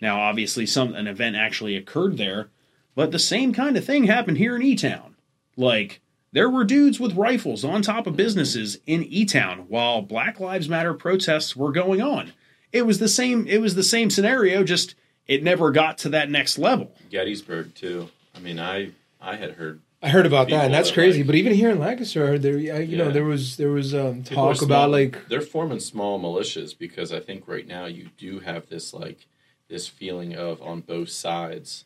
Now, 0.00 0.20
obviously, 0.20 0.64
some 0.66 0.94
an 0.94 1.06
event 1.06 1.36
actually 1.36 1.76
occurred 1.76 2.16
there, 2.16 2.48
but 2.94 3.10
the 3.10 3.18
same 3.18 3.52
kind 3.52 3.76
of 3.76 3.84
thing 3.84 4.04
happened 4.04 4.38
here 4.38 4.56
in 4.56 4.62
E 4.62 4.74
Town. 4.74 5.16
Like 5.56 6.00
there 6.32 6.48
were 6.48 6.64
dudes 6.64 7.00
with 7.00 7.16
rifles 7.16 7.64
on 7.64 7.82
top 7.82 8.06
of 8.06 8.16
businesses 8.16 8.78
in 8.86 9.04
E 9.04 9.24
Town 9.24 9.66
while 9.68 10.02
Black 10.02 10.40
Lives 10.40 10.68
Matter 10.68 10.94
protests 10.94 11.56
were 11.56 11.72
going 11.72 12.00
on. 12.00 12.32
It 12.72 12.86
was 12.86 12.98
the 12.98 13.08
same. 13.08 13.46
It 13.46 13.58
was 13.60 13.74
the 13.74 13.82
same 13.82 14.10
scenario. 14.10 14.62
Just 14.64 14.94
it 15.26 15.42
never 15.42 15.70
got 15.70 15.98
to 15.98 16.08
that 16.10 16.30
next 16.30 16.58
level. 16.58 16.92
Gettysburg 17.10 17.74
too. 17.74 18.08
I 18.34 18.40
mean, 18.40 18.58
I 18.58 18.90
I 19.20 19.36
had 19.36 19.52
heard 19.52 19.80
I 20.02 20.08
heard 20.08 20.24
about 20.26 20.48
that, 20.48 20.64
and 20.66 20.74
that's 20.74 20.88
that, 20.88 20.94
crazy. 20.94 21.18
like- 21.20 21.26
but 21.26 21.34
even 21.34 21.52
here 21.54 21.70
in 21.70 21.78
Lancaster, 21.78 22.24
I 22.24 22.28
heard 22.28 22.42
there, 22.42 22.54
I- 22.54 22.80
you 22.80 22.96
know, 22.96 23.10
there 23.10 23.24
was 23.24 23.56
there 23.56 23.70
was 23.70 23.94
um, 23.94 24.22
people 24.22 24.44
are 24.44 24.54
talk 24.54 24.62
about 24.62 24.90
like 24.90 25.28
they're 25.28 25.40
forming 25.40 25.80
small 25.80 26.18
militias 26.20 26.76
because 26.78 27.12
I 27.12 27.20
think 27.20 27.46
right 27.46 27.66
now 27.66 27.86
you 27.86 28.08
do 28.16 28.40
have 28.40 28.68
this 28.68 28.94
like 28.94 29.26
this 29.68 29.86
feeling 29.88 30.34
of 30.34 30.62
on 30.62 30.80
both 30.80 31.10
sides 31.10 31.84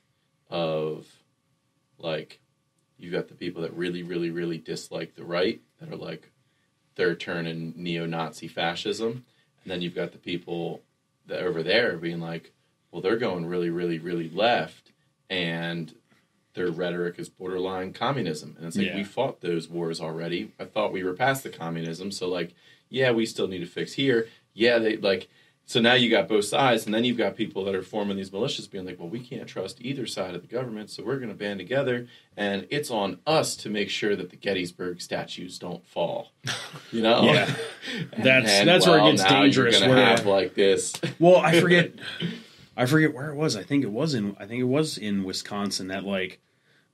of 0.51 1.07
like 1.99 2.41
you've 2.99 3.13
got 3.13 3.29
the 3.29 3.35
people 3.35 3.63
that 3.63 3.75
really 3.75 4.03
really 4.03 4.31
really 4.31 4.59
dislike 4.59 5.15
the 5.17 5.25
right 5.25 5.61
that 5.81 5.91
are 5.93 5.97
like 5.97 6.31
third 6.97 7.19
turn 7.19 7.47
in 7.47 7.75
neo-Nazi 7.77 8.47
fascism, 8.47 9.25
and 9.65 9.71
then 9.73 9.83
you've 9.83 9.95
got 9.95 10.13
the 10.13 10.19
people 10.19 10.83
that 11.27 11.41
over 11.41 11.63
there 11.63 11.97
being 11.97 12.21
like, 12.21 12.53
well, 12.93 13.03
they're 13.03 13.17
going 13.17 13.47
really 13.47 13.71
really 13.71 13.99
really 13.99 14.29
left, 14.29 14.93
and 15.29 15.95
their 16.55 16.71
rhetoric 16.71 17.19
is 17.19 17.29
borderline 17.29 17.93
communism, 17.93 18.55
and 18.59 18.67
it's 18.67 18.77
like 18.77 18.87
Yeah. 18.87 18.97
we 18.97 19.05
fought 19.05 19.41
those 19.41 19.69
wars 19.69 20.01
already. 20.01 20.53
I 20.61 20.65
thought 20.67 20.93
we 20.93 21.03
were 21.03 21.15
past 21.15 21.43
the 21.43 21.51
communism, 21.51 22.13
so 22.13 22.29
like, 22.29 22.55
yeah, 22.89 23.11
we 23.11 23.27
still 23.27 23.49
need 23.49 23.59
to 23.59 23.67
fix 23.67 23.95
here. 23.95 24.29
Yeah, 24.53 24.79
they 24.79 24.97
like. 24.97 25.29
So 25.67 25.81
now 25.81 25.95
you 25.95 26.11
got 26.11 26.29
both 26.29 26.45
sides, 26.45 26.85
and 26.85 26.95
then 26.95 27.05
you've 27.05 27.17
got 27.17 27.37
people 27.37 27.65
that 27.65 27.75
are 27.75 27.83
forming 27.83 28.19
these 28.19 28.29
militias, 28.31 28.71
being 28.71 28.85
like, 28.85 28.99
"Well, 29.01 29.09
we 29.09 29.21
can't 29.21 29.47
trust 29.49 29.79
either 29.81 30.07
side 30.07 30.35
of 30.35 30.43
the 30.43 30.47
government, 30.49 30.91
so 30.91 31.03
we're 31.03 31.17
going 31.17 31.31
to 31.31 31.35
band 31.35 31.59
together, 31.59 32.07
and 32.37 32.67
it's 32.71 32.91
on 32.91 33.19
us 33.27 33.57
to 33.57 33.71
make 33.71 33.89
sure 33.89 34.15
that 34.15 34.29
the 34.29 34.37
Gettysburg 34.37 35.01
statues 35.01 35.59
don't 35.59 35.87
fall." 35.87 36.33
You 36.93 37.01
know, 37.03 37.25
Yeah. 37.25 37.55
That's- 38.19 38.51
And, 38.51 38.69
that's 38.69 38.87
where 38.87 38.99
it 38.99 39.11
gets 39.13 39.25
dangerous, 39.25 39.81
You're 39.81 39.89
where- 39.89 40.05
have 40.05 40.27
like 40.27 40.55
this. 40.55 40.93
Well, 41.19 41.37
I 41.37 41.59
forget. 41.61 41.93
I 42.77 42.87
forget 42.87 43.15
where 43.15 43.31
it 43.31 43.37
was. 43.37 43.57
I 43.57 43.63
think 43.63 43.85
it 43.85 43.91
was 43.93 44.15
in. 44.15 44.37
I 44.39 44.47
think 44.47 44.61
it 44.61 44.65
was 44.65 44.99
in 44.99 45.25
Wisconsin 45.25 45.89
that 45.89 46.05
like 46.05 46.41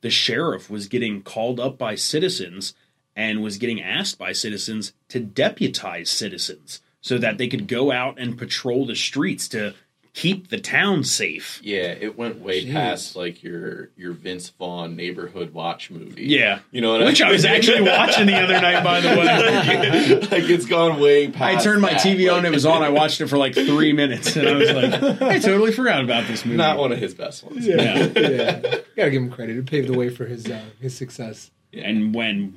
the 0.02 0.10
sheriff 0.10 0.70
was 0.70 0.86
getting 0.86 1.22
called 1.22 1.58
up 1.58 1.76
by 1.76 1.94
citizens 1.96 2.74
and 3.16 3.42
was 3.42 3.58
getting 3.58 3.82
asked 3.82 4.16
by 4.18 4.30
citizens 4.32 4.92
to 5.08 5.18
deputize 5.20 6.08
citizens 6.08 6.80
so 7.00 7.18
that 7.18 7.38
they 7.38 7.48
could 7.48 7.66
go 7.66 7.90
out 7.90 8.18
and 8.18 8.36
patrol 8.36 8.86
the 8.86 8.96
streets 8.96 9.48
to 9.48 9.74
keep 10.12 10.48
the 10.48 10.58
town 10.58 11.04
safe. 11.04 11.60
Yeah, 11.62 11.94
it 11.98 12.18
went 12.18 12.40
way 12.40 12.64
Jeez. 12.64 12.72
past 12.72 13.16
like 13.16 13.42
your 13.42 13.90
your 13.96 14.12
Vince 14.12 14.48
Vaughn 14.50 14.96
neighborhood 14.96 15.52
watch 15.52 15.90
movie. 15.90 16.24
Yeah. 16.24 16.60
you 16.70 16.80
know 16.80 16.92
what 16.92 17.04
Which 17.04 17.22
I 17.22 17.28
I 17.28 17.32
was 17.32 17.44
actually 17.44 17.82
watching 17.82 18.26
the 18.26 18.36
other 18.36 18.60
night, 18.60 18.82
by 18.82 19.00
the 19.00 19.08
way. 19.08 20.20
like 20.30 20.50
it's 20.50 20.66
gone 20.66 21.00
way 21.00 21.30
past. 21.30 21.60
I 21.60 21.62
turned 21.62 21.82
my 21.82 21.92
that, 21.92 22.00
TV 22.00 22.32
on, 22.32 22.44
it 22.44 22.50
was 22.50 22.66
on. 22.66 22.82
I 22.82 22.90
watched 22.90 23.20
it 23.20 23.28
for 23.28 23.38
like 23.38 23.54
three 23.54 23.92
minutes, 23.92 24.36
and 24.36 24.48
I 24.48 24.52
was 24.54 24.70
like, 24.70 25.22
I 25.22 25.38
totally 25.38 25.72
forgot 25.72 26.02
about 26.04 26.26
this 26.26 26.44
movie. 26.44 26.56
not 26.56 26.78
one 26.78 26.92
of 26.92 26.98
his 26.98 27.14
best 27.14 27.44
ones. 27.44 27.66
Yeah. 27.66 28.08
yeah, 28.14 28.60
gotta 28.96 29.10
give 29.10 29.22
him 29.22 29.30
credit. 29.30 29.56
It 29.56 29.66
paved 29.66 29.88
the 29.88 29.96
way 29.96 30.10
for 30.10 30.26
his 30.26 30.46
uh, 30.50 30.62
his 30.80 30.96
success. 30.96 31.50
And 31.72 32.12
when 32.14 32.52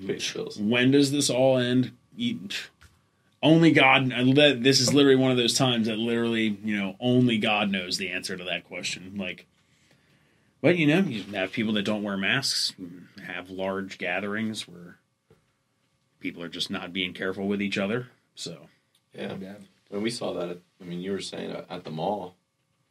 when 0.59 0.91
does 0.91 1.11
this 1.11 1.29
all 1.29 1.57
end? 1.57 1.91
You- 3.43 3.49
Only 3.51 3.71
God. 3.71 4.09
This 4.63 4.79
is 4.79 4.93
literally 4.93 5.15
one 5.17 5.31
of 5.31 5.37
those 5.37 5.53
times 5.57 5.87
that 5.87 5.97
literally, 5.97 6.57
you 6.63 6.77
know, 6.77 6.95
only 6.99 7.37
God 7.37 7.69
knows 7.71 7.97
the 7.97 8.09
answer 8.09 8.37
to 8.37 8.43
that 8.45 8.63
question. 8.65 9.13
Like, 9.17 9.45
but 10.61 10.77
you 10.77 10.87
know, 10.87 10.99
you 10.99 11.23
have 11.33 11.51
people 11.51 11.73
that 11.73 11.83
don't 11.83 12.03
wear 12.03 12.17
masks, 12.17 12.73
have 13.25 13.49
large 13.49 13.97
gatherings 13.97 14.67
where 14.67 14.97
people 16.19 16.41
are 16.41 16.47
just 16.49 16.69
not 16.71 16.93
being 16.93 17.13
careful 17.13 17.47
with 17.47 17.61
each 17.61 17.77
other. 17.77 18.07
So 18.35 18.67
Yeah, 19.13 19.35
Yeah, 19.39 19.53
when 19.89 20.01
we 20.01 20.09
saw 20.09 20.33
that, 20.33 20.49
at, 20.49 20.57
I 20.81 20.85
mean, 20.85 21.01
you 21.01 21.11
were 21.11 21.19
saying 21.19 21.51
at, 21.51 21.65
at 21.69 21.83
the 21.83 21.91
mall. 21.91 22.35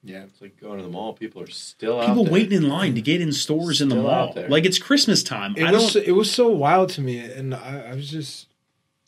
yeah. 0.05 0.25
It's 0.25 0.41
like 0.43 0.61
going 0.61 0.77
to 0.77 0.83
the 0.85 0.91
mall. 0.91 1.15
People 1.15 1.43
are 1.43 1.47
still 1.51 1.99
out 2.01 2.09
people 2.09 2.27
waiting 2.27 2.53
in 2.63 2.69
line 2.69 2.95
to 2.95 3.01
get 3.01 3.21
in 3.23 3.33
stores 3.33 3.81
in 3.81 3.89
the 3.89 3.95
Still 3.97 4.11
out 4.11 4.25
mall. 4.27 4.35
there. 4.35 4.49
Like 4.51 4.67
it's 4.67 4.79
Christmas 4.79 5.23
time. 5.23 5.55
It 5.57 5.65
I 5.65 5.73
was 5.73 5.95
don't. 5.95 6.05
it 6.07 6.13
was 6.13 6.31
so 6.31 6.49
wild 6.51 6.91
to 6.91 7.01
me, 7.01 7.19
and 7.19 7.55
I, 7.55 7.87
I 7.91 7.95
was 7.95 8.11
just 8.11 8.49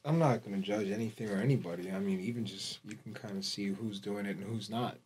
I'm 0.04 0.18
not 0.18 0.44
gonna 0.44 0.58
judge 0.58 0.90
anything 0.90 1.30
or 1.30 1.36
anybody. 1.36 1.90
I 1.90 1.98
mean, 1.98 2.20
even 2.20 2.44
just 2.44 2.78
you 2.86 2.96
can 3.02 3.14
kind 3.14 3.38
of 3.38 3.44
see 3.44 3.68
who's 3.68 3.98
doing 4.00 4.26
it 4.26 4.36
and 4.36 4.44
who's 4.44 4.68
not, 4.68 4.98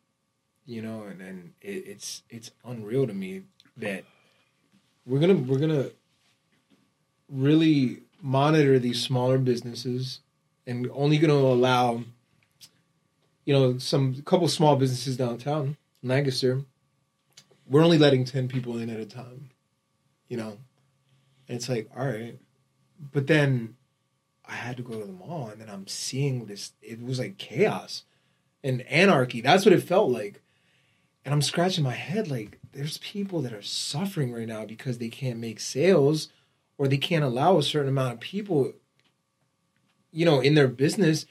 you 0.66 0.82
know. 0.82 1.04
And 1.04 1.20
and 1.20 1.52
it, 1.60 1.84
it's 1.86 2.22
it's 2.28 2.50
unreal 2.64 3.06
to 3.06 3.14
me 3.14 3.42
that 3.76 4.04
we're 5.06 5.20
gonna 5.20 5.34
we're 5.34 5.58
gonna 5.60 5.90
really 7.30 8.02
monitor 8.20 8.78
these 8.78 9.00
smaller 9.00 9.38
businesses 9.38 10.20
and 10.66 10.90
only 10.92 11.18
gonna 11.18 11.34
allow 11.34 12.02
you 13.44 13.54
know 13.54 13.78
some 13.78 14.20
couple 14.22 14.48
small 14.48 14.74
businesses 14.74 15.16
downtown 15.16 15.76
Lancaster. 16.02 16.62
We're 17.68 17.84
only 17.84 17.98
letting 17.98 18.24
ten 18.24 18.48
people 18.48 18.78
in 18.78 18.90
at 18.90 18.98
a 18.98 19.06
time, 19.06 19.50
you 20.28 20.36
know. 20.36 20.58
And 21.48 21.56
it's 21.56 21.68
like, 21.68 21.88
all 21.96 22.06
right. 22.06 22.38
But 23.12 23.26
then 23.26 23.76
I 24.48 24.54
had 24.54 24.78
to 24.78 24.82
go 24.82 24.98
to 24.98 25.06
the 25.06 25.12
mall, 25.12 25.48
and 25.48 25.60
then 25.60 25.68
I'm 25.68 25.86
seeing 25.86 26.46
this. 26.46 26.72
It 26.82 27.02
was 27.02 27.18
like 27.18 27.36
chaos 27.36 28.04
and 28.64 28.82
anarchy. 28.82 29.40
That's 29.40 29.64
what 29.64 29.74
it 29.74 29.82
felt 29.82 30.10
like. 30.10 30.42
And 31.24 31.34
I'm 31.34 31.42
scratching 31.42 31.84
my 31.84 31.92
head 31.92 32.30
like 32.30 32.58
there's 32.72 32.98
people 32.98 33.42
that 33.42 33.52
are 33.52 33.62
suffering 33.62 34.32
right 34.32 34.48
now 34.48 34.64
because 34.64 34.98
they 34.98 35.10
can't 35.10 35.38
make 35.38 35.60
sales 35.60 36.28
or 36.78 36.88
they 36.88 36.96
can't 36.96 37.24
allow 37.24 37.58
a 37.58 37.62
certain 37.62 37.90
amount 37.90 38.14
of 38.14 38.20
people, 38.20 38.72
you 40.10 40.24
know, 40.24 40.40
in 40.40 40.54
their 40.54 40.68
business. 40.68 41.26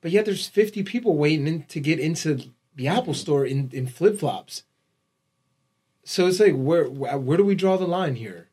But 0.00 0.12
yet 0.12 0.24
there's 0.24 0.46
50 0.46 0.84
people 0.84 1.16
waiting 1.16 1.48
in, 1.48 1.62
to 1.64 1.80
get 1.80 1.98
into 1.98 2.52
the 2.76 2.86
Apple 2.86 3.14
store 3.14 3.44
in, 3.44 3.70
in 3.72 3.86
flip 3.88 4.18
flops. 4.18 4.62
So 6.04 6.26
it's 6.26 6.38
like 6.38 6.54
where 6.54 6.84
where 6.88 7.38
do 7.38 7.44
we 7.44 7.54
draw 7.54 7.78
the 7.78 7.86
line 7.86 8.16
here, 8.16 8.50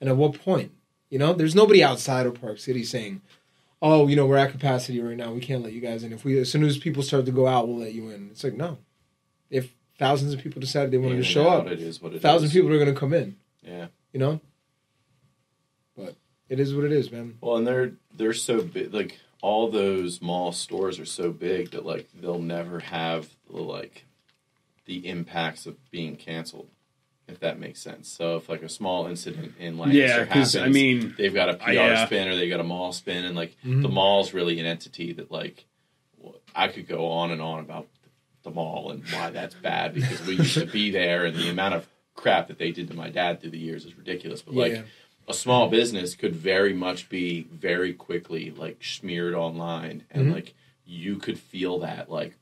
and 0.00 0.10
at 0.10 0.16
what 0.16 0.42
point? 0.42 0.72
You 1.10 1.18
know, 1.18 1.32
there's 1.32 1.54
nobody 1.54 1.82
outside 1.82 2.24
of 2.26 2.40
Park 2.40 2.58
City 2.58 2.84
saying, 2.84 3.20
"Oh, 3.82 4.06
you 4.06 4.16
know, 4.16 4.26
we're 4.26 4.36
at 4.38 4.52
capacity 4.52 5.00
right 5.00 5.16
now. 5.16 5.32
We 5.32 5.40
can't 5.40 5.62
let 5.62 5.72
you 5.72 5.80
guys 5.80 6.02
in. 6.04 6.12
If 6.12 6.24
we 6.24 6.38
as 6.38 6.50
soon 6.50 6.64
as 6.64 6.78
people 6.78 7.02
start 7.02 7.26
to 7.26 7.32
go 7.32 7.46
out, 7.46 7.68
we'll 7.68 7.78
let 7.78 7.92
you 7.92 8.08
in." 8.10 8.28
It's 8.30 8.44
like 8.44 8.54
no. 8.54 8.78
If 9.50 9.72
thousands 9.98 10.32
of 10.32 10.40
people 10.40 10.60
decided 10.60 10.92
they 10.92 10.98
wanted 10.98 11.16
to 11.16 11.24
show 11.24 11.48
out, 11.48 11.66
up, 11.66 11.72
It 11.72 11.80
is 11.80 12.00
what 12.00 12.12
it 12.12 12.16
is. 12.16 12.22
thousand 12.22 12.50
people 12.50 12.72
are 12.72 12.78
going 12.78 12.94
to 12.94 12.98
come 12.98 13.12
in. 13.12 13.36
Yeah. 13.62 13.88
You 14.12 14.20
know. 14.20 14.40
But 15.96 16.14
it 16.48 16.60
is 16.60 16.74
what 16.74 16.84
it 16.84 16.92
is, 16.92 17.10
man. 17.10 17.36
Well, 17.40 17.56
and 17.56 17.66
they're 17.66 17.92
they're 18.16 18.32
so 18.32 18.62
big. 18.62 18.94
Like 18.94 19.18
all 19.42 19.68
those 19.68 20.20
mall 20.22 20.52
stores 20.52 20.98
are 20.98 21.04
so 21.06 21.32
big 21.32 21.72
that 21.72 21.84
like 21.84 22.08
they'll 22.14 22.38
never 22.38 22.78
have 22.80 23.28
the, 23.50 23.60
like 23.60 24.04
the 24.86 25.08
impacts 25.08 25.66
of 25.66 25.76
being 25.90 26.16
canceled. 26.16 26.68
If 27.30 27.40
that 27.40 27.58
makes 27.58 27.80
sense. 27.80 28.08
So 28.08 28.36
if 28.36 28.48
like 28.48 28.62
a 28.62 28.68
small 28.68 29.06
incident 29.06 29.54
in 29.58 29.78
Lancaster 29.78 29.98
Yeah, 29.98 30.24
'cause, 30.26 30.54
happens, 30.54 30.56
I 30.56 30.68
mean, 30.68 31.14
they've 31.16 31.32
got 31.34 31.48
a 31.48 31.54
PR 31.54 31.70
I, 31.70 31.76
uh, 31.92 32.06
spin 32.06 32.28
or 32.28 32.36
they 32.36 32.48
got 32.48 32.60
a 32.60 32.64
mall 32.64 32.92
spin, 32.92 33.24
and 33.24 33.36
like 33.36 33.56
Mhm. 33.64 33.82
the 33.82 33.88
mall's 33.88 34.34
really 34.34 34.58
an 34.58 34.66
entity 34.66 35.12
that 35.14 35.30
like 35.30 35.64
I 36.54 36.68
could 36.68 36.88
go 36.88 37.06
on 37.06 37.30
and 37.30 37.40
on 37.40 37.60
about 37.60 37.86
the 38.42 38.50
mall 38.50 38.90
and 38.90 39.04
why 39.12 39.30
that's 39.30 39.54
bad 39.54 39.94
because 39.94 40.20
we 40.26 40.34
used 40.36 40.54
to 40.54 40.66
be 40.66 40.90
there 40.90 41.24
and 41.24 41.36
the 41.36 41.48
amount 41.48 41.74
of 41.74 41.88
crap 42.14 42.48
that 42.48 42.58
they 42.58 42.72
did 42.72 42.88
to 42.88 42.94
my 42.94 43.08
dad 43.08 43.40
through 43.40 43.50
the 43.50 43.58
years 43.58 43.84
is 43.84 43.96
ridiculous. 43.96 44.42
But 44.42 44.54
like 44.54 44.72
Yeah. 44.72 44.82
a 45.28 45.34
small 45.34 45.68
business 45.68 46.14
could 46.16 46.34
very 46.34 46.72
much 46.74 47.08
be 47.08 47.42
very 47.52 47.92
quickly 47.92 48.50
like 48.50 48.82
smeared 48.82 49.34
online 49.34 50.02
and 50.10 50.26
Mhm. 50.26 50.32
like 50.34 50.54
you 50.84 51.16
could 51.16 51.38
feel 51.38 51.78
that 51.78 52.10
like 52.10 52.34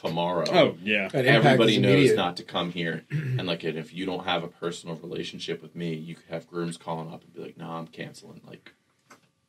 tomorrow 0.00 0.44
Oh 0.50 0.76
yeah. 0.82 1.08
That 1.08 1.26
everybody 1.26 1.78
knows 1.78 1.92
immediate. 1.94 2.16
not 2.16 2.36
to 2.38 2.42
come 2.42 2.72
here 2.72 3.04
and 3.10 3.46
like 3.46 3.64
and 3.64 3.76
if 3.78 3.92
you 3.92 4.06
don't 4.06 4.24
have 4.24 4.42
a 4.42 4.48
personal 4.48 4.96
relationship 4.96 5.60
with 5.62 5.74
me 5.76 5.94
you 5.94 6.14
could 6.14 6.24
have 6.30 6.46
grooms 6.48 6.76
calling 6.76 7.12
up 7.12 7.22
and 7.22 7.34
be 7.34 7.40
like 7.42 7.56
no 7.58 7.68
i'm 7.70 7.86
canceling 7.86 8.40
like 8.46 8.72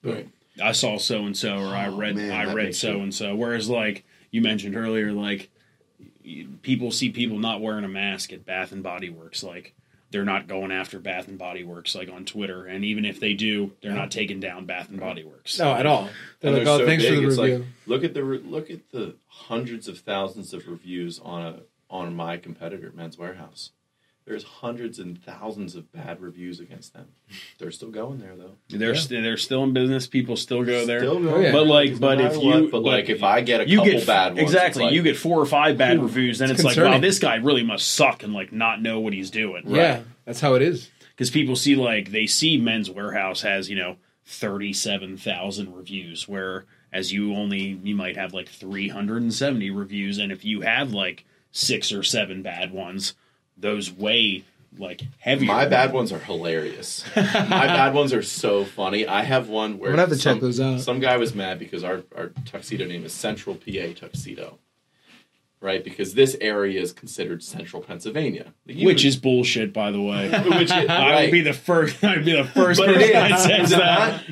Right. 0.04 0.28
I 0.62 0.72
saw 0.74 0.98
so 0.98 1.26
and 1.26 1.38
so, 1.38 1.60
or 1.60 1.76
I 1.76 1.88
Oh, 1.88 1.96
read 1.96 2.16
man, 2.16 2.32
I 2.32 2.52
read 2.54 2.76
so 2.76 3.02
and 3.02 3.14
so. 3.14 3.36
Whereas, 3.36 3.70
like 3.70 4.04
you 4.32 4.42
mentioned 4.42 4.76
earlier, 4.76 5.12
like 5.14 5.50
people 6.64 6.92
see 6.92 7.10
people 7.10 7.38
not 7.38 7.62
wearing 7.62 7.86
a 7.86 7.88
mask 7.88 8.34
at 8.34 8.46
Bath 8.46 8.72
and 8.72 8.82
Body 8.84 9.10
Works, 9.10 9.44
like 9.44 9.74
they're 10.12 10.26
not 10.26 10.48
going 10.48 10.72
after 10.72 11.00
Bath 11.00 11.28
and 11.28 11.38
Body 11.38 11.64
Works, 11.64 11.96
like 11.96 12.10
on 12.10 12.26
Twitter, 12.26 12.66
and 12.66 12.84
even 12.86 13.06
if 13.06 13.20
they 13.20 13.34
do, 13.34 13.72
they're 13.82 13.94
not 13.94 14.12
taking 14.12 14.40
down 14.40 14.66
Bath 14.66 14.90
and 14.90 15.00
Body 15.00 15.24
Works. 15.24 15.58
No, 15.58 15.74
at 15.74 15.86
all. 15.86 16.10
They're 16.40 16.52
like, 16.52 16.64
they're 16.64 16.74
oh, 16.74 16.78
so 16.80 16.86
thanks 16.86 17.04
big, 17.04 17.16
for 17.16 17.22
the 17.22 17.28
review. 17.28 17.58
like 17.58 17.68
look 17.88 18.04
at 18.04 18.14
the 18.14 18.24
re- 18.24 18.44
look 18.44 18.70
at 18.70 18.92
the 18.92 19.16
hundreds 19.28 19.88
of 19.88 20.00
thousands 20.00 20.54
of 20.54 20.68
reviews 20.68 21.20
on 21.20 21.42
a 21.42 21.60
on 21.90 22.16
my 22.16 22.38
competitor 22.38 22.92
men's 22.94 23.18
Wearhouse 23.18 23.72
there's 24.26 24.44
hundreds 24.44 25.00
and 25.00 25.22
thousands 25.24 25.76
of 25.76 25.92
bad 25.92 26.22
reviews 26.22 26.60
against 26.60 26.94
them 26.94 27.08
they're 27.60 27.72
still 27.72 27.90
going 27.90 28.20
there 28.20 28.36
though 28.36 28.52
They're 28.70 28.94
Yeah. 28.94 29.00
st- 29.00 29.24
they're 29.24 29.38
still 29.38 29.64
in 29.64 29.74
business. 29.74 30.08
People 30.08 30.36
still 30.38 30.64
go 30.64 30.86
there. 30.86 31.00
Still 31.00 31.28
Oh, 31.30 31.40
yeah. 31.40 31.52
But 31.52 31.68
like, 31.68 32.00
but 32.00 32.20
if 32.22 32.34
you, 32.42 32.50
what. 32.50 32.62
but 32.64 32.72
but 32.72 32.84
like, 32.84 33.10
if 33.10 33.24
I 33.24 33.42
get 33.42 33.62
a 33.62 33.68
you 33.70 33.78
couple 33.78 33.92
get 33.94 34.08
bad 34.08 34.28
ones, 34.36 34.40
exactly, 34.42 34.84
like, 34.86 34.94
you 34.94 35.02
get 35.04 35.18
four 35.18 35.40
or 35.40 35.46
five 35.46 35.78
bad 35.78 35.98
Ooh, 35.98 36.04
reviews, 36.04 36.40
then 36.40 36.50
it's 36.52 36.60
it's, 36.64 36.78
like, 36.78 36.78
wow, 36.78 36.98
this 37.00 37.20
guy 37.20 37.36
really 37.36 37.64
must 37.64 37.92
suck 37.92 38.24
and 38.24 38.34
like 38.34 38.52
not 38.52 38.82
know 38.82 39.00
what 39.00 39.14
he's 39.14 39.30
doing. 39.32 39.64
Yeah, 39.68 40.02
that's 40.26 40.40
how 40.42 40.54
it 40.56 40.62
is. 40.62 40.90
because 41.12 41.30
people 41.32 41.56
see 41.56 41.76
like 41.76 42.12
they 42.12 42.26
see 42.28 42.58
Men's 42.58 42.90
Wearhouse 42.90 43.42
has 43.42 43.70
you 43.70 43.76
know 43.76 43.98
thirty 44.26 44.74
seven 44.74 45.18
thousand 45.18 45.74
reviews, 45.76 46.28
where 46.28 46.66
as 46.94 47.12
you 47.12 47.34
only 47.36 47.80
you 47.84 47.96
might 47.96 48.18
have 48.18 48.34
like 48.34 48.50
three 48.50 48.90
hundred 48.90 49.22
and 49.22 49.34
seventy 49.34 49.70
reviews, 49.70 50.18
and 50.18 50.32
if 50.32 50.44
you 50.46 50.62
have 50.62 50.94
like 50.94 51.26
six 51.52 51.92
or 51.92 52.04
seven 52.04 52.42
bad 52.42 52.72
ones, 52.72 53.14
those 53.62 53.92
way 53.92 54.44
like 54.78 55.02
heavier. 55.20 55.48
My 55.48 55.66
bad 55.66 55.94
ones 55.94 56.12
are 56.12 56.20
hilarious. 56.20 57.04
My 57.16 57.22
bad 57.50 57.94
ones 57.94 58.14
are 58.14 58.24
so 58.24 58.66
funny. 58.66 59.06
I 59.06 59.24
have 59.24 59.50
one 59.50 59.78
where 59.78 59.92
I'm 59.92 59.98
gonna 59.98 60.02
have 60.08 60.10
to 60.10 60.16
some, 60.16 60.36
check 60.36 60.42
those 60.42 60.60
out. 60.60 60.82
Some 60.82 61.00
guy 61.00 61.18
was 61.18 61.36
mad 61.36 61.60
because 61.60 61.84
our, 61.84 62.04
our 62.16 62.32
tuxedo 62.46 62.86
name 62.86 63.06
is 63.06 63.14
Central 63.14 63.56
PA 63.56 63.94
Tuxedo. 63.96 64.60
Right? 65.62 65.84
Because 65.84 66.16
this 66.16 66.36
area 66.42 66.82
is 66.82 66.92
considered 66.92 67.44
central 67.44 67.84
Pennsylvania. 67.84 68.54
You- 68.66 68.88
which 68.88 69.06
is 69.06 69.16
bullshit, 69.16 69.72
by 69.74 69.92
the 69.92 70.02
way. 70.02 70.30
which 70.46 70.64
is, 70.64 70.72
I 70.72 70.86
right. 70.88 71.22
would 71.26 71.32
be 71.32 71.42
the 71.42 71.54
first. 71.54 72.04
I'd 72.04 72.26
be 72.26 72.34
the 72.34 72.44
first 72.46 72.80
But 72.80 72.90
it 72.90 72.96
person 72.96 73.14
that 73.14 73.40
says 73.40 73.70
that. 73.70 74.24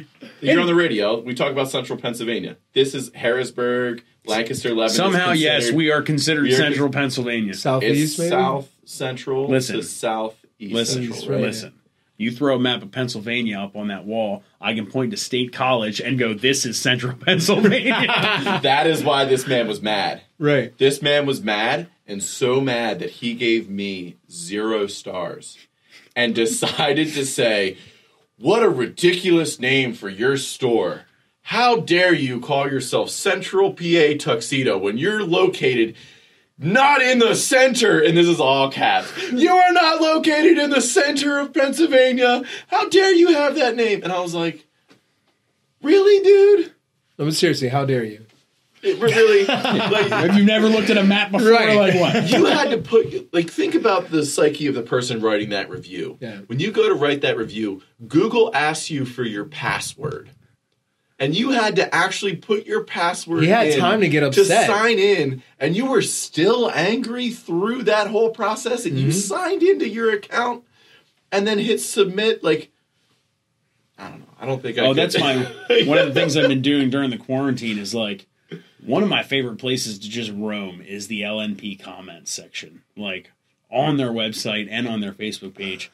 You're 0.42 0.60
on 0.60 0.68
the 0.68 0.74
radio. 0.76 1.20
We 1.20 1.36
talk 1.36 1.52
about 1.52 1.70
central 1.70 2.00
Pennsylvania. 2.00 2.58
This 2.74 2.96
is 2.96 3.12
Harrisburg, 3.14 4.04
Lancaster, 4.26 4.70
Lebanon. 4.70 4.90
Somehow, 4.90 5.32
yes, 5.34 5.72
we 5.72 5.92
are 5.92 6.02
considered 6.02 6.44
we 6.44 6.54
are- 6.54 6.58
Central 6.58 6.90
Pennsylvania. 6.90 7.52
It's 7.52 7.60
Southeast, 7.62 8.18
maybe. 8.18 8.30
south 8.32 8.72
central 8.86 9.48
Listen. 9.48 9.76
to 9.78 9.84
southeast 9.84 10.74
Listen, 10.74 11.14
central. 11.14 11.32
Right? 11.36 11.42
listen. 11.42 11.74
You 12.20 12.32
throw 12.32 12.58
a 12.58 12.60
map 12.60 12.84
of 12.84 12.92
Pennsylvania 12.92 13.58
up 13.58 13.76
on 13.76 13.88
that 13.88 14.06
wall, 14.06 14.44
I 14.60 14.74
can 14.74 14.86
point 14.86 15.12
to 15.12 15.18
State 15.18 15.54
College 15.54 16.00
and 16.00 16.20
go, 16.20 16.36
"This 16.36 16.66
is 16.66 16.80
Central 16.80 17.16
Pennsylvania." 17.26 18.06
that 18.62 18.86
is 18.86 19.04
why 19.04 19.26
this 19.26 19.48
man 19.48 19.68
was 19.68 19.82
mad. 19.82 20.22
Right. 20.38 20.78
This 20.78 21.02
man 21.02 21.26
was 21.26 21.42
mad 21.42 21.88
and 22.10 22.24
so 22.24 22.60
mad 22.60 23.00
that 23.00 23.12
he 23.12 23.36
gave 23.36 23.70
me 23.70 24.18
zero 24.30 24.88
stars 24.88 25.58
and 26.16 26.36
decided 26.36 27.14
to 27.14 27.26
say, 27.26 27.78
What 28.38 28.64
a 28.64 28.70
ridiculous 28.70 29.60
name 29.60 29.94
for 29.94 30.10
your 30.10 30.36
store. 30.36 31.06
How 31.44 31.78
dare 31.78 32.14
you 32.14 32.40
call 32.40 32.70
yourself 32.70 33.10
Central 33.10 33.74
PA 33.74 34.14
Tuxedo 34.20 34.78
when 34.78 34.98
you're 34.98 35.24
located 35.24 35.96
not 36.60 37.02
in 37.02 37.20
the 37.20 37.36
center? 37.36 38.00
And 38.02 38.16
this 38.18 38.28
is 38.28 38.40
all 38.40 38.70
caps. 38.72 39.32
You 39.32 39.52
are 39.52 39.74
not 39.74 40.02
located 40.02 40.58
in 40.58 40.70
the 40.70 40.82
center 40.82 41.40
of 41.40 41.54
Pennsylvania. 41.54 42.44
How 42.68 42.90
dare 42.90 43.14
you 43.14 43.34
have 43.34 43.56
that 43.56 43.76
name? 43.76 44.04
And 44.04 44.12
I 44.12 44.20
was 44.20 44.36
like, 44.36 44.66
Really, 45.82 46.24
dude? 46.24 46.74
No, 47.18 47.26
but 47.26 47.34
seriously, 47.34 47.70
how 47.70 47.86
dare 47.86 48.04
you? 48.04 48.26
It 48.82 49.00
really, 49.02 49.46
like, 49.48 50.10
Have 50.10 50.38
you 50.38 50.44
never 50.46 50.68
looked 50.68 50.90
at 50.90 50.98
a 50.98 51.04
map 51.04 51.32
before? 51.32 51.52
Right. 51.52 51.76
Like 51.76 51.96
what? 51.96 52.30
you 52.30 52.46
had 52.46 52.72
to 52.72 52.78
put 52.78 53.34
like 53.34 53.50
think 53.50 53.76
about 53.76 54.10
the 54.10 54.26
psyche 54.26 54.68
of 54.68 54.76
the 54.76 54.82
person 54.82 55.22
writing 55.22 55.50
that 55.50 55.70
review. 55.70 56.18
Yeah. 56.20 56.40
When 56.48 56.60
you 56.60 56.72
go 56.72 56.88
to 56.88 56.96
write 56.96 57.22
that 57.22 57.38
review, 57.38 57.82
Google 58.08 58.54
asks 58.54 58.90
you 58.90 59.06
for 59.06 59.24
your 59.24 59.46
password. 59.46 60.30
And 61.20 61.36
you 61.36 61.52
had 61.52 61.76
to 61.76 61.94
actually 61.94 62.38
put 62.38 62.66
your 62.66 62.84
password 62.86 63.44
He 63.44 63.50
had 63.50 63.68
in 63.68 63.80
time 63.80 64.00
to 64.02 64.08
get 64.08 64.24
upset 64.24 64.68
to 64.68 64.72
sign 64.74 64.98
in, 65.00 65.44
and 65.60 65.76
you 65.76 65.86
were 65.88 66.02
still 66.02 66.72
angry 66.74 67.30
through 67.30 67.84
that 67.84 68.08
whole 68.08 68.30
process, 68.30 68.86
and 68.86 68.98
you 68.98 69.08
Mhm. 69.10 69.14
signed 69.14 69.62
into 69.62 69.88
your 69.88 70.12
account 70.14 70.64
and 71.32 71.46
then 71.46 71.60
hit 71.60 71.82
submit. 71.82 72.42
Like, 72.42 72.72
I 73.98 74.10
don't 74.10 74.20
know. 74.20 74.26
I 74.40 74.46
don't 74.46 74.62
think 74.62 74.78
I. 74.78 74.86
Oh, 74.86 74.88
could- 74.90 74.98
that's 74.98 75.20
my 75.20 75.36
one 75.86 75.98
of 75.98 76.08
the 76.08 76.14
things 76.14 76.38
I've 76.38 76.48
been 76.48 76.62
doing 76.62 76.90
during 76.90 77.10
the 77.10 77.18
quarantine 77.18 77.78
is 77.78 77.94
like 77.94 78.26
one 78.86 79.04
of 79.04 79.10
my 79.10 79.22
favorite 79.24 79.58
places 79.58 80.00
to 80.00 80.10
just 80.10 80.32
roam 80.34 80.82
is 80.82 81.08
the 81.08 81.22
LNP 81.24 81.76
comments 81.82 82.32
section. 82.32 82.84
Like 82.96 83.32
on 83.70 83.98
their 83.98 84.12
website 84.12 84.68
and 84.72 84.88
on 84.88 85.02
their 85.02 85.12
Facebook 85.12 85.54
page. 85.56 85.92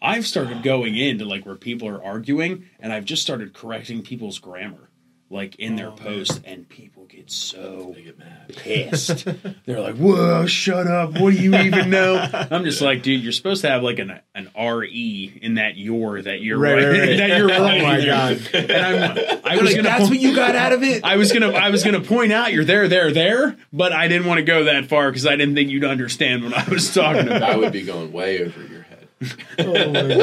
I've 0.00 0.26
started 0.26 0.62
going 0.62 0.96
into 0.96 1.24
like 1.24 1.44
where 1.44 1.56
people 1.56 1.88
are 1.88 2.02
arguing 2.02 2.68
and 2.78 2.92
I've 2.92 3.04
just 3.04 3.22
started 3.22 3.52
correcting 3.52 4.02
people's 4.02 4.38
grammar 4.38 4.88
like 5.30 5.56
in 5.56 5.76
their 5.76 5.88
oh, 5.88 5.92
posts 5.92 6.40
and 6.44 6.68
people 6.68 7.04
get 7.04 7.30
so 7.30 7.92
They 7.94 8.02
get 8.02 8.18
mad. 8.18 8.48
pissed. 8.56 9.26
They're 9.66 9.80
like, 9.80 9.96
"Whoa, 9.96 10.46
shut 10.46 10.86
up! 10.86 11.20
What 11.20 11.34
do 11.34 11.40
you 11.40 11.54
even 11.54 11.90
know?" 11.90 12.16
I'm 12.50 12.64
just 12.64 12.80
like, 12.80 13.02
dude, 13.02 13.22
you're 13.22 13.32
supposed 13.32 13.60
to 13.62 13.68
have 13.68 13.82
like 13.82 13.98
an 13.98 14.20
an 14.34 14.50
re 14.56 15.38
in 15.42 15.54
that 15.54 15.76
your 15.76 16.22
that 16.22 16.40
you're 16.40 16.58
Right, 16.58 16.76
right, 16.76 16.86
right. 16.86 17.16
that 17.18 17.36
you're 17.36 17.52
Oh 17.52 17.62
my. 17.62 18.04
God. 18.04 18.40
And 18.54 18.72
I'm, 18.72 19.40
I 19.44 19.56
was 19.56 19.64
like, 19.66 19.76
gonna, 19.76 19.82
that's 19.82 20.04
po- 20.04 20.10
what 20.10 20.18
you 20.18 20.34
got 20.34 20.56
out 20.56 20.72
of 20.72 20.82
it. 20.82 21.04
I 21.04 21.16
was 21.16 21.32
gonna, 21.32 21.50
I 21.50 21.68
was 21.70 21.84
gonna 21.84 22.00
point 22.00 22.32
out 22.32 22.54
you're 22.54 22.64
there, 22.64 22.88
there, 22.88 23.12
there, 23.12 23.56
but 23.70 23.92
I 23.92 24.08
didn't 24.08 24.26
want 24.26 24.38
to 24.38 24.44
go 24.44 24.64
that 24.64 24.86
far 24.86 25.10
because 25.10 25.26
I 25.26 25.36
didn't 25.36 25.54
think 25.54 25.68
you'd 25.70 25.84
understand 25.84 26.44
what 26.44 26.54
I 26.54 26.66
was 26.70 26.94
talking 26.94 27.26
about. 27.26 27.42
I 27.42 27.56
would 27.56 27.72
be 27.72 27.82
going 27.82 28.12
way 28.12 28.42
over 28.42 28.60
your 28.62 28.82
head. 28.82 28.87
oh 29.58 29.92
my 29.92 30.14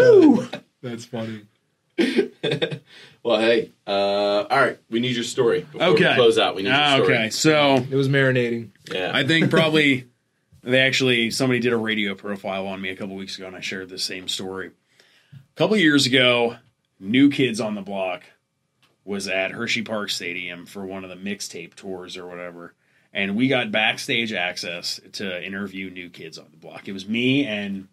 god, 0.49 0.63
that's 0.81 1.05
funny. 1.05 1.41
Well, 3.23 3.39
hey, 3.39 3.72
uh, 3.88 3.91
all 3.91 4.47
right. 4.61 4.77
We 4.91 4.99
need 4.99 5.15
your 5.15 5.23
story 5.23 5.61
before 5.61 5.81
Okay. 5.88 6.09
we 6.09 6.15
close 6.15 6.38
out. 6.38 6.55
We 6.55 6.61
need 6.61 6.69
Ah, 6.69 6.97
your 6.97 7.05
story. 7.05 7.17
okay, 7.17 7.30
so 7.31 7.76
It 7.77 7.95
was 7.95 8.07
marinating. 8.07 8.69
Yeah. 8.93 9.09
I 9.11 9.26
think 9.26 9.49
probably 9.49 10.05
they 10.61 10.80
actually 10.81 11.31
somebody 11.31 11.59
did 11.59 11.73
a 11.73 11.77
radio 11.77 12.13
profile 12.13 12.67
on 12.67 12.80
me 12.80 12.89
a 12.89 12.95
couple 12.95 13.15
weeks 13.15 13.35
ago, 13.39 13.47
and 13.47 13.55
I 13.55 13.61
shared 13.61 13.89
the 13.89 13.97
same 13.97 14.27
story. 14.27 14.67
A 15.34 15.55
couple 15.55 15.76
years 15.76 16.05
ago, 16.05 16.57
New 16.99 17.31
Kids 17.31 17.59
on 17.59 17.73
the 17.73 17.81
Block 17.81 18.22
was 19.03 19.27
at 19.27 19.49
Hershey 19.51 19.81
Park 19.81 20.11
Stadium 20.11 20.67
for 20.67 20.85
one 20.85 21.03
of 21.03 21.09
the 21.09 21.15
mixtape 21.15 21.73
tours 21.73 22.17
or 22.17 22.27
whatever. 22.27 22.76
And 23.11 23.35
we 23.35 23.47
got 23.47 23.72
backstage 23.72 24.34
access 24.34 24.99
to 25.13 25.43
interview 25.43 25.89
new 25.89 26.09
kids 26.11 26.38
on 26.38 26.45
the 26.51 26.57
block. 26.57 26.88
It 26.88 26.91
was 26.91 27.07
me 27.07 27.45
and 27.47 27.88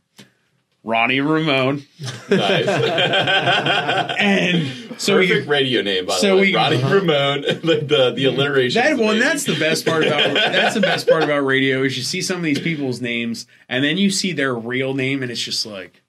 Ronnie 0.84 1.20
Ramone. 1.20 1.84
Nice. 2.28 2.66
And 4.18 5.00
so 5.00 5.18
we, 5.18 5.28
Perfect 5.28 5.48
radio 5.48 5.82
name, 5.82 6.06
by 6.06 6.16
so 6.16 6.28
the 6.28 6.34
way. 6.36 6.40
we- 6.50 6.54
Ronnie 6.56 6.82
Ramone. 6.82 7.42
Like 7.62 7.88
the 7.88 8.12
the 8.14 8.24
alliteration. 8.26 8.82
That 8.82 8.98
one, 8.98 9.18
that's 9.18 9.44
the 9.44 9.59
best 9.59 9.86
part 9.86 10.04
about 10.06 10.34
that's 10.34 10.74
the 10.74 10.80
best 10.80 11.09
part 11.09 11.22
about 11.22 11.40
radio 11.44 11.82
is 11.82 11.96
you 11.96 12.02
see 12.02 12.20
some 12.22 12.36
of 12.38 12.42
these 12.42 12.59
people's 12.60 13.00
names 13.00 13.46
and 13.68 13.84
then 13.84 13.96
you 13.98 14.10
see 14.10 14.32
their 14.32 14.54
real 14.54 14.94
name 14.94 15.22
and 15.22 15.30
it's 15.30 15.40
just 15.40 15.64
like, 15.66 16.02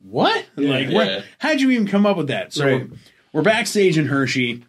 what? 0.00 0.44
like, 0.56 0.88
Yeah. 0.88 0.94
where, 0.96 1.24
how'd 1.38 1.60
you 1.60 1.70
even 1.70 1.86
come 1.86 2.06
up 2.06 2.16
with 2.16 2.28
that? 2.28 2.52
So 2.52 2.64
Right. 2.66 2.88
we're, 2.90 2.96
we're 3.32 3.42
backstage 3.42 3.96
in 3.98 4.06
Hershey. 4.06 4.64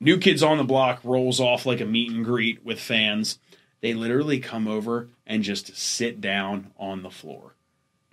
New 0.00 0.18
Kids 0.18 0.42
on 0.42 0.58
the 0.58 0.64
Block 0.64 1.00
rolls 1.02 1.40
off 1.40 1.66
like 1.66 1.80
a 1.80 1.84
meet 1.86 2.10
and 2.12 2.24
greet 2.24 2.64
with 2.64 2.78
fans. 2.78 3.38
They 3.80 3.94
literally 3.94 4.38
come 4.38 4.68
over 4.68 5.08
and 5.26 5.42
just 5.42 5.76
sit 5.76 6.20
down 6.20 6.70
on 6.78 7.02
the 7.02 7.10
floor. 7.10 7.54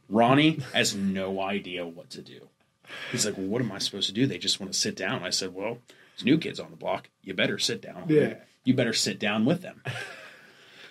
Ronnie 0.10 0.60
has 0.74 0.96
no 0.96 1.42
idea 1.42 1.86
what 1.86 2.10
to 2.12 2.22
do. 2.22 2.48
He's 3.12 3.26
like, 3.26 3.38
well, 3.38 3.48
what 3.48 3.62
am 3.62 3.72
I 3.72 3.80
supposed 3.80 4.08
to 4.08 4.14
do? 4.14 4.28
They 4.28 4.38
just 4.38 4.60
want 4.60 4.72
to 4.72 4.78
sit 4.78 4.96
down. 4.96 5.24
I 5.24 5.32
said, 5.32 5.54
well, 5.54 5.80
there's 6.16 6.26
new 6.26 6.38
kids 6.38 6.60
on 6.60 6.70
the 6.70 6.78
block. 6.78 7.10
You 7.24 7.34
better 7.34 7.58
sit 7.58 7.82
down. 7.82 8.06
Yeah. 8.08 8.36
You 8.64 8.74
better 8.74 8.94
sit 8.94 9.20
down 9.20 9.46
with 9.46 9.62
them. 9.62 9.82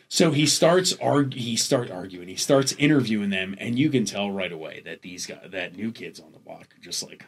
So 0.09 0.31
he 0.31 0.47
starts 0.47 0.93
arg- 1.01 1.35
he 1.35 1.57
starts 1.57 1.91
arguing. 1.91 2.29
He 2.29 2.37
starts 2.37 2.73
interviewing 2.79 3.31
them, 3.31 3.57
and 3.59 3.79
you 3.79 3.91
can 3.91 4.05
tell 4.05 4.31
right 4.31 4.53
away 4.53 4.83
that 4.85 5.03
these 5.03 5.27
guys, 5.27 5.49
that 5.51 5.75
new 5.77 5.91
kids 5.93 6.21
on 6.21 6.33
the 6.33 6.39
block, 6.39 6.69
are 6.77 6.81
just 6.83 7.03
like, 7.03 7.25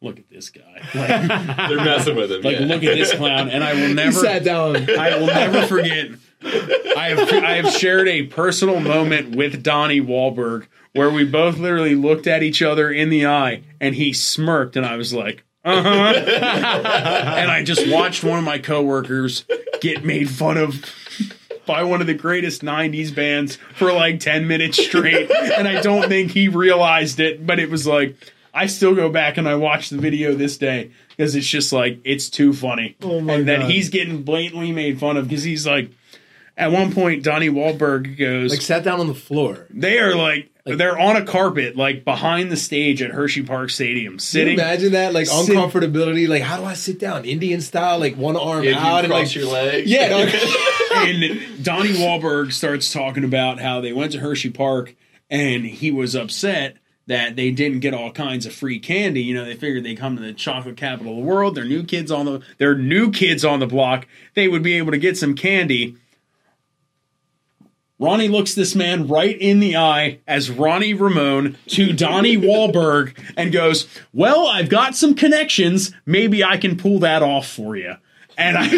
look 0.00 0.18
at 0.18 0.30
this 0.30 0.48
guy, 0.50 0.80
like, 0.94 1.68
They're 1.68 1.84
messing 1.84 2.16
with 2.16 2.30
him. 2.32 2.42
like 2.42 2.60
yeah. 2.60 2.66
look 2.66 2.82
at 2.84 2.96
this 2.96 3.12
clown. 3.14 3.50
And 3.50 3.62
I 3.64 3.74
will 3.74 3.88
He 3.88 3.94
never, 3.94 4.12
sat 4.12 4.44
down. 4.44 4.76
I 4.98 5.18
will 5.18 5.26
never 5.26 5.66
forget. 5.66 6.10
I 6.44 7.14
have 7.14 7.32
I 7.32 7.54
have 7.62 7.72
shared 7.72 8.08
a 8.08 8.24
personal 8.24 8.80
moment 8.80 9.34
with 9.34 9.62
Donnie 9.62 10.00
Wahlberg 10.00 10.66
where 10.92 11.10
we 11.10 11.24
both 11.24 11.58
literally 11.58 11.94
looked 11.94 12.26
at 12.26 12.42
each 12.42 12.62
other 12.62 12.90
in 12.90 13.10
the 13.10 13.26
eye 13.26 13.62
and 13.80 13.94
he 13.94 14.12
smirked 14.12 14.76
and 14.76 14.86
I 14.86 14.96
was 14.96 15.12
like, 15.12 15.44
uh 15.64 15.82
huh. 15.82 16.14
and 17.36 17.50
I 17.50 17.62
just 17.64 17.88
watched 17.88 18.22
one 18.22 18.38
of 18.38 18.44
my 18.44 18.58
coworkers 18.58 19.44
get 19.80 20.04
made 20.04 20.30
fun 20.30 20.56
of 20.56 20.84
by 21.66 21.82
one 21.82 22.00
of 22.00 22.06
the 22.06 22.14
greatest 22.14 22.62
90s 22.62 23.14
bands 23.14 23.56
for 23.74 23.92
like 23.92 24.20
10 24.20 24.46
minutes 24.46 24.82
straight. 24.84 25.30
And 25.30 25.66
I 25.66 25.80
don't 25.80 26.08
think 26.08 26.32
he 26.32 26.48
realized 26.48 27.20
it, 27.20 27.46
but 27.46 27.58
it 27.58 27.70
was 27.70 27.86
like, 27.86 28.16
I 28.52 28.66
still 28.66 28.94
go 28.94 29.08
back 29.08 29.36
and 29.36 29.48
I 29.48 29.54
watch 29.56 29.90
the 29.90 29.98
video 29.98 30.34
this 30.34 30.58
day 30.58 30.92
because 31.08 31.34
it's 31.34 31.46
just 31.46 31.72
like, 31.72 32.00
it's 32.04 32.28
too 32.28 32.52
funny. 32.52 32.96
Oh 33.02 33.20
my 33.20 33.34
and 33.34 33.48
then 33.48 33.60
God. 33.60 33.70
he's 33.70 33.88
getting 33.88 34.22
blatantly 34.22 34.72
made 34.72 35.00
fun 35.00 35.16
of 35.16 35.28
because 35.28 35.44
he's 35.44 35.66
like, 35.66 35.90
at 36.56 36.70
one 36.72 36.92
point, 36.92 37.22
Donnie 37.24 37.48
Wahlberg 37.50 38.16
goes, 38.18 38.50
Like 38.50 38.60
sat 38.62 38.84
down 38.84 39.00
on 39.00 39.06
the 39.06 39.14
floor. 39.14 39.66
they 39.70 39.98
are 39.98 40.14
like, 40.14 40.50
they're 40.66 40.98
on 40.98 41.16
a 41.16 41.24
carpet, 41.26 41.76
like 41.76 42.04
behind 42.04 42.50
the 42.50 42.56
stage 42.56 43.02
at 43.02 43.10
Hershey 43.10 43.42
Park 43.42 43.68
Stadium, 43.70 44.12
Can 44.12 44.14
you 44.14 44.18
sitting. 44.20 44.54
imagine 44.54 44.92
that? 44.92 45.12
Like 45.12 45.26
sit- 45.26 45.50
uncomfortability. 45.56 46.26
Like 46.28 46.42
how 46.42 46.56
do 46.56 46.64
I 46.64 46.74
sit 46.74 46.98
down? 46.98 47.24
Indian 47.24 47.60
style, 47.60 47.98
like 47.98 48.16
one 48.16 48.36
arm 48.36 48.64
If 48.64 48.70
you 48.74 48.76
out 48.80 49.04
and 49.04 49.12
like 49.12 49.34
your 49.34 49.46
legs. 49.46 49.90
yeah. 49.90 50.08
no, 50.08 50.26
and 50.94 51.62
Donnie 51.64 51.90
Wahlberg 51.92 52.52
starts 52.52 52.92
talking 52.92 53.24
about 53.24 53.60
how 53.60 53.80
they 53.80 53.92
went 53.92 54.12
to 54.12 54.20
Hershey 54.20 54.50
Park 54.50 54.94
and 55.28 55.64
he 55.66 55.90
was 55.90 56.14
upset 56.14 56.76
that 57.06 57.36
they 57.36 57.50
didn't 57.50 57.80
get 57.80 57.92
all 57.92 58.10
kinds 58.10 58.46
of 58.46 58.54
free 58.54 58.78
candy. 58.78 59.20
You 59.22 59.34
know, 59.34 59.44
they 59.44 59.54
figured 59.56 59.84
they 59.84 59.94
come 59.94 60.16
to 60.16 60.22
the 60.22 60.32
chocolate 60.32 60.78
capital 60.78 61.12
of 61.12 61.18
the 61.18 61.24
world. 61.24 61.54
They're 61.54 61.64
new 61.66 61.82
kids 61.84 62.10
on 62.10 62.24
the 62.24 62.40
they're 62.56 62.74
new 62.78 63.10
kids 63.10 63.44
on 63.44 63.60
the 63.60 63.66
block. 63.66 64.06
They 64.34 64.48
would 64.48 64.62
be 64.62 64.74
able 64.78 64.92
to 64.92 64.98
get 64.98 65.18
some 65.18 65.34
candy. 65.34 65.96
Ronnie 67.98 68.28
looks 68.28 68.54
this 68.54 68.74
man 68.74 69.06
right 69.06 69.40
in 69.40 69.60
the 69.60 69.76
eye 69.76 70.18
as 70.26 70.50
Ronnie 70.50 70.94
Ramone 70.94 71.56
to 71.68 71.92
Donnie 71.92 72.36
Wahlberg 72.40 73.16
and 73.36 73.52
goes, 73.52 73.86
Well, 74.12 74.46
I've 74.48 74.68
got 74.68 74.96
some 74.96 75.14
connections. 75.14 75.92
Maybe 76.04 76.42
I 76.42 76.56
can 76.56 76.76
pull 76.76 76.98
that 77.00 77.22
off 77.22 77.46
for 77.46 77.76
you. 77.76 77.94
And 78.36 78.58
I 78.58 78.64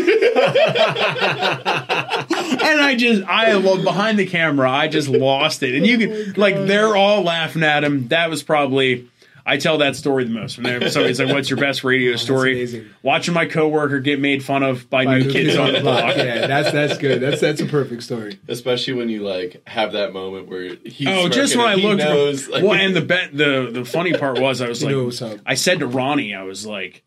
and 2.62 2.80
I 2.80 2.94
just 2.98 3.22
I 3.22 3.56
well 3.56 3.82
behind 3.82 4.18
the 4.18 4.26
camera, 4.26 4.70
I 4.70 4.88
just 4.88 5.08
lost 5.08 5.62
it. 5.62 5.74
And 5.74 5.86
you 5.86 5.96
oh 5.96 6.00
can 6.24 6.34
like 6.34 6.54
they're 6.66 6.94
all 6.94 7.22
laughing 7.22 7.62
at 7.62 7.82
him. 7.82 8.08
That 8.08 8.28
was 8.28 8.42
probably 8.42 9.08
I 9.48 9.58
tell 9.58 9.78
that 9.78 9.94
story 9.94 10.24
the 10.24 10.30
most. 10.30 10.58
When 10.58 10.64
they're 10.64 10.90
somebody's 10.90 11.20
like, 11.20 11.32
"What's 11.32 11.48
your 11.48 11.60
best 11.60 11.84
radio 11.84 12.12
oh, 12.14 12.16
story?" 12.16 12.52
amazing. 12.54 12.86
Watching 13.02 13.32
my 13.32 13.46
coworker 13.46 14.00
get 14.00 14.18
made 14.18 14.44
fun 14.44 14.64
of 14.64 14.90
by, 14.90 15.04
By 15.04 15.18
new 15.18 15.24
new 15.26 15.30
kids 15.30 15.56
on 15.56 15.72
the 15.72 15.80
block. 15.80 16.16
Yeah, 16.16 16.48
that's 16.48 16.72
that's 16.72 16.98
good. 16.98 17.22
That's 17.22 17.40
that's 17.40 17.60
a 17.60 17.66
perfect 17.66 18.02
story. 18.02 18.40
Especially 18.48 18.94
when 18.94 19.08
you 19.08 19.22
like 19.22 19.62
have 19.68 19.92
that 19.92 20.12
moment 20.12 20.48
where 20.48 20.74
he's 20.84 21.06
Oh, 21.06 21.28
just 21.28 21.56
when 21.56 21.66
I 21.66 21.74
looked. 21.76 21.98
knows, 21.98 22.48
like, 22.48 22.64
well, 22.64 22.74
and 22.74 22.96
the 22.96 23.02
bet 23.02 23.36
the 23.36 23.70
the 23.72 23.84
funny 23.84 24.12
part 24.14 24.40
was 24.40 24.60
I 24.60 24.68
was 24.68 24.82
like, 24.84 24.92
know. 24.92 25.38
I 25.46 25.54
said 25.54 25.78
to 25.78 25.86
Ronnie, 25.86 26.34
I 26.34 26.42
was 26.42 26.66
like, 26.66 27.04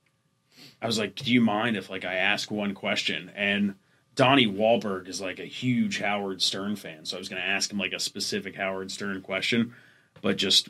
I 0.82 0.88
was 0.88 0.98
like, 0.98 1.16
do 1.16 1.34
you 1.34 1.42
mind 1.42 1.76
if 1.76 1.90
like 1.90 2.06
I 2.06 2.16
ask 2.16 2.50
one 2.50 2.74
question? 2.74 3.32
And 3.36 3.76
Donnie 4.16 4.48
Wahlberg 4.48 5.08
is 5.10 5.20
like 5.20 5.40
a 5.40 5.46
huge 5.46 6.00
Howard 6.00 6.42
Stern 6.42 6.78
fan, 6.78 7.04
so 7.06 7.18
I 7.18 7.20
was 7.20 7.28
going 7.30 7.42
to 7.42 7.48
ask 7.48 7.72
him 7.72 7.78
like 7.80 7.92
a 7.94 8.00
specific 8.00 8.56
Howard 8.56 8.92
Stern 8.92 9.22
question, 9.22 9.74
but 10.22 10.38
just 10.38 10.70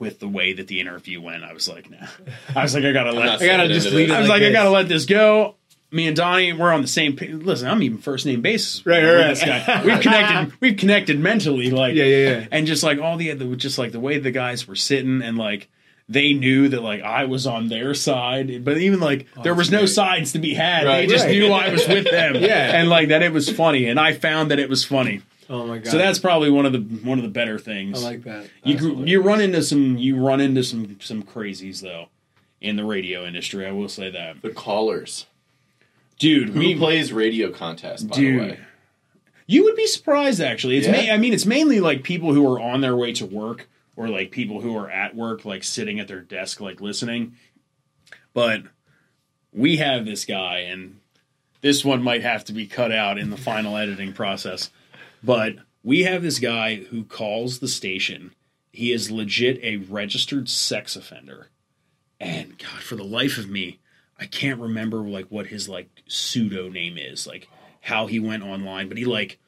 with 0.00 0.18
the 0.18 0.26
way 0.28 0.52
that 0.54 0.66
the 0.66 0.80
interview 0.80 1.20
went, 1.22 1.44
I 1.44 1.52
was 1.52 1.68
like, 1.68 1.88
nah. 1.90 2.06
I 2.56 2.62
was 2.62 2.74
like, 2.74 2.84
I 2.84 2.92
gotta 2.92 3.12
let. 3.12 3.40
I 3.40 3.46
gotta 3.46 3.68
just 3.68 3.86
leave 3.90 4.08
this. 4.08 4.14
it 4.14 4.18
I 4.18 4.20
was 4.20 4.28
like 4.28 4.40
like, 4.42 4.50
I 4.50 4.52
gotta 4.52 4.70
let 4.70 4.88
this 4.88 5.06
go. 5.06 5.54
Me 5.92 6.06
and 6.06 6.16
Donnie, 6.16 6.52
we're 6.52 6.72
on 6.72 6.82
the 6.82 6.88
same 6.88 7.16
page. 7.16 7.30
Listen, 7.32 7.68
I'm 7.68 7.82
even 7.82 7.98
first 7.98 8.24
name 8.24 8.40
basis. 8.42 8.86
Right, 8.86 9.02
with 9.02 9.14
right, 9.14 9.28
this 9.28 9.44
guy. 9.44 9.82
We've 9.84 10.00
connected. 10.00 10.52
We've 10.60 10.76
connected 10.76 11.18
mentally, 11.18 11.70
like 11.70 11.94
Yeah, 11.94 12.04
yeah, 12.04 12.28
yeah. 12.40 12.46
and 12.52 12.66
just 12.66 12.82
like 12.82 12.98
all 13.00 13.16
the 13.16 13.30
other, 13.32 13.54
just 13.56 13.76
like 13.78 13.92
the 13.92 14.00
way 14.00 14.18
the 14.18 14.30
guys 14.30 14.66
were 14.68 14.76
sitting, 14.76 15.20
and 15.20 15.36
like 15.36 15.68
they 16.08 16.32
knew 16.32 16.68
that 16.68 16.82
like 16.82 17.02
I 17.02 17.24
was 17.26 17.46
on 17.46 17.68
their 17.68 17.92
side, 17.94 18.64
but 18.64 18.78
even 18.78 19.00
like 19.00 19.26
oh, 19.36 19.42
there 19.42 19.54
was 19.54 19.70
no 19.70 19.80
great. 19.80 19.88
sides 19.90 20.32
to 20.32 20.38
be 20.38 20.54
had. 20.54 20.86
Right. 20.86 21.00
They 21.00 21.06
just 21.08 21.24
Right. 21.26 21.32
knew 21.38 21.52
I 21.52 21.68
was 21.70 21.86
with 21.88 22.10
them, 22.10 22.34
Yeah. 22.40 22.78
and 22.80 22.88
like 22.88 23.08
that 23.08 23.22
it 23.22 23.32
was 23.32 23.50
funny, 23.50 23.86
and 23.86 23.98
I 23.98 24.12
found 24.12 24.50
that 24.52 24.58
it 24.60 24.68
was 24.68 24.84
funny. 24.84 25.22
Oh 25.52 25.66
my 25.66 25.78
god. 25.78 25.90
So 25.90 25.98
that's 25.98 26.18
probably 26.20 26.48
one 26.48 26.64
of 26.64 26.72
the 26.72 26.78
one 26.78 27.18
of 27.18 27.24
the 27.24 27.28
better 27.30 27.58
things. 27.58 28.02
I 28.02 28.06
like 28.06 28.22
that. 28.22 28.46
you 28.64 28.74
That's 28.94 29.08
you 29.10 29.20
run 29.20 29.40
into 29.40 29.62
some 29.62 29.98
you 29.98 30.16
run 30.16 30.40
into 30.40 30.62
some 30.62 30.96
some 31.00 31.22
crazies 31.24 31.82
though 31.82 32.06
in 32.60 32.76
the 32.76 32.84
radio 32.84 33.26
industry. 33.26 33.66
I 33.66 33.72
will 33.72 33.88
say 33.88 34.10
that, 34.10 34.40
the 34.42 34.50
callers. 34.50 35.26
dude. 36.18 36.50
Who 36.50 36.60
we 36.60 36.76
plays 36.76 37.12
radio 37.12 37.50
contest? 37.50 38.08
By 38.08 38.16
Dude. 38.16 38.34
the 38.40 38.44
way, 38.44 38.58
You 39.46 39.64
would 39.64 39.74
be 39.76 39.86
surprised, 39.86 40.40
actually. 40.40 40.76
It's 40.76 40.86
Yeah? 40.86 41.06
ma- 41.08 41.12
I 41.14 41.16
mean, 41.16 41.32
it's 41.32 41.46
mainly 41.46 41.80
like 41.80 42.02
people 42.04 42.32
who 42.34 42.46
are 42.52 42.60
on 42.60 42.80
their 42.82 42.94
way 42.96 43.12
to 43.14 43.26
work, 43.26 43.68
or 43.96 44.08
like 44.08 44.30
people 44.30 44.60
who 44.60 44.76
are 44.76 44.88
at 44.90 45.16
work, 45.16 45.44
like 45.44 45.64
sitting 45.64 45.98
at 45.98 46.06
their 46.06 46.20
desk, 46.20 46.60
like 46.60 46.80
listening. 46.80 47.32
But 48.34 48.62
we 49.52 49.78
have 49.78 50.04
this 50.04 50.24
guy, 50.26 50.58
and 50.58 51.00
this 51.62 51.84
one 51.84 52.02
might 52.02 52.22
have 52.22 52.44
to 52.44 52.52
be 52.52 52.66
cut 52.66 52.92
out 52.92 53.18
in 53.18 53.30
the 53.30 53.36
final 53.36 53.76
editing 53.76 54.12
process. 54.12 54.70
But 55.22 55.56
we 55.82 56.02
have 56.04 56.22
this 56.22 56.38
guy 56.38 56.76
who 56.76 57.04
calls 57.04 57.58
the 57.58 57.68
station. 57.68 58.34
He 58.72 58.92
is 58.92 59.10
legit 59.10 59.62
a 59.62 59.76
registered 59.76 60.48
sex 60.48 60.96
offender, 60.96 61.48
and 62.18 62.58
God, 62.58 62.82
for 62.82 62.96
the 62.96 63.04
life 63.04 63.38
of 63.38 63.48
me, 63.48 63.80
I 64.18 64.26
can't 64.26 64.60
remember 64.60 64.98
like 64.98 65.26
what 65.26 65.48
his 65.48 65.68
like 65.68 65.88
pseudo 66.06 66.68
name 66.68 66.96
is, 66.98 67.26
like 67.26 67.48
how 67.80 68.06
he 68.06 68.20
went 68.20 68.44
online, 68.44 68.88
but 68.88 68.98
he 68.98 69.04
like 69.04 69.38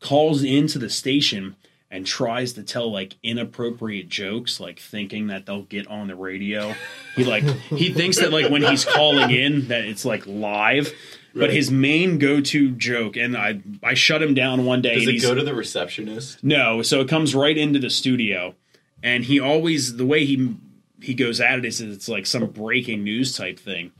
calls 0.00 0.42
into 0.42 0.78
the 0.78 0.90
station 0.90 1.56
and 1.92 2.06
tries 2.06 2.54
to 2.54 2.62
tell 2.62 2.90
like 2.90 3.16
inappropriate 3.22 4.08
jokes, 4.08 4.58
like 4.58 4.80
thinking 4.80 5.26
that 5.26 5.44
they'll 5.44 5.62
get 5.62 5.86
on 5.88 6.08
the 6.08 6.16
radio. 6.16 6.74
He 7.14 7.24
like 7.24 7.44
he 7.44 7.92
thinks 7.92 8.18
that 8.18 8.32
like 8.32 8.50
when 8.50 8.62
he's 8.62 8.84
calling 8.84 9.30
in 9.30 9.68
that 9.68 9.84
it's 9.84 10.04
like 10.04 10.26
live. 10.26 10.92
But 11.34 11.50
his 11.50 11.70
main 11.70 12.18
go-to 12.18 12.72
joke, 12.72 13.16
and 13.16 13.34
I 13.36 13.62
I 13.82 13.94
shut 13.94 14.22
him 14.22 14.34
down 14.34 14.66
one 14.66 14.82
day. 14.82 14.96
does 14.96 15.08
it 15.08 15.22
go 15.22 15.34
to 15.34 15.42
the 15.42 15.54
receptionist? 15.54 16.42
no, 16.42 16.82
so 16.82 17.00
it 17.00 17.08
comes 17.08 17.34
right 17.34 17.56
into 17.56 17.78
the 17.78 17.88
studio, 17.88 18.54
and 19.02 19.24
he 19.24 19.40
always 19.40 19.96
the 19.96 20.04
way 20.04 20.26
he 20.26 20.56
he 21.00 21.14
goes 21.14 21.40
at 21.40 21.58
it 21.58 21.64
is 21.64 21.80
it's 21.80 22.08
like 22.08 22.26
some 22.26 22.46
breaking 22.46 23.02
news 23.02 23.34
type 23.34 23.58
thing. 23.58 23.92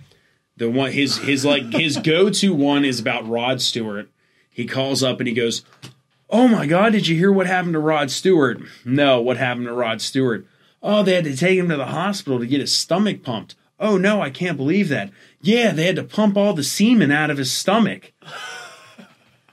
The 0.59 0.71
one 0.71 0.93
his 0.93 1.19
his 1.19 1.45
like 1.45 1.73
his 1.73 1.97
go 1.97 2.29
to 2.29 2.55
one 2.55 2.85
is 2.85 3.01
about 3.01 3.27
Rod 3.27 3.63
Stewart. 3.63 4.11
He 4.51 4.67
calls 4.67 5.03
up 5.03 5.19
and 5.19 5.27
he 5.27 5.35
goes, 5.35 5.65
"Oh 6.33 6.49
my 6.49 6.67
God, 6.67 6.93
did 6.93 7.07
you 7.07 7.17
hear 7.17 7.31
what 7.31 7.47
happened 7.47 7.75
to 7.75 7.79
Rod 7.79 8.11
Stewart?" 8.11 8.61
No, 8.85 9.21
what 9.21 9.37
happened 9.37 9.67
to 9.67 9.73
Rod 9.73 10.01
Stewart? 10.01 10.47
Oh, 10.83 11.05
they 11.05 11.15
had 11.15 11.25
to 11.25 11.37
take 11.37 11.59
him 11.59 11.69
to 11.69 11.77
the 11.77 11.87
hospital 11.87 12.41
to 12.41 12.47
get 12.47 12.61
his 12.61 12.75
stomach 12.75 13.23
pumped. 13.23 13.55
Oh 13.79 13.97
no, 13.99 14.21
I 14.21 14.31
can't 14.31 14.57
believe 14.57 14.89
that. 14.89 15.11
Yeah, 15.41 15.73
they 15.73 15.85
had 15.85 15.97
to 15.97 16.05
pump 16.05 16.37
all 16.37 16.55
the 16.55 16.65
semen 16.65 17.13
out 17.13 17.31
of 17.31 17.39
his 17.39 17.53
stomach. 17.53 18.13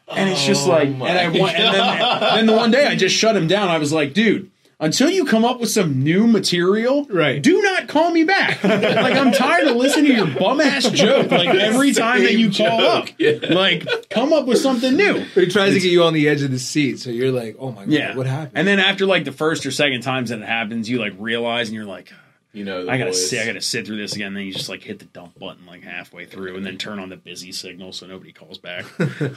And 0.08 0.30
it's 0.30 0.46
just 0.46 0.68
Oh 0.68 0.72
like, 0.72 0.88
and 0.88 1.04
I 1.04 1.24
and 1.24 1.36
then, 1.36 2.20
then 2.36 2.46
the 2.48 2.54
one 2.54 2.72
day 2.72 2.88
I 2.88 2.96
just 2.96 3.16
shut 3.16 3.36
him 3.36 3.48
down. 3.48 3.68
I 3.68 3.78
was 3.78 3.94
like, 3.94 4.14
dude, 4.14 4.50
until 4.80 5.10
you 5.10 5.26
come 5.26 5.44
up 5.44 5.60
with 5.60 5.70
some 5.70 6.04
new 6.04 6.26
material, 6.28 7.06
Right. 7.10 7.42
do 7.42 7.62
not 7.62 7.88
call 7.88 8.12
me 8.12 8.24
back. 8.24 8.64
like 8.64 9.16
I'm 9.16 9.32
tired 9.32 9.68
of 9.68 9.76
listening 9.76 10.12
to 10.12 10.18
your 10.18 10.28
bum 10.28 10.62
ass 10.62 10.90
joke 10.90 11.32
like 11.32 11.50
every 11.50 11.94
time 11.94 12.24
that 12.24 12.34
you 12.36 12.50
call 12.52 12.82
up. 12.82 13.10
Like 13.50 14.10
come 14.10 14.32
up 14.34 14.46
with 14.46 14.60
something 14.60 14.96
new. 14.96 15.26
But 15.36 15.44
he 15.44 15.50
tries 15.50 15.74
to 15.74 15.80
get 15.80 15.92
you 15.92 16.04
on 16.04 16.14
the 16.14 16.28
edge 16.30 16.42
of 16.42 16.52
the 16.52 16.60
seat, 16.60 17.00
so 17.00 17.10
you're 17.10 17.32
like, 17.32 17.56
"Oh 17.60 17.72
my 17.72 17.84
god, 17.86 17.92
Yeah. 17.92 18.16
what 18.16 18.26
happened?" 18.28 18.52
And 18.56 18.68
then 18.68 18.80
after 18.80 19.06
like 19.06 19.26
the 19.26 19.32
first 19.32 19.66
or 19.66 19.72
second 19.72 20.02
times 20.02 20.30
that 20.30 20.40
it 20.40 20.46
happens, 20.46 20.90
you 20.90 21.00
like 21.00 21.14
realize 21.20 21.68
and 21.70 21.76
you're 21.76 21.86
like, 21.86 22.12
You 22.54 22.64
know, 22.64 22.86
the 22.86 22.92
I 22.92 22.98
gotta 22.98 23.12
voice. 23.12 23.30
sit, 23.30 23.42
I 23.42 23.46
gotta 23.46 23.62
sit 23.62 23.86
through 23.86 23.98
this 23.98 24.16
again. 24.16 24.34
Then 24.34 24.44
you 24.46 24.54
just 24.54 24.70
like 24.70 24.82
hit 24.84 25.00
the 25.00 25.06
dump 25.06 25.38
button 25.38 25.66
like 25.66 25.84
halfway 25.84 26.26
through, 26.26 26.56
and 26.56 26.66
then 26.66 26.78
turn 26.78 27.00
on 27.00 27.10
the 27.10 27.18
busy 27.18 27.52
signal 27.52 27.92
so 27.92 28.08
nobody 28.08 28.32
calls 28.32 28.58
back. 28.58 28.86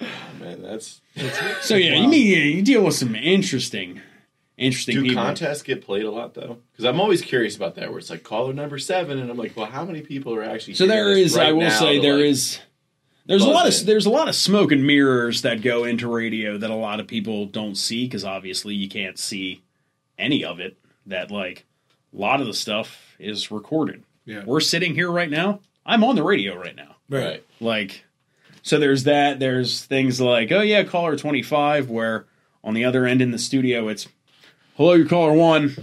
Oh, 0.00 0.06
man, 0.40 0.62
that's 0.62 1.00
so 1.60 1.76
yeah, 1.76 1.94
you 1.94 2.08
mean 2.08 2.26
yeah, 2.26 2.42
you 2.56 2.62
deal 2.62 2.82
with 2.84 2.94
some 2.96 3.14
interesting, 3.14 4.00
interesting 4.56 4.96
do 4.96 5.02
people. 5.02 5.22
contests 5.22 5.62
get 5.62 5.82
played 5.84 6.04
a 6.04 6.10
lot 6.10 6.34
though? 6.34 6.58
Because 6.72 6.84
I'm 6.84 7.00
always 7.00 7.22
curious 7.22 7.56
about 7.56 7.74
that. 7.76 7.90
Where 7.90 7.98
it's 7.98 8.10
like 8.10 8.22
caller 8.22 8.52
number 8.52 8.78
seven, 8.78 9.18
and 9.18 9.30
I'm 9.30 9.36
like, 9.36 9.56
well, 9.56 9.66
how 9.66 9.84
many 9.84 10.02
people 10.02 10.34
are 10.34 10.42
actually? 10.42 10.74
So 10.74 10.84
hearing 10.84 10.98
there 11.04 11.14
this 11.14 11.32
is, 11.32 11.38
right 11.38 11.48
I 11.48 11.52
will 11.52 11.70
say, 11.70 11.96
to, 11.96 12.02
there 12.02 12.16
like- 12.16 12.24
is. 12.24 12.60
There's 13.24 13.44
a 13.44 13.48
lot 13.48 13.64
buzz 13.66 13.76
of 13.76 13.82
in? 13.82 13.86
there's 13.86 14.06
a 14.06 14.10
lot 14.10 14.28
of 14.28 14.34
smoke 14.34 14.72
and 14.72 14.84
mirrors 14.84 15.42
that 15.42 15.62
go 15.62 15.84
into 15.84 16.08
radio 16.08 16.58
that 16.58 16.70
a 16.70 16.74
lot 16.74 16.98
of 16.98 17.06
people 17.06 17.46
don't 17.46 17.76
see 17.76 18.04
because 18.04 18.24
obviously 18.24 18.74
you 18.74 18.88
can't 18.88 19.16
see 19.16 19.62
any 20.18 20.44
of 20.44 20.58
it. 20.58 20.76
That 21.06 21.30
like 21.30 21.64
a 22.12 22.20
lot 22.20 22.40
of 22.40 22.48
the 22.48 22.54
stuff 22.54 23.14
is 23.20 23.50
recorded. 23.52 24.02
Yeah. 24.24 24.42
We're 24.44 24.60
sitting 24.60 24.94
here 24.94 25.10
right 25.10 25.30
now. 25.30 25.60
I'm 25.86 26.02
on 26.02 26.16
the 26.16 26.22
radio 26.24 26.56
right 26.56 26.74
now. 26.74 26.96
right. 27.08 27.44
Like, 27.60 28.04
so 28.62 28.78
there's 28.78 29.04
that. 29.04 29.38
There's 29.38 29.84
things 29.84 30.20
like, 30.20 30.50
oh 30.52 30.60
yeah, 30.60 30.82
caller 30.84 31.16
25, 31.16 31.90
where 31.90 32.26
on 32.64 32.74
the 32.74 32.84
other 32.84 33.06
end 33.06 33.22
in 33.22 33.30
the 33.30 33.38
studio, 33.38 33.88
it's 33.88 34.08
hello, 34.82 34.94
your 34.94 35.06
caller 35.06 35.32
one, 35.32 35.76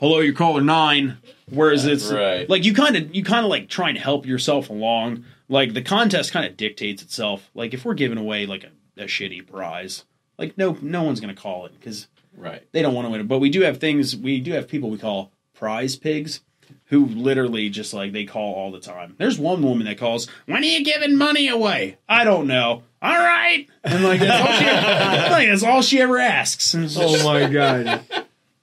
hello, 0.00 0.18
your 0.18 0.34
caller 0.34 0.60
nine. 0.60 1.18
Whereas 1.48 1.84
it's 1.86 2.10
Right. 2.10 2.50
like 2.50 2.64
you 2.64 2.74
kind 2.74 2.96
of 2.96 3.14
you 3.14 3.22
kind 3.22 3.44
of 3.44 3.48
like 3.50 3.68
try 3.68 3.88
and 3.90 3.96
help 3.96 4.26
yourself 4.26 4.70
along. 4.70 5.24
Like 5.48 5.72
the 5.72 5.82
contest 5.82 6.32
kind 6.32 6.44
of 6.44 6.56
dictates 6.56 7.00
itself. 7.00 7.48
Like 7.54 7.72
if 7.74 7.84
we're 7.84 7.94
giving 7.94 8.18
away 8.18 8.44
like 8.44 8.64
a, 8.64 9.02
a 9.02 9.04
shitty 9.06 9.46
prize, 9.46 10.04
like 10.36 10.58
no 10.58 10.76
no 10.82 11.04
one's 11.04 11.20
gonna 11.20 11.32
call 11.34 11.66
it 11.66 11.74
because 11.78 12.08
Right. 12.36 12.64
they 12.72 12.82
don't 12.82 12.94
want 12.94 13.06
to 13.06 13.10
win 13.10 13.20
it. 13.20 13.28
But 13.28 13.38
we 13.38 13.50
do 13.50 13.60
have 13.60 13.78
things. 13.78 14.16
We 14.16 14.40
do 14.40 14.50
have 14.54 14.66
people 14.66 14.90
we 14.90 14.98
call 14.98 15.30
prize 15.54 15.94
pigs, 15.94 16.40
who 16.88 17.06
literally 17.06 17.70
just 17.70 17.94
like 17.94 18.12
they 18.12 18.24
call 18.24 18.54
all 18.54 18.70
the 18.70 18.80
time. 18.80 19.14
There's 19.18 19.38
one 19.38 19.62
woman 19.62 19.86
that 19.86 19.98
calls, 19.98 20.28
"When 20.46 20.58
are 20.62 20.66
you 20.66 20.84
giving 20.84 21.16
money 21.16 21.48
away?" 21.48 21.96
I 22.08 22.24
don't 22.24 22.46
know. 22.46 22.82
All 23.02 23.18
right, 23.18 23.66
and 23.82 24.02
like 24.04 24.20
that's 24.20 24.48
all 24.48 24.58
she, 24.58 24.64
like, 25.32 25.48
that's 25.48 25.62
all 25.62 25.82
she 25.82 26.00
ever 26.00 26.18
asks. 26.18 26.72
Just- 26.72 26.98
oh 27.00 27.22
my 27.24 27.48
god, 27.48 28.02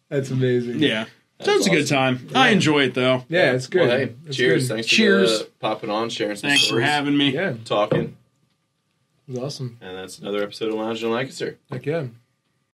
that's 0.10 0.30
amazing. 0.32 0.80
yeah. 0.80 1.06
So 1.42 1.54
it's 1.54 1.66
a 1.66 1.72
good 1.72 1.88
time. 1.88 2.28
I 2.36 2.50
enjoy 2.50 2.84
it 2.84 2.94
though. 2.94 3.24
yeah, 3.28 3.54
it's 3.54 3.66
good. 3.68 3.88
Well, 3.88 3.98
hey, 3.98 4.14
It's 4.28 4.38
cheers! 4.38 4.68
good. 4.68 4.76
Thanks 4.76 4.88
Cheers. 4.88 5.40
for 5.42 5.46
uh, 5.46 5.50
popping 5.60 5.90
on, 5.90 6.10
sharing 6.12 6.36
some 6.36 6.50
Thanks 6.52 6.68
for 6.68 6.80
having 6.82 7.18
me. 7.18 7.32
Yeah, 7.34 7.54
talking, 7.66 8.16
it 9.28 9.32
was 9.32 9.40
awesome. 9.40 9.78
and 9.82 9.98
that's 9.98 10.20
another 10.20 10.44
episode 10.44 10.70
of 10.70 10.76
Lounge 10.76 11.02
and 11.02 11.12
Lancaster. 11.12 11.58
Heck 11.72 11.86
yeah. 11.88 12.06